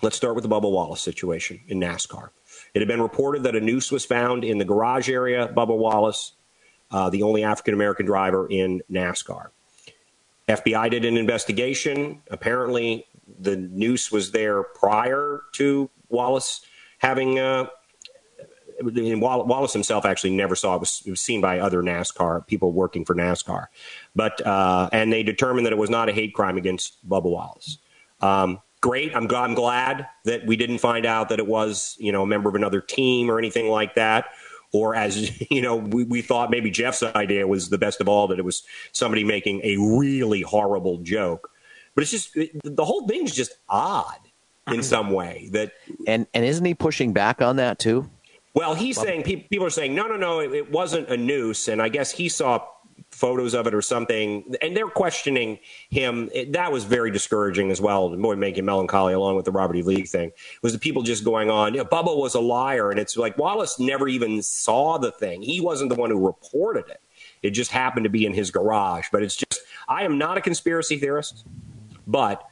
Let's 0.02 0.16
start 0.16 0.34
with 0.34 0.42
the 0.42 0.50
Bubba 0.50 0.70
Wallace 0.70 1.00
situation 1.00 1.60
in 1.68 1.80
NASCAR. 1.80 2.30
It 2.74 2.80
had 2.80 2.88
been 2.88 3.00
reported 3.00 3.44
that 3.44 3.56
a 3.56 3.60
noose 3.60 3.90
was 3.90 4.04
found 4.04 4.44
in 4.44 4.58
the 4.58 4.64
garage 4.64 5.08
area. 5.08 5.48
Bubba 5.48 5.76
Wallace, 5.76 6.32
uh, 6.90 7.08
the 7.08 7.22
only 7.22 7.42
African 7.44 7.72
American 7.72 8.04
driver 8.04 8.46
in 8.48 8.82
NASCAR. 8.90 9.48
FBI 10.48 10.90
did 10.90 11.04
an 11.04 11.16
investigation. 11.16 12.22
Apparently, 12.30 13.06
the 13.38 13.56
noose 13.56 14.12
was 14.12 14.32
there 14.32 14.62
prior 14.62 15.42
to 15.52 15.90
Wallace 16.08 16.60
having. 16.98 17.38
Uh, 17.38 17.66
Wallace 18.78 19.72
himself 19.72 20.04
actually 20.04 20.36
never 20.36 20.54
saw 20.54 20.74
it. 20.74 20.80
Was, 20.80 21.02
it 21.06 21.10
was 21.10 21.22
seen 21.22 21.40
by 21.40 21.58
other 21.58 21.82
NASCAR 21.82 22.46
people 22.46 22.72
working 22.72 23.06
for 23.06 23.14
NASCAR, 23.14 23.68
but 24.14 24.46
uh, 24.46 24.90
and 24.92 25.10
they 25.10 25.22
determined 25.22 25.64
that 25.64 25.72
it 25.72 25.78
was 25.78 25.88
not 25.88 26.10
a 26.10 26.12
hate 26.12 26.34
crime 26.34 26.58
against 26.58 27.08
Bubba 27.08 27.24
Wallace. 27.30 27.78
Um, 28.20 28.60
great. 28.80 29.14
I'm, 29.14 29.30
I'm 29.34 29.54
glad 29.54 30.08
that 30.24 30.46
we 30.46 30.56
didn't 30.56 30.78
find 30.78 31.06
out 31.06 31.28
that 31.30 31.38
it 31.38 31.46
was 31.46 31.96
you 31.98 32.12
know 32.12 32.22
a 32.22 32.26
member 32.26 32.48
of 32.48 32.54
another 32.54 32.80
team 32.80 33.30
or 33.30 33.38
anything 33.38 33.68
like 33.68 33.94
that 33.94 34.26
or 34.72 34.94
as 34.94 35.40
you 35.50 35.62
know, 35.62 35.76
we, 35.76 36.04
we 36.04 36.22
thought 36.22 36.50
maybe 36.50 36.70
Jeff's 36.70 37.02
idea 37.02 37.46
was 37.46 37.68
the 37.68 37.78
best 37.78 38.00
of 38.00 38.08
all 38.08 38.28
that 38.28 38.38
it 38.38 38.44
was 38.44 38.62
somebody 38.92 39.24
making 39.24 39.60
a 39.64 39.76
really 39.76 40.42
horrible 40.42 40.98
joke. 40.98 41.50
But 41.94 42.02
it's 42.02 42.10
just 42.10 42.36
it, 42.36 42.50
the 42.62 42.84
whole 42.84 43.06
thing's 43.06 43.34
just 43.34 43.52
odd 43.68 44.18
in 44.66 44.74
mm-hmm. 44.74 44.82
some 44.82 45.10
way. 45.10 45.48
That 45.52 45.72
and 46.06 46.26
and 46.34 46.44
isn't 46.44 46.64
he 46.64 46.74
pushing 46.74 47.12
back 47.12 47.40
on 47.40 47.56
that 47.56 47.78
too? 47.78 48.10
Well, 48.54 48.74
he's 48.74 48.96
well, 48.96 49.06
saying 49.06 49.22
people 49.22 49.66
are 49.66 49.70
saying 49.70 49.94
no, 49.94 50.06
no, 50.06 50.16
no, 50.16 50.40
it, 50.40 50.52
it 50.52 50.70
wasn't 50.70 51.08
a 51.08 51.16
noose, 51.16 51.68
and 51.68 51.80
I 51.80 51.88
guess 51.88 52.10
he 52.10 52.28
saw 52.28 52.66
photos 53.10 53.54
of 53.54 53.66
it 53.66 53.74
or 53.74 53.82
something, 53.82 54.54
and 54.60 54.76
they're 54.76 54.88
questioning 54.88 55.58
him. 55.90 56.28
It, 56.34 56.52
that 56.52 56.70
was 56.72 56.84
very 56.84 57.10
discouraging 57.10 57.70
as 57.70 57.80
well, 57.80 58.14
more 58.16 58.36
making 58.36 58.64
melancholy 58.64 59.14
along 59.14 59.36
with 59.36 59.44
the 59.44 59.52
Robert 59.52 59.76
E. 59.76 59.82
Lee 59.82 60.04
thing. 60.04 60.32
Was 60.62 60.72
the 60.72 60.78
people 60.78 61.02
just 61.02 61.24
going 61.24 61.50
on? 61.50 61.74
You 61.74 61.78
know, 61.78 61.86
Bubba 61.86 62.16
was 62.16 62.34
a 62.34 62.40
liar, 62.40 62.90
and 62.90 63.00
it's 63.00 63.16
like 63.16 63.38
Wallace 63.38 63.78
never 63.78 64.08
even 64.08 64.42
saw 64.42 64.98
the 64.98 65.12
thing. 65.12 65.42
He 65.42 65.60
wasn't 65.60 65.90
the 65.90 65.96
one 65.96 66.10
who 66.10 66.24
reported 66.24 66.88
it. 66.88 67.00
It 67.42 67.50
just 67.50 67.70
happened 67.70 68.04
to 68.04 68.10
be 68.10 68.26
in 68.26 68.34
his 68.34 68.50
garage. 68.50 69.06
But 69.10 69.22
it's 69.22 69.36
just, 69.36 69.60
I 69.88 70.04
am 70.04 70.18
not 70.18 70.36
a 70.36 70.40
conspiracy 70.40 70.98
theorist, 70.98 71.46
but 72.06 72.46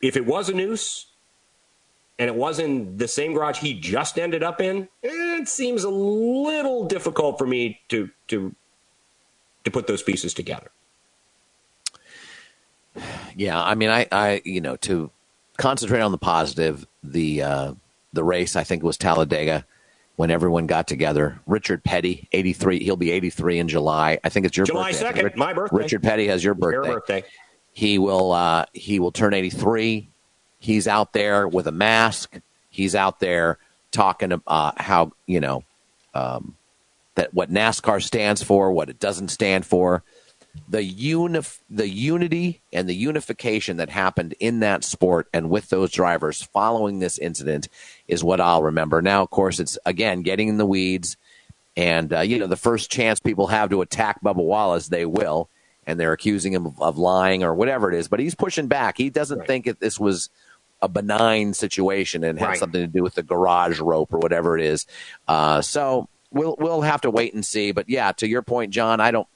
if 0.00 0.16
it 0.16 0.26
was 0.26 0.48
a 0.48 0.54
noose, 0.54 1.06
and 2.18 2.28
it 2.28 2.34
wasn't 2.36 2.98
the 2.98 3.08
same 3.08 3.32
garage 3.32 3.58
he 3.58 3.74
just 3.74 4.18
ended 4.18 4.42
up 4.42 4.60
in, 4.60 4.88
it 5.02 5.48
seems 5.48 5.82
a 5.84 5.90
little 5.90 6.86
difficult 6.86 7.38
for 7.38 7.46
me 7.46 7.80
to 7.88 8.08
to 8.28 8.54
to 9.64 9.70
put 9.70 9.86
those 9.86 10.02
pieces 10.02 10.34
together. 10.34 10.70
Yeah, 13.34 13.60
I 13.60 13.74
mean, 13.74 13.90
I, 13.90 14.06
I, 14.12 14.42
you 14.44 14.60
know, 14.60 14.76
to 14.76 15.10
concentrate 15.56 16.00
on 16.00 16.12
the 16.12 16.18
positive, 16.18 16.86
the 17.02 17.42
uh, 17.42 17.74
the 18.12 18.22
race 18.22 18.54
I 18.54 18.62
think 18.62 18.82
was 18.82 18.96
Talladega, 18.96 19.66
when 20.16 20.30
everyone 20.30 20.66
got 20.66 20.86
together. 20.86 21.40
Richard 21.46 21.82
Petty, 21.82 22.28
83. 22.32 22.84
He'll 22.84 22.96
be 22.96 23.10
83 23.10 23.58
in 23.58 23.68
July. 23.68 24.18
I 24.22 24.28
think 24.28 24.46
it's 24.46 24.56
your 24.56 24.66
July. 24.66 24.92
2nd, 24.92 25.36
my 25.36 25.52
birthday. 25.52 25.76
Richard 25.76 26.02
Petty 26.02 26.28
has 26.28 26.44
your 26.44 26.54
birthday. 26.54 26.88
Your 26.88 27.00
birthday. 27.00 27.24
He 27.72 27.98
will 27.98 28.32
uh, 28.32 28.66
he 28.72 29.00
will 29.00 29.12
turn 29.12 29.34
83. 29.34 30.08
He's 30.60 30.86
out 30.86 31.12
there 31.12 31.48
with 31.48 31.66
a 31.66 31.72
mask. 31.72 32.38
He's 32.70 32.94
out 32.94 33.20
there 33.20 33.58
talking 33.90 34.32
about 34.32 34.76
uh, 34.78 34.82
how, 34.82 35.12
you 35.26 35.40
know, 35.40 35.64
um, 36.14 36.56
that 37.14 37.34
what 37.34 37.50
NASCAR 37.50 38.02
stands 38.02 38.42
for, 38.42 38.72
what 38.72 38.90
it 38.90 38.98
doesn't 38.98 39.28
stand 39.28 39.66
for 39.66 40.02
the 40.68 40.78
unif- 40.78 41.60
the 41.68 41.88
unity 41.88 42.62
and 42.72 42.88
the 42.88 42.94
unification 42.94 43.76
that 43.78 43.90
happened 43.90 44.34
in 44.40 44.60
that 44.60 44.84
sport 44.84 45.28
and 45.32 45.50
with 45.50 45.68
those 45.68 45.90
drivers 45.90 46.42
following 46.42 46.98
this 46.98 47.18
incident 47.18 47.68
is 48.08 48.24
what 48.24 48.40
I'll 48.40 48.62
remember. 48.62 49.02
Now, 49.02 49.22
of 49.22 49.30
course, 49.30 49.58
it's 49.60 49.78
again 49.84 50.22
getting 50.22 50.48
in 50.48 50.56
the 50.56 50.66
weeds, 50.66 51.16
and 51.76 52.12
uh, 52.12 52.20
you 52.20 52.38
know 52.38 52.46
the 52.46 52.56
first 52.56 52.90
chance 52.90 53.20
people 53.20 53.48
have 53.48 53.70
to 53.70 53.82
attack 53.82 54.22
Bubba 54.22 54.36
Wallace, 54.36 54.88
they 54.88 55.04
will, 55.04 55.48
and 55.86 55.98
they're 55.98 56.12
accusing 56.12 56.52
him 56.52 56.66
of, 56.66 56.80
of 56.80 56.98
lying 56.98 57.42
or 57.42 57.54
whatever 57.54 57.92
it 57.92 57.98
is. 57.98 58.08
But 58.08 58.20
he's 58.20 58.34
pushing 58.34 58.68
back. 58.68 58.96
He 58.96 59.10
doesn't 59.10 59.40
right. 59.40 59.48
think 59.48 59.64
that 59.66 59.80
this 59.80 59.98
was 59.98 60.30
a 60.80 60.88
benign 60.88 61.54
situation 61.54 62.22
and 62.24 62.38
had 62.38 62.48
right. 62.48 62.58
something 62.58 62.80
to 62.80 62.86
do 62.86 63.02
with 63.02 63.14
the 63.14 63.22
garage 63.22 63.80
rope 63.80 64.12
or 64.12 64.18
whatever 64.18 64.56
it 64.56 64.64
is. 64.64 64.86
Uh, 65.26 65.62
so 65.62 66.08
we'll 66.34 66.56
we'll 66.58 66.82
have 66.82 67.00
to 67.02 67.10
wait 67.10 67.32
and 67.34 67.44
see. 67.44 67.72
But 67.72 67.88
yeah, 67.88 68.12
to 68.12 68.28
your 68.28 68.42
point, 68.42 68.72
John, 68.72 69.00
I 69.00 69.10
don't 69.10 69.28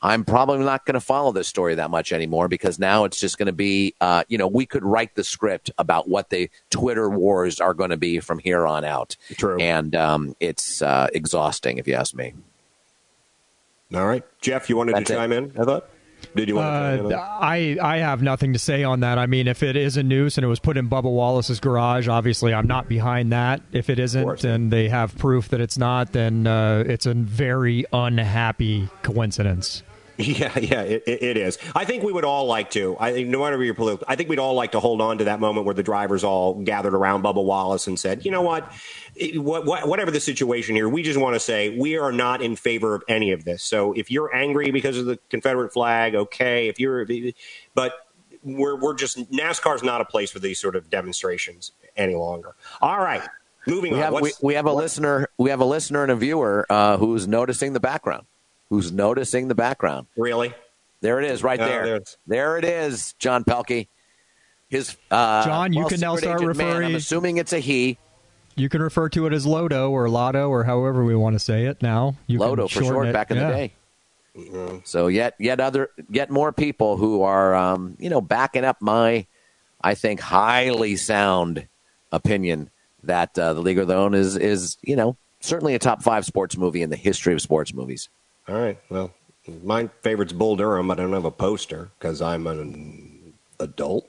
I'm 0.00 0.24
probably 0.24 0.64
not 0.64 0.86
going 0.86 0.94
to 0.94 1.00
follow 1.00 1.32
this 1.32 1.48
story 1.48 1.74
that 1.74 1.90
much 1.90 2.12
anymore 2.12 2.48
because 2.48 2.78
now 2.78 3.04
it's 3.04 3.18
just 3.18 3.36
going 3.36 3.46
to 3.46 3.52
be, 3.52 3.94
uh, 4.00 4.22
you 4.28 4.38
know, 4.38 4.46
we 4.46 4.64
could 4.64 4.84
write 4.84 5.14
the 5.16 5.24
script 5.24 5.70
about 5.76 6.08
what 6.08 6.30
the 6.30 6.50
Twitter 6.70 7.10
wars 7.10 7.60
are 7.60 7.74
going 7.74 7.90
to 7.90 7.96
be 7.96 8.20
from 8.20 8.38
here 8.38 8.66
on 8.66 8.84
out. 8.84 9.16
True. 9.32 9.58
And 9.58 9.96
um, 9.96 10.36
it's 10.38 10.82
uh, 10.82 11.08
exhausting, 11.12 11.78
if 11.78 11.88
you 11.88 11.94
ask 11.94 12.14
me. 12.14 12.34
All 13.92 14.06
right. 14.06 14.22
Jeff, 14.40 14.68
you 14.68 14.76
wanted 14.76 14.94
That's 14.94 15.08
to 15.08 15.16
chime 15.16 15.32
it. 15.32 15.36
in, 15.36 15.52
I 15.58 15.64
thought? 15.64 15.88
Did 16.34 16.48
you 16.48 16.56
want 16.56 17.12
uh, 17.12 17.16
I 17.18 17.76
I 17.80 17.98
have 17.98 18.22
nothing 18.22 18.52
to 18.52 18.58
say 18.58 18.84
on 18.84 19.00
that. 19.00 19.18
I 19.18 19.26
mean, 19.26 19.48
if 19.48 19.62
it 19.62 19.76
is 19.76 19.96
a 19.96 20.02
noose 20.02 20.36
and 20.36 20.44
it 20.44 20.48
was 20.48 20.60
put 20.60 20.76
in 20.76 20.88
Bubba 20.88 21.04
Wallace's 21.10 21.60
garage, 21.60 22.08
obviously 22.08 22.54
I'm 22.54 22.66
not 22.66 22.88
behind 22.88 23.32
that. 23.32 23.60
If 23.72 23.90
it 23.90 23.98
isn't, 23.98 24.44
and 24.44 24.70
they 24.70 24.88
have 24.88 25.16
proof 25.18 25.48
that 25.48 25.60
it's 25.60 25.78
not, 25.78 26.12
then 26.12 26.46
uh, 26.46 26.84
it's 26.86 27.06
a 27.06 27.14
very 27.14 27.84
unhappy 27.92 28.88
coincidence. 29.02 29.82
Yeah, 30.18 30.58
yeah, 30.58 30.82
it, 30.82 31.04
it 31.06 31.36
is. 31.36 31.58
I 31.76 31.84
think 31.84 32.02
we 32.02 32.12
would 32.12 32.24
all 32.24 32.46
like 32.46 32.70
to. 32.70 32.96
I 32.98 33.12
think 33.12 33.28
no 33.28 33.44
matter 33.44 33.62
your 33.62 33.74
political, 33.74 34.04
I 34.08 34.16
think 34.16 34.28
we'd 34.28 34.40
all 34.40 34.54
like 34.54 34.72
to 34.72 34.80
hold 34.80 35.00
on 35.00 35.18
to 35.18 35.24
that 35.24 35.38
moment 35.38 35.64
where 35.64 35.76
the 35.76 35.84
drivers 35.84 36.24
all 36.24 36.54
gathered 36.54 36.92
around 36.92 37.22
Bubba 37.22 37.42
Wallace 37.42 37.86
and 37.86 37.96
said, 37.96 38.24
"You 38.24 38.32
know 38.32 38.42
what? 38.42 38.70
what, 39.36 39.64
what 39.64 39.86
whatever 39.86 40.10
the 40.10 40.18
situation 40.18 40.74
here, 40.74 40.88
we 40.88 41.04
just 41.04 41.20
want 41.20 41.34
to 41.34 41.40
say 41.40 41.78
we 41.78 41.96
are 41.96 42.10
not 42.10 42.42
in 42.42 42.56
favor 42.56 42.96
of 42.96 43.04
any 43.08 43.30
of 43.30 43.44
this. 43.44 43.62
So 43.62 43.92
if 43.92 44.10
you're 44.10 44.34
angry 44.34 44.72
because 44.72 44.98
of 44.98 45.06
the 45.06 45.20
Confederate 45.30 45.72
flag, 45.72 46.16
okay. 46.16 46.66
If 46.66 46.80
you're, 46.80 47.06
but 47.76 47.94
we're 48.42 48.76
we're 48.76 48.94
just 48.94 49.18
NASCAR's 49.30 49.84
not 49.84 50.00
a 50.00 50.04
place 50.04 50.32
for 50.32 50.40
these 50.40 50.58
sort 50.58 50.74
of 50.74 50.90
demonstrations 50.90 51.70
any 51.96 52.16
longer. 52.16 52.56
All 52.82 52.98
right." 52.98 53.22
Moving 53.66 53.92
we 53.92 53.98
on. 53.98 54.14
Have, 54.14 54.22
we, 54.22 54.32
we, 54.40 54.54
have 54.54 54.64
a 54.64 54.72
listener. 54.72 55.28
We 55.36 55.50
have 55.50 55.60
a 55.60 55.64
listener 55.64 56.02
and 56.02 56.10
a 56.10 56.16
viewer 56.16 56.64
uh, 56.70 56.96
who's 56.96 57.28
noticing 57.28 57.74
the 57.74 57.80
background 57.80 58.24
who's 58.70 58.92
noticing 58.92 59.48
the 59.48 59.54
background. 59.54 60.06
Really? 60.16 60.52
There 61.00 61.20
it 61.20 61.30
is, 61.30 61.42
right 61.42 61.58
there. 61.58 62.00
There 62.26 62.58
it 62.58 62.64
is, 62.64 63.14
John 63.18 63.44
Pelkey. 63.44 63.88
His 64.68 64.96
uh, 65.10 65.44
John, 65.44 65.72
you 65.72 65.86
can 65.86 66.00
now 66.00 66.16
start 66.16 66.42
referring. 66.42 66.80
Man, 66.80 66.84
I'm 66.84 66.94
assuming 66.94 67.38
it's 67.38 67.52
a 67.52 67.58
he. 67.58 67.98
You 68.56 68.68
can 68.68 68.82
refer 68.82 69.08
to 69.10 69.26
it 69.26 69.32
as 69.32 69.46
Lodo 69.46 69.90
or 69.90 70.08
Lotto 70.08 70.48
or 70.48 70.64
however 70.64 71.04
we 71.04 71.14
want 71.14 71.34
to 71.34 71.38
say 71.38 71.66
it 71.66 71.80
now. 71.80 72.16
You 72.26 72.40
Lodo 72.40 72.68
for 72.68 72.82
short, 72.82 73.06
it. 73.06 73.12
back 73.12 73.30
in 73.30 73.36
yeah. 73.36 73.46
the 73.46 73.52
day. 73.54 73.72
Mm-hmm. 74.36 74.78
So 74.84 75.06
yet, 75.06 75.34
yet 75.38 75.60
other, 75.60 75.90
yet 76.10 76.30
more 76.30 76.52
people 76.52 76.96
who 76.96 77.22
are, 77.22 77.54
um, 77.54 77.96
you 77.98 78.10
know, 78.10 78.20
backing 78.20 78.64
up 78.64 78.82
my, 78.82 79.26
I 79.80 79.94
think, 79.94 80.20
highly 80.20 80.96
sound 80.96 81.66
opinion 82.12 82.70
that 83.04 83.38
uh, 83.38 83.54
the 83.54 83.60
League 83.60 83.78
of 83.78 83.88
Their 83.88 83.96
Own 83.96 84.14
is, 84.14 84.36
is, 84.36 84.76
you 84.82 84.96
know, 84.96 85.16
certainly 85.40 85.74
a 85.74 85.78
top 85.78 86.02
five 86.02 86.26
sports 86.26 86.56
movie 86.56 86.82
in 86.82 86.90
the 86.90 86.96
history 86.96 87.32
of 87.32 87.40
sports 87.40 87.72
movies. 87.72 88.08
All 88.48 88.60
right. 88.60 88.78
Well, 88.88 89.12
my 89.62 89.88
favorite's 90.02 90.32
Bull 90.32 90.56
Durham. 90.56 90.90
I 90.90 90.94
don't 90.94 91.12
have 91.12 91.24
a 91.24 91.30
poster 91.30 91.90
because 91.98 92.22
I'm 92.22 92.46
an 92.46 93.34
adult. 93.60 94.08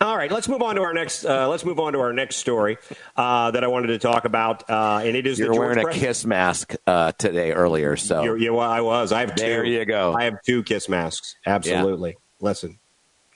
All 0.00 0.16
right, 0.16 0.30
let's 0.30 0.48
move 0.48 0.62
on 0.62 0.76
to 0.76 0.82
our 0.82 0.92
next. 0.92 1.24
Uh, 1.24 1.48
let's 1.48 1.64
move 1.64 1.78
on 1.80 1.92
to 1.94 2.00
our 2.00 2.12
next 2.12 2.36
story 2.36 2.76
uh, 3.16 3.50
that 3.50 3.64
I 3.64 3.68
wanted 3.68 3.88
to 3.88 3.98
talk 3.98 4.24
about, 4.24 4.68
uh, 4.68 5.00
and 5.02 5.16
it 5.16 5.26
is 5.26 5.38
you're 5.38 5.58
wearing 5.58 5.78
a 5.78 5.90
Kiss 5.90 6.24
mask 6.24 6.74
uh, 6.86 7.12
today 7.12 7.52
earlier. 7.52 7.96
So 7.96 8.34
you 8.34 8.58
I 8.58 8.80
was. 8.80 9.12
I 9.12 9.20
have 9.20 9.34
two. 9.34 9.42
There 9.42 9.64
you 9.64 9.84
go. 9.84 10.14
I 10.14 10.24
have 10.24 10.42
two 10.42 10.62
Kiss 10.62 10.88
masks. 10.88 11.36
Absolutely. 11.46 12.10
Yeah. 12.10 12.16
Listen, 12.40 12.78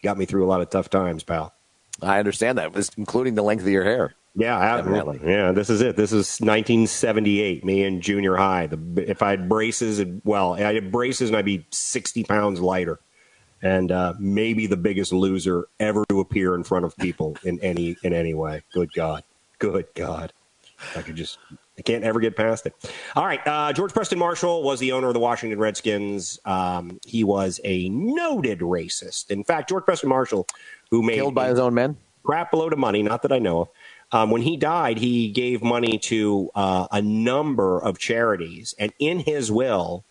got 0.02 0.18
me 0.18 0.24
through 0.24 0.44
a 0.44 0.48
lot 0.48 0.60
of 0.60 0.70
tough 0.70 0.90
times, 0.90 1.22
pal. 1.24 1.54
I 2.02 2.18
understand 2.18 2.58
that, 2.58 2.92
including 2.98 3.34
the 3.34 3.42
length 3.42 3.62
of 3.62 3.68
your 3.68 3.84
hair. 3.84 4.14
Yeah, 4.36 4.76
definitely. 4.76 5.20
Yeah, 5.24 5.52
this 5.52 5.70
is 5.70 5.80
it. 5.80 5.96
This 5.96 6.12
is 6.12 6.40
1978. 6.40 7.64
Me 7.64 7.82
in 7.84 8.02
junior 8.02 8.36
high. 8.36 8.66
The, 8.66 8.78
if 9.08 9.22
I 9.22 9.30
had 9.30 9.48
braces, 9.48 10.04
well, 10.24 10.54
I 10.54 10.74
had 10.74 10.92
braces 10.92 11.30
and 11.30 11.36
I'd 11.38 11.46
be 11.46 11.66
60 11.70 12.22
pounds 12.24 12.60
lighter, 12.60 13.00
and 13.62 13.90
uh, 13.90 14.12
maybe 14.18 14.66
the 14.66 14.76
biggest 14.76 15.12
loser 15.12 15.68
ever 15.80 16.04
to 16.10 16.20
appear 16.20 16.54
in 16.54 16.64
front 16.64 16.84
of 16.84 16.94
people 16.98 17.36
in 17.44 17.58
any 17.60 17.96
in 18.02 18.12
any 18.12 18.34
way. 18.34 18.62
Good 18.74 18.92
God, 18.92 19.24
good 19.58 19.86
God, 19.94 20.32
I 20.94 21.02
could 21.02 21.16
just. 21.16 21.38
I 21.78 21.82
can't 21.82 22.04
ever 22.04 22.20
get 22.20 22.36
past 22.36 22.64
it. 22.64 22.74
All 23.16 23.26
right. 23.26 23.46
Uh, 23.46 23.70
George 23.70 23.92
Preston 23.92 24.18
Marshall 24.18 24.62
was 24.62 24.80
the 24.80 24.92
owner 24.92 25.08
of 25.08 25.12
the 25.12 25.20
Washington 25.20 25.58
Redskins. 25.58 26.40
Um, 26.46 26.98
he 27.04 27.22
was 27.22 27.60
a 27.64 27.90
noted 27.90 28.60
racist. 28.60 29.30
In 29.30 29.44
fact, 29.44 29.68
George 29.68 29.84
Preston 29.84 30.08
Marshall, 30.08 30.46
who 30.90 31.02
made 31.02 31.16
killed 31.16 31.34
by 31.34 31.48
his 31.48 31.58
own 31.58 31.74
men, 31.74 31.98
crap 32.26 32.52
load 32.52 32.72
of 32.72 32.78
money, 32.78 33.02
not 33.02 33.22
that 33.22 33.32
I 33.32 33.38
know 33.38 33.60
of, 33.60 33.68
um, 34.12 34.30
when 34.30 34.42
he 34.42 34.56
died, 34.56 34.98
he 34.98 35.30
gave 35.30 35.62
money 35.62 35.98
to 35.98 36.50
uh, 36.54 36.86
a 36.92 37.02
number 37.02 37.78
of 37.78 37.98
charities. 37.98 38.74
And 38.78 38.92
in 38.98 39.20
his 39.20 39.50
will, 39.50 40.04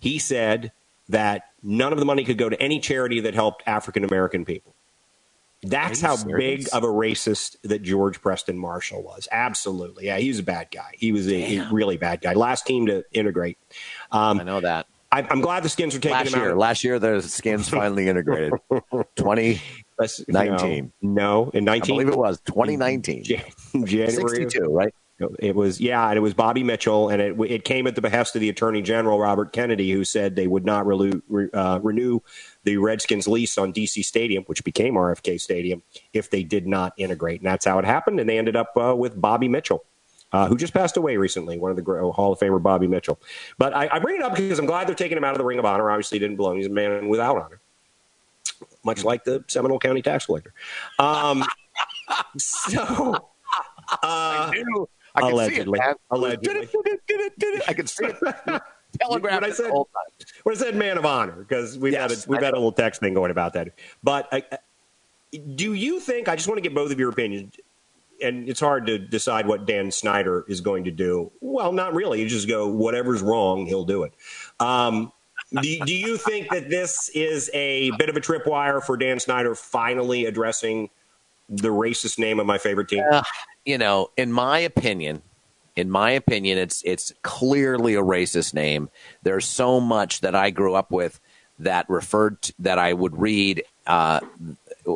he 0.00 0.18
said 0.18 0.72
that 1.08 1.44
none 1.62 1.92
of 1.92 1.98
the 1.98 2.04
money 2.04 2.24
could 2.24 2.38
go 2.38 2.48
to 2.48 2.60
any 2.60 2.80
charity 2.80 3.20
that 3.20 3.34
helped 3.34 3.62
African 3.66 4.04
American 4.04 4.44
people. 4.44 4.74
That's 5.62 6.00
how 6.00 6.14
serious? 6.14 6.64
big 6.64 6.74
of 6.74 6.84
a 6.84 6.86
racist 6.86 7.56
that 7.64 7.82
George 7.82 8.22
Preston 8.22 8.56
Marshall 8.56 9.02
was. 9.02 9.26
Absolutely. 9.32 10.06
Yeah, 10.06 10.18
he 10.18 10.28
was 10.28 10.38
a 10.38 10.44
bad 10.44 10.68
guy. 10.70 10.92
He 10.94 11.10
was 11.10 11.26
a, 11.28 11.58
a 11.58 11.68
really 11.72 11.96
bad 11.96 12.20
guy. 12.20 12.34
Last 12.34 12.64
team 12.64 12.86
to 12.86 13.04
integrate. 13.12 13.58
Um, 14.12 14.38
I 14.38 14.44
know 14.44 14.60
that. 14.60 14.86
I, 15.10 15.20
am 15.22 15.40
glad 15.40 15.62
the 15.62 15.68
skins 15.68 15.94
are 15.96 16.00
taking 16.00 16.16
last 16.16 16.34
him 16.34 16.40
year, 16.40 16.50
out. 16.50 16.58
Last 16.58 16.84
year, 16.84 16.98
the 16.98 17.22
skins 17.22 17.68
finally 17.68 18.08
integrated. 18.08 18.52
20, 19.16 19.60
19. 20.28 20.92
No, 21.02 21.50
in 21.54 21.64
19. 21.64 21.82
I 21.82 21.96
believe 21.96 22.12
it 22.12 22.18
was 22.18 22.40
2019. 22.42 23.24
January. 23.24 24.10
62, 24.10 24.62
right? 24.64 24.94
It 25.40 25.56
was 25.56 25.80
yeah, 25.80 26.08
and 26.08 26.16
it 26.16 26.20
was 26.20 26.32
Bobby 26.32 26.62
Mitchell, 26.62 27.08
and 27.08 27.20
it 27.20 27.36
it 27.50 27.64
came 27.64 27.88
at 27.88 27.96
the 27.96 28.00
behest 28.00 28.36
of 28.36 28.40
the 28.40 28.48
Attorney 28.48 28.82
General 28.82 29.18
Robert 29.18 29.52
Kennedy, 29.52 29.90
who 29.90 30.04
said 30.04 30.36
they 30.36 30.46
would 30.46 30.64
not 30.64 30.86
renew, 30.86 31.20
uh, 31.52 31.80
renew 31.82 32.20
the 32.62 32.76
Redskins' 32.76 33.26
lease 33.26 33.58
on 33.58 33.72
DC 33.72 34.04
Stadium, 34.04 34.44
which 34.44 34.62
became 34.62 34.94
RFK 34.94 35.40
Stadium, 35.40 35.82
if 36.12 36.30
they 36.30 36.44
did 36.44 36.68
not 36.68 36.92
integrate, 36.96 37.40
and 37.40 37.48
that's 37.48 37.64
how 37.64 37.80
it 37.80 37.84
happened. 37.84 38.20
And 38.20 38.28
they 38.28 38.38
ended 38.38 38.54
up 38.54 38.76
uh, 38.76 38.94
with 38.94 39.20
Bobby 39.20 39.48
Mitchell, 39.48 39.84
uh, 40.32 40.46
who 40.46 40.56
just 40.56 40.72
passed 40.72 40.96
away 40.96 41.16
recently, 41.16 41.58
one 41.58 41.72
of 41.72 41.76
the 41.76 41.92
uh, 41.92 42.12
Hall 42.12 42.32
of 42.32 42.38
Famer 42.38 42.62
Bobby 42.62 42.86
Mitchell. 42.86 43.20
But 43.58 43.74
I, 43.74 43.88
I, 43.90 43.98
bring 43.98 44.16
it 44.16 44.22
up 44.22 44.36
because 44.36 44.60
I'm 44.60 44.66
glad 44.66 44.86
they're 44.86 44.94
taking 44.94 45.18
him 45.18 45.24
out 45.24 45.32
of 45.32 45.38
the 45.38 45.44
Ring 45.44 45.58
of 45.58 45.64
Honor. 45.64 45.90
Obviously, 45.90 46.16
he 46.16 46.20
didn't 46.20 46.36
belong; 46.36 46.58
he's 46.58 46.66
a 46.66 46.70
man 46.70 47.08
without 47.08 47.36
honor 47.36 47.57
much 48.88 49.04
like 49.04 49.24
the 49.24 49.44
Seminole 49.48 49.78
County 49.78 50.02
tax 50.02 50.26
collector. 50.26 50.52
Um, 50.98 51.44
so, 52.36 53.14
uh, 53.14 53.96
I. 54.02 54.62
I 55.14 55.30
allegedly, 55.30 55.80
allegedly, 56.10 56.68
I 57.66 57.72
can 57.72 57.86
see 57.86 58.06
it. 58.06 58.16
Telegraph. 59.00 59.40
What 59.40 59.44
I 59.44 59.50
said, 59.50 59.70
what 59.72 60.54
I 60.54 60.54
said, 60.54 60.76
man 60.76 60.96
of 60.96 61.04
honor, 61.04 61.32
because 61.32 61.76
we've 61.78 61.92
yes, 61.92 62.10
had 62.10 62.10
a, 62.10 62.30
we've 62.30 62.42
I 62.42 62.44
had 62.44 62.54
a 62.54 62.56
little 62.56 62.72
text 62.72 63.00
thing 63.00 63.14
going 63.14 63.30
about 63.30 63.54
that. 63.54 63.70
But 64.02 64.32
uh, 64.32 64.40
do 65.54 65.74
you 65.74 65.98
think? 65.98 66.28
I 66.28 66.36
just 66.36 66.46
want 66.46 66.58
to 66.58 66.62
get 66.62 66.74
both 66.74 66.92
of 66.92 67.00
your 67.00 67.10
opinions 67.10 67.54
and 68.22 68.48
it's 68.48 68.60
hard 68.60 68.86
to 68.86 68.98
decide 68.98 69.46
what 69.46 69.66
Dan 69.66 69.90
Snyder 69.90 70.44
is 70.48 70.60
going 70.60 70.84
to 70.84 70.90
do. 70.90 71.30
Well, 71.40 71.72
not 71.72 71.94
really. 71.94 72.20
You 72.20 72.28
just 72.28 72.48
go, 72.48 72.68
whatever's 72.68 73.22
wrong, 73.22 73.66
he'll 73.66 73.84
do 73.84 74.02
it. 74.04 74.12
Um, 74.60 75.12
do, 75.52 75.78
do 75.84 75.94
you 75.94 76.16
think 76.16 76.50
that 76.50 76.68
this 76.68 77.10
is 77.14 77.50
a 77.54 77.90
bit 77.92 78.08
of 78.08 78.16
a 78.16 78.20
tripwire 78.20 78.82
for 78.82 78.96
Dan 78.96 79.18
Snyder 79.20 79.54
finally 79.54 80.26
addressing 80.26 80.90
the 81.48 81.68
racist 81.68 82.18
name 82.18 82.38
of 82.40 82.46
my 82.46 82.58
favorite 82.58 82.88
team? 82.88 83.04
Uh, 83.10 83.22
you 83.64 83.78
know, 83.78 84.10
in 84.16 84.32
my 84.32 84.58
opinion, 84.58 85.22
in 85.76 85.90
my 85.90 86.10
opinion, 86.10 86.58
it's 86.58 86.82
it's 86.84 87.12
clearly 87.22 87.94
a 87.94 88.02
racist 88.02 88.52
name. 88.52 88.90
There's 89.22 89.46
so 89.46 89.80
much 89.80 90.20
that 90.20 90.34
I 90.34 90.50
grew 90.50 90.74
up 90.74 90.90
with 90.90 91.20
that 91.60 91.88
referred 91.88 92.42
to, 92.42 92.52
that 92.60 92.78
I 92.78 92.92
would 92.92 93.18
read, 93.18 93.64
uh, 93.86 94.20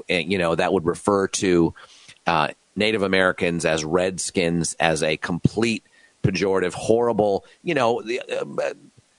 you 0.09 0.39
know, 0.39 0.55
that 0.55 0.73
would 0.73 0.85
refer 0.85 1.29
to 1.29 1.75
uh, 2.27 2.49
Native 2.77 3.03
Americans 3.03 3.65
as 3.65 3.85
Redskins 3.85 4.75
as 4.75 5.03
a 5.03 5.17
complete 5.17 5.85
pejorative, 6.23 6.73
horrible, 6.73 7.45
you 7.63 7.75
know, 7.75 8.01
the, 8.03 8.21
uh, 8.21 8.75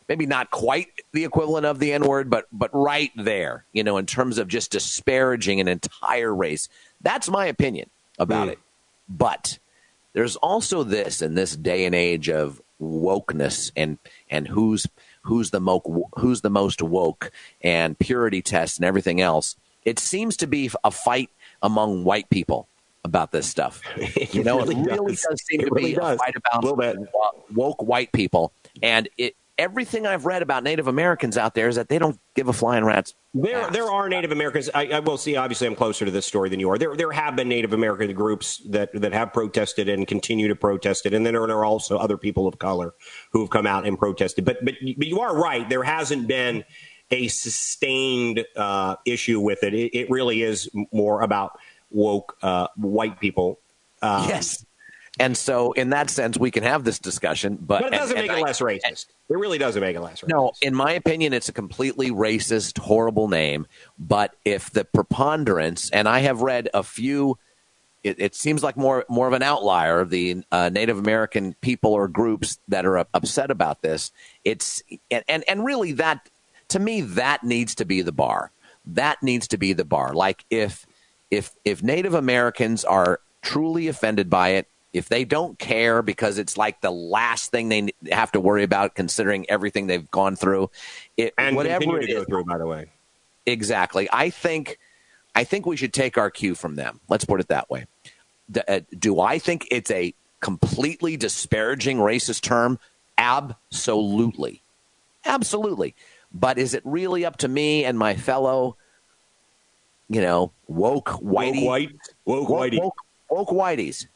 maybe 0.08 0.26
not 0.26 0.52
quite 0.52 0.88
the 1.12 1.24
equivalent 1.24 1.66
of 1.66 1.80
the 1.80 1.94
N 1.94 2.04
word, 2.04 2.30
but 2.30 2.48
but 2.52 2.70
right 2.74 3.12
there, 3.16 3.66
you 3.74 3.84
know, 3.84 3.98
in 3.98 4.06
terms 4.06 4.38
of 4.38 4.48
just 4.48 4.72
disparaging 4.72 5.60
an 5.60 5.68
entire 5.68 6.34
race. 6.34 6.70
That's 7.02 7.30
my 7.30 7.46
opinion 7.46 7.90
about 8.18 8.48
mm. 8.48 8.54
it. 8.54 8.60
But 9.10 9.60
there's 10.14 10.36
also 10.38 10.84
this 10.84 11.22
in 11.22 11.36
this 11.36 11.56
day 11.56 11.86
and 11.86 11.96
age 11.96 12.30
of 12.30 12.62
wokeness 12.82 13.72
and 13.76 13.98
and 14.30 14.48
who's 14.48 14.88
who's 15.24 15.52
the 15.52 15.60
mo- 15.60 16.10
who's 16.18 16.42
the 16.42 16.50
most 16.50 16.82
woke 16.82 17.32
and 17.62 17.98
purity 17.98 18.42
tests 18.42 18.78
and 18.78 18.86
everything 18.86 19.22
else. 19.22 19.56
It 19.84 20.00
seems 20.00 20.38
to 20.38 20.48
be 20.48 20.70
a 20.84 20.92
fight 20.92 21.30
among 21.62 22.06
white 22.06 22.30
people 22.30 22.68
about 23.04 23.32
this 23.32 23.48
stuff. 23.48 23.82
you 24.34 24.44
know, 24.44 24.60
really 24.60 24.76
it 24.76 24.86
really 24.86 25.14
does, 25.14 25.26
does 25.30 25.46
seem 25.46 25.62
it 25.62 25.66
to 25.66 25.72
really 25.74 25.92
be 25.92 25.96
does. 25.96 26.16
a 26.16 26.18
fight 26.18 26.36
about 26.36 26.98
woke 27.54 27.82
white 27.82 28.12
people, 28.12 28.54
and 28.82 29.10
it 29.18 29.36
everything 29.58 30.08
I've 30.08 30.26
read 30.26 30.42
about 30.42 30.64
Native 30.64 30.88
Americans 30.88 31.38
out 31.38 31.54
there 31.54 31.68
is 31.68 31.76
that 31.76 31.90
they 31.90 32.00
don't 32.00 32.20
give 32.36 32.48
a 32.48 32.54
flying 32.54 32.84
rat's. 32.84 33.14
There, 33.34 33.56
ass. 33.56 33.74
there 33.74 33.86
are 33.86 34.10
Native 34.10 34.32
Americans. 34.32 34.70
I, 34.74 34.88
I, 34.88 35.00
will 35.00 35.18
see. 35.18 35.36
Obviously, 35.36 35.68
I'm 35.68 35.76
closer 35.76 36.06
to 36.06 36.12
this 36.12 36.26
story 36.26 36.50
than 36.50 36.60
you 36.60 36.70
are. 36.70 36.78
There, 36.78 36.96
there 36.96 37.12
have 37.12 37.36
been 37.36 37.50
Native 37.50 37.74
American 37.74 38.14
groups 38.14 38.62
that 38.70 38.90
that 38.94 39.14
have 39.14 39.34
protested 39.34 39.90
and 39.90 40.08
continue 40.08 40.48
to 40.48 40.56
protest 40.56 41.06
it, 41.06 41.14
and 41.14 41.26
then 41.26 41.34
there 41.34 41.44
are 41.44 41.66
also 41.66 41.98
other 41.98 42.18
people 42.18 42.48
of 42.48 42.60
color 42.60 42.94
who 43.32 43.42
have 43.42 43.50
come 43.50 43.66
out 43.66 43.86
and 43.86 43.98
protested. 43.98 44.46
But, 44.46 44.64
but, 44.64 44.76
but 44.98 45.08
you 45.08 45.20
are 45.20 45.36
right. 45.36 45.68
There 45.68 45.84
hasn't 45.84 46.28
been 46.28 46.64
a 47.12 47.28
sustained 47.28 48.46
uh, 48.56 48.96
issue 49.06 49.40
with 49.40 49.64
it. 49.64 49.74
it. 49.74 49.96
it. 49.96 50.10
really 50.10 50.44
is 50.44 50.70
more 50.92 51.22
about 51.22 51.60
woke 51.92 52.38
uh, 52.42 52.68
white 52.76 53.20
people. 53.20 53.60
Um, 54.02 54.28
yes. 54.28 54.66
And 55.20 55.38
so, 55.38 55.74
in 55.74 55.92
that 55.92 56.10
sense, 56.10 56.40
we 56.40 56.50
can 56.50 56.64
have 56.64 56.84
this 56.84 56.98
discussion, 56.98 57.58
but, 57.62 57.84
but 57.84 57.94
it 57.94 57.98
doesn't 57.98 58.18
and, 58.18 58.24
make 58.24 58.32
and 58.32 58.40
it 58.40 58.44
I, 58.44 58.46
less 58.48 58.60
racist. 58.60 59.06
it 59.30 59.38
really 59.38 59.60
doesn't 59.60 59.80
make 59.80 59.96
it 59.96 60.02
less 60.02 60.22
racist. 60.22 60.30
No, 60.30 60.54
in 60.62 60.74
my 60.74 60.92
opinion, 60.94 61.34
it's 61.34 61.50
a 61.50 61.54
completely 61.54 62.10
racist, 62.10 62.80
horrible 62.80 63.28
name. 63.28 63.68
But 64.00 64.36
if 64.44 64.72
the 64.72 64.86
preponderance, 64.86 65.92
and 65.92 66.10
I 66.10 66.20
have 66.20 66.42
read 66.42 66.68
a 66.74 66.82
few, 66.82 67.38
it, 68.04 68.20
it 68.20 68.36
seems 68.36 68.64
like 68.64 68.76
more 68.76 69.06
more 69.08 69.28
of 69.28 69.34
an 69.34 69.44
outlier 69.44 70.04
the 70.04 70.44
uh, 70.52 70.70
Native 70.70 70.98
American 70.98 71.56
people 71.62 71.94
or 71.94 72.08
groups 72.08 72.58
that 72.68 72.86
are 72.86 73.06
upset 73.14 73.52
about 73.52 73.84
this. 73.84 74.12
It's 74.44 74.82
and, 75.12 75.24
and 75.28 75.44
and 75.48 75.64
really 75.64 75.92
that 75.94 76.28
to 76.70 76.80
me 76.80 77.02
that 77.02 77.44
needs 77.44 77.76
to 77.76 77.86
be 77.86 78.02
the 78.02 78.12
bar. 78.12 78.52
That 78.86 79.22
needs 79.22 79.48
to 79.50 79.58
be 79.58 79.74
the 79.74 79.86
bar. 79.86 80.14
Like 80.14 80.44
if 80.50 80.88
if 81.30 81.52
if 81.64 81.84
Native 81.84 82.16
Americans 82.16 82.84
are 82.84 83.20
truly 83.44 83.88
offended 83.88 84.30
by 84.30 84.50
it 84.50 84.68
if 84.94 85.10
they 85.10 85.26
don't 85.26 85.58
care 85.58 86.02
because 86.04 86.38
it's 86.38 86.56
like 86.56 86.80
the 86.82 86.92
last 86.92 87.52
thing 87.52 87.70
they 87.70 87.92
have 88.12 88.32
to 88.32 88.40
worry 88.40 88.64
about 88.64 88.94
considering 88.94 89.50
everything 89.50 89.88
they've 89.88 90.10
gone 90.12 90.36
through 90.36 90.70
it, 91.18 91.34
and 91.38 91.56
whatever 91.56 92.00
it 92.00 92.10
is, 92.10 92.26
through 92.26 92.46
by 92.46 92.60
the 92.60 92.68
way. 92.68 92.86
Exactly. 93.46 94.08
I 94.14 94.30
think 94.30 94.80
i 95.36 95.44
think 95.44 95.66
we 95.66 95.76
should 95.76 95.94
take 95.94 96.18
our 96.18 96.30
cue 96.30 96.54
from 96.54 96.76
them. 96.76 97.00
Let's 97.10 97.26
put 97.26 97.40
it 97.40 97.48
that 97.48 97.70
way. 97.70 97.88
Uh, 98.68 98.82
do 98.98 99.20
i 99.20 99.40
think 99.40 99.68
it's 99.72 99.90
a 99.90 100.14
completely 100.40 101.18
disparaging 101.18 101.98
racist 101.98 102.42
term? 102.42 102.80
Absolutely. 103.18 104.62
Absolutely. 105.26 105.96
But 106.34 106.58
is 106.58 106.74
it 106.74 106.82
really 106.86 107.26
up 107.26 107.38
to 107.38 107.48
me 107.48 107.84
and 107.84 107.98
my 107.98 108.16
fellow 108.16 108.78
you 110.08 110.22
know 110.22 110.52
woke 110.68 111.10
whitey 111.10 111.64
woke 111.64 111.68
white? 111.68 111.92
Woke, 112.26 112.50
woke 112.50 112.60
whitey. 112.60 112.80
woke, 112.80 112.96
woke 113.30 113.50
whiteys 113.50 114.08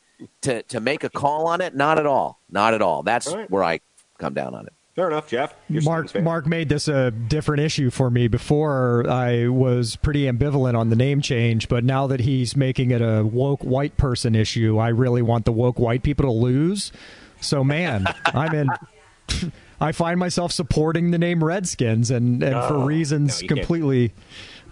to 0.41 0.63
to 0.63 0.79
make 0.79 1.03
a 1.03 1.09
call 1.09 1.47
on 1.47 1.61
it? 1.61 1.75
Not 1.75 1.99
at 1.99 2.05
all. 2.05 2.39
Not 2.49 2.73
at 2.73 2.81
all. 2.81 3.03
That's 3.03 3.27
all 3.27 3.37
right. 3.37 3.51
where 3.51 3.63
I 3.63 3.79
come 4.17 4.33
down 4.33 4.55
on 4.55 4.67
it. 4.67 4.73
Fair 4.97 5.09
enough, 5.09 5.27
Jeff. 5.27 5.53
Mark 5.69 6.19
Mark 6.19 6.47
made 6.47 6.69
this 6.69 6.87
a 6.87 7.11
different 7.11 7.61
issue 7.61 7.91
for 7.91 8.09
me 8.09 8.27
before. 8.27 9.07
I 9.07 9.47
was 9.47 9.95
pretty 9.95 10.23
ambivalent 10.23 10.75
on 10.75 10.89
the 10.89 10.95
name 10.95 11.21
change, 11.21 11.69
but 11.69 11.83
now 11.83 12.07
that 12.07 12.21
he's 12.21 12.55
making 12.55 12.89
it 12.89 12.99
a 12.99 13.23
woke 13.23 13.63
white 13.63 13.95
person 13.97 14.33
issue, 14.33 14.79
I 14.79 14.87
really 14.87 15.21
want 15.21 15.45
the 15.45 15.51
woke 15.51 15.77
white 15.77 16.01
people 16.01 16.25
to 16.25 16.31
lose. 16.31 16.91
So, 17.39 17.63
man, 17.63 18.05
I'm 18.25 18.55
in. 18.55 18.69
I 19.79 19.91
find 19.91 20.19
myself 20.19 20.51
supporting 20.51 21.11
the 21.11 21.19
name 21.19 21.43
Redskins, 21.43 22.09
and, 22.09 22.41
and 22.41 22.53
for 22.67 22.77
oh, 22.77 22.85
reasons 22.85 23.43
no, 23.43 23.47
completely. 23.49 24.09
Can't 24.09 24.19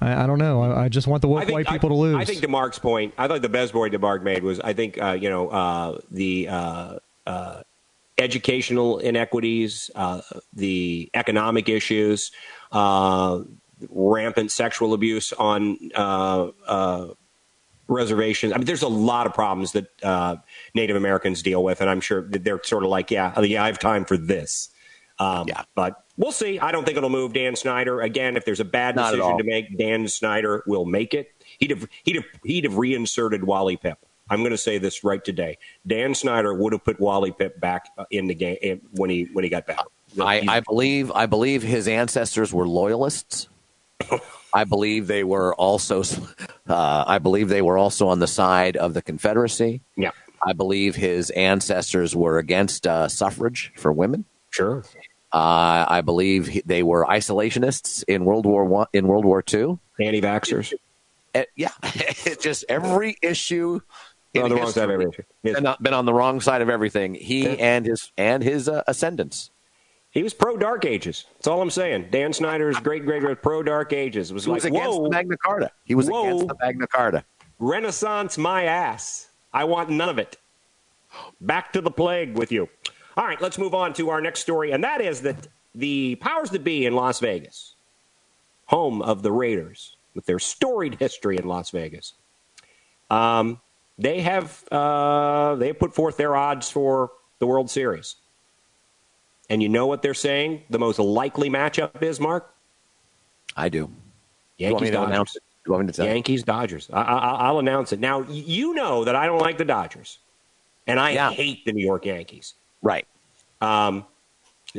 I, 0.01 0.23
I 0.23 0.27
don't 0.27 0.39
know. 0.39 0.61
I, 0.61 0.85
I, 0.85 0.89
just 0.89 1.07
want 1.07 1.21
the 1.21 1.27
woke 1.27 1.49
white 1.49 1.67
people 1.67 1.89
to 1.89 1.95
lose. 1.95 2.15
I 2.15 2.25
think 2.25 2.41
to 2.41 2.47
Mark's 2.47 2.79
point, 2.79 3.13
I 3.17 3.27
thought 3.27 3.41
the 3.41 3.49
best 3.49 3.73
point 3.73 3.91
that 3.93 4.01
Mark 4.01 4.23
made 4.23 4.43
was 4.43 4.59
I 4.59 4.73
think 4.73 5.01
uh, 5.01 5.17
you 5.19 5.29
know 5.29 5.49
uh, 5.49 5.99
the 6.11 6.47
uh, 6.49 6.99
uh 7.25 7.61
educational 8.17 8.99
inequities, 8.99 9.91
uh, 9.93 10.21
the 10.53 11.09
economic 11.13 11.67
issues, 11.67 12.31
uh, 12.71 13.41
rampant 13.89 14.51
sexual 14.51 14.93
abuse 14.93 15.33
on 15.33 15.77
reservations. 17.87 18.53
I 18.53 18.57
mean, 18.57 18.65
there's 18.65 18.83
a 18.83 18.87
lot 18.87 19.27
of 19.27 19.33
problems 19.33 19.73
that 19.73 20.41
Native 20.73 20.95
Americans 20.95 21.41
deal 21.41 21.63
with, 21.63 21.81
and 21.81 21.89
I'm 21.89 21.99
sure 21.99 22.21
they're 22.29 22.63
sort 22.63 22.83
of 22.83 22.89
like, 22.89 23.11
yeah, 23.11 23.37
yeah, 23.41 23.63
I 23.63 23.67
have 23.67 23.79
time 23.79 24.05
for 24.05 24.15
this. 24.15 24.69
Um, 25.19 25.47
yeah. 25.47 25.63
But 25.75 26.04
we'll 26.17 26.31
see. 26.31 26.59
I 26.59 26.71
don't 26.71 26.85
think 26.85 26.97
it'll 26.97 27.09
move 27.09 27.33
Dan 27.33 27.55
Snyder. 27.55 28.01
Again, 28.01 28.37
if 28.37 28.45
there's 28.45 28.59
a 28.59 28.65
bad 28.65 28.95
decision 28.95 29.37
to 29.37 29.43
make, 29.43 29.77
Dan 29.77 30.07
Snyder 30.07 30.63
will 30.67 30.85
make 30.85 31.13
it. 31.13 31.31
He'd 31.59 31.71
have, 31.71 31.87
he'd 32.03 32.15
have, 32.15 32.25
he'd 32.43 32.63
have 32.63 32.77
reinserted 32.77 33.43
Wally 33.43 33.77
Pipp. 33.77 33.97
I'm 34.29 34.39
going 34.39 34.51
to 34.51 34.57
say 34.57 34.77
this 34.77 35.03
right 35.03 35.23
today. 35.23 35.57
Dan 35.85 36.15
Snyder 36.15 36.53
would 36.53 36.73
have 36.73 36.83
put 36.83 36.99
Wally 36.99 37.31
Pipp 37.31 37.59
back 37.59 37.89
uh, 37.97 38.05
in 38.09 38.27
the 38.27 38.33
game 38.33 38.81
when 38.91 39.09
he 39.09 39.29
when 39.33 39.43
he 39.43 39.49
got 39.49 39.67
back. 39.67 39.85
I, 40.19 40.43
I 40.47 40.59
believe 40.61 41.11
I 41.11 41.25
believe 41.25 41.61
his 41.61 41.87
ancestors 41.87 42.53
were 42.53 42.67
loyalists. 42.67 43.49
I 44.53 44.63
believe 44.63 45.07
they 45.07 45.23
were 45.23 45.53
also 45.55 46.03
uh, 46.67 47.03
I 47.05 47.19
believe 47.19 47.49
they 47.49 47.61
were 47.61 47.77
also 47.77 48.07
on 48.07 48.19
the 48.19 48.27
side 48.27 48.77
of 48.77 48.93
the 48.93 49.01
Confederacy. 49.01 49.81
Yeah. 49.95 50.11
I 50.45 50.53
believe 50.53 50.95
his 50.95 51.29
ancestors 51.31 52.15
were 52.15 52.37
against 52.37 52.87
uh, 52.87 53.07
suffrage 53.07 53.73
for 53.75 53.91
women. 53.91 54.25
Sure. 54.51 54.83
Uh, 55.35 55.85
I 55.89 55.99
believe 55.99 56.61
they 56.65 56.81
were 56.81 57.05
isolationists 57.05 58.05
in 58.07 58.23
World 58.23 58.45
War 58.45 58.63
One, 58.63 58.87
in 58.93 59.05
World 59.05 59.25
War 59.25 59.41
Two. 59.41 59.79
Anti-vaxxers. 59.99 60.73
Uh, 61.33 61.43
yeah, 61.57 61.71
it 61.83 62.39
just 62.39 62.63
every 62.69 63.17
issue. 63.21 63.81
On 64.37 64.49
the 64.49 64.55
wrong 64.55 64.71
side 64.71 64.85
of 64.85 64.91
everything. 64.91 65.25
Yes. 65.43 65.59
Been, 65.59 65.75
been, 65.81 65.93
on 65.93 66.05
the 66.05 66.13
wrong 66.13 66.39
side 66.39 66.61
of 66.61 66.69
everything. 66.69 67.15
He 67.15 67.43
yeah. 67.43 67.51
and 67.51 67.85
his 67.85 68.13
and 68.17 68.41
his 68.41 68.69
uh, 68.69 68.83
ascendants. 68.87 69.51
He 70.09 70.23
was 70.23 70.33
pro 70.33 70.55
Dark 70.55 70.85
Ages. 70.85 71.25
That's 71.33 71.47
all 71.47 71.61
I'm 71.61 71.69
saying. 71.69 72.07
Dan 72.11 72.31
Snyder's 72.31 72.79
great 72.79 73.03
great 73.03 73.21
great 73.21 73.41
pro 73.41 73.61
Dark 73.61 73.91
Ages. 73.91 74.31
It 74.31 74.33
was 74.33 74.45
he 74.45 74.51
like 74.51 74.59
was 74.59 74.65
against 74.65 75.01
whoa, 75.01 75.09
Magna 75.09 75.35
Carta. 75.35 75.69
He 75.83 75.95
was 75.95 76.09
whoa, 76.09 76.27
against 76.27 76.47
the 76.47 76.55
Magna 76.61 76.87
Carta. 76.87 77.25
Renaissance, 77.59 78.37
my 78.37 78.63
ass. 78.63 79.27
I 79.53 79.65
want 79.65 79.89
none 79.89 80.07
of 80.07 80.17
it. 80.17 80.37
Back 81.41 81.73
to 81.73 81.81
the 81.81 81.91
plague 81.91 82.37
with 82.37 82.53
you. 82.53 82.69
All 83.17 83.25
right, 83.25 83.39
let's 83.41 83.57
move 83.57 83.73
on 83.73 83.93
to 83.93 84.09
our 84.09 84.19
next 84.19 84.41
story, 84.41 84.71
and 84.71 84.83
that 84.83 85.01
is 85.01 85.21
that 85.21 85.47
the 85.73 86.15
powers 86.15 86.49
that 86.51 86.63
be 86.63 86.85
in 86.85 86.95
Las 86.95 87.19
Vegas, 87.19 87.75
home 88.65 89.01
of 89.01 89.23
the 89.23 89.31
Raiders, 89.31 89.95
with 90.13 90.25
their 90.25 90.39
storied 90.39 90.95
history 90.95 91.37
in 91.37 91.47
Las 91.47 91.69
Vegas, 91.71 92.13
um, 93.09 93.59
they 93.97 94.21
have 94.21 94.63
uh, 94.71 95.55
they 95.55 95.71
put 95.71 95.93
forth 95.93 96.17
their 96.17 96.35
odds 96.35 96.69
for 96.69 97.11
the 97.39 97.47
World 97.47 97.69
Series. 97.69 98.15
And 99.49 99.61
you 99.61 99.69
know 99.69 99.85
what 99.85 100.01
they're 100.01 100.13
saying? 100.13 100.63
The 100.69 100.79
most 100.79 100.99
likely 100.99 101.49
matchup 101.49 102.01
is 102.01 102.19
Mark. 102.19 102.53
I 103.55 103.69
do. 103.69 103.91
Yankees 104.57 104.91
Dodgers. 104.91 105.33
Do 105.33 105.39
you 105.67 105.71
want 105.73 105.85
me 105.85 105.91
to 105.91 105.97
tell 105.97 106.05
Yankees 106.05 106.43
Dodgers. 106.43 106.89
I, 106.91 107.51
will 107.51 107.59
announce 107.59 107.93
it 107.93 107.99
now. 107.99 108.23
You 108.23 108.73
know 108.73 109.03
that 109.03 109.15
I 109.15 109.25
don't 109.25 109.39
like 109.39 109.57
the 109.57 109.65
Dodgers, 109.65 110.19
and 110.87 110.99
I 110.99 111.11
yeah. 111.11 111.31
hate 111.31 111.65
the 111.65 111.73
New 111.73 111.83
York 111.83 112.05
Yankees. 112.05 112.53
Right. 112.85 113.07
Um, 113.61 114.05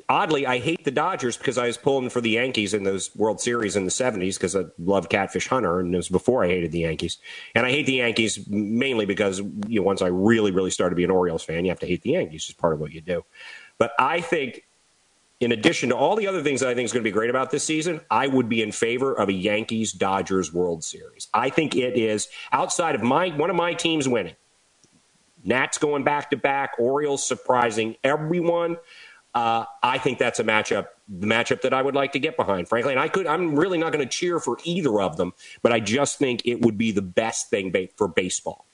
oddly, 0.08 0.46
I 0.46 0.58
hate 0.58 0.84
the 0.84 0.92
Dodgers 0.92 1.36
because 1.36 1.58
I 1.58 1.66
was 1.66 1.76
pulling 1.76 2.08
for 2.08 2.20
the 2.20 2.30
Yankees 2.30 2.72
in 2.72 2.84
those 2.84 3.14
World 3.16 3.40
Series 3.40 3.74
in 3.74 3.84
the 3.84 3.90
70s 3.90 4.34
because 4.34 4.54
I 4.54 4.66
love 4.78 5.08
Catfish 5.08 5.48
Hunter, 5.48 5.80
and 5.80 5.92
it 5.92 5.96
was 5.96 6.08
before 6.08 6.44
I 6.44 6.46
hated 6.46 6.70
the 6.70 6.78
Yankees. 6.78 7.18
And 7.56 7.66
I 7.66 7.70
hate 7.70 7.86
the 7.86 7.94
Yankees 7.94 8.46
mainly 8.48 9.06
because 9.06 9.40
you 9.40 9.80
know, 9.80 9.82
once 9.82 10.02
I 10.02 10.06
really, 10.06 10.52
really 10.52 10.70
started 10.70 10.90
to 10.90 10.96
be 10.96 11.02
an 11.02 11.10
Orioles 11.10 11.42
fan, 11.42 11.64
you 11.64 11.70
have 11.72 11.80
to 11.80 11.86
hate 11.86 12.02
the 12.02 12.10
Yankees. 12.10 12.46
It's 12.48 12.58
part 12.58 12.74
of 12.74 12.80
what 12.80 12.92
you 12.92 13.00
do. 13.00 13.24
But 13.76 13.90
I 13.98 14.20
think, 14.20 14.62
in 15.40 15.50
addition 15.50 15.88
to 15.88 15.96
all 15.96 16.14
the 16.14 16.28
other 16.28 16.44
things 16.44 16.60
that 16.60 16.68
I 16.68 16.76
think 16.76 16.84
is 16.84 16.92
going 16.92 17.02
to 17.02 17.08
be 17.08 17.12
great 17.12 17.28
about 17.28 17.50
this 17.50 17.64
season, 17.64 18.00
I 18.08 18.28
would 18.28 18.48
be 18.48 18.62
in 18.62 18.70
favor 18.70 19.14
of 19.14 19.28
a 19.28 19.32
Yankees 19.32 19.92
Dodgers 19.92 20.52
World 20.52 20.84
Series. 20.84 21.26
I 21.34 21.50
think 21.50 21.74
it 21.74 21.98
is 21.98 22.28
outside 22.52 22.94
of 22.94 23.02
my 23.02 23.30
one 23.30 23.50
of 23.50 23.56
my 23.56 23.74
teams 23.74 24.08
winning 24.08 24.36
Nats 25.46 25.78
going 25.78 26.04
back 26.04 26.30
to 26.30 26.36
back, 26.36 26.72
Orioles 26.78 27.26
surprising 27.26 27.96
everyone. 28.04 28.76
Uh, 29.34 29.64
I 29.82 29.98
think 29.98 30.18
that's 30.18 30.40
a 30.40 30.44
matchup, 30.44 30.86
the 31.08 31.26
matchup 31.26 31.60
that 31.62 31.74
I 31.74 31.82
would 31.82 31.94
like 31.94 32.12
to 32.12 32.18
get 32.18 32.36
behind, 32.36 32.68
frankly. 32.68 32.92
And 32.92 33.00
I 33.00 33.08
could, 33.08 33.26
I'm 33.26 33.54
really 33.54 33.78
not 33.78 33.92
going 33.92 34.04
to 34.04 34.10
cheer 34.10 34.40
for 34.40 34.58
either 34.64 35.00
of 35.00 35.16
them, 35.18 35.34
but 35.62 35.72
I 35.72 35.80
just 35.80 36.18
think 36.18 36.42
it 36.46 36.62
would 36.62 36.78
be 36.78 36.90
the 36.90 37.02
best 37.02 37.50
thing 37.50 37.72
for 37.96 38.08
baseball. 38.08 38.66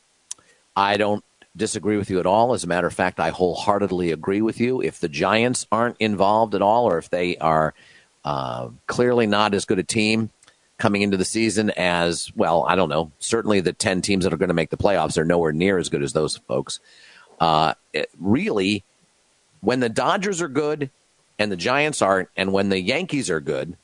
I 0.76 0.96
don't 0.96 1.24
disagree 1.56 1.96
with 1.96 2.10
you 2.10 2.20
at 2.20 2.26
all. 2.26 2.54
As 2.54 2.64
a 2.64 2.68
matter 2.68 2.86
of 2.86 2.94
fact, 2.94 3.20
I 3.20 3.30
wholeheartedly 3.30 4.12
agree 4.12 4.40
with 4.40 4.60
you. 4.60 4.80
If 4.80 5.00
the 5.00 5.08
Giants 5.08 5.66
aren't 5.70 5.96
involved 5.98 6.54
at 6.54 6.62
all, 6.62 6.88
or 6.88 6.96
if 6.96 7.10
they 7.10 7.36
are 7.38 7.74
uh, 8.24 8.68
clearly 8.86 9.26
not 9.26 9.54
as 9.54 9.64
good 9.64 9.78
a 9.78 9.82
team 9.82 10.30
coming 10.82 11.02
into 11.02 11.16
the 11.16 11.24
season 11.24 11.70
as 11.70 12.32
well, 12.34 12.66
I 12.68 12.74
don't 12.74 12.88
know. 12.88 13.12
Certainly, 13.20 13.60
the 13.60 13.72
ten 13.72 14.02
teams 14.02 14.24
that 14.24 14.32
are 14.32 14.36
going 14.36 14.48
to 14.48 14.54
make 14.54 14.70
the 14.70 14.76
playoffs 14.76 15.16
are 15.16 15.24
nowhere 15.24 15.52
near 15.52 15.78
as 15.78 15.88
good 15.88 16.02
as 16.02 16.12
those 16.12 16.38
folks. 16.48 16.80
Uh, 17.40 17.74
really, 18.18 18.82
when 19.60 19.78
the 19.78 19.88
Dodgers 19.88 20.42
are 20.42 20.48
good 20.48 20.90
and 21.38 21.52
the 21.52 21.56
Giants 21.56 22.02
aren't, 22.02 22.30
and 22.36 22.52
when 22.52 22.68
the 22.68 22.80
Yankees 22.80 23.30
are 23.30 23.40
good, 23.40 23.76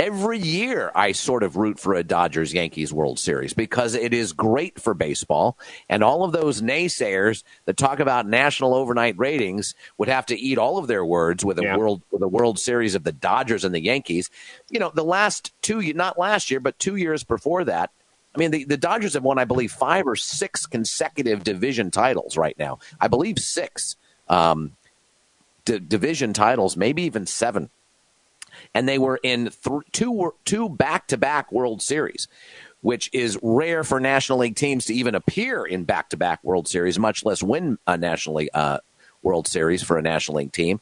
every 0.00 0.38
year 0.38 0.90
I 0.94 1.12
sort 1.12 1.42
of 1.42 1.56
root 1.56 1.78
for 1.78 1.92
a 1.92 2.02
Dodgers 2.02 2.54
Yankees 2.54 2.90
World 2.90 3.18
Series 3.18 3.52
because 3.52 3.94
it 3.94 4.14
is 4.14 4.32
great 4.32 4.80
for 4.80 4.94
baseball. 4.94 5.58
And 5.90 6.02
all 6.02 6.24
of 6.24 6.32
those 6.32 6.62
naysayers 6.62 7.42
that 7.66 7.76
talk 7.76 8.00
about 8.00 8.26
national 8.26 8.72
overnight 8.72 9.18
ratings 9.18 9.74
would 9.98 10.08
have 10.08 10.24
to 10.26 10.38
eat 10.40 10.56
all 10.56 10.78
of 10.78 10.86
their 10.86 11.04
words 11.04 11.44
with 11.44 11.58
a 11.58 11.64
yeah. 11.64 11.76
world 11.76 12.00
with 12.10 12.22
a 12.22 12.28
World 12.28 12.58
Series 12.58 12.94
of 12.94 13.04
the 13.04 13.12
Dodgers 13.12 13.62
and 13.62 13.74
the 13.74 13.82
Yankees. 13.82 14.30
You 14.70 14.80
know, 14.80 14.90
the 14.94 15.04
last 15.04 15.52
two 15.60 15.80
not 15.92 16.18
last 16.18 16.50
year, 16.50 16.60
but 16.60 16.78
two 16.78 16.96
years 16.96 17.22
before 17.22 17.64
that. 17.64 17.90
I 18.34 18.38
mean, 18.38 18.52
the, 18.52 18.64
the 18.64 18.78
Dodgers 18.78 19.12
have 19.14 19.24
won, 19.24 19.38
I 19.38 19.44
believe, 19.44 19.70
five 19.70 20.06
or 20.06 20.16
six 20.16 20.64
consecutive 20.64 21.44
division 21.44 21.90
titles 21.90 22.38
right 22.38 22.58
now. 22.58 22.78
I 22.98 23.08
believe 23.08 23.38
six 23.38 23.96
um, 24.28 24.76
d- 25.66 25.80
division 25.80 26.32
titles, 26.32 26.74
maybe 26.74 27.02
even 27.02 27.26
seven 27.26 27.68
and 28.74 28.88
they 28.88 28.98
were 28.98 29.18
in 29.22 29.50
th- 29.50 29.82
two 29.92 30.34
two 30.44 30.68
back 30.68 31.06
to 31.08 31.16
back 31.16 31.50
World 31.52 31.82
Series, 31.82 32.28
which 32.80 33.10
is 33.12 33.38
rare 33.42 33.84
for 33.84 34.00
National 34.00 34.38
League 34.38 34.56
teams 34.56 34.86
to 34.86 34.94
even 34.94 35.14
appear 35.14 35.64
in 35.64 35.84
back 35.84 36.10
to 36.10 36.16
back 36.16 36.42
World 36.42 36.68
Series, 36.68 36.98
much 36.98 37.24
less 37.24 37.42
win 37.42 37.78
a 37.86 37.96
National 37.96 38.36
League 38.36 38.50
uh, 38.54 38.78
World 39.22 39.46
Series 39.48 39.82
for 39.82 39.98
a 39.98 40.02
National 40.02 40.38
League 40.38 40.52
team. 40.52 40.80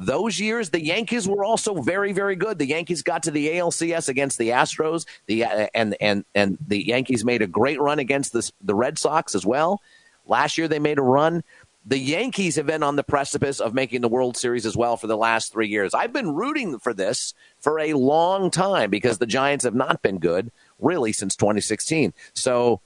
Those 0.00 0.38
years, 0.38 0.70
the 0.70 0.84
Yankees 0.84 1.26
were 1.26 1.44
also 1.44 1.82
very, 1.82 2.12
very 2.12 2.36
good. 2.36 2.58
The 2.58 2.68
Yankees 2.68 3.02
got 3.02 3.24
to 3.24 3.32
the 3.32 3.48
ALCS 3.48 4.08
against 4.08 4.38
the 4.38 4.50
Astros, 4.50 5.06
the 5.26 5.44
uh, 5.44 5.66
and 5.74 5.96
and 6.00 6.24
and 6.36 6.56
the 6.64 6.86
Yankees 6.86 7.24
made 7.24 7.42
a 7.42 7.48
great 7.48 7.80
run 7.80 7.98
against 7.98 8.32
the 8.32 8.48
the 8.62 8.76
Red 8.76 8.96
Sox 8.98 9.34
as 9.34 9.44
well. 9.44 9.80
Last 10.24 10.56
year, 10.56 10.68
they 10.68 10.78
made 10.78 10.98
a 10.98 11.02
run 11.02 11.42
the 11.88 11.98
Yankees 11.98 12.56
have 12.56 12.66
been 12.66 12.82
on 12.82 12.96
the 12.96 13.02
precipice 13.02 13.60
of 13.60 13.72
making 13.72 14.02
the 14.02 14.08
World 14.08 14.36
Series 14.36 14.66
as 14.66 14.76
well 14.76 14.98
for 14.98 15.06
the 15.06 15.16
last 15.16 15.52
three 15.52 15.68
years. 15.68 15.94
I've 15.94 16.12
been 16.12 16.34
rooting 16.34 16.78
for 16.78 16.92
this 16.92 17.32
for 17.60 17.80
a 17.80 17.94
long 17.94 18.50
time 18.50 18.90
because 18.90 19.16
the 19.16 19.26
Giants 19.26 19.64
have 19.64 19.74
not 19.74 20.02
been 20.02 20.18
good 20.18 20.52
really 20.78 21.12
since 21.12 21.34
2016. 21.34 22.12
So, 22.34 22.82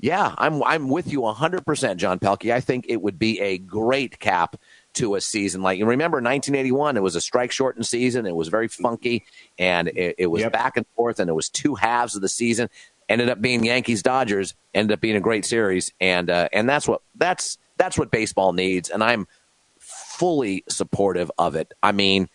yeah, 0.00 0.34
I'm 0.36 0.62
I'm 0.64 0.90
with 0.90 1.10
you 1.10 1.22
100%, 1.22 1.96
John 1.96 2.18
Pelkey. 2.18 2.52
I 2.52 2.60
think 2.60 2.84
it 2.90 3.00
would 3.00 3.18
be 3.18 3.40
a 3.40 3.56
great 3.56 4.18
cap 4.20 4.56
to 4.94 5.14
a 5.14 5.20
season. 5.22 5.62
Like 5.62 5.78
you 5.78 5.86
remember 5.86 6.16
1981, 6.16 6.98
it 6.98 7.02
was 7.02 7.16
a 7.16 7.22
strike 7.22 7.52
shortened 7.52 7.86
season. 7.86 8.26
It 8.26 8.36
was 8.36 8.48
very 8.48 8.68
funky 8.68 9.24
and 9.58 9.88
it, 9.88 10.16
it 10.18 10.26
was 10.26 10.42
yep. 10.42 10.52
back 10.52 10.76
and 10.76 10.86
forth 10.94 11.20
and 11.20 11.30
it 11.30 11.34
was 11.34 11.48
two 11.48 11.74
halves 11.74 12.14
of 12.14 12.20
the 12.20 12.28
season. 12.28 12.68
Ended 13.08 13.30
up 13.30 13.40
being 13.40 13.64
Yankees 13.64 14.02
Dodgers, 14.02 14.54
ended 14.74 14.92
up 14.92 15.00
being 15.00 15.16
a 15.16 15.20
great 15.20 15.46
series. 15.46 15.92
And 16.00 16.28
uh, 16.28 16.50
and 16.52 16.68
that's 16.68 16.86
what 16.86 17.00
that's 17.14 17.56
that's 17.76 17.98
what 17.98 18.10
baseball 18.10 18.52
needs, 18.52 18.90
and 18.90 19.02
I'm 19.02 19.26
fully 19.78 20.64
supportive 20.68 21.30
of 21.38 21.54
it. 21.54 21.72
I 21.82 21.92
mean, 21.92 22.28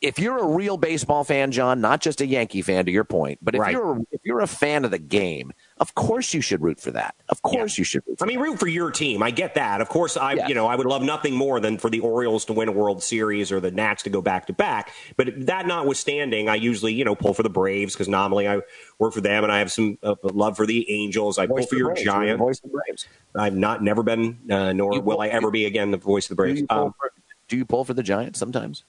if 0.00 0.18
you're 0.18 0.38
a 0.38 0.46
real 0.46 0.78
baseball 0.78 1.24
fan, 1.24 1.52
John, 1.52 1.80
not 1.80 2.00
just 2.00 2.22
a 2.22 2.26
Yankee 2.26 2.62
fan, 2.62 2.86
to 2.86 2.90
your 2.90 3.04
point, 3.04 3.38
but 3.42 3.54
if 3.54 3.60
right. 3.60 3.72
you're 3.72 4.00
if 4.10 4.20
you're 4.24 4.40
a 4.40 4.46
fan 4.46 4.84
of 4.86 4.90
the 4.90 4.98
game, 4.98 5.52
of 5.76 5.94
course 5.94 6.32
you 6.32 6.40
should 6.40 6.62
root 6.62 6.80
for 6.80 6.90
that. 6.92 7.14
Of 7.28 7.42
course 7.42 7.76
yeah. 7.76 7.80
you 7.80 7.84
should. 7.84 8.02
I 8.20 8.24
mean, 8.24 8.38
root 8.38 8.58
for 8.58 8.66
your 8.66 8.90
team. 8.90 9.22
I 9.22 9.30
get 9.30 9.54
that. 9.56 9.82
Of 9.82 9.90
course, 9.90 10.16
I 10.16 10.34
yeah. 10.34 10.48
you 10.48 10.54
know 10.54 10.66
I 10.66 10.74
would 10.74 10.86
love 10.86 11.02
nothing 11.02 11.34
more 11.34 11.60
than 11.60 11.76
for 11.76 11.90
the 11.90 12.00
Orioles 12.00 12.46
to 12.46 12.54
win 12.54 12.68
a 12.68 12.72
World 12.72 13.02
Series 13.02 13.52
or 13.52 13.60
the 13.60 13.70
Nats 13.70 14.02
to 14.04 14.10
go 14.10 14.22
back 14.22 14.46
to 14.46 14.54
back. 14.54 14.92
But 15.16 15.46
that 15.46 15.66
notwithstanding, 15.66 16.48
I 16.48 16.54
usually 16.54 16.94
you 16.94 17.04
know 17.04 17.14
pull 17.14 17.34
for 17.34 17.42
the 17.42 17.50
Braves 17.50 17.94
because 17.94 18.08
nominally 18.08 18.48
I 18.48 18.60
work 18.98 19.12
for 19.12 19.20
them 19.20 19.44
and 19.44 19.52
I 19.52 19.58
have 19.58 19.70
some 19.70 19.98
uh, 20.02 20.14
love 20.22 20.56
for 20.56 20.66
the 20.66 20.90
Angels. 20.90 21.38
I 21.38 21.44
voice 21.44 21.64
pull 21.64 21.66
for 21.68 21.76
your 21.76 21.88
Braves. 21.88 22.04
Giants. 22.04 22.38
Voice 22.38 22.60
of 22.64 22.70
the 22.70 22.78
Braves. 22.78 23.06
I've 23.34 23.54
not 23.54 23.82
never 23.82 24.02
been, 24.02 24.38
uh, 24.50 24.72
nor 24.72 24.94
you 24.94 25.00
will 25.02 25.16
pull, 25.16 25.22
I 25.22 25.28
ever 25.28 25.50
be 25.50 25.66
again 25.66 25.90
the 25.90 25.98
voice 25.98 26.24
of 26.24 26.30
the 26.30 26.36
Braves. 26.36 26.60
Do 26.62 26.66
you, 26.70 26.76
um, 26.76 26.94
for, 26.98 27.12
do 27.48 27.56
you 27.58 27.66
pull 27.66 27.84
for 27.84 27.92
the 27.92 28.02
Giants 28.02 28.38
sometimes? 28.38 28.84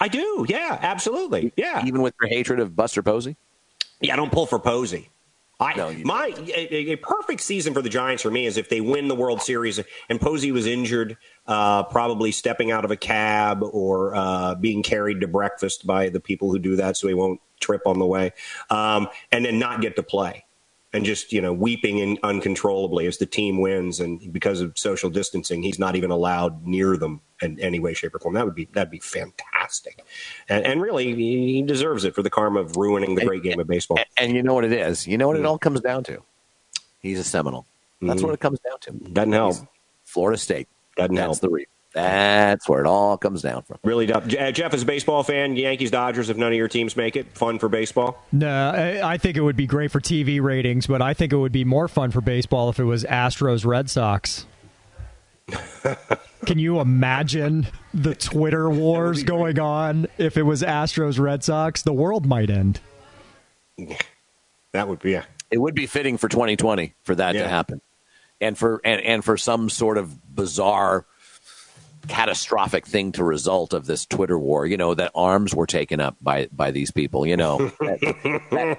I 0.00 0.08
do. 0.08 0.46
Yeah, 0.48 0.78
absolutely. 0.80 1.52
Yeah, 1.56 1.84
even 1.86 2.02
with 2.02 2.14
your 2.20 2.28
hatred 2.28 2.60
of 2.60 2.76
Buster 2.76 3.02
Posey. 3.02 3.36
Yeah, 4.00 4.12
I 4.12 4.16
don't 4.16 4.32
pull 4.32 4.46
for 4.46 4.58
Posey. 4.58 5.10
I, 5.58 5.74
no, 5.74 5.90
my 6.04 6.34
a, 6.54 6.92
a, 6.92 6.96
perfect 6.96 7.40
season 7.40 7.72
for 7.72 7.80
the 7.80 7.88
Giants 7.88 8.22
for 8.22 8.30
me 8.30 8.44
is 8.44 8.58
if 8.58 8.68
they 8.68 8.82
win 8.82 9.08
the 9.08 9.14
World 9.14 9.40
Series 9.40 9.80
and 10.10 10.20
Posey 10.20 10.52
was 10.52 10.66
injured, 10.66 11.16
uh, 11.46 11.84
probably 11.84 12.30
stepping 12.30 12.70
out 12.70 12.84
of 12.84 12.90
a 12.90 12.96
cab 12.96 13.62
or 13.62 14.14
uh, 14.14 14.54
being 14.56 14.82
carried 14.82 15.22
to 15.22 15.28
breakfast 15.28 15.86
by 15.86 16.10
the 16.10 16.20
people 16.20 16.50
who 16.50 16.58
do 16.58 16.76
that, 16.76 16.98
so 16.98 17.08
he 17.08 17.14
won't 17.14 17.40
trip 17.58 17.86
on 17.86 17.98
the 17.98 18.04
way, 18.04 18.34
um, 18.68 19.08
and 19.32 19.46
then 19.46 19.58
not 19.58 19.80
get 19.80 19.96
to 19.96 20.02
play 20.02 20.44
and 20.96 21.04
just 21.04 21.32
you 21.32 21.40
know 21.40 21.52
weeping 21.52 21.98
in 21.98 22.18
uncontrollably 22.22 23.06
as 23.06 23.18
the 23.18 23.26
team 23.26 23.60
wins 23.60 24.00
and 24.00 24.32
because 24.32 24.60
of 24.60 24.76
social 24.78 25.10
distancing 25.10 25.62
he's 25.62 25.78
not 25.78 25.94
even 25.94 26.10
allowed 26.10 26.66
near 26.66 26.96
them 26.96 27.20
in 27.42 27.60
any 27.60 27.78
way 27.78 27.94
shape 27.94 28.14
or 28.14 28.18
form. 28.18 28.34
That 28.34 28.44
would 28.44 28.54
be 28.54 28.68
that'd 28.72 28.90
be 28.90 28.98
fantastic. 28.98 30.04
And, 30.48 30.64
and 30.64 30.80
really 30.80 31.14
he 31.14 31.62
deserves 31.62 32.04
it 32.04 32.14
for 32.14 32.22
the 32.22 32.30
karma 32.30 32.60
of 32.60 32.76
ruining 32.76 33.14
the 33.14 33.24
great 33.24 33.42
game 33.42 33.60
of 33.60 33.66
baseball. 33.66 33.98
and, 34.16 34.34
you 34.34 34.42
know 34.42 34.54
what 34.54 34.64
it 34.64 34.72
is? 34.72 35.06
You 35.06 35.18
know 35.18 35.28
what 35.28 35.36
it 35.36 35.44
all 35.44 35.58
comes 35.58 35.80
down 35.80 36.04
to? 36.04 36.22
He's 37.00 37.18
a 37.18 37.24
seminole. 37.24 37.66
That's 38.00 38.20
mm. 38.20 38.24
what 38.24 38.34
it 38.34 38.40
comes 38.40 38.58
down 38.60 38.78
to. 38.80 39.10
Doesn't 39.12 39.32
help. 39.32 39.54
He's 39.54 39.66
florida 40.04 40.38
state. 40.38 40.68
Doesn't 40.96 41.14
that's 41.14 41.26
help. 41.26 41.40
the 41.40 41.50
reason 41.50 41.70
that's 41.96 42.68
where 42.68 42.80
it 42.80 42.86
all 42.86 43.16
comes 43.16 43.40
down 43.40 43.62
from. 43.62 43.78
Really, 43.82 44.12
uh, 44.12 44.20
Jeff 44.52 44.74
is 44.74 44.82
a 44.82 44.86
baseball 44.86 45.22
fan. 45.22 45.56
Yankees, 45.56 45.90
Dodgers. 45.90 46.28
If 46.28 46.36
none 46.36 46.52
of 46.52 46.58
your 46.58 46.68
teams 46.68 46.94
make 46.94 47.16
it, 47.16 47.26
fun 47.36 47.58
for 47.58 47.70
baseball. 47.70 48.22
No, 48.32 49.00
I 49.02 49.16
think 49.16 49.38
it 49.38 49.40
would 49.40 49.56
be 49.56 49.66
great 49.66 49.90
for 49.90 50.00
TV 50.00 50.42
ratings, 50.42 50.86
but 50.86 51.00
I 51.00 51.14
think 51.14 51.32
it 51.32 51.36
would 51.36 51.52
be 51.52 51.64
more 51.64 51.88
fun 51.88 52.10
for 52.10 52.20
baseball 52.20 52.68
if 52.68 52.78
it 52.78 52.84
was 52.84 53.04
Astros, 53.04 53.64
Red 53.64 53.88
Sox. 53.88 54.46
Can 56.44 56.58
you 56.58 56.80
imagine 56.80 57.66
the 57.94 58.14
Twitter 58.14 58.68
wars 58.68 59.22
going 59.22 59.58
on 59.58 60.06
if 60.18 60.36
it 60.36 60.42
was 60.42 60.62
Astros, 60.62 61.18
Red 61.18 61.42
Sox? 61.44 61.82
The 61.82 61.94
world 61.94 62.26
might 62.26 62.50
end. 62.50 62.80
That 64.72 64.86
would 64.86 64.98
be. 64.98 65.12
Yeah. 65.12 65.24
It 65.50 65.58
would 65.58 65.74
be 65.74 65.86
fitting 65.86 66.18
for 66.18 66.28
2020 66.28 66.94
for 67.04 67.14
that 67.14 67.34
yeah. 67.34 67.44
to 67.44 67.48
happen, 67.48 67.80
and 68.40 68.58
for 68.58 68.82
and, 68.84 69.00
and 69.00 69.24
for 69.24 69.36
some 69.36 69.70
sort 69.70 69.96
of 69.96 70.34
bizarre 70.34 71.06
catastrophic 72.08 72.86
thing 72.86 73.12
to 73.12 73.24
result 73.24 73.72
of 73.72 73.86
this 73.86 74.06
Twitter 74.06 74.38
war. 74.38 74.66
You 74.66 74.76
know 74.76 74.94
that 74.94 75.12
arms 75.14 75.54
were 75.54 75.66
taken 75.66 76.00
up 76.00 76.16
by 76.20 76.48
by 76.52 76.70
these 76.70 76.90
people. 76.90 77.26
You 77.26 77.36
know 77.36 77.58
that, 77.80 78.44
that, 78.50 78.78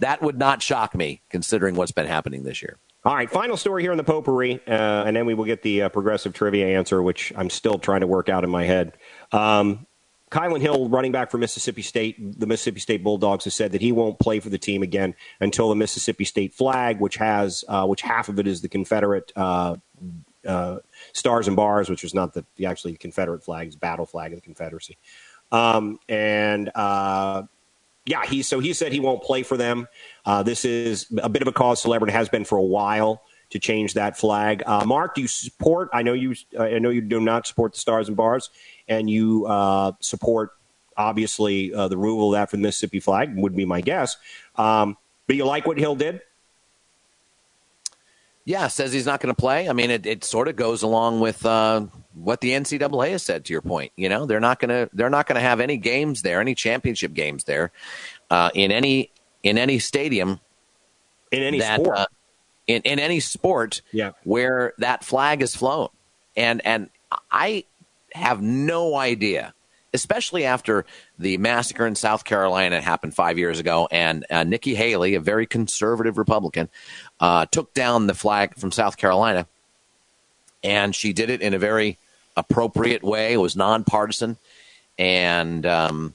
that, 0.00 0.22
would 0.22 0.38
not 0.38 0.62
shock 0.62 0.94
me 0.94 1.22
considering 1.30 1.74
what's 1.74 1.92
been 1.92 2.06
happening 2.06 2.42
this 2.44 2.62
year. 2.62 2.78
All 3.04 3.14
right, 3.14 3.28
final 3.28 3.56
story 3.56 3.82
here 3.82 3.90
in 3.90 3.98
the 3.98 4.04
potpourri, 4.04 4.60
uh, 4.68 5.04
and 5.04 5.16
then 5.16 5.26
we 5.26 5.34
will 5.34 5.44
get 5.44 5.62
the 5.62 5.82
uh, 5.82 5.88
progressive 5.88 6.34
trivia 6.34 6.78
answer, 6.78 7.02
which 7.02 7.32
I'm 7.36 7.50
still 7.50 7.78
trying 7.78 8.02
to 8.02 8.06
work 8.06 8.28
out 8.28 8.44
in 8.44 8.50
my 8.50 8.64
head. 8.64 8.92
Um, 9.32 9.86
Kylin 10.32 10.60
Hill, 10.60 10.88
running 10.88 11.12
back 11.12 11.30
for 11.30 11.36
Mississippi 11.36 11.82
State, 11.82 12.40
the 12.40 12.46
Mississippi 12.46 12.80
State 12.80 13.04
Bulldogs, 13.04 13.44
has 13.44 13.54
said 13.54 13.72
that 13.72 13.82
he 13.82 13.92
won't 13.92 14.18
play 14.18 14.40
for 14.40 14.48
the 14.48 14.58
team 14.58 14.82
again 14.82 15.14
until 15.40 15.68
the 15.68 15.74
Mississippi 15.74 16.24
State 16.24 16.54
flag, 16.54 17.00
which 17.00 17.16
has 17.16 17.64
uh, 17.68 17.86
which 17.86 18.00
half 18.00 18.30
of 18.30 18.38
it 18.38 18.46
is 18.46 18.62
the 18.62 18.68
Confederate 18.68 19.30
uh, 19.36 19.76
uh, 20.46 20.78
stars 21.12 21.46
and 21.46 21.56
bars, 21.56 21.88
which 21.88 22.02
was 22.02 22.14
not 22.14 22.32
the, 22.32 22.44
the 22.56 22.66
actually 22.66 22.96
Confederate 22.96 23.44
flag, 23.44 23.66
it's 23.66 23.76
battle 23.76 24.06
flag 24.06 24.32
of 24.32 24.38
the 24.38 24.42
Confederacy. 24.42 24.98
Um, 25.50 25.98
and 26.08 26.70
uh, 26.74 27.42
yeah, 28.06 28.24
he 28.24 28.42
so 28.42 28.58
he 28.58 28.72
said 28.72 28.92
he 28.92 29.00
won't 29.00 29.22
play 29.22 29.42
for 29.42 29.56
them. 29.56 29.86
Uh, 30.24 30.42
this 30.42 30.64
is 30.64 31.06
a 31.22 31.28
bit 31.28 31.42
of 31.42 31.48
a 31.48 31.52
cause 31.52 31.80
celebrity 31.80 32.12
has 32.12 32.28
been 32.28 32.44
for 32.44 32.58
a 32.58 32.62
while 32.62 33.22
to 33.50 33.58
change 33.58 33.94
that 33.94 34.16
flag. 34.16 34.62
Uh, 34.66 34.84
Mark, 34.84 35.14
do 35.14 35.20
you 35.20 35.28
support? 35.28 35.90
I 35.92 36.02
know 36.02 36.14
you. 36.14 36.34
I 36.58 36.78
know 36.78 36.90
you 36.90 37.02
do 37.02 37.20
not 37.20 37.46
support 37.46 37.74
the 37.74 37.78
stars 37.78 38.08
and 38.08 38.16
bars, 38.16 38.50
and 38.88 39.08
you 39.08 39.46
uh, 39.46 39.92
support 40.00 40.52
obviously 40.96 41.72
uh, 41.72 41.88
the 41.88 41.96
removal 41.96 42.34
of 42.34 42.40
that 42.40 42.50
from 42.50 42.62
the 42.62 42.68
Mississippi 42.68 42.98
flag. 42.98 43.36
Would 43.36 43.54
be 43.54 43.66
my 43.66 43.82
guess. 43.82 44.16
Um, 44.56 44.96
but 45.26 45.36
you 45.36 45.44
like 45.44 45.66
what 45.66 45.78
Hill 45.78 45.94
did? 45.94 46.22
Yeah, 48.44 48.66
says 48.68 48.92
he's 48.92 49.06
not 49.06 49.20
going 49.20 49.32
to 49.34 49.40
play. 49.40 49.68
I 49.68 49.72
mean, 49.72 49.90
it, 49.90 50.04
it 50.04 50.24
sort 50.24 50.48
of 50.48 50.56
goes 50.56 50.82
along 50.82 51.20
with 51.20 51.46
uh, 51.46 51.86
what 52.14 52.40
the 52.40 52.50
NCAA 52.50 53.10
has 53.10 53.22
said. 53.22 53.44
To 53.44 53.52
your 53.52 53.62
point, 53.62 53.92
you 53.96 54.08
know, 54.08 54.26
they're 54.26 54.40
not 54.40 54.58
going 54.58 54.70
to 54.70 54.90
they're 54.92 55.10
not 55.10 55.26
going 55.26 55.36
to 55.36 55.40
have 55.40 55.60
any 55.60 55.76
games 55.76 56.22
there, 56.22 56.40
any 56.40 56.54
championship 56.54 57.12
games 57.14 57.44
there, 57.44 57.70
uh, 58.30 58.50
in 58.54 58.72
any 58.72 59.10
in 59.44 59.58
any 59.58 59.78
stadium, 59.78 60.40
in 61.30 61.42
any 61.42 61.60
that, 61.60 61.80
sport, 61.80 61.98
uh, 61.98 62.06
in 62.66 62.82
in 62.82 62.98
any 62.98 63.20
sport, 63.20 63.80
yeah. 63.92 64.10
where 64.24 64.72
that 64.78 65.04
flag 65.04 65.40
is 65.40 65.54
flown, 65.54 65.88
and 66.36 66.64
and 66.66 66.90
I 67.30 67.64
have 68.12 68.42
no 68.42 68.96
idea 68.96 69.54
especially 69.94 70.44
after 70.44 70.84
the 71.18 71.36
massacre 71.38 71.86
in 71.86 71.94
South 71.94 72.24
Carolina 72.24 72.80
happened 72.80 73.14
five 73.14 73.38
years 73.38 73.58
ago, 73.58 73.88
and 73.90 74.24
uh, 74.30 74.44
Nikki 74.44 74.74
Haley, 74.74 75.14
a 75.14 75.20
very 75.20 75.46
conservative 75.46 76.18
Republican, 76.18 76.68
uh, 77.20 77.46
took 77.46 77.74
down 77.74 78.06
the 78.06 78.14
flag 78.14 78.56
from 78.56 78.72
South 78.72 78.96
Carolina, 78.96 79.46
and 80.62 80.94
she 80.94 81.12
did 81.12 81.30
it 81.30 81.42
in 81.42 81.54
a 81.54 81.58
very 81.58 81.98
appropriate 82.36 83.02
way. 83.02 83.34
It 83.34 83.38
was 83.38 83.56
nonpartisan, 83.56 84.36
and 84.98 85.66
um, 85.66 86.14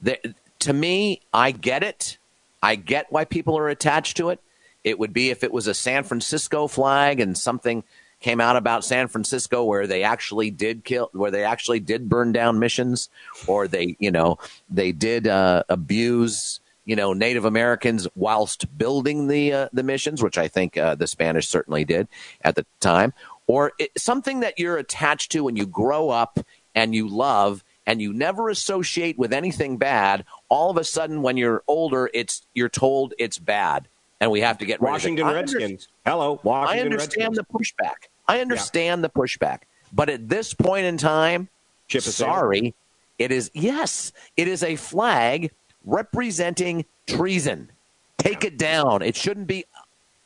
the, 0.00 0.18
to 0.60 0.72
me, 0.72 1.20
I 1.32 1.50
get 1.50 1.82
it. 1.82 2.18
I 2.62 2.76
get 2.76 3.10
why 3.10 3.24
people 3.24 3.58
are 3.58 3.68
attached 3.68 4.16
to 4.18 4.30
it. 4.30 4.40
It 4.84 4.98
would 4.98 5.12
be 5.12 5.30
if 5.30 5.44
it 5.44 5.52
was 5.52 5.66
a 5.66 5.74
San 5.74 6.04
Francisco 6.04 6.66
flag 6.66 7.20
and 7.20 7.36
something 7.36 7.84
came 8.22 8.40
out 8.40 8.56
about 8.56 8.84
San 8.84 9.08
Francisco 9.08 9.64
where 9.64 9.86
they 9.86 10.02
actually 10.02 10.50
did 10.50 10.84
kill, 10.84 11.10
where 11.12 11.30
they 11.30 11.44
actually 11.44 11.80
did 11.80 12.08
burn 12.08 12.32
down 12.32 12.58
missions, 12.58 13.10
or 13.46 13.68
they, 13.68 13.96
you 13.98 14.10
know, 14.10 14.38
they 14.70 14.92
did 14.92 15.26
uh, 15.26 15.64
abuse, 15.68 16.60
you 16.84 16.96
know, 16.96 17.12
Native 17.12 17.44
Americans 17.44 18.08
whilst 18.14 18.76
building 18.78 19.26
the 19.28 19.52
uh, 19.52 19.68
the 19.72 19.82
missions, 19.82 20.22
which 20.22 20.38
I 20.38 20.48
think 20.48 20.76
uh, 20.76 20.94
the 20.94 21.06
Spanish 21.06 21.48
certainly 21.48 21.84
did 21.84 22.08
at 22.42 22.54
the 22.54 22.64
time, 22.80 23.12
or 23.46 23.72
it, 23.78 23.90
something 23.98 24.40
that 24.40 24.58
you're 24.58 24.78
attached 24.78 25.32
to 25.32 25.48
and 25.48 25.58
you 25.58 25.66
grow 25.66 26.08
up 26.08 26.38
and 26.74 26.94
you 26.94 27.08
love 27.08 27.64
and 27.86 28.00
you 28.00 28.12
never 28.12 28.48
associate 28.48 29.18
with 29.18 29.32
anything 29.32 29.76
bad. 29.76 30.24
All 30.48 30.70
of 30.70 30.76
a 30.76 30.84
sudden, 30.84 31.22
when 31.22 31.36
you're 31.36 31.62
older, 31.66 32.08
it's 32.14 32.46
you're 32.54 32.68
told 32.68 33.14
it's 33.18 33.38
bad 33.38 33.88
and 34.22 34.30
we 34.30 34.40
have 34.40 34.58
to 34.58 34.64
get 34.64 34.80
Washington 34.80 35.26
Redskins. 35.26 35.88
Hello, 36.06 36.38
Washington 36.44 36.92
Redskins. 36.92 37.16
I 37.20 37.24
understand 37.26 37.36
Redskins. 37.36 37.76
the 37.76 37.84
pushback. 37.84 38.11
I 38.28 38.40
understand 38.40 39.00
yeah. 39.00 39.08
the 39.08 39.20
pushback, 39.20 39.60
but 39.92 40.08
at 40.08 40.28
this 40.28 40.54
point 40.54 40.86
in 40.86 40.96
time, 40.96 41.48
Chip 41.88 42.02
sorry, 42.02 42.74
it 43.18 43.30
is 43.32 43.50
yes, 43.54 44.12
it 44.36 44.48
is 44.48 44.62
a 44.62 44.76
flag 44.76 45.50
representing 45.84 46.84
treason. 47.06 47.70
Take 48.18 48.44
it 48.44 48.56
down. 48.56 49.02
It 49.02 49.16
shouldn't 49.16 49.46
be 49.46 49.64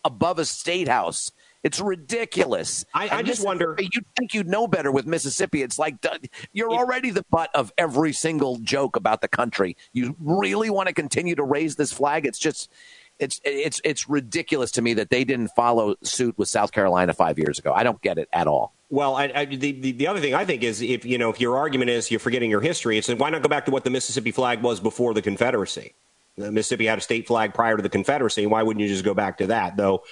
above 0.04 0.38
a 0.38 0.44
state 0.44 0.88
house. 0.88 1.32
It's 1.66 1.80
ridiculous. 1.80 2.84
I, 2.94 3.08
I 3.08 3.22
just 3.22 3.44
wonder. 3.44 3.74
You 3.78 4.00
think 4.16 4.34
you'd 4.34 4.46
know 4.46 4.68
better 4.68 4.92
with 4.92 5.04
Mississippi? 5.04 5.62
It's 5.62 5.80
like 5.80 5.96
uh, 6.08 6.18
you're 6.52 6.70
already 6.70 7.10
the 7.10 7.24
butt 7.28 7.50
of 7.56 7.72
every 7.76 8.12
single 8.12 8.58
joke 8.58 8.94
about 8.94 9.20
the 9.20 9.26
country. 9.26 9.76
You 9.92 10.14
really 10.20 10.70
want 10.70 10.86
to 10.86 10.94
continue 10.94 11.34
to 11.34 11.42
raise 11.42 11.74
this 11.74 11.92
flag? 11.92 12.24
It's 12.24 12.38
just 12.38 12.70
it's 13.18 13.40
it's 13.44 13.80
it's 13.84 14.08
ridiculous 14.08 14.70
to 14.72 14.82
me 14.82 14.94
that 14.94 15.10
they 15.10 15.24
didn't 15.24 15.48
follow 15.48 15.94
suit 16.02 16.36
with 16.38 16.48
South 16.48 16.72
Carolina 16.72 17.12
five 17.12 17.38
years 17.38 17.58
ago. 17.58 17.72
I 17.72 17.82
don't 17.82 18.00
get 18.00 18.18
it 18.18 18.28
at 18.32 18.46
all. 18.46 18.74
Well, 18.88 19.16
I, 19.16 19.32
I, 19.34 19.44
the, 19.46 19.92
the 19.92 20.06
other 20.06 20.20
thing 20.20 20.34
I 20.34 20.44
think 20.44 20.62
is 20.62 20.80
if 20.80 21.04
you 21.04 21.18
know 21.18 21.30
if 21.30 21.40
your 21.40 21.56
argument 21.56 21.90
is 21.90 22.10
you're 22.10 22.20
forgetting 22.20 22.50
your 22.50 22.60
history, 22.60 22.98
it's 22.98 23.08
why 23.08 23.30
not 23.30 23.42
go 23.42 23.48
back 23.48 23.64
to 23.66 23.70
what 23.70 23.84
the 23.84 23.90
Mississippi 23.90 24.30
flag 24.30 24.62
was 24.62 24.80
before 24.80 25.14
the 25.14 25.22
Confederacy? 25.22 25.94
The 26.36 26.52
Mississippi 26.52 26.84
had 26.86 26.98
a 26.98 27.00
state 27.00 27.26
flag 27.26 27.54
prior 27.54 27.76
to 27.76 27.82
the 27.82 27.88
Confederacy. 27.88 28.46
Why 28.46 28.62
wouldn't 28.62 28.82
you 28.82 28.88
just 28.88 29.04
go 29.04 29.14
back 29.14 29.38
to 29.38 29.46
that? 29.48 29.76
Though 29.76 30.04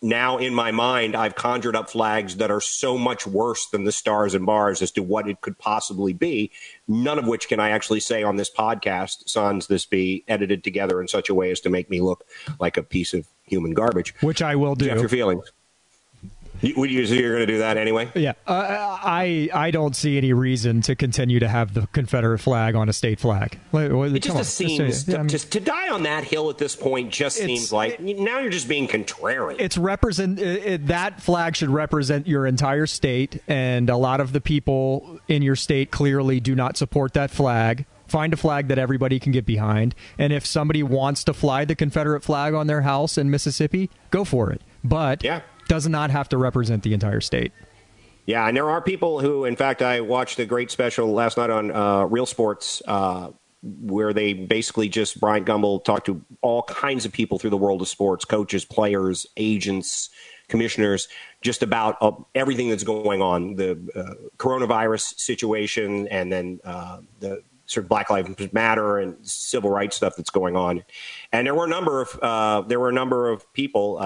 now 0.00 0.38
in 0.38 0.54
my 0.54 0.70
mind, 0.70 1.16
I've 1.16 1.34
conjured 1.34 1.74
up 1.74 1.90
flags 1.90 2.36
that 2.36 2.50
are 2.50 2.60
so 2.60 2.96
much 2.96 3.26
worse 3.26 3.66
than 3.66 3.84
the 3.84 3.92
stars 3.92 4.34
and 4.34 4.46
bars 4.46 4.80
as 4.82 4.90
to 4.92 5.02
what 5.02 5.28
it 5.28 5.40
could 5.40 5.58
possibly 5.58 6.12
be. 6.12 6.50
None 6.86 7.18
of 7.18 7.26
which 7.26 7.48
can 7.48 7.60
I 7.60 7.70
actually 7.70 8.00
say 8.00 8.22
on 8.22 8.36
this 8.36 8.50
podcast, 8.50 9.28
sans 9.28 9.66
this 9.66 9.86
be 9.86 10.24
edited 10.28 10.62
together 10.62 11.00
in 11.00 11.08
such 11.08 11.28
a 11.28 11.34
way 11.34 11.50
as 11.50 11.60
to 11.60 11.70
make 11.70 11.90
me 11.90 12.00
look 12.00 12.24
like 12.60 12.76
a 12.76 12.82
piece 12.82 13.12
of 13.14 13.26
human 13.42 13.74
garbage. 13.74 14.14
Which 14.20 14.42
I 14.42 14.54
will 14.54 14.74
do. 14.74 14.86
Jeff, 14.86 15.00
your 15.00 15.08
feelings. 15.08 15.50
You, 16.60 16.84
you, 16.84 17.02
you're 17.02 17.34
going 17.34 17.46
to 17.46 17.52
do 17.52 17.58
that 17.58 17.76
anyway? 17.76 18.10
Yeah, 18.14 18.32
uh, 18.46 18.98
I 19.02 19.48
I 19.52 19.70
don't 19.70 19.94
see 19.94 20.16
any 20.16 20.32
reason 20.32 20.82
to 20.82 20.96
continue 20.96 21.38
to 21.40 21.48
have 21.48 21.74
the 21.74 21.86
Confederate 21.88 22.38
flag 22.38 22.74
on 22.74 22.88
a 22.88 22.92
state 22.92 23.20
flag. 23.20 23.58
It 23.72 24.20
just 24.20 24.54
seems 24.54 25.04
to, 25.04 25.12
yeah, 25.12 25.18
I 25.18 25.20
mean, 25.20 25.28
to, 25.28 25.38
to, 25.38 25.60
die 25.60 25.90
on 25.90 26.02
that 26.04 26.24
hill 26.24 26.50
at 26.50 26.58
this 26.58 26.74
point 26.74 27.12
just 27.12 27.36
seems 27.36 27.72
like 27.72 28.00
it, 28.00 28.18
now 28.18 28.38
you're 28.40 28.50
just 28.50 28.68
being 28.68 28.88
contrarian. 28.88 29.56
It's 29.58 29.78
represent 29.78 30.40
it, 30.40 30.86
that 30.88 31.22
flag 31.22 31.56
should 31.56 31.70
represent 31.70 32.26
your 32.26 32.46
entire 32.46 32.86
state, 32.86 33.40
and 33.46 33.88
a 33.88 33.96
lot 33.96 34.20
of 34.20 34.32
the 34.32 34.40
people 34.40 35.20
in 35.28 35.42
your 35.42 35.56
state 35.56 35.90
clearly 35.90 36.40
do 36.40 36.54
not 36.54 36.76
support 36.76 37.14
that 37.14 37.30
flag 37.30 37.86
find 38.08 38.32
a 38.32 38.36
flag 38.38 38.68
that 38.68 38.78
everybody 38.78 39.20
can 39.20 39.32
get 39.32 39.44
behind. 39.44 39.94
And 40.16 40.32
if 40.32 40.46
somebody 40.46 40.82
wants 40.82 41.24
to 41.24 41.34
fly 41.34 41.66
the 41.66 41.74
Confederate 41.74 42.22
flag 42.22 42.54
on 42.54 42.66
their 42.66 42.80
house 42.80 43.18
in 43.18 43.30
Mississippi, 43.30 43.90
go 44.10 44.24
for 44.24 44.50
it. 44.50 44.62
But 44.82 45.22
yeah 45.22 45.42
does 45.68 45.86
not 45.88 46.10
have 46.10 46.28
to 46.30 46.38
represent 46.38 46.82
the 46.82 46.92
entire 46.92 47.20
state. 47.20 47.52
Yeah, 48.26 48.46
and 48.46 48.56
there 48.56 48.68
are 48.68 48.82
people 48.82 49.20
who, 49.20 49.46
in 49.46 49.56
fact, 49.56 49.80
I 49.80 50.00
watched 50.00 50.38
a 50.38 50.44
great 50.44 50.70
special 50.70 51.12
last 51.12 51.38
night 51.38 51.48
on 51.48 51.70
uh, 51.70 52.04
Real 52.04 52.26
Sports 52.26 52.82
uh, 52.86 53.30
where 53.62 54.12
they 54.12 54.34
basically 54.34 54.88
just, 54.88 55.18
Bryant 55.18 55.46
Gumbel 55.46 55.82
talked 55.82 56.06
to 56.06 56.22
all 56.42 56.62
kinds 56.64 57.04
of 57.04 57.12
people 57.12 57.38
through 57.38 57.50
the 57.50 57.56
world 57.56 57.80
of 57.80 57.88
sports 57.88 58.24
coaches, 58.24 58.64
players, 58.64 59.26
agents, 59.36 60.10
commissioners, 60.48 61.08
just 61.40 61.62
about 61.62 61.96
uh, 62.00 62.12
everything 62.34 62.68
that's 62.68 62.84
going 62.84 63.22
on 63.22 63.54
the 63.56 63.72
uh, 63.94 64.28
coronavirus 64.36 65.18
situation 65.18 66.06
and 66.08 66.32
then 66.32 66.60
uh, 66.64 66.98
the 67.20 67.42
sort 67.66 67.84
of 67.84 67.88
Black 67.88 68.10
Lives 68.10 68.52
Matter 68.52 68.98
and 68.98 69.16
civil 69.26 69.70
rights 69.70 69.96
stuff 69.96 70.16
that's 70.16 70.30
going 70.30 70.56
on. 70.56 70.84
And 71.32 71.46
there 71.46 71.54
were 71.54 71.66
a 71.66 71.68
number 71.68 72.00
of 72.00 72.18
uh, 72.22 72.62
there 72.62 72.80
were 72.80 72.88
a 72.88 72.94
number 72.94 73.30
of 73.30 73.50
people, 73.52 73.98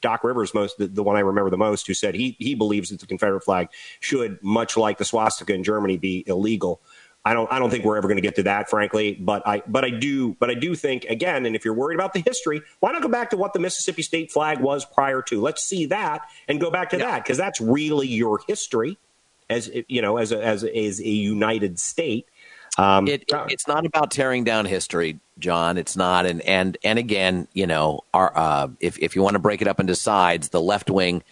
Doc 0.00 0.24
Rivers, 0.24 0.54
most 0.54 0.78
the, 0.78 0.86
the, 0.86 1.02
one 1.02 1.16
I 1.16 1.20
remember 1.20 1.50
the 1.50 1.56
most, 1.56 1.86
who 1.86 1.94
said 1.94 2.14
he 2.14 2.36
he 2.38 2.54
believes 2.54 2.90
that 2.90 3.00
the 3.00 3.06
Confederate 3.06 3.42
flag 3.42 3.68
should, 4.00 4.42
much 4.42 4.76
like 4.76 4.98
the 4.98 5.04
swastika 5.04 5.54
in 5.54 5.64
Germany, 5.64 5.96
be 5.96 6.24
illegal. 6.26 6.80
I 7.26 7.34
don't 7.34 7.50
I 7.52 7.58
don't 7.58 7.70
think 7.70 7.84
we're 7.84 7.96
ever 7.96 8.06
going 8.06 8.18
to 8.18 8.22
get 8.22 8.36
to 8.36 8.44
that, 8.44 8.70
frankly. 8.70 9.14
But 9.14 9.46
I 9.46 9.62
but 9.66 9.84
I 9.84 9.90
do 9.90 10.34
but 10.34 10.48
I 10.48 10.54
do 10.54 10.76
think 10.76 11.04
again, 11.06 11.44
and 11.44 11.56
if 11.56 11.64
you're 11.64 11.74
worried 11.74 11.96
about 11.96 12.12
the 12.12 12.20
history, 12.20 12.62
why 12.78 12.92
not 12.92 13.02
go 13.02 13.08
back 13.08 13.30
to 13.30 13.36
what 13.36 13.52
the 13.52 13.58
Mississippi 13.58 14.02
state 14.02 14.30
flag 14.30 14.60
was 14.60 14.84
prior 14.84 15.22
to? 15.22 15.40
Let's 15.40 15.64
see 15.64 15.86
that 15.86 16.22
and 16.46 16.60
go 16.60 16.70
back 16.70 16.90
to 16.90 16.98
yeah. 16.98 17.06
that 17.06 17.24
because 17.24 17.36
that's 17.36 17.60
really 17.60 18.06
your 18.06 18.40
history 18.46 18.96
as 19.50 19.70
you 19.88 20.00
know 20.00 20.18
as 20.18 20.30
a, 20.30 20.42
as 20.42 20.62
a, 20.62 20.76
as 20.76 21.00
a 21.00 21.08
united 21.08 21.80
state. 21.80 22.28
Um, 22.78 23.08
it, 23.08 23.22
it, 23.28 23.36
it's 23.48 23.66
not 23.66 23.86
about 23.86 24.10
tearing 24.10 24.44
down 24.44 24.66
history, 24.66 25.18
John. 25.38 25.78
It's 25.78 25.96
not, 25.96 26.26
and 26.26 26.42
and 26.42 26.76
and 26.84 26.98
again, 26.98 27.48
you 27.54 27.66
know, 27.66 28.00
our 28.12 28.36
uh, 28.36 28.68
if 28.80 28.98
if 28.98 29.16
you 29.16 29.22
want 29.22 29.34
to 29.34 29.38
break 29.40 29.62
it 29.62 29.68
up 29.68 29.80
into 29.80 29.94
sides, 29.94 30.50
the 30.50 30.60
left 30.60 30.90
wing 30.90 31.22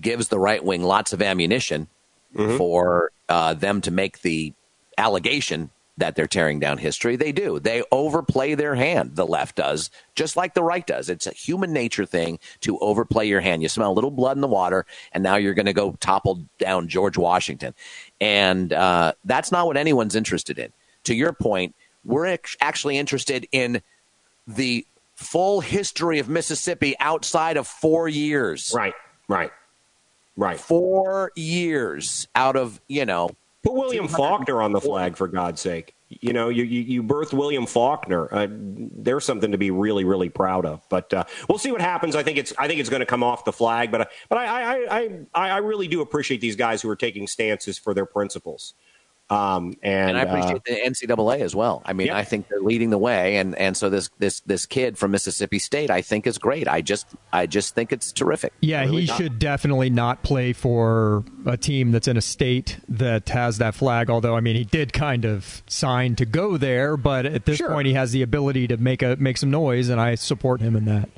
gives 0.00 0.28
the 0.28 0.38
right 0.38 0.64
wing 0.64 0.82
lots 0.82 1.12
of 1.12 1.20
ammunition 1.20 1.88
mm-hmm. 2.34 2.56
for 2.56 3.12
uh, 3.28 3.54
them 3.54 3.80
to 3.82 3.90
make 3.90 4.22
the 4.22 4.54
allegation 4.96 5.70
that 5.98 6.16
they're 6.16 6.26
tearing 6.26 6.58
down 6.58 6.78
history. 6.78 7.16
They 7.16 7.32
do. 7.32 7.60
They 7.60 7.82
overplay 7.92 8.54
their 8.54 8.74
hand. 8.74 9.14
The 9.14 9.26
left 9.26 9.56
does, 9.56 9.90
just 10.14 10.36
like 10.36 10.54
the 10.54 10.62
right 10.62 10.86
does. 10.86 11.10
It's 11.10 11.26
a 11.26 11.32
human 11.32 11.72
nature 11.72 12.06
thing 12.06 12.38
to 12.60 12.78
overplay 12.78 13.28
your 13.28 13.40
hand. 13.40 13.62
You 13.62 13.68
smell 13.68 13.92
a 13.92 13.94
little 13.94 14.10
blood 14.10 14.36
in 14.36 14.40
the 14.40 14.48
water, 14.48 14.86
and 15.12 15.22
now 15.22 15.36
you're 15.36 15.54
going 15.54 15.66
to 15.66 15.72
go 15.74 15.92
topple 16.00 16.44
down 16.58 16.88
George 16.88 17.18
Washington. 17.18 17.74
And 18.20 18.72
uh, 18.72 19.12
that's 19.24 19.52
not 19.52 19.66
what 19.66 19.76
anyone's 19.76 20.16
interested 20.16 20.58
in. 20.58 20.72
To 21.04 21.14
your 21.14 21.32
point, 21.32 21.74
we're 22.04 22.38
actually 22.60 22.96
interested 22.96 23.46
in 23.52 23.82
the 24.46 24.86
full 25.14 25.60
history 25.60 26.18
of 26.18 26.28
Mississippi 26.28 26.94
outside 27.00 27.56
of 27.56 27.66
four 27.66 28.08
years. 28.08 28.72
Right, 28.74 28.94
right, 29.28 29.50
right. 30.36 30.58
Four 30.58 31.32
years 31.36 32.28
out 32.34 32.56
of, 32.56 32.80
you 32.88 33.04
know, 33.04 33.30
Put 33.62 33.74
William 33.74 34.08
Faulkner 34.08 34.60
on 34.60 34.72
the 34.72 34.80
flag, 34.80 35.16
for 35.16 35.28
God's 35.28 35.60
sake. 35.60 35.94
You 36.08 36.32
know, 36.32 36.48
you, 36.48 36.64
you, 36.64 36.80
you 36.80 37.02
birthed 37.02 37.32
William 37.32 37.64
Faulkner. 37.64 38.28
Uh, 38.32 38.48
there's 38.50 39.24
something 39.24 39.52
to 39.52 39.58
be 39.58 39.70
really, 39.70 40.04
really 40.04 40.28
proud 40.28 40.66
of. 40.66 40.86
But 40.88 41.14
uh, 41.14 41.24
we'll 41.48 41.58
see 41.58 41.70
what 41.70 41.80
happens. 41.80 42.16
I 42.16 42.22
think 42.22 42.38
it's 42.38 42.52
I 42.58 42.66
think 42.66 42.80
it's 42.80 42.90
going 42.90 43.00
to 43.00 43.06
come 43.06 43.22
off 43.22 43.44
the 43.44 43.52
flag. 43.52 43.90
But 43.92 44.10
but 44.28 44.38
I 44.38 44.86
I, 44.86 45.20
I 45.32 45.48
I 45.50 45.56
really 45.58 45.88
do 45.88 46.00
appreciate 46.00 46.40
these 46.40 46.56
guys 46.56 46.82
who 46.82 46.90
are 46.90 46.96
taking 46.96 47.26
stances 47.26 47.78
for 47.78 47.94
their 47.94 48.06
principles. 48.06 48.74
Um, 49.32 49.78
and, 49.82 50.10
and, 50.10 50.18
I 50.18 50.22
appreciate 50.22 50.56
uh, 50.56 50.60
the 50.66 51.06
NCAA 51.06 51.40
as 51.40 51.54
well. 51.54 51.80
I 51.86 51.94
mean, 51.94 52.10
I 52.10 52.22
think 52.22 52.48
they're 52.48 52.60
leading 52.60 52.90
the 52.90 52.98
way, 52.98 53.36
and, 53.36 53.54
and 53.54 53.74
so 53.74 53.88
this 53.88 54.10
this 54.18 54.40
this 54.40 54.66
kid 54.66 54.98
from 54.98 55.12
Mississippi 55.12 55.58
State, 55.58 55.90
I 55.90 56.02
think, 56.02 56.26
is 56.26 56.36
great. 56.36 56.68
I 56.68 56.82
just 56.82 57.06
I 57.32 57.46
just 57.46 57.74
think 57.74 57.92
it's 57.92 58.12
terrific. 58.12 58.52
Yeah, 58.60 58.80
really 58.82 59.02
he 59.02 59.06
not. 59.06 59.16
should 59.16 59.38
definitely 59.38 59.88
not 59.88 60.22
play 60.22 60.52
for 60.52 61.24
a 61.46 61.56
team 61.56 61.92
that's 61.92 62.08
in 62.08 62.18
a 62.18 62.20
state 62.20 62.78
that 62.88 63.30
has 63.30 63.56
that 63.56 63.74
flag. 63.74 64.10
Although, 64.10 64.36
I 64.36 64.40
mean, 64.40 64.56
he 64.56 64.64
did 64.64 64.92
kind 64.92 65.24
of 65.24 65.62
sign 65.66 66.14
to 66.16 66.26
go 66.26 66.58
there, 66.58 66.98
but 66.98 67.24
at 67.24 67.46
this 67.46 67.56
sure. 67.56 67.70
point, 67.70 67.86
he 67.86 67.94
has 67.94 68.12
the 68.12 68.20
ability 68.20 68.68
to 68.68 68.76
make 68.76 69.02
a 69.02 69.16
make 69.16 69.38
some 69.38 69.50
noise, 69.50 69.88
and 69.88 69.98
I 69.98 70.16
support 70.16 70.60
him 70.60 70.76
in 70.76 70.84
that. 70.84 71.08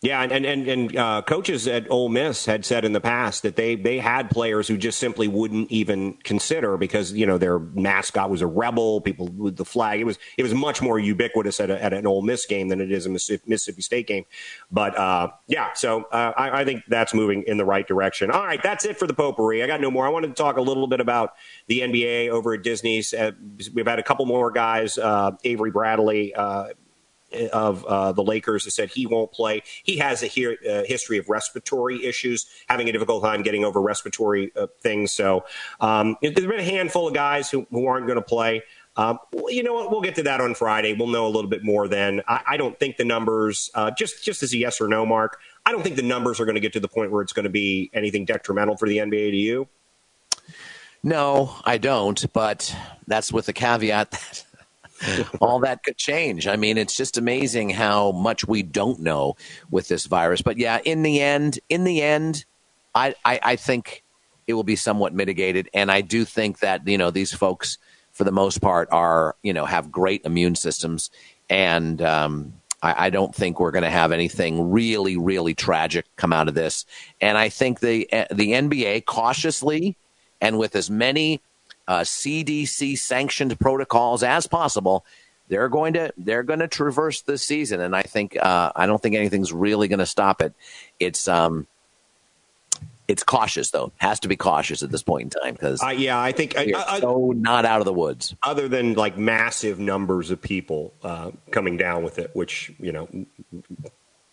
Yeah, 0.00 0.22
and 0.22 0.46
and 0.46 0.68
and 0.68 0.96
uh, 0.96 1.22
coaches 1.22 1.66
at 1.66 1.90
Ole 1.90 2.08
Miss 2.08 2.46
had 2.46 2.64
said 2.64 2.84
in 2.84 2.92
the 2.92 3.00
past 3.00 3.42
that 3.42 3.56
they 3.56 3.74
they 3.74 3.98
had 3.98 4.30
players 4.30 4.68
who 4.68 4.76
just 4.76 5.00
simply 5.00 5.26
wouldn't 5.26 5.72
even 5.72 6.12
consider 6.22 6.76
because 6.76 7.12
you 7.12 7.26
know 7.26 7.36
their 7.36 7.58
mascot 7.58 8.30
was 8.30 8.40
a 8.40 8.46
rebel. 8.46 9.00
People 9.00 9.26
with 9.26 9.56
the 9.56 9.64
flag. 9.64 9.98
It 9.98 10.04
was 10.04 10.16
it 10.36 10.44
was 10.44 10.54
much 10.54 10.80
more 10.80 11.00
ubiquitous 11.00 11.58
at, 11.58 11.68
a, 11.70 11.82
at 11.82 11.92
an 11.92 12.06
Ole 12.06 12.22
Miss 12.22 12.46
game 12.46 12.68
than 12.68 12.80
it 12.80 12.92
is 12.92 13.06
a 13.06 13.08
Mississippi 13.08 13.82
State 13.82 14.06
game. 14.06 14.24
But 14.70 14.96
uh, 14.96 15.30
yeah, 15.48 15.72
so 15.72 16.04
uh, 16.12 16.32
I, 16.36 16.60
I 16.60 16.64
think 16.64 16.84
that's 16.86 17.12
moving 17.12 17.42
in 17.48 17.56
the 17.56 17.64
right 17.64 17.86
direction. 17.86 18.30
All 18.30 18.44
right, 18.44 18.62
that's 18.62 18.84
it 18.84 19.00
for 19.00 19.08
the 19.08 19.14
potpourri. 19.14 19.64
I 19.64 19.66
got 19.66 19.80
no 19.80 19.90
more. 19.90 20.06
I 20.06 20.10
wanted 20.10 20.28
to 20.28 20.34
talk 20.34 20.58
a 20.58 20.62
little 20.62 20.86
bit 20.86 21.00
about 21.00 21.34
the 21.66 21.80
NBA 21.80 22.28
over 22.28 22.54
at 22.54 22.62
Disney's. 22.62 23.12
Uh, 23.12 23.32
we've 23.74 23.88
had 23.88 23.98
a 23.98 24.04
couple 24.04 24.26
more 24.26 24.52
guys. 24.52 24.96
Uh, 24.96 25.32
Avery 25.42 25.72
Bradley 25.72 26.32
uh, 26.36 26.68
of 27.52 27.84
uh, 27.84 28.12
the 28.12 28.22
Lakers 28.22 28.64
has 28.64 28.74
said 28.74 28.90
he 28.90 29.06
won't 29.06 29.32
play. 29.32 29.62
He 29.82 29.98
has 29.98 30.22
a 30.22 30.26
he- 30.26 30.46
uh, 30.46 30.84
history 30.84 31.18
of 31.18 31.28
respiratory 31.28 32.04
issues, 32.04 32.46
having 32.68 32.88
a 32.88 32.92
difficult 32.92 33.22
time 33.22 33.42
getting 33.42 33.64
over 33.64 33.80
respiratory 33.80 34.52
uh, 34.56 34.66
things. 34.80 35.12
So 35.12 35.44
um, 35.80 36.16
there's 36.22 36.34
been 36.34 36.58
a 36.58 36.62
handful 36.62 37.08
of 37.08 37.14
guys 37.14 37.50
who, 37.50 37.66
who 37.70 37.86
aren't 37.86 38.06
going 38.06 38.18
to 38.18 38.24
play. 38.24 38.62
Um, 38.96 39.20
you 39.46 39.62
know 39.62 39.74
what? 39.74 39.92
We'll 39.92 40.00
get 40.00 40.16
to 40.16 40.24
that 40.24 40.40
on 40.40 40.54
Friday. 40.54 40.92
We'll 40.92 41.06
know 41.06 41.26
a 41.26 41.30
little 41.30 41.48
bit 41.48 41.62
more 41.62 41.86
then. 41.86 42.20
I, 42.26 42.40
I 42.48 42.56
don't 42.56 42.76
think 42.76 42.96
the 42.96 43.04
numbers, 43.04 43.70
uh, 43.74 43.92
just 43.92 44.24
just 44.24 44.42
as 44.42 44.52
a 44.52 44.58
yes 44.58 44.80
or 44.80 44.88
no 44.88 45.06
mark, 45.06 45.38
I 45.64 45.70
don't 45.70 45.84
think 45.84 45.94
the 45.94 46.02
numbers 46.02 46.40
are 46.40 46.44
going 46.46 46.56
to 46.56 46.60
get 46.60 46.72
to 46.72 46.80
the 46.80 46.88
point 46.88 47.12
where 47.12 47.22
it's 47.22 47.32
going 47.32 47.44
to 47.44 47.50
be 47.50 47.90
anything 47.94 48.24
detrimental 48.24 48.76
for 48.76 48.88
the 48.88 48.98
NBA 48.98 49.30
to 49.30 49.36
you. 49.36 49.68
No, 51.04 51.54
I 51.64 51.78
don't. 51.78 52.32
But 52.32 52.74
that's 53.06 53.32
with 53.32 53.46
the 53.46 53.52
caveat 53.52 54.10
that 54.10 54.44
all 55.40 55.60
that 55.60 55.82
could 55.82 55.96
change. 55.96 56.46
I 56.46 56.56
mean, 56.56 56.78
it's 56.78 56.96
just 56.96 57.16
amazing 57.16 57.70
how 57.70 58.12
much 58.12 58.46
we 58.46 58.62
don't 58.62 59.00
know 59.00 59.36
with 59.70 59.88
this 59.88 60.06
virus. 60.06 60.42
But 60.42 60.58
yeah, 60.58 60.78
in 60.84 61.02
the 61.02 61.20
end, 61.20 61.58
in 61.68 61.84
the 61.84 62.02
end, 62.02 62.44
I, 62.94 63.14
I, 63.24 63.40
I 63.42 63.56
think 63.56 64.02
it 64.46 64.54
will 64.54 64.64
be 64.64 64.76
somewhat 64.76 65.14
mitigated. 65.14 65.68
And 65.74 65.90
I 65.90 66.00
do 66.00 66.24
think 66.24 66.60
that, 66.60 66.86
you 66.86 66.98
know, 66.98 67.10
these 67.10 67.32
folks, 67.32 67.78
for 68.12 68.24
the 68.24 68.32
most 68.32 68.60
part, 68.60 68.88
are, 68.90 69.36
you 69.42 69.52
know, 69.52 69.66
have 69.66 69.92
great 69.92 70.22
immune 70.24 70.54
systems. 70.54 71.10
And 71.50 72.02
um, 72.02 72.54
I, 72.82 73.06
I 73.06 73.10
don't 73.10 73.34
think 73.34 73.60
we're 73.60 73.70
going 73.70 73.84
to 73.84 73.90
have 73.90 74.10
anything 74.10 74.70
really, 74.70 75.16
really 75.16 75.54
tragic 75.54 76.06
come 76.16 76.32
out 76.32 76.48
of 76.48 76.54
this. 76.54 76.86
And 77.20 77.36
I 77.36 77.50
think 77.50 77.80
the, 77.80 78.08
the 78.30 78.52
NBA 78.52 79.04
cautiously 79.04 79.96
and 80.40 80.58
with 80.58 80.74
as 80.76 80.90
many 80.90 81.40
uh, 81.88 82.00
CDC 82.00 82.98
sanctioned 82.98 83.58
protocols 83.58 84.22
as 84.22 84.46
possible, 84.46 85.04
they're 85.48 85.70
going 85.70 85.94
to 85.94 86.12
they're 86.18 86.42
going 86.42 86.60
to 86.60 86.68
traverse 86.68 87.22
this 87.22 87.42
season, 87.42 87.80
and 87.80 87.96
I 87.96 88.02
think 88.02 88.36
uh, 88.36 88.70
I 88.76 88.86
don't 88.86 89.02
think 89.02 89.16
anything's 89.16 89.52
really 89.52 89.88
going 89.88 89.98
to 89.98 90.06
stop 90.06 90.42
it. 90.42 90.52
It's 91.00 91.26
um, 91.26 91.66
it's 93.08 93.22
cautious 93.22 93.70
though. 93.70 93.90
Has 93.96 94.20
to 94.20 94.28
be 94.28 94.36
cautious 94.36 94.82
at 94.82 94.90
this 94.90 95.02
point 95.02 95.34
in 95.34 95.42
time 95.42 95.54
because 95.54 95.82
uh, 95.82 95.88
yeah, 95.88 96.20
I 96.20 96.32
think 96.32 96.56
I, 96.58 96.72
I, 96.76 97.00
so 97.00 97.32
not 97.34 97.64
out 97.64 97.80
of 97.80 97.86
the 97.86 97.94
woods. 97.94 98.36
Other 98.42 98.68
than 98.68 98.92
like 98.92 99.16
massive 99.16 99.80
numbers 99.80 100.30
of 100.30 100.42
people 100.42 100.92
uh, 101.02 101.30
coming 101.50 101.78
down 101.78 102.04
with 102.04 102.18
it, 102.18 102.30
which 102.34 102.70
you 102.78 102.92
know, 102.92 103.08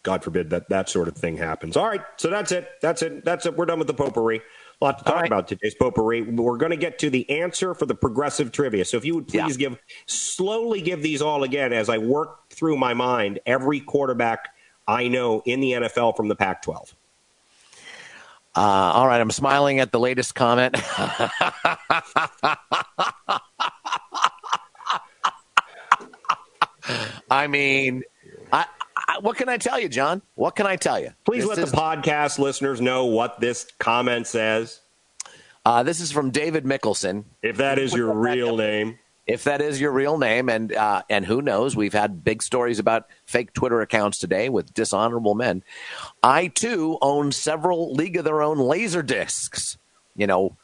God 0.04 0.26
forbid 0.26 0.50
that 0.50 0.68
that 0.68 0.90
sort 0.90 1.08
of 1.08 1.16
thing 1.16 1.38
happens. 1.38 1.78
All 1.78 1.88
right, 1.88 2.02
so 2.18 2.30
that's 2.30 2.52
it. 2.52 2.70
That's 2.82 3.02
it. 3.02 3.24
That's 3.24 3.46
it. 3.46 3.56
We're 3.56 3.66
done 3.66 3.80
with 3.80 3.88
the 3.88 3.94
potpourri. 3.94 4.42
A 4.82 4.86
lot 4.86 4.98
to 5.00 5.04
talk 5.06 5.16
right. 5.16 5.28
about 5.28 5.48
today's 5.48 5.74
potpourri. 5.74 6.22
We're 6.22 6.58
going 6.58 6.72
to 6.72 6.78
get 6.78 7.00
to 7.00 7.10
the 7.10 7.30
answer 7.30 7.74
for 7.74 7.86
the 7.86 7.96
progressive 7.96 8.52
trivia. 8.52 8.84
So 8.86 8.98
if 8.98 9.06
you 9.06 9.16
would 9.16 9.28
please 9.28 9.58
yeah. 9.58 9.70
give 9.70 9.80
slowly 10.06 10.82
give 10.82 11.02
these 11.02 11.22
all 11.22 11.44
again 11.44 11.72
as 11.72 11.90
I 11.90 11.98
work 11.98 12.50
through 12.50 12.78
my 12.78 12.94
mind 12.94 13.40
every 13.46 13.80
quarterback 13.80 14.50
I 14.88 15.08
know 15.08 15.42
in 15.46 15.62
the 15.62 15.72
NFL 15.72 16.16
from 16.16 16.28
the 16.28 16.36
Pac-12. 16.36 16.94
Uh, 18.58 18.62
all 18.62 19.08
right, 19.08 19.20
I'm 19.20 19.32
smiling 19.32 19.80
at 19.80 19.92
the 19.92 20.00
latest 20.00 20.34
comment. 20.36 20.76
I 27.30 27.48
mean, 27.48 28.04
I, 28.54 28.66
what 29.22 29.38
can 29.38 29.50
I 29.50 29.58
tell 29.58 29.80
you, 29.80 29.90
John? 29.90 30.22
What 30.36 30.56
can 30.56 30.66
I 30.66 30.76
tell 30.76 31.00
you? 31.00 31.12
Please 31.26 31.44
this 31.44 31.50
let 31.50 31.58
is, 31.60 31.72
the 31.72 31.78
podcast 31.78 32.40
listeners 32.40 32.82
know 32.82 33.06
what 33.06 33.40
this 33.40 33.68
comment 33.80 34.28
says. 34.28 34.82
Uh, 35.66 35.84
this 35.84 36.00
is 36.00 36.12
from 36.12 36.30
David 36.30 36.64
Mickelson. 36.64 37.24
If 37.42 37.58
that 37.58 37.80
is 37.80 37.94
your 37.94 38.14
real 38.14 38.56
name. 38.56 39.00
If 39.26 39.46
that 39.46 39.60
is 39.60 39.82
your 39.82 39.92
real 39.92 40.20
name, 40.20 40.50
and 40.50 40.72
uh, 40.72 41.02
and 41.10 41.26
who 41.26 41.42
knows, 41.42 41.76
we've 41.76 41.94
had 41.94 42.24
big 42.24 42.44
stories 42.44 42.78
about 42.78 43.08
fake 43.26 43.54
Twitter 43.54 43.82
accounts 43.82 44.20
today 44.20 44.50
with 44.50 44.72
dishonorable 44.76 45.34
men. 45.34 45.64
I 46.22 46.48
too 46.48 47.00
own 47.02 47.32
several 47.32 47.92
League 47.94 48.18
of 48.18 48.24
Their 48.24 48.44
Own 48.44 48.60
laser 48.60 49.02
discs. 49.02 49.80
You 50.16 50.28
know, 50.28 50.56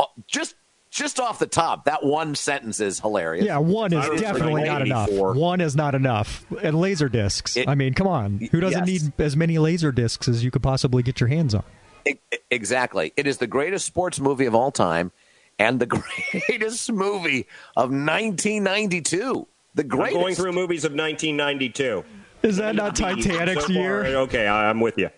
uh, 0.00 0.06
just 0.26 0.56
just 0.92 1.18
off 1.18 1.38
the 1.38 1.46
top, 1.46 1.86
that 1.86 2.04
one 2.04 2.34
sentence 2.34 2.78
is 2.78 3.00
hilarious. 3.00 3.46
Yeah, 3.46 3.56
one 3.58 3.94
is 3.94 4.20
definitely 4.20 4.64
not 4.64 4.82
enough. 4.82 5.10
One 5.10 5.62
is 5.62 5.74
not 5.74 5.94
enough. 5.94 6.44
And 6.62 6.78
laser 6.78 7.08
discs. 7.08 7.56
It, 7.56 7.66
I 7.66 7.74
mean, 7.74 7.94
come 7.94 8.06
on. 8.06 8.38
Who 8.52 8.60
doesn't 8.60 8.86
yes. 8.86 9.04
need 9.04 9.12
as 9.18 9.34
many 9.34 9.58
laser 9.58 9.90
discs 9.90 10.28
as 10.28 10.44
you 10.44 10.50
could 10.50 10.62
possibly 10.62 11.02
get 11.02 11.18
your 11.18 11.28
hands 11.28 11.54
on? 11.54 11.64
It, 12.04 12.20
exactly. 12.50 13.14
It 13.16 13.26
is 13.26 13.38
the 13.38 13.46
greatest 13.46 13.86
sports 13.86 14.20
movie 14.20 14.44
of 14.44 14.54
all 14.54 14.70
time 14.70 15.12
and 15.58 15.80
the 15.80 15.86
greatest 16.48 16.92
movie 16.92 17.46
of 17.74 17.84
1992. 17.84 19.48
The 19.74 19.84
greatest. 19.84 20.14
I'm 20.14 20.22
going 20.22 20.34
through 20.34 20.52
movies 20.52 20.84
of 20.84 20.92
1992. 20.92 22.04
Is 22.42 22.58
that 22.58 22.74
not 22.74 22.94
Titanic's 22.94 23.66
so 23.66 23.72
year? 23.72 24.04
Okay, 24.04 24.46
I'm 24.46 24.80
with 24.80 24.98
you. 24.98 25.08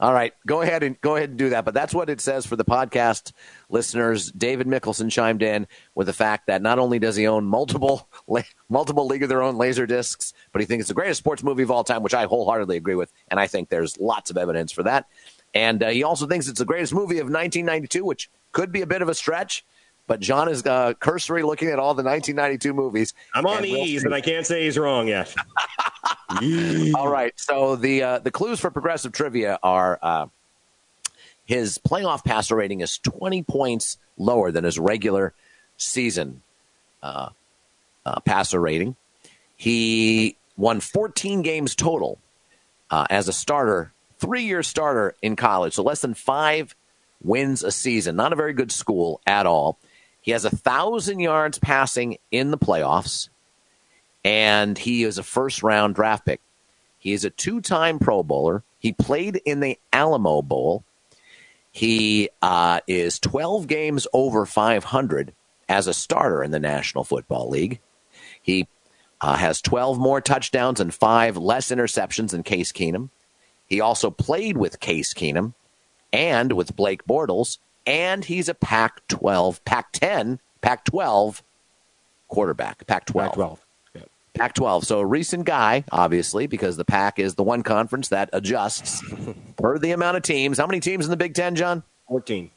All 0.00 0.14
right, 0.14 0.32
go 0.46 0.62
ahead 0.62 0.82
and 0.82 0.98
go 1.02 1.16
ahead 1.16 1.28
and 1.28 1.38
do 1.38 1.50
that. 1.50 1.66
But 1.66 1.74
that's 1.74 1.92
what 1.92 2.08
it 2.08 2.22
says 2.22 2.46
for 2.46 2.56
the 2.56 2.64
podcast 2.64 3.32
listeners. 3.68 4.32
David 4.32 4.66
Mickelson 4.66 5.12
chimed 5.12 5.42
in 5.42 5.66
with 5.94 6.06
the 6.06 6.14
fact 6.14 6.46
that 6.46 6.62
not 6.62 6.78
only 6.78 6.98
does 6.98 7.16
he 7.16 7.26
own 7.26 7.44
multiple 7.44 8.08
multiple 8.70 9.06
League 9.06 9.22
of 9.22 9.28
Their 9.28 9.42
Own 9.42 9.58
laser 9.58 9.86
discs, 9.86 10.32
but 10.52 10.60
he 10.60 10.66
thinks 10.66 10.84
it's 10.84 10.88
the 10.88 10.94
greatest 10.94 11.18
sports 11.18 11.42
movie 11.42 11.64
of 11.64 11.70
all 11.70 11.84
time, 11.84 12.02
which 12.02 12.14
I 12.14 12.24
wholeheartedly 12.24 12.78
agree 12.78 12.94
with, 12.94 13.12
and 13.28 13.38
I 13.38 13.46
think 13.46 13.68
there's 13.68 13.98
lots 13.98 14.30
of 14.30 14.38
evidence 14.38 14.72
for 14.72 14.82
that. 14.84 15.06
And 15.52 15.82
uh, 15.82 15.88
he 15.88 16.02
also 16.02 16.26
thinks 16.26 16.48
it's 16.48 16.60
the 16.60 16.64
greatest 16.64 16.94
movie 16.94 17.18
of 17.18 17.26
1992, 17.26 18.02
which 18.02 18.30
could 18.52 18.72
be 18.72 18.80
a 18.80 18.86
bit 18.86 19.02
of 19.02 19.10
a 19.10 19.14
stretch. 19.14 19.66
But 20.10 20.18
John 20.18 20.48
is 20.48 20.66
uh, 20.66 20.94
cursory 20.94 21.44
looking 21.44 21.68
at 21.68 21.78
all 21.78 21.94
the 21.94 22.02
1992 22.02 22.74
movies. 22.74 23.14
I'm 23.32 23.46
on 23.46 23.62
the 23.62 23.70
ease, 23.70 24.02
and 24.02 24.12
I 24.12 24.20
can't 24.20 24.44
say 24.44 24.64
he's 24.64 24.76
wrong 24.76 25.06
yet. 25.06 25.32
all 26.96 27.06
right. 27.06 27.32
So 27.38 27.76
the 27.76 28.02
uh, 28.02 28.18
the 28.18 28.32
clues 28.32 28.58
for 28.58 28.72
progressive 28.72 29.12
trivia 29.12 29.60
are 29.62 30.00
uh, 30.02 30.26
his 31.44 31.78
playoff 31.78 32.24
passer 32.24 32.56
rating 32.56 32.80
is 32.80 32.98
20 32.98 33.44
points 33.44 33.98
lower 34.18 34.50
than 34.50 34.64
his 34.64 34.80
regular 34.80 35.32
season 35.76 36.42
uh, 37.04 37.28
uh, 38.04 38.18
passer 38.18 38.60
rating. 38.60 38.96
He 39.56 40.34
won 40.56 40.80
14 40.80 41.42
games 41.42 41.76
total 41.76 42.18
uh, 42.90 43.06
as 43.10 43.28
a 43.28 43.32
starter, 43.32 43.92
three 44.18 44.42
year 44.42 44.64
starter 44.64 45.14
in 45.22 45.36
college, 45.36 45.74
so 45.74 45.84
less 45.84 46.00
than 46.00 46.14
five 46.14 46.74
wins 47.22 47.62
a 47.62 47.70
season. 47.70 48.16
Not 48.16 48.32
a 48.32 48.36
very 48.36 48.54
good 48.54 48.72
school 48.72 49.20
at 49.24 49.46
all. 49.46 49.78
He 50.20 50.32
has 50.32 50.44
a 50.44 50.50
thousand 50.50 51.20
yards 51.20 51.58
passing 51.58 52.18
in 52.30 52.50
the 52.50 52.58
playoffs, 52.58 53.28
and 54.24 54.76
he 54.76 55.04
is 55.04 55.18
a 55.18 55.22
first 55.22 55.62
round 55.62 55.94
draft 55.94 56.26
pick. 56.26 56.40
He 56.98 57.12
is 57.12 57.24
a 57.24 57.30
two 57.30 57.60
time 57.60 57.98
Pro 57.98 58.22
Bowler. 58.22 58.62
He 58.78 58.92
played 58.92 59.40
in 59.44 59.60
the 59.60 59.78
Alamo 59.92 60.42
Bowl. 60.42 60.84
He 61.72 62.28
uh, 62.42 62.80
is 62.86 63.18
12 63.18 63.66
games 63.66 64.06
over 64.12 64.44
500 64.44 65.32
as 65.68 65.86
a 65.86 65.94
starter 65.94 66.42
in 66.42 66.50
the 66.50 66.58
National 66.58 67.04
Football 67.04 67.48
League. 67.48 67.80
He 68.42 68.66
uh, 69.20 69.36
has 69.36 69.62
12 69.62 69.98
more 69.98 70.20
touchdowns 70.20 70.80
and 70.80 70.92
five 70.92 71.36
less 71.36 71.70
interceptions 71.70 72.30
than 72.30 72.42
Case 72.42 72.72
Keenum. 72.72 73.10
He 73.66 73.80
also 73.80 74.10
played 74.10 74.56
with 74.56 74.80
Case 74.80 75.14
Keenum 75.14 75.54
and 76.12 76.52
with 76.52 76.74
Blake 76.74 77.06
Bortles 77.06 77.58
and 77.86 78.24
he's 78.24 78.48
a 78.48 78.54
Pac 78.54 79.06
12, 79.08 79.64
Pac 79.64 79.92
10, 79.92 80.40
Pac 80.60 80.84
12 80.84 81.42
quarterback. 82.28 82.86
Pac 82.86 83.06
12. 83.06 83.28
Pac 83.28 83.34
12. 83.34 83.60
Pac 84.34 84.54
12. 84.54 84.84
So 84.84 85.00
a 85.00 85.06
recent 85.06 85.44
guy, 85.44 85.84
obviously, 85.92 86.46
because 86.46 86.76
the 86.76 86.84
Pac 86.84 87.18
is 87.18 87.34
the 87.34 87.42
one 87.42 87.62
conference 87.62 88.08
that 88.08 88.30
adjusts 88.32 89.02
per 89.56 89.78
the 89.78 89.90
amount 89.90 90.16
of 90.16 90.22
teams. 90.22 90.58
How 90.58 90.66
many 90.66 90.80
teams 90.80 91.04
in 91.04 91.10
the 91.10 91.16
Big 91.16 91.34
Ten, 91.34 91.54
John? 91.56 91.82
14. 92.08 92.50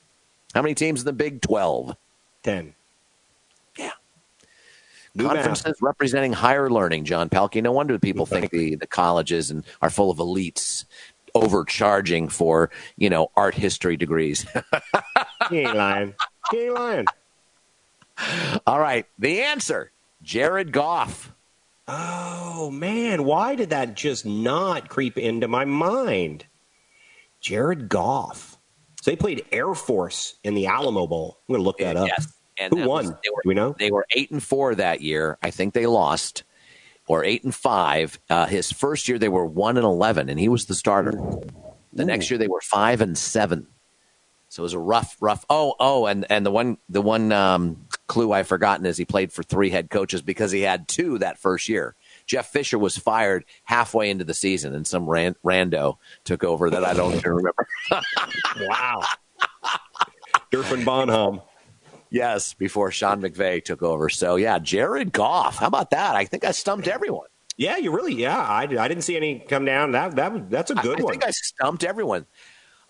How 0.53 0.61
many 0.61 0.75
teams 0.75 1.01
in 1.01 1.05
the 1.05 1.13
Big 1.13 1.41
12? 1.41 1.95
10. 2.43 2.75
Yeah. 3.77 3.91
New 5.15 5.25
Conferences 5.25 5.65
math. 5.65 5.81
representing 5.81 6.33
higher 6.33 6.69
learning, 6.69 7.05
John 7.05 7.29
Pelkey. 7.29 7.61
No 7.61 7.71
wonder 7.71 7.97
people 7.99 8.25
think 8.25 8.51
the, 8.51 8.75
the 8.75 8.87
colleges 8.87 9.51
and 9.51 9.65
are 9.81 9.89
full 9.89 10.09
of 10.11 10.19
elites 10.19 10.85
overcharging 11.35 12.29
for 12.29 12.69
you 12.97 13.09
know 13.09 13.31
art 13.35 13.55
history 13.55 13.97
degrees. 13.97 14.45
he 15.49 15.59
ain't 15.59 15.75
lying. 15.75 16.13
He 16.51 16.65
ain't 16.65 16.73
lying. 16.75 17.05
All 18.67 18.79
right, 18.79 19.05
the 19.17 19.41
answer: 19.41 19.91
Jared 20.21 20.71
Goff. 20.71 21.33
Oh 21.87 22.71
man, 22.71 23.25
why 23.25 23.55
did 23.55 23.71
that 23.71 23.95
just 23.95 24.25
not 24.25 24.89
creep 24.89 25.17
into 25.17 25.47
my 25.47 25.65
mind? 25.65 26.45
Jared 27.41 27.89
Goff. 27.89 28.57
So 29.01 29.11
they 29.11 29.17
played 29.17 29.45
Air 29.51 29.73
Force 29.73 30.35
in 30.45 30.55
the 30.55 30.67
Alamo 30.67 31.05
Bowl. 31.07 31.39
I'm 31.49 31.53
going 31.53 31.59
to 31.61 31.65
look 31.65 31.79
that 31.79 31.97
up. 31.97 32.07
Yes. 32.07 32.33
And 32.57 32.71
Who 32.71 32.87
won? 32.87 33.05
Was, 33.05 33.09
were, 33.09 33.15
Do 33.15 33.49
we 33.49 33.53
know? 33.53 33.75
They 33.77 33.91
were 33.91 34.05
eight 34.11 34.31
and 34.31 34.41
four 34.41 34.75
that 34.75 35.01
year. 35.01 35.37
I 35.43 35.51
think 35.51 35.73
they 35.73 35.85
lost, 35.85 36.43
or 37.07 37.23
eight 37.23 37.43
and 37.43 37.53
five. 37.53 38.19
Uh, 38.29 38.45
his 38.45 38.71
first 38.71 39.07
year 39.07 39.19
they 39.19 39.29
were 39.29 39.45
one 39.45 39.77
and 39.77 39.85
eleven, 39.85 40.29
and 40.29 40.39
he 40.39 40.49
was 40.49 40.65
the 40.65 40.75
starter. 40.75 41.11
The 41.91 42.03
Ooh. 42.03 42.05
next 42.05 42.29
year 42.31 42.37
they 42.37 42.47
were 42.47 42.61
five 42.61 43.01
and 43.01 43.17
seven. 43.17 43.67
So 44.53 44.61
it 44.61 44.65
was 44.65 44.73
a 44.73 44.79
rough, 44.79 45.17
rough. 45.19 45.43
Oh, 45.49 45.73
oh, 45.79 46.05
and 46.05 46.27
and 46.29 46.45
the 46.45 46.51
one 46.51 46.77
the 46.87 47.01
one 47.01 47.31
um, 47.31 47.87
clue 48.05 48.31
I've 48.31 48.47
forgotten 48.47 48.85
is 48.85 48.97
he 48.97 49.03
played 49.05 49.33
for 49.33 49.41
three 49.41 49.71
head 49.71 49.89
coaches 49.89 50.21
because 50.21 50.51
he 50.51 50.61
had 50.61 50.87
two 50.87 51.17
that 51.17 51.39
first 51.39 51.67
year. 51.67 51.95
Jeff 52.27 52.51
Fisher 52.51 52.77
was 52.77 52.95
fired 52.95 53.45
halfway 53.63 54.11
into 54.11 54.25
the 54.25 54.35
season, 54.35 54.75
and 54.75 54.85
some 54.85 55.09
ran, 55.09 55.35
rando 55.43 55.97
took 56.23 56.43
over 56.43 56.69
that 56.69 56.85
I 56.85 56.93
don't 56.93 57.15
even 57.15 57.31
remember. 57.31 57.67
wow, 58.59 59.01
Durfin 60.51 60.85
Bonham. 60.85 61.41
Yes, 62.13 62.53
before 62.53 62.91
Sean 62.91 63.23
McVay 63.23 63.65
took 63.65 63.81
over. 63.81 64.07
So 64.07 64.35
yeah, 64.35 64.59
Jared 64.59 65.11
Goff. 65.11 65.57
How 65.57 65.65
about 65.65 65.89
that? 65.89 66.15
I 66.15 66.25
think 66.25 66.45
I 66.45 66.51
stumped 66.51 66.87
everyone. 66.87 67.25
Yeah, 67.57 67.77
you 67.77 67.91
really. 67.91 68.13
Yeah, 68.13 68.37
I, 68.37 68.61
I 68.61 68.87
didn't 68.87 69.01
see 69.01 69.17
any 69.17 69.39
come 69.39 69.65
down. 69.65 69.93
That 69.93 70.15
that 70.15 70.47
that's 70.51 70.69
a 70.69 70.75
good 70.75 70.99
I, 70.99 71.01
I 71.01 71.03
one. 71.03 71.11
I 71.11 71.13
think 71.13 71.25
I 71.25 71.31
stumped 71.31 71.83
everyone. 71.83 72.27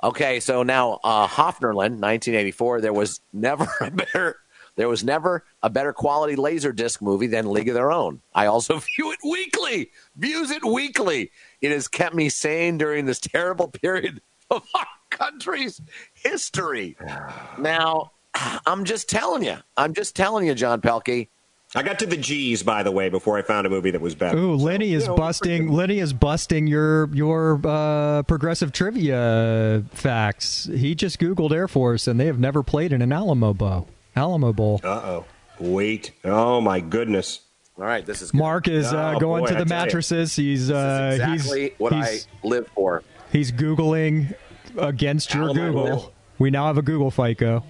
Okay, 0.04 0.42
so 0.42 0.64
now 0.64 1.00
uh, 1.06 1.30
Hoffnerland, 1.30 2.02
1984. 2.02 2.82
There 2.82 2.92
was 2.92 3.22
never 3.32 3.66
a 3.82 3.92
better. 3.92 4.40
There 4.76 4.90
was 4.90 5.06
never 5.06 5.46
a 5.62 5.70
better 5.70 5.94
quality 5.94 6.36
laser 6.36 6.74
disc 6.74 7.02
movie 7.02 7.28
than 7.28 7.50
League 7.50 7.70
of 7.70 7.76
Their 7.76 7.94
Own. 7.94 8.22
I 8.34 8.48
also 8.48 8.80
view 8.98 9.14
it 9.14 9.20
weekly. 9.24 9.92
Views 10.18 10.52
it 10.52 10.66
weekly. 10.66 11.32
It 11.62 11.72
has 11.72 11.88
kept 11.88 12.14
me 12.14 12.28
sane 12.28 12.78
during 12.78 13.06
this 13.06 13.22
terrible 13.22 13.68
period 13.82 14.22
of 14.50 14.68
our 14.76 14.88
country's 15.12 15.80
history. 16.14 16.98
Now, 17.58 18.13
I'm 18.36 18.84
just 18.84 19.10
telling 19.10 19.44
you. 19.44 19.58
I'm 19.78 19.94
just 19.94 20.16
telling 20.16 20.48
you, 20.48 20.56
John 20.56 20.82
Pelkey. 20.82 21.30
I 21.76 21.82
got 21.82 21.98
to 22.00 22.06
the 22.06 22.18
G's, 22.18 22.62
by 22.62 22.84
the 22.84 22.92
way, 22.92 23.10
before 23.10 23.38
I 23.38 23.42
found 23.42 23.66
a 23.66 23.70
movie 23.70 23.90
that 23.92 24.02
was 24.02 24.14
better. 24.14 24.38
Ooh, 24.38 24.56
Lenny 24.56 24.92
so, 24.92 24.98
is 24.98 25.04
you 25.04 25.10
know, 25.10 25.16
busting. 25.16 25.72
Lenny 25.72 26.00
is 26.00 26.14
busting 26.14 26.68
your 26.68 27.10
your 27.16 27.60
uh, 27.66 28.22
progressive 28.24 28.72
trivia 28.72 29.84
facts. 29.92 30.66
He 30.66 30.94
just 30.94 31.20
Googled 31.20 31.52
Air 31.52 31.68
Force, 31.68 32.08
and 32.08 32.20
they 32.20 32.28
have 32.28 32.40
never 32.40 32.62
played 32.62 32.94
in 32.94 33.02
an 33.02 33.12
Alamo 33.12 33.54
Bowl. 33.54 33.88
Alamo 34.16 34.54
Bowl. 34.54 34.82
Uh 34.84 34.88
oh. 34.88 35.26
Wait. 35.60 36.12
Oh 36.24 36.62
my 36.62 36.80
goodness. 36.80 37.42
All 37.78 37.86
right, 37.86 38.06
this 38.06 38.22
is 38.22 38.30
good. 38.30 38.38
Mark 38.38 38.68
is 38.68 38.94
uh, 38.94 39.14
oh, 39.16 39.20
going 39.20 39.44
boy, 39.46 39.50
to 39.50 39.56
the 39.56 39.66
mattresses. 39.66 40.36
He's 40.36 40.70
uh, 40.70 41.12
exactly 41.14 41.62
he's, 41.62 41.72
what 41.80 41.94
he's, 41.94 42.28
I 42.44 42.48
live 42.48 42.68
for. 42.76 43.02
He's 43.32 43.52
googling 43.52 44.36
against 44.78 45.34
your 45.34 45.46
Alamo 45.46 45.72
Google. 45.72 45.86
Bowl. 45.86 46.14
We 46.38 46.52
now 46.52 46.68
have 46.68 46.78
a 46.78 46.84
Google 46.84 47.10
FICO. 47.10 47.64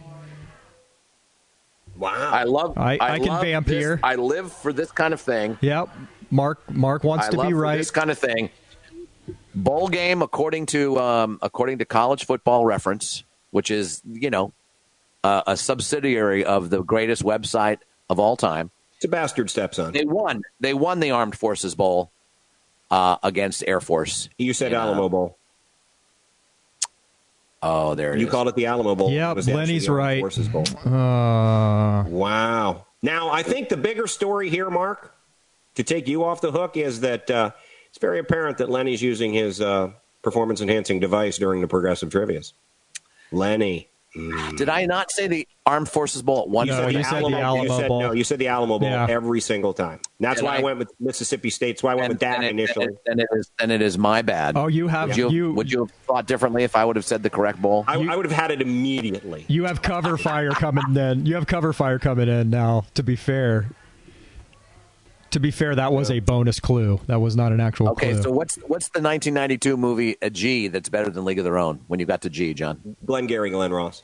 Wow. 2.03 2.31
I 2.33 2.43
love. 2.43 2.77
I, 2.77 2.97
I, 2.97 3.13
I 3.13 3.19
can 3.19 3.41
vamp 3.41 3.67
this. 3.67 3.77
here. 3.77 3.99
I 4.03 4.15
live 4.15 4.51
for 4.51 4.73
this 4.73 4.91
kind 4.91 5.13
of 5.13 5.21
thing. 5.21 5.57
Yep. 5.61 5.87
Mark. 6.29 6.69
Mark 6.69 7.05
wants 7.05 7.27
I 7.27 7.31
to 7.31 7.47
be 7.47 7.53
right. 7.53 7.77
This 7.77 7.91
kind 7.91 8.11
of 8.11 8.19
thing. 8.19 8.49
Bowl 9.55 9.87
game, 9.87 10.21
according 10.21 10.65
to 10.67 10.99
um, 10.99 11.39
according 11.41 11.77
to 11.77 11.85
College 11.85 12.25
Football 12.25 12.65
Reference, 12.65 13.23
which 13.51 13.71
is 13.71 14.01
you 14.05 14.29
know 14.29 14.51
uh, 15.23 15.43
a 15.47 15.55
subsidiary 15.55 16.43
of 16.43 16.69
the 16.69 16.83
greatest 16.83 17.23
website 17.23 17.77
of 18.09 18.19
all 18.19 18.35
time. 18.35 18.69
It's 18.97 19.05
a 19.05 19.07
bastard 19.07 19.49
stepson. 19.49 19.93
They 19.93 20.03
won. 20.03 20.41
They 20.59 20.73
won 20.73 20.99
the 20.99 21.11
Armed 21.11 21.37
Forces 21.37 21.73
Bowl 21.73 22.11
uh, 22.91 23.15
against 23.23 23.63
Air 23.65 23.79
Force. 23.79 24.27
You 24.37 24.51
said 24.53 24.73
in, 24.73 24.77
Alamo 24.77 25.05
uh, 25.05 25.09
Bowl. 25.09 25.37
Oh, 27.63 27.95
there 27.95 28.15
you 28.15 28.25
is. 28.25 28.31
called 28.31 28.49
it 28.49 28.55
the 28.55 28.65
Alamo 28.65 28.93
Bowl. 28.93 29.09
Yep, 29.09 29.47
Lenny's 29.47 29.87
right. 29.87 30.19
Forces 30.19 30.49
Bowl. 30.49 30.65
Uh... 30.85 32.03
Wow. 32.03 32.85
Now, 33.01 33.29
I 33.31 33.41
think 33.41 33.69
the 33.69 33.77
bigger 33.77 34.05
story 34.05 34.49
here, 34.49 34.69
Mark, 34.69 35.15
to 35.75 35.83
take 35.83 36.07
you 36.07 36.25
off 36.25 36.41
the 36.41 36.51
hook, 36.51 36.75
is 36.75 36.99
that 37.01 37.31
uh, 37.31 37.51
it's 37.87 37.97
very 37.99 38.19
apparent 38.19 38.57
that 38.57 38.69
Lenny's 38.69 39.01
using 39.01 39.33
his 39.33 39.61
uh, 39.61 39.91
performance 40.21 40.61
enhancing 40.61 40.99
device 40.99 41.37
during 41.37 41.61
the 41.61 41.67
progressive 41.67 42.09
trivias. 42.09 42.53
Lenny. 43.31 43.89
Mm. 44.15 44.57
Did 44.57 44.69
I 44.69 44.85
not 44.85 45.11
say 45.11 45.27
the 45.27 45.47
Armed 45.65 45.89
Forces 45.89 46.21
Bowl 46.21 46.43
at 46.43 46.49
one 46.49 46.67
no, 46.67 46.81
point? 46.81 46.97
You 46.97 47.03
said 47.03 47.13
Alamo, 47.13 47.37
the 47.37 47.43
Alamo 47.43 47.63
you 47.63 47.69
said, 47.69 47.87
Bowl. 47.87 48.01
No, 48.01 48.11
you 48.11 48.23
said 48.23 48.39
the 48.39 48.47
Alamo 48.47 48.77
Bowl 48.77 48.89
yeah. 48.89 49.07
every 49.09 49.41
single 49.41 49.73
time. 49.73 49.99
That's 50.19 50.39
and 50.39 50.47
why 50.47 50.57
I, 50.57 50.59
I, 50.59 50.61
went 50.61 50.79
with 50.79 50.91
Mississippi 50.99 51.49
State. 51.49 51.77
That's 51.77 51.83
why 51.83 51.93
I 51.93 51.95
went 51.95 52.05
and, 52.05 52.13
with 52.13 52.19
that 52.19 52.43
it, 52.43 52.51
initially. 52.51 52.89
And 53.07 53.19
it, 53.19 53.27
is, 53.31 53.51
and 53.59 53.71
it 53.71 53.81
is 53.81 53.97
my 53.97 54.21
bad. 54.21 54.55
Oh, 54.55 54.67
you 54.67 54.87
have 54.87 55.09
would 55.09 55.17
you, 55.17 55.29
you, 55.31 55.53
would 55.53 55.71
you 55.71 55.79
have 55.79 55.91
thought 56.05 56.27
differently 56.27 56.63
if 56.63 56.75
I 56.75 56.85
would 56.85 56.95
have 56.95 57.05
said 57.05 57.23
the 57.23 57.29
correct 57.29 57.59
bowl? 57.61 57.85
I, 57.87 57.95
I 57.95 58.15
would 58.15 58.25
have 58.25 58.37
had 58.37 58.51
it 58.51 58.61
immediately. 58.61 59.45
You 59.47 59.65
have 59.65 59.81
cover 59.81 60.17
fire 60.17 60.51
coming 60.51 60.95
in. 60.95 61.25
You 61.25 61.35
have 61.35 61.47
cover 61.47 61.73
fire 61.73 61.97
coming 61.97 62.29
in 62.29 62.51
now. 62.51 62.85
To 62.93 63.03
be 63.03 63.15
fair, 63.15 63.67
to 65.33 65.39
be 65.39 65.51
fair, 65.51 65.73
that 65.75 65.91
was 65.91 66.11
a 66.11 66.19
bonus 66.19 66.59
clue. 66.59 66.99
That 67.07 67.19
was 67.19 67.35
not 67.35 67.51
an 67.51 67.59
actual 67.59 67.89
okay, 67.89 68.13
clue. 68.13 68.21
so 68.21 68.31
what's 68.31 68.55
what's 68.67 68.89
the 68.89 69.01
1992 69.01 69.75
movie 69.75 70.15
a 70.21 70.29
G 70.29 70.67
that's 70.67 70.89
better 70.89 71.09
than 71.09 71.25
League 71.25 71.39
of 71.39 71.43
Their 71.43 71.57
Own 71.57 71.81
when 71.87 71.99
you 71.99 72.05
got 72.05 72.21
to 72.21 72.29
G, 72.29 72.53
John? 72.53 72.95
Glengarry 73.05 73.49
Glen 73.49 73.73
Ross. 73.73 74.03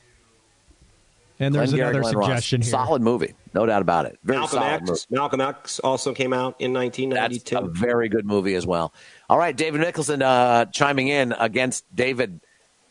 And 1.40 1.54
there's 1.56 1.70
Glenn 1.72 1.82
another 1.82 2.02
Glenn 2.02 2.14
suggestion 2.14 2.62
Ross. 2.62 2.68
here. 2.68 2.72
Solid 2.72 3.02
movie, 3.04 3.36
no 3.54 3.66
doubt 3.66 3.82
about 3.84 4.08
it. 4.08 4.18
Very 4.24 4.40
Malcolm 4.40 4.58
solid 4.58 4.74
X. 4.74 4.90
movie. 4.90 5.02
Malcolm 5.12 5.42
X 5.42 5.80
also 5.80 6.14
came 6.14 6.34
out 6.34 6.56
in 6.60 6.74
1992. 6.74 7.56
That's 7.56 7.68
a 7.68 7.70
very 7.80 8.10
good 8.10 8.26
movie 8.26 8.56
as 8.56 8.66
well. 8.66 8.92
All 9.30 9.38
right, 9.38 9.56
David 9.56 9.82
Nicholson 9.82 10.24
uh, 10.24 10.66
chiming 10.66 11.10
in 11.10 11.32
against 11.34 11.86
David 11.96 12.42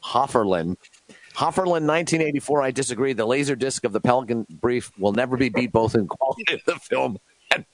Hofferlin. 0.03 0.77
Hofferlin, 1.35 1.87
1984. 1.87 2.63
I 2.63 2.71
disagree. 2.71 3.13
The 3.13 3.27
laser 3.27 3.57
disc 3.57 3.85
of 3.85 3.93
the 3.93 4.01
Pelican 4.01 4.47
Brief 4.49 4.93
will 4.97 5.13
never 5.13 5.37
be 5.37 5.49
beat 5.49 5.73
both 5.73 5.97
in 5.97 6.07
quality 6.07 6.55
of 6.55 6.61
the 6.65 6.77
film 6.77 7.19
and 7.51 7.65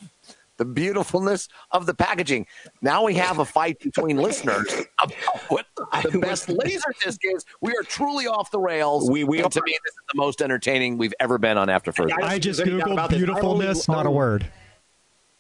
the 0.56 0.64
beautifulness 0.64 1.48
of 1.70 1.86
the 1.86 1.94
packaging. 1.94 2.46
Now 2.82 3.04
we 3.04 3.14
have 3.14 3.38
a 3.38 3.44
fight 3.44 3.80
between 3.80 4.16
listeners 4.16 4.72
about 5.02 5.40
what 5.48 5.66
the 5.76 6.18
best 6.18 6.48
laser 6.48 6.94
disc 7.02 7.20
is. 7.24 7.44
We 7.60 7.72
are 7.72 7.82
truly 7.82 8.26
off 8.26 8.50
the 8.50 8.60
rails. 8.60 9.10
We, 9.10 9.24
we 9.24 9.42
and 9.42 9.50
to 9.52 9.62
me, 9.64 9.72
this 9.84 9.92
is 9.92 10.00
the 10.12 10.16
most 10.16 10.42
entertaining 10.42 10.98
we've 10.98 11.14
ever 11.20 11.38
been 11.38 11.58
on 11.58 11.68
After 11.68 11.92
Further. 11.92 12.14
I, 12.22 12.34
I 12.34 12.38
just 12.38 12.60
googled 12.60 13.08
beautifulness, 13.10 13.88
not 13.88 14.06
a 14.06 14.10
word. 14.10 14.46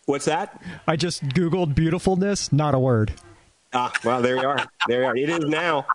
What's 0.06 0.26
that? 0.26 0.62
I 0.86 0.96
just 0.96 1.22
googled 1.28 1.74
beautifulness, 1.74 2.52
not 2.52 2.74
a 2.74 2.78
word. 2.78 3.14
Ah, 3.72 3.92
well, 4.04 4.20
there 4.20 4.36
you 4.36 4.46
are. 4.46 4.66
There 4.86 5.00
you 5.00 5.06
are. 5.06 5.16
It 5.16 5.30
is 5.30 5.44
now. 5.46 5.86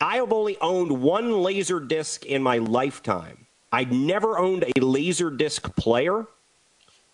I 0.00 0.16
have 0.16 0.32
only 0.32 0.56
owned 0.60 1.02
one 1.02 1.42
laser 1.42 1.80
disc 1.80 2.24
in 2.24 2.42
my 2.42 2.58
lifetime. 2.58 3.46
I 3.72 3.84
never 3.84 4.38
owned 4.38 4.64
a 4.76 4.80
laser 4.80 5.30
disc 5.30 5.74
player. 5.76 6.26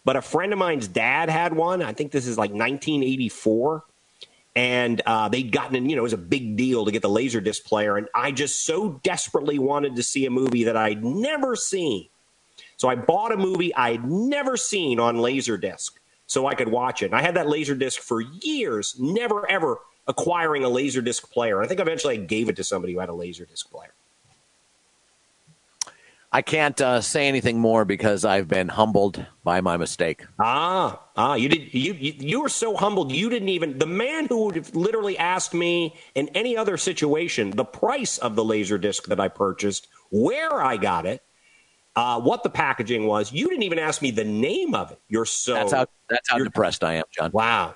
But 0.04 0.16
a 0.16 0.22
friend 0.22 0.52
of 0.52 0.58
mine's 0.58 0.88
dad 0.88 1.30
had 1.30 1.54
one. 1.54 1.82
I 1.82 1.92
think 1.92 2.10
this 2.12 2.26
is 2.26 2.36
like 2.36 2.50
1984. 2.50 3.84
And 4.54 5.00
uh, 5.06 5.28
they'd 5.28 5.50
gotten, 5.50 5.88
you 5.88 5.96
know, 5.96 6.02
it 6.02 6.04
was 6.04 6.12
a 6.12 6.18
big 6.18 6.56
deal 6.56 6.84
to 6.84 6.90
get 6.90 7.02
the 7.02 7.08
laser 7.08 7.40
disc 7.40 7.64
player. 7.64 7.96
And 7.96 8.08
I 8.14 8.32
just 8.32 8.66
so 8.66 9.00
desperately 9.02 9.58
wanted 9.58 9.96
to 9.96 10.02
see 10.02 10.26
a 10.26 10.30
movie 10.30 10.64
that 10.64 10.76
I'd 10.76 11.04
never 11.04 11.56
seen. 11.56 12.08
So 12.76 12.88
I 12.88 12.96
bought 12.96 13.32
a 13.32 13.36
movie 13.36 13.74
I'd 13.74 14.04
never 14.04 14.56
seen 14.56 14.98
on 15.00 15.16
Laserdisc 15.16 15.92
so 16.26 16.46
I 16.46 16.54
could 16.54 16.68
watch 16.68 17.02
it. 17.02 17.06
And 17.06 17.14
I 17.14 17.22
had 17.22 17.36
that 17.36 17.46
Laserdisc 17.46 17.98
for 17.98 18.20
years, 18.20 18.96
never 18.98 19.48
ever 19.48 19.78
acquiring 20.06 20.64
a 20.64 20.68
Laserdisc 20.68 21.30
player. 21.30 21.62
I 21.62 21.66
think 21.66 21.80
eventually 21.80 22.14
I 22.14 22.22
gave 22.22 22.48
it 22.48 22.56
to 22.56 22.64
somebody 22.64 22.92
who 22.92 22.98
had 22.98 23.08
a 23.08 23.12
Laserdisc 23.12 23.70
player. 23.70 23.94
I 26.34 26.40
can't 26.40 26.80
uh, 26.80 27.02
say 27.02 27.28
anything 27.28 27.58
more 27.58 27.84
because 27.84 28.24
I've 28.24 28.48
been 28.48 28.68
humbled 28.68 29.24
by 29.44 29.60
my 29.60 29.76
mistake. 29.76 30.24
Ah, 30.40 31.02
ah, 31.14 31.34
you 31.34 31.50
did. 31.50 31.74
You, 31.74 31.92
you 31.92 32.14
you 32.18 32.40
were 32.40 32.48
so 32.48 32.74
humbled. 32.74 33.12
You 33.12 33.28
didn't 33.28 33.50
even. 33.50 33.78
The 33.78 33.86
man 33.86 34.26
who 34.26 34.46
would 34.46 34.56
have 34.56 34.74
literally 34.74 35.18
asked 35.18 35.52
me 35.52 35.94
in 36.14 36.28
any 36.28 36.56
other 36.56 36.78
situation 36.78 37.50
the 37.50 37.66
price 37.66 38.16
of 38.16 38.34
the 38.34 38.44
laser 38.44 38.78
disc 38.78 39.08
that 39.08 39.20
I 39.20 39.28
purchased, 39.28 39.88
where 40.10 40.62
I 40.62 40.78
got 40.78 41.04
it, 41.04 41.22
uh, 41.96 42.18
what 42.18 42.42
the 42.44 42.50
packaging 42.50 43.06
was. 43.06 43.30
You 43.30 43.48
didn't 43.48 43.64
even 43.64 43.78
ask 43.78 44.00
me 44.00 44.10
the 44.10 44.24
name 44.24 44.74
of 44.74 44.90
it. 44.90 45.00
You're 45.08 45.26
so. 45.26 45.52
That's 45.52 45.72
how. 45.72 45.86
That's 46.08 46.30
how 46.30 46.38
depressed 46.38 46.82
I 46.82 46.94
am, 46.94 47.04
John. 47.10 47.30
Wow. 47.32 47.74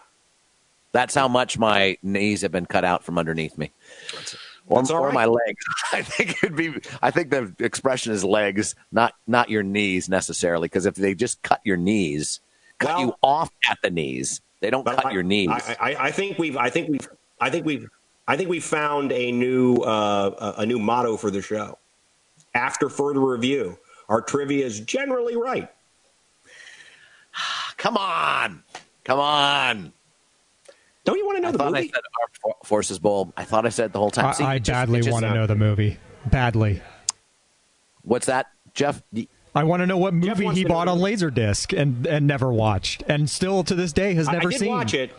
That's 0.93 1.15
how 1.15 1.29
much 1.29 1.59
my 1.59 1.99
knees 2.03 2.41
have 2.41 2.53
been 2.53 2.65
cut 2.65 2.85
out 2.85 3.05
from 3.05 3.19
underneath 3.19 3.59
me 3.59 3.71
or, 4.69 4.83
or 4.93 5.07
right. 5.07 5.15
my 5.15 5.27
legs. 5.27 5.65
I 5.93 6.03
think 6.03 6.43
it'd 6.43 6.57
be. 6.57 6.75
I 7.03 7.11
think 7.11 7.31
the 7.31 7.55
expression 7.59 8.13
is 8.13 8.25
legs, 8.25 8.75
not 8.93 9.15
not 9.27 9.51
your 9.51 9.63
knees 9.63 10.09
necessarily. 10.09 10.67
Because 10.67 10.87
if 10.87 10.95
they 10.95 11.15
just 11.15 11.43
cut 11.43 11.61
your 11.65 11.77
knees, 11.77 12.41
cut 12.79 12.97
well, 12.97 13.01
you 13.01 13.15
off 13.23 13.51
at 13.71 13.79
the 13.83 13.91
knees, 13.91 14.41
they 14.61 14.71
don't 14.71 14.85
cut 14.85 15.07
I, 15.07 15.11
your 15.13 15.23
knees. 15.23 15.51
I, 15.51 15.77
I, 15.81 15.97
I, 16.07 16.11
think 16.11 16.39
we've. 16.39 16.57
I 16.57 16.71
think 16.71 16.89
we've. 16.89 17.09
I 17.41 17.51
think 17.51 17.67
we've. 17.67 17.89
I 18.29 18.37
think 18.37 18.51
we 18.51 18.61
found 18.61 19.13
a 19.13 19.31
new 19.31 19.77
uh, 19.77 20.55
a 20.59 20.67
new 20.67 20.79
motto 20.79 21.17
for 21.17 21.31
the 21.31 21.43
show. 21.43 21.79
After 22.55 22.89
further 22.89 23.21
review, 23.21 23.79
our 24.09 24.21
trivia 24.21 24.65
is 24.65 24.81
generally 24.81 25.37
right. 25.37 25.71
Come 27.77 27.97
on. 27.97 28.63
Come 29.05 29.21
on. 29.21 29.93
Don't 31.07 31.17
you 31.17 31.25
want 31.25 31.37
to 31.39 31.41
know 31.43 31.49
I 31.49 31.53
the 31.53 31.59
thought 31.59 31.73
movie? 31.73 31.79
I 31.79 31.87
said 31.95 32.03
Armed 32.45 32.55
Forces 32.65 32.99
Bowl. 32.99 33.33
I 33.37 33.45
thought 33.45 33.65
I 33.65 33.71
said 33.71 33.87
it 33.87 33.93
the 33.95 33.99
whole 33.99 34.11
time. 34.11 34.27
I, 34.27 34.33
See, 34.33 34.45
I 34.45 34.55
it 34.57 34.59
just- 34.61 34.71
badly 34.71 35.11
want 35.11 35.25
to 35.25 35.33
know 35.33 35.47
the 35.47 35.57
movie. 35.57 35.97
Badly. 36.27 36.83
What's 38.03 38.27
that, 38.27 38.47
Jeff? 38.75 39.03
I 39.55 39.65
want 39.65 39.81
to 39.81 39.87
know 39.87 39.97
what 39.97 40.13
movie 40.13 40.47
he 40.49 40.65
bought 40.65 40.85
the 40.85 40.91
on 40.93 40.99
Laserdisc 40.99 41.77
and 41.77 42.07
and 42.07 42.27
never 42.27 42.53
watched, 42.53 43.03
and 43.09 43.31
still 43.31 43.65
to 43.65 43.75
this 43.75 43.93
day 43.93 44.13
has 44.15 44.27
never 44.29 44.49
I 44.49 44.51
did 44.51 44.61
seen. 44.61 44.69
watch 44.69 44.93
it. 44.95 45.13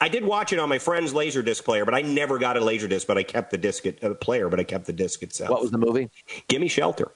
I 0.00 0.08
did 0.08 0.24
watch 0.24 0.52
it 0.52 0.58
on 0.60 0.68
my 0.68 0.78
friend's 0.78 1.12
Laserdisc 1.12 1.64
player, 1.64 1.84
but 1.84 1.94
I 1.94 2.02
never 2.02 2.38
got 2.38 2.56
a 2.56 2.60
Laserdisc. 2.60 3.06
But 3.06 3.18
I 3.18 3.22
kept 3.22 3.50
the 3.50 3.58
disc 3.58 3.86
at, 3.86 4.02
uh, 4.04 4.14
player, 4.14 4.48
but 4.48 4.60
I 4.60 4.64
kept 4.64 4.84
the 4.86 4.92
disc 4.92 5.22
itself. 5.22 5.50
What 5.50 5.62
was 5.62 5.70
the 5.70 5.78
movie? 5.78 6.10
Gimme 6.48 6.68
Shelter. 6.68 7.12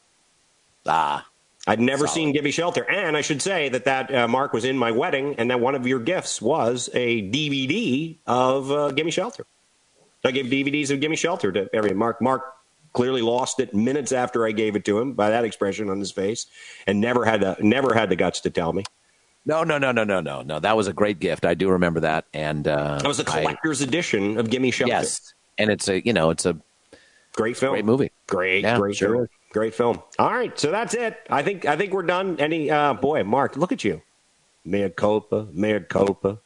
Ah, 0.86 1.26
I'd 1.66 1.80
never 1.80 2.06
Solid. 2.06 2.14
seen 2.14 2.32
Gimme 2.32 2.50
Shelter, 2.52 2.88
and 2.88 3.16
I 3.16 3.20
should 3.22 3.42
say 3.42 3.68
that 3.70 3.84
that 3.86 4.14
uh, 4.14 4.28
Mark 4.28 4.52
was 4.52 4.64
in 4.64 4.78
my 4.78 4.92
wedding, 4.92 5.34
and 5.38 5.50
that 5.50 5.58
one 5.60 5.74
of 5.74 5.86
your 5.86 5.98
gifts 5.98 6.40
was 6.40 6.88
a 6.94 7.28
DVD 7.30 8.16
of 8.26 8.70
uh, 8.70 8.90
Gimme 8.92 9.10
Shelter. 9.10 9.46
I 10.24 10.30
gave 10.30 10.46
DVDs 10.46 10.90
of 10.90 11.00
Gimme 11.00 11.16
Shelter 11.16 11.50
to 11.52 11.68
every 11.72 11.92
Mark. 11.92 12.20
Mark 12.22 12.42
clearly 12.92 13.20
lost 13.20 13.60
it 13.60 13.74
minutes 13.74 14.10
after 14.12 14.46
I 14.46 14.52
gave 14.52 14.74
it 14.76 14.84
to 14.86 14.98
him 14.98 15.12
by 15.12 15.30
that 15.30 15.44
expression 15.44 15.90
on 15.90 15.98
his 15.98 16.12
face, 16.12 16.46
and 16.86 17.00
never 17.00 17.24
had 17.24 17.40
the 17.40 17.56
never 17.60 17.94
had 17.94 18.10
the 18.10 18.16
guts 18.16 18.40
to 18.42 18.50
tell 18.50 18.72
me. 18.72 18.84
no, 19.44 19.62
no, 19.64 19.76
no, 19.78 19.92
no, 19.92 20.04
no, 20.04 20.20
no, 20.20 20.42
no. 20.42 20.58
That 20.60 20.76
was 20.76 20.86
a 20.88 20.92
great 20.92 21.18
gift. 21.20 21.44
I 21.44 21.54
do 21.54 21.68
remember 21.70 22.00
that, 22.00 22.24
and 22.32 22.66
uh, 22.66 22.98
That 22.98 23.08
was 23.08 23.18
a 23.20 23.28
I- 23.28 23.40
collector's 23.42 23.80
edition 23.80 24.38
of 24.38 24.50
Gimme 24.50 24.70
Shelter. 24.70 24.92
yes, 24.94 25.34
and 25.58 25.70
it's 25.70 25.88
a 25.88 26.04
you 26.04 26.12
know 26.12 26.30
it's 26.30 26.46
a 26.46 26.56
great 27.32 27.56
film, 27.56 27.72
great 27.74 27.84
movie. 27.84 28.10
Great, 28.28 28.62
Yeah, 28.62 28.78
great 28.78 28.96
sure 28.96 29.14
film. 29.14 29.28
Great 29.56 29.74
film. 29.74 30.02
All 30.18 30.30
right, 30.34 30.58
so 30.58 30.70
that's 30.70 30.92
it. 30.92 31.16
I 31.30 31.42
think 31.42 31.64
I 31.64 31.76
think 31.76 31.94
we're 31.94 32.02
done. 32.02 32.36
Any 32.38 32.70
uh, 32.70 32.92
boy, 32.92 33.24
Mark, 33.24 33.56
look 33.56 33.72
at 33.72 33.84
you. 33.84 34.02
Mea 34.66 34.90
culpa, 34.90 35.46
mea 35.50 35.80
culpa. 35.80 36.38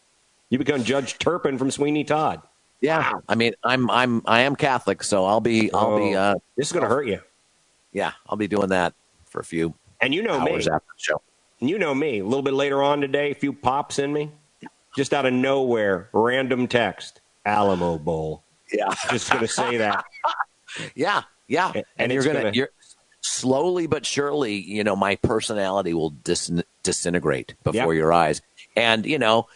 You 0.48 0.58
become 0.58 0.84
Judge 0.84 1.18
Turpin 1.18 1.58
from 1.58 1.72
Sweeney 1.72 2.04
Todd. 2.04 2.40
Yeah, 2.80 3.14
I 3.28 3.34
mean, 3.34 3.54
I'm 3.64 3.90
I'm 3.90 4.22
I 4.26 4.42
am 4.42 4.54
Catholic, 4.54 5.02
so 5.02 5.24
I'll 5.26 5.40
be 5.40 5.72
I'll 5.72 5.98
be 5.98 6.14
Oh, 6.14 6.20
uh 6.20 6.34
This 6.56 6.68
is 6.68 6.72
going 6.72 6.84
to 6.84 6.88
hurt 6.88 7.08
you. 7.08 7.20
yeah 7.92 8.12
I'll 8.28 8.36
be 8.36 8.46
doing 8.46 8.68
that 8.68 8.94
for 9.24 9.40
a 9.40 9.44
few 9.44 9.74
And 10.00 10.14
you 10.14 10.22
know 10.22 10.38
hours 10.38 10.66
me. 10.68 10.72
after 10.72 10.86
the 10.96 11.02
show. 11.02 11.20
You 11.58 11.80
know 11.80 11.92
me. 11.92 12.20
A 12.20 12.24
little 12.24 12.42
bit 12.44 12.54
later 12.54 12.80
on 12.80 13.00
today, 13.00 13.32
a 13.32 13.34
few 13.34 13.52
pops 13.52 13.98
in 13.98 14.12
me. 14.12 14.30
Just 14.96 15.12
out 15.12 15.26
of 15.26 15.32
nowhere, 15.32 16.10
random 16.12 16.68
text. 16.68 17.20
Alamo 17.44 17.98
Bowl. 17.98 18.44
Yeah, 18.72 18.94
Just 19.10 19.30
going 19.30 19.40
to 19.44 19.48
say 19.48 19.78
that. 19.78 20.04
yeah, 20.94 21.22
yeah. 21.48 21.72
And 21.74 21.84
And, 21.98 22.12
you're 22.12 22.22
gonna, 22.22 22.42
gonna- 22.42 22.52
you're 22.54 22.70
slowly 23.20 23.86
but 23.86 24.04
surely, 24.06 24.54
you 24.54 24.82
know, 24.84 24.96
my 24.96 25.16
personality 25.16 25.94
will 25.94 26.10
dis- 26.10 26.50
disintegrate 26.82 27.54
before 27.64 27.94
Yep. 27.94 27.98
your 27.98 28.12
eyes. 28.12 28.42
And 28.76 29.04
you 29.06 29.18
know, 29.18 29.46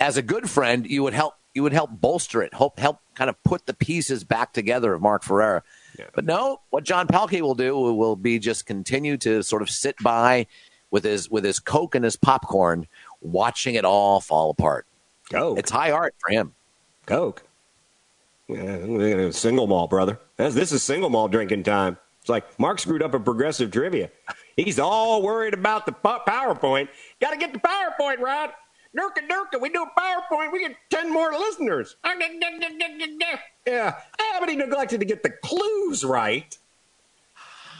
as 0.00 0.16
a 0.16 0.22
good 0.22 0.48
friend, 0.50 0.86
you 0.88 1.02
would 1.02 1.14
help 1.14 1.34
you 1.54 1.62
would 1.62 1.72
help 1.72 1.90
bolster 1.92 2.42
it, 2.42 2.54
help 2.54 2.78
help 2.78 2.98
kind 3.14 3.28
of 3.30 3.42
put 3.42 3.66
the 3.66 3.74
pieces 3.74 4.22
back 4.24 4.52
together 4.52 4.92
of 4.94 5.02
Mark 5.02 5.24
Ferrera. 5.24 5.62
But 6.14 6.24
no, 6.24 6.60
what 6.70 6.84
John 6.84 7.08
Pelkey 7.08 7.40
will 7.40 7.56
do 7.56 7.76
will 7.76 8.14
be 8.14 8.38
just 8.38 8.66
continue 8.66 9.16
to 9.18 9.42
sort 9.42 9.62
of 9.62 9.70
sit 9.70 9.96
by 10.00 10.46
with 10.92 11.02
his 11.04 11.28
with 11.28 11.42
his 11.44 11.58
coke 11.58 11.96
and 11.96 12.04
his 12.04 12.14
popcorn, 12.14 12.86
watching 13.20 13.74
it 13.74 13.84
all 13.84 14.20
fall 14.20 14.50
apart. 14.50 14.86
Coke. 15.30 15.58
It's 15.58 15.70
high 15.72 15.90
art 15.90 16.14
for 16.20 16.32
him. 16.32 16.54
Coke. 17.06 17.42
Yeah, 18.48 19.30
single 19.30 19.66
malt, 19.66 19.90
brother. 19.90 20.18
That's, 20.36 20.54
this 20.54 20.72
is 20.72 20.82
single 20.82 21.10
malt 21.10 21.32
drinking 21.32 21.64
time. 21.64 21.98
It's 22.28 22.30
like 22.30 22.60
Mark 22.60 22.78
screwed 22.78 23.02
up 23.02 23.14
a 23.14 23.20
progressive 23.20 23.70
trivia. 23.70 24.10
He's 24.54 24.78
all 24.78 25.22
worried 25.22 25.54
about 25.54 25.86
the 25.86 25.92
PowerPoint. 25.92 26.88
Got 27.22 27.30
to 27.30 27.38
get 27.38 27.54
the 27.54 27.58
PowerPoint 27.58 28.18
right. 28.18 28.50
Durka, 28.94 29.26
Durka, 29.26 29.58
we 29.58 29.70
do 29.70 29.82
a 29.82 29.98
PowerPoint, 29.98 30.52
we 30.52 30.60
get 30.60 30.76
10 30.90 31.10
more 31.10 31.32
listeners. 31.32 31.96
Yeah. 33.66 33.94
Ah, 34.20 34.36
but 34.40 34.50
he 34.50 34.56
neglected 34.56 35.00
to 35.00 35.06
get 35.06 35.22
the 35.22 35.30
clues 35.42 36.04
right. 36.04 36.54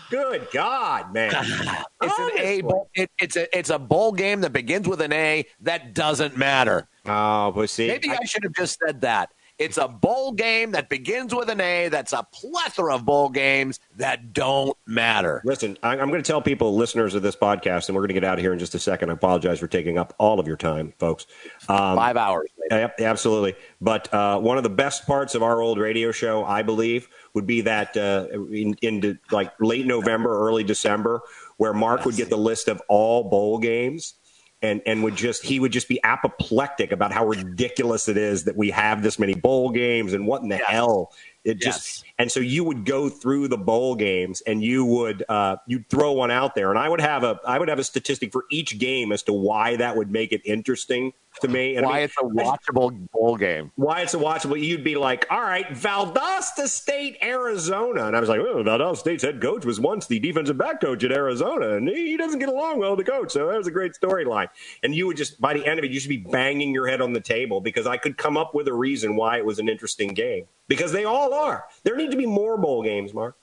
Good 0.09 0.49
God, 0.51 1.13
man. 1.13 1.35
It's 2.01 2.19
an 2.19 2.31
A 2.39 2.61
bowl. 2.61 2.89
It, 2.95 3.11
it's 3.19 3.37
a 3.37 3.59
it's 3.59 3.71
a 3.71 3.79
bowl 3.79 4.13
game 4.13 4.41
that 4.43 4.53
begins 4.53 4.87
with 4.87 5.01
an 5.01 5.13
A 5.13 5.45
that 5.63 5.95
doesn't 5.95 6.37
matter. 6.37 6.87
Oh, 7.05 7.51
but 7.51 7.69
see, 7.69 7.89
Maybe 7.89 8.09
I, 8.09 8.25
should 8.25 8.45
have 8.45 8.55
just 8.55 8.79
said 8.79 9.01
that. 9.01 9.31
It's 9.59 9.77
a 9.77 9.89
bowl 9.89 10.33
game 10.33 10.71
that 10.73 10.89
begins 10.89 11.35
with 11.35 11.49
an 11.49 11.61
A. 11.61 11.89
That's 11.89 12.13
a 12.13 12.27
plethora 12.33 12.95
of 12.95 13.05
bowl 13.05 13.29
games 13.29 13.81
that 13.97 14.33
don't 14.33 14.77
matter. 14.87 15.43
Listen, 15.45 15.77
I, 15.83 15.99
I'm 15.99 16.11
going 16.11 16.23
to 16.23 16.27
tell 16.27 16.41
people, 16.41 16.77
listeners 16.77 17.15
of 17.17 17.23
this 17.23 17.35
podcast, 17.35 17.89
and 17.89 17.97
we're 17.97 18.03
going 18.03 18.09
to 18.09 18.15
get 18.15 18.25
out 18.25 18.39
of 18.39 18.41
here 18.41 18.53
in 18.53 18.61
just 18.61 18.77
a 18.77 18.79
second. 18.79 19.11
I 19.11 19.15
apologize 19.15 19.59
for 19.59 19.67
taking 19.67 19.99
up 19.99 20.15
all 20.19 20.39
of 20.39 20.47
your 20.47 20.57
time, 20.57 20.95
folks. 20.99 21.27
Um, 21.69 21.97
Five 21.97 22.17
hours. 22.17 22.51
later. 22.71 22.83
Yep, 22.83 23.01
absolutely. 23.01 23.57
But 23.81 24.13
uh, 24.15 24.39
one 24.39 24.59
of 24.59 24.63
the 24.63 24.71
best 24.71 25.07
parts 25.07 25.35
of 25.35 25.43
our 25.43 25.61
old 25.61 25.79
radio 25.79 26.13
show, 26.13 26.45
I 26.45 26.63
believe, 26.63 27.09
would 27.35 27.47
be 27.47 27.63
that 27.63 27.97
uh, 27.97 28.29
in, 28.53 28.75
in 28.81 29.19
like 29.33 29.53
late 29.61 29.87
November, 29.87 30.39
early 30.39 30.63
December, 30.63 31.21
where 31.57 31.75
Mark 31.75 32.05
would 32.05 32.17
get 32.17 32.31
the 32.31 32.39
list 32.39 32.69
of 32.69 32.81
all 32.89 33.29
bowl 33.29 33.59
games. 33.59 34.15
And, 34.61 34.83
and 34.87 35.05
would 35.05 35.15
just 35.15 35.45
he 35.45 35.61
would 35.61 35.71
just 35.71 35.87
be 35.89 36.01
apoplectic 36.03 36.91
about 36.91 37.13
how 37.13 37.27
ridiculous 37.27 38.09
it 38.09 38.17
is 38.17 38.43
that 38.45 38.57
we 38.57 38.71
have 38.71 39.05
this 39.05 39.17
many 39.17 39.35
bowl 39.35 39.71
games 39.71 40.15
and 40.15 40.27
what 40.27 40.43
in 40.43 40.49
the 40.49 40.57
hell 40.57 41.13
it 41.45 41.61
just 41.61 42.05
Yes. 42.05 42.08
And 42.19 42.31
so 42.33 42.41
you 42.41 42.65
would 42.65 42.85
go 42.85 43.09
through 43.09 43.49
the 43.49 43.57
bowl 43.59 43.95
games 43.95 44.41
and 44.47 44.63
you 44.63 44.85
would 44.85 45.25
uh, 45.29 45.57
you'd 45.67 45.89
throw 45.89 46.13
one 46.13 46.31
out 46.31 46.55
there 46.55 46.71
and 46.71 46.79
I 46.79 46.89
would 46.89 47.01
have 47.01 47.25
a 47.25 47.41
I 47.47 47.59
would 47.59 47.69
have 47.69 47.79
a 47.79 47.85
statistic 47.85 48.33
for 48.33 48.45
each 48.51 48.79
game 48.79 49.13
as 49.13 49.23
to 49.25 49.33
why 49.33 49.77
that 49.77 49.97
would 49.97 50.11
make 50.11 50.33
it 50.33 50.43
interesting 50.45 51.13
to 51.41 51.49
me 51.49 51.77
and 51.77 51.87
I 51.87 51.89
Why 51.89 51.95
mean, 51.97 52.05
it's 52.05 52.17
a 52.19 52.25
watchable 52.25 53.09
bowl 53.13 53.37
game. 53.37 53.71
why 53.77 54.01
it's 54.01 54.15
a 54.15 54.19
watchable. 54.19 54.61
You'd 54.61 54.83
be 54.83 54.97
like, 54.97 55.27
all 55.31 55.41
right, 55.43 55.67
Valdosta 55.69 56.67
State, 56.67 57.17
Arizona. 57.23 58.07
And 58.07 58.17
I 58.17 58.21
was 58.21 58.29
like, 58.29 58.41
well, 58.41 58.57
Valdosta 58.65 58.97
State's 58.97 59.23
head 59.23 59.41
coach 59.41 59.65
was 59.65 59.79
once 59.79 60.07
the 60.07 60.19
defensive 60.19 60.59
back 60.59 60.81
coach 60.81 61.05
at 61.05 61.13
Arizona, 61.13 61.77
and 61.77 61.89
he 61.89 62.17
doesn't 62.17 62.41
get 62.41 62.49
along 62.49 62.79
well 62.81 62.97
with 62.97 63.05
the 63.05 63.11
coach. 63.13 63.31
So 63.33 63.47
that 63.47 63.57
was 63.57 63.67
a 63.69 63.71
great 63.71 63.93
storyline. 63.93 64.49
And 64.83 64.95
you 64.95 65.07
would 65.07 65.17
just, 65.17 65.41
by 65.41 65.55
the 65.55 65.65
end 65.65 65.79
of 65.79 65.85
it, 65.85 65.93
you 65.93 66.01
should 66.01 66.09
be 66.09 66.17
banging 66.17 66.75
your 66.75 66.89
head 66.89 67.01
on 67.01 67.13
the 67.13 67.21
table 67.21 67.61
because 67.61 67.87
I 67.87 67.99
could 67.99 68.17
come 68.17 68.37
up 68.37 68.55
with 68.55 68.67
a 68.67 68.75
reason 68.75 69.15
why 69.15 69.39
it 69.39 69.45
was 69.45 69.59
an 69.61 69.69
interesting 69.69 70.15
game. 70.15 70.47
Because 70.67 70.93
they 70.93 71.05
all 71.05 71.33
are. 71.33 71.65
There 71.89 71.97
need 71.97 72.11
to 72.11 72.19
be 72.19 72.27
more 72.27 72.59
bowl 72.59 72.83
games, 72.83 73.15
Mark. 73.15 73.39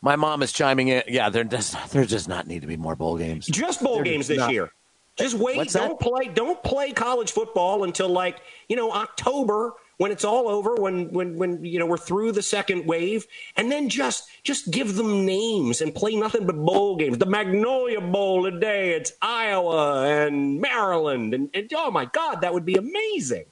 My 0.00 0.14
mom 0.14 0.40
is 0.44 0.52
chiming 0.52 0.86
in. 0.86 1.02
Yeah, 1.08 1.30
there 1.30 1.42
does 1.42 1.74
there 1.90 2.04
does 2.04 2.28
not 2.28 2.46
need 2.46 2.60
to 2.60 2.68
be 2.68 2.76
more 2.76 2.94
bowl 2.94 3.18
games. 3.18 3.44
Just 3.46 3.82
bowl 3.82 3.96
There 3.96 4.04
games 4.04 4.28
this 4.28 4.38
not. 4.38 4.52
year. 4.52 4.70
Just 5.16 5.34
wait. 5.34 5.56
What's 5.56 5.72
don't 5.72 5.98
play. 5.98 6.28
Don't 6.28 6.62
play 6.62 6.92
college 6.92 7.32
football 7.32 7.82
until 7.82 8.08
like 8.08 8.40
you 8.68 8.76
know 8.76 8.92
October 8.92 9.72
when 9.96 10.12
it's 10.12 10.24
all 10.24 10.48
over. 10.48 10.76
When 10.76 11.08
when 11.10 11.38
when 11.38 11.64
you 11.64 11.80
know 11.80 11.86
we're 11.86 11.96
through 11.96 12.30
the 12.30 12.42
second 12.42 12.86
wave, 12.86 13.26
and 13.56 13.68
then 13.68 13.88
just 13.88 14.28
just 14.44 14.70
give 14.70 14.94
them 14.94 15.26
names 15.26 15.80
and 15.80 15.92
play 15.92 16.14
nothing 16.14 16.46
but 16.46 16.54
bowl 16.54 16.94
games. 16.94 17.18
The 17.18 17.26
Magnolia 17.26 18.00
Bowl 18.00 18.44
today. 18.44 18.90
It's 18.90 19.10
Iowa 19.20 20.06
and 20.06 20.60
Maryland, 20.60 21.34
and, 21.34 21.50
and 21.52 21.68
oh 21.74 21.90
my 21.90 22.04
God, 22.04 22.42
that 22.42 22.54
would 22.54 22.64
be 22.64 22.76
amazing. 22.76 23.46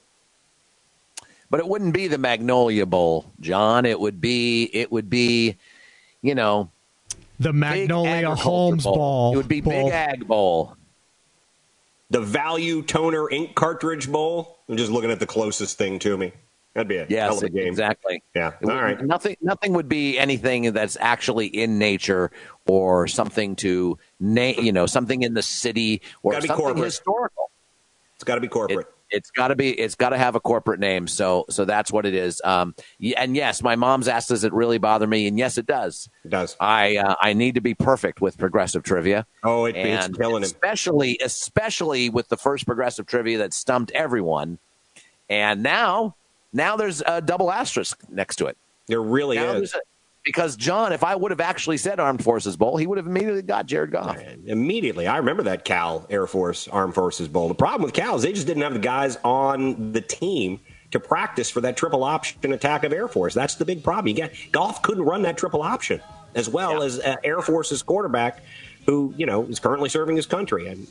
But 1.49 1.59
it 1.59 1.67
wouldn't 1.67 1.93
be 1.93 2.07
the 2.07 2.17
Magnolia 2.17 2.85
Bowl, 2.85 3.25
John. 3.39 3.85
It 3.85 3.99
would 3.99 4.21
be 4.21 4.63
it 4.73 4.91
would 4.91 5.09
be, 5.09 5.57
you 6.21 6.35
know, 6.35 6.69
The 7.39 7.53
Magnolia 7.53 8.11
Agriculture 8.11 8.41
Holmes 8.43 8.83
Bowl. 8.83 8.95
Ball. 8.95 9.33
It 9.33 9.37
would 9.37 9.47
be 9.47 9.61
Bowl. 9.61 9.85
Big 9.85 9.93
Ag 9.93 10.27
Bowl. 10.27 10.75
The 12.11 12.21
Value 12.21 12.81
Toner 12.81 13.29
Ink 13.29 13.55
Cartridge 13.55 14.11
Bowl. 14.11 14.57
I'm 14.67 14.77
just 14.77 14.91
looking 14.91 15.11
at 15.11 15.19
the 15.19 15.27
closest 15.27 15.77
thing 15.77 15.99
to 15.99 16.17
me. 16.17 16.31
That'd 16.75 16.87
be 16.87 16.97
a 16.97 17.05
hell 17.19 17.37
of 17.37 17.43
a 17.43 17.49
game. 17.49 17.67
exactly. 17.67 18.21
Yeah. 18.35 18.51
It 18.61 18.69
All 18.69 18.75
would- 18.75 18.81
right. 18.81 19.01
Nothing. 19.03 19.35
Nothing 19.41 19.73
would 19.73 19.89
be 19.89 20.17
anything 20.19 20.71
that's 20.73 20.97
actually 20.99 21.47
in 21.47 21.79
nature 21.79 22.29
or 22.67 23.07
something 23.07 23.55
to 23.57 23.97
name. 24.19 24.63
You 24.63 24.71
know, 24.71 24.85
something 24.85 25.23
in 25.23 25.33
the 25.33 25.41
city 25.41 26.01
or 26.21 26.33
Gotta 26.33 26.43
be 26.43 26.47
something 26.49 26.63
corporate. 26.65 26.85
historical. 26.85 27.49
It's 28.15 28.23
got 28.23 28.35
to 28.35 28.41
be 28.41 28.47
It, 28.47 28.51
corporate. 28.51 28.87
It's 29.11 29.31
got 29.31 29.49
to 29.49 29.55
be. 29.55 29.71
It's 29.71 29.95
got 29.95 30.09
to 30.09 30.17
have 30.17 30.35
a 30.35 30.39
corporate 30.39 30.79
name. 30.79 31.07
So, 31.07 31.45
so 31.49 31.65
that's 31.65 31.91
what 31.91 32.05
it 32.05 32.13
is. 32.13 32.41
Um, 32.43 32.75
and 33.17 33.35
yes, 33.35 33.61
my 33.61 33.75
mom's 33.75 34.07
asked, 34.07 34.29
"Does 34.29 34.43
it 34.43 34.53
really 34.53 34.77
bother 34.77 35.07
me?" 35.07 35.27
And 35.27 35.37
yes, 35.37 35.57
it 35.57 35.65
does. 35.65 36.09
it 36.23 36.29
does. 36.29 36.55
I 36.59 36.97
uh, 36.97 37.15
I 37.21 37.33
need 37.33 37.55
to 37.55 37.61
be 37.61 37.73
perfect 37.73 38.21
with 38.21 38.37
progressive 38.37 38.83
trivia. 38.83 39.25
Oh, 39.43 39.65
it, 39.65 39.75
it's 39.75 40.07
killing 40.17 40.37
him. 40.37 40.43
especially 40.43 41.19
especially 41.23 42.09
with 42.09 42.29
the 42.29 42.37
first 42.37 42.65
progressive 42.65 43.05
trivia 43.05 43.39
that 43.39 43.53
stumped 43.53 43.91
everyone. 43.91 44.59
And 45.29 45.61
now, 45.61 46.15
now 46.53 46.75
there's 46.75 47.03
a 47.05 47.21
double 47.21 47.51
asterisk 47.51 48.01
next 48.09 48.37
to 48.37 48.47
it. 48.47 48.57
There 48.87 49.01
really 49.01 49.37
Now 49.37 49.53
is. 49.53 49.75
Because 50.25 50.55
John, 50.57 50.91
if 50.91 51.03
I 51.03 51.15
would 51.15 51.31
have 51.31 51.39
actually 51.39 51.77
said 51.77 51.99
Armed 51.99 52.23
Forces 52.23 52.57
Bowl, 52.57 52.75
he 52.77 52.85
would 52.85 52.97
have 52.97 53.07
immediately 53.07 53.41
got 53.41 53.65
Jared 53.65 53.91
Goff. 53.91 54.17
Immediately, 54.45 55.07
I 55.07 55.17
remember 55.17 55.43
that 55.43 55.63
Cal 55.65 56.05
Air 56.09 56.27
Force 56.27 56.67
Armed 56.67 56.93
Forces 56.93 57.27
Bowl. 57.27 57.47
The 57.47 57.55
problem 57.55 57.83
with 57.83 57.93
Cal 57.93 58.15
is 58.15 58.23
they 58.23 58.33
just 58.33 58.45
didn't 58.45 58.63
have 58.63 58.73
the 58.73 58.79
guys 58.79 59.17
on 59.23 59.93
the 59.93 60.01
team 60.01 60.59
to 60.91 60.99
practice 60.99 61.49
for 61.49 61.61
that 61.61 61.77
triple 61.77 62.03
option 62.03 62.51
attack 62.51 62.83
of 62.83 62.91
Air 62.91 63.07
Force. 63.07 63.33
That's 63.33 63.55
the 63.55 63.65
big 63.65 63.83
problem. 63.83 64.07
You 64.07 64.15
got 64.23 64.31
Goff 64.51 64.81
couldn't 64.81 65.03
run 65.03 65.21
that 65.21 65.37
triple 65.37 65.61
option 65.63 66.01
as 66.35 66.49
well 66.49 66.79
Yeah. 66.79 66.85
as 66.85 66.99
uh, 66.99 67.15
Air 67.23 67.41
Force's 67.41 67.81
quarterback, 67.81 68.43
who 68.85 69.13
you 69.17 69.25
know 69.25 69.43
is 69.45 69.59
currently 69.59 69.87
serving 69.89 70.15
his 70.17 70.25
country. 70.25 70.67
And 70.67 70.85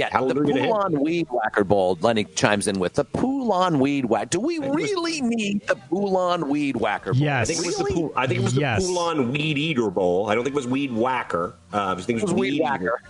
Yeah, 0.00 0.08
Hallelujah 0.10 0.54
the 0.54 0.60
Poulan 0.60 0.98
Weed 0.98 1.28
Whacker 1.30 1.62
Bowl. 1.62 1.98
Lenny 2.00 2.24
chimes 2.24 2.66
in 2.66 2.78
with 2.78 2.94
the 2.94 3.04
Poulan 3.04 3.80
Weed 3.80 4.06
Whacker. 4.06 4.30
Do 4.30 4.40
we 4.40 4.58
really 4.58 5.20
need 5.20 5.60
the 5.66 5.74
Poulan 5.74 6.48
Weed 6.48 6.76
Whacker 6.76 7.12
Bowl? 7.12 7.20
Yes. 7.20 7.50
I 7.50 7.52
think 7.52 7.66
it 7.66 7.66
was 7.66 7.76
the, 7.76 7.84
Poul- 7.84 8.12
I 8.16 8.26
think 8.26 8.40
it 8.40 8.42
was 8.44 8.54
the 8.54 8.62
yes. 8.62 8.82
Poulan 8.82 9.30
Weed 9.30 9.58
Eater 9.58 9.90
Bowl. 9.90 10.30
I 10.30 10.34
don't 10.34 10.42
think 10.42 10.54
it 10.54 10.56
was 10.56 10.66
Weed 10.66 10.90
Whacker. 10.90 11.52
Uh, 11.70 11.94
I 11.98 12.00
think 12.00 12.18
it 12.18 12.22
was, 12.22 12.32
it 12.32 12.34
was 12.34 12.40
Weed, 12.40 12.52
weed 12.52 12.62
Whacker. 12.62 13.02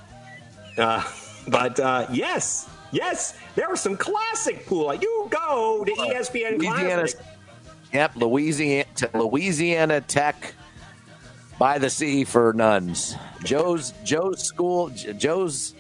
Uh, 0.77 1.05
but 1.49 1.79
uh, 1.79 2.09
yes, 2.11 2.69
yes, 2.91 3.39
there 3.55 3.69
were 3.69 3.77
some 3.77 3.97
classic 3.97 4.67
pool. 4.67 4.93
You 4.93 5.29
go 5.31 5.85
to 5.85 5.93
ESPN 5.93 6.59
Louisiana, 6.59 7.03
Classic. 7.03 7.21
Yep, 7.93 8.17
Louisiana, 8.17 8.85
Louisiana 9.15 10.01
Tech 10.01 10.55
by 11.57 11.79
the 11.79 11.89
sea 11.89 12.25
for 12.25 12.53
nuns. 12.53 13.15
Joe's 13.45 13.93
Joe's 14.03 14.43
school 14.43 14.89
Joe's 14.89 15.75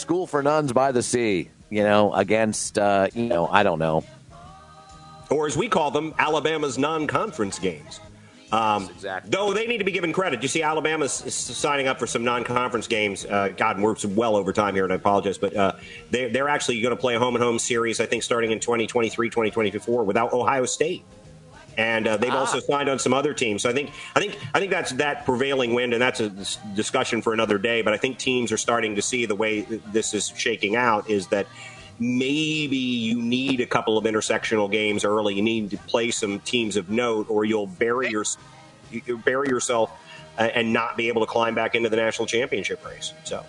school 0.00 0.26
for 0.26 0.42
nuns 0.42 0.72
by 0.72 0.92
the 0.92 1.02
sea. 1.02 1.50
You 1.68 1.84
know, 1.84 2.12
against 2.12 2.78
uh, 2.78 3.08
you 3.14 3.26
know 3.26 3.46
I 3.46 3.62
don't 3.62 3.78
know, 3.78 4.02
or 5.30 5.46
as 5.46 5.56
we 5.56 5.68
call 5.68 5.92
them, 5.92 6.14
Alabama's 6.18 6.78
non-conference 6.78 7.60
games. 7.60 8.00
Um, 8.52 8.88
exactly. 8.90 9.30
Though 9.30 9.52
they 9.52 9.68
need 9.68 9.78
to 9.78 9.84
be 9.84 9.92
given 9.92 10.12
credit. 10.12 10.42
You 10.42 10.48
see, 10.48 10.62
Alabama's 10.62 11.12
signing 11.12 11.86
up 11.86 12.00
for 12.00 12.08
some 12.08 12.24
non-conference 12.24 12.88
games. 12.88 13.24
Uh, 13.24 13.50
God, 13.56 13.80
we're 13.80 13.94
well 14.08 14.34
over 14.34 14.52
time 14.52 14.74
here, 14.74 14.82
and 14.82 14.92
I 14.92 14.96
apologize, 14.96 15.38
but 15.38 15.54
uh, 15.54 15.74
they, 16.10 16.28
they're 16.28 16.48
actually 16.48 16.80
going 16.80 16.94
to 16.94 17.00
play 17.00 17.14
a 17.14 17.18
home 17.20 17.36
and 17.36 17.44
home 17.44 17.60
series. 17.60 18.00
I 18.00 18.06
think 18.06 18.24
starting 18.24 18.50
in 18.50 18.58
2023, 18.58 19.30
2024, 19.30 20.02
without 20.02 20.32
Ohio 20.32 20.64
State 20.64 21.04
and 21.80 22.06
uh, 22.06 22.18
they've 22.18 22.30
ah. 22.30 22.40
also 22.40 22.60
signed 22.60 22.90
on 22.90 22.98
some 22.98 23.14
other 23.14 23.32
teams. 23.32 23.62
So 23.62 23.70
I 23.70 23.72
think 23.72 23.90
I 24.14 24.20
think 24.20 24.38
I 24.52 24.58
think 24.58 24.70
that's 24.70 24.92
that 24.92 25.24
prevailing 25.24 25.72
wind, 25.72 25.94
and 25.94 26.02
that's 26.02 26.20
a 26.20 26.28
discussion 26.74 27.22
for 27.22 27.32
another 27.32 27.56
day. 27.56 27.80
But 27.80 27.94
I 27.94 27.96
think 27.96 28.18
teams 28.18 28.52
are 28.52 28.58
starting 28.58 28.94
to 28.96 29.02
see 29.02 29.24
the 29.24 29.34
way 29.34 29.62
this 29.62 30.12
is 30.12 30.30
shaking 30.36 30.76
out 30.76 31.08
is 31.08 31.28
that 31.28 31.46
maybe 31.98 32.76
you 32.76 33.22
need 33.22 33.60
a 33.60 33.66
couple 33.66 33.96
of 33.96 34.04
intersectional 34.04 34.70
games 34.70 35.06
early. 35.06 35.34
You 35.34 35.42
need 35.42 35.70
to 35.70 35.78
play 35.78 36.10
some 36.10 36.40
teams 36.40 36.76
of 36.76 36.90
note, 36.90 37.30
or 37.30 37.46
you'll 37.46 37.66
bury 37.66 38.10
your 38.10 38.24
you 38.90 39.16
bury 39.16 39.48
yourself 39.48 39.90
uh, 40.38 40.42
and 40.42 40.74
not 40.74 40.98
be 40.98 41.08
able 41.08 41.24
to 41.24 41.26
climb 41.26 41.54
back 41.54 41.74
into 41.74 41.88
the 41.88 41.96
national 41.96 42.26
championship 42.26 42.84
race. 42.84 43.14
So. 43.24 43.42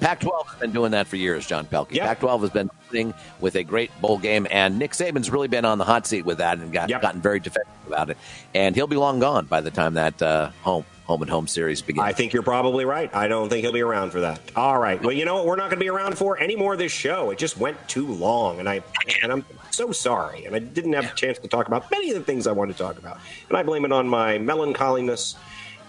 Pac 0.00 0.20
12 0.20 0.48
has 0.48 0.60
been 0.60 0.72
doing 0.72 0.92
that 0.92 1.06
for 1.06 1.16
years, 1.16 1.46
John 1.46 1.66
Pelkey. 1.66 1.92
Yep. 1.92 2.06
Pac 2.06 2.20
12 2.20 2.40
has 2.42 2.50
been 2.50 2.70
sitting 2.88 3.14
with 3.40 3.56
a 3.56 3.64
great 3.64 3.90
bowl 4.00 4.18
game, 4.18 4.46
and 4.50 4.78
Nick 4.78 4.92
Saban's 4.92 5.30
really 5.30 5.48
been 5.48 5.64
on 5.64 5.78
the 5.78 5.84
hot 5.84 6.06
seat 6.06 6.24
with 6.24 6.38
that 6.38 6.58
and 6.58 6.72
got, 6.72 6.88
yep. 6.88 7.02
gotten 7.02 7.20
very 7.20 7.40
defensive 7.40 7.72
about 7.86 8.10
it. 8.10 8.16
And 8.54 8.74
he'll 8.74 8.86
be 8.86 8.96
long 8.96 9.18
gone 9.20 9.46
by 9.46 9.60
the 9.60 9.70
time 9.70 9.94
that 9.94 10.20
uh, 10.22 10.50
home 10.62 10.84
home 11.10 11.22
and 11.22 11.30
home 11.30 11.48
series 11.48 11.82
begins. 11.82 12.04
I 12.04 12.12
think 12.12 12.32
you're 12.32 12.44
probably 12.44 12.84
right. 12.84 13.12
I 13.12 13.26
don't 13.26 13.48
think 13.48 13.64
he'll 13.64 13.72
be 13.72 13.80
around 13.80 14.12
for 14.12 14.20
that. 14.20 14.40
All 14.54 14.78
right. 14.78 15.02
Well, 15.02 15.10
you 15.10 15.24
know 15.24 15.34
what? 15.34 15.46
We're 15.46 15.56
not 15.56 15.68
going 15.68 15.80
to 15.80 15.84
be 15.84 15.88
around 15.88 16.16
for 16.16 16.38
any 16.38 16.54
more 16.54 16.74
of 16.74 16.78
this 16.78 16.92
show. 16.92 17.30
It 17.30 17.38
just 17.38 17.56
went 17.56 17.76
too 17.88 18.06
long, 18.06 18.60
and 18.60 18.68
I 18.68 18.80
and 19.20 19.32
I'm 19.32 19.44
so 19.72 19.90
sorry. 19.90 20.44
And 20.44 20.54
I 20.54 20.60
didn't 20.60 20.92
have 20.92 21.06
a 21.06 21.14
chance 21.16 21.38
to 21.40 21.48
talk 21.48 21.66
about 21.66 21.90
many 21.90 22.10
of 22.10 22.16
the 22.16 22.22
things 22.22 22.46
I 22.46 22.52
wanted 22.52 22.76
to 22.76 22.78
talk 22.84 22.96
about, 22.96 23.18
and 23.48 23.58
I 23.58 23.64
blame 23.64 23.84
it 23.84 23.90
on 23.90 24.08
my 24.08 24.38
melancholiness 24.38 25.34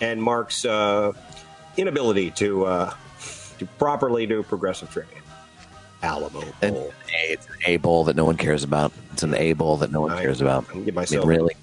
and 0.01 0.21
Mark's 0.21 0.65
uh, 0.65 1.13
inability 1.77 2.31
to. 2.31 2.65
Uh, 2.65 2.93
to 3.61 3.67
properly 3.77 4.25
do 4.25 4.41
progressive 4.41 4.89
training. 4.89 5.21
Alamo 6.01 6.43
Bowl. 6.61 6.91
it's 7.07 7.45
an 7.45 7.53
A 7.67 7.77
bowl 7.77 8.05
that 8.05 8.15
no 8.15 8.25
one 8.25 8.35
cares 8.35 8.63
about. 8.63 8.91
It's 9.13 9.21
an 9.21 9.35
A 9.35 9.53
bowl 9.53 9.77
that 9.77 9.91
no 9.91 10.01
one 10.01 10.09
I, 10.09 10.19
cares 10.19 10.41
about. 10.41 10.65
I 10.73 10.79
give 10.79 10.95
myself 10.95 11.25
I 11.25 11.27
mean, 11.27 11.37
really 11.37 11.53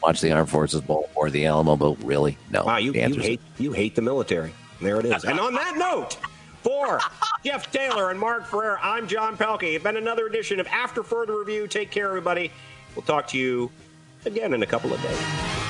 watch 0.00 0.20
the 0.20 0.30
Armed 0.30 0.48
Forces 0.48 0.80
Bowl 0.80 1.10
or 1.16 1.30
the 1.30 1.46
Alamo 1.46 1.74
Bowl. 1.74 1.96
Really, 2.04 2.38
no. 2.52 2.62
Wow, 2.62 2.76
you, 2.76 2.92
you 2.92 3.16
hate 3.16 3.40
you 3.58 3.72
hate 3.72 3.96
the 3.96 4.02
military. 4.02 4.54
There 4.80 5.00
it 5.00 5.06
is. 5.06 5.24
and 5.24 5.40
on 5.40 5.54
that 5.54 5.76
note. 5.76 6.16
For 6.62 7.00
Jeff 7.44 7.70
Taylor 7.72 8.10
and 8.10 8.18
Mark 8.20 8.46
Ferrer, 8.46 8.78
I'm 8.80 9.08
John 9.08 9.36
Pelkey. 9.36 9.74
It's 9.74 9.82
been 9.82 9.96
another 9.96 10.26
edition 10.26 10.60
of 10.60 10.68
After 10.68 11.02
Further 11.02 11.36
Review. 11.36 11.66
Take 11.66 11.90
care, 11.90 12.06
everybody. 12.06 12.52
We'll 12.94 13.04
talk 13.04 13.26
to 13.28 13.38
you 13.38 13.72
again 14.24 14.54
in 14.54 14.62
a 14.62 14.66
couple 14.66 14.94
of 14.94 15.02
days. 15.02 15.63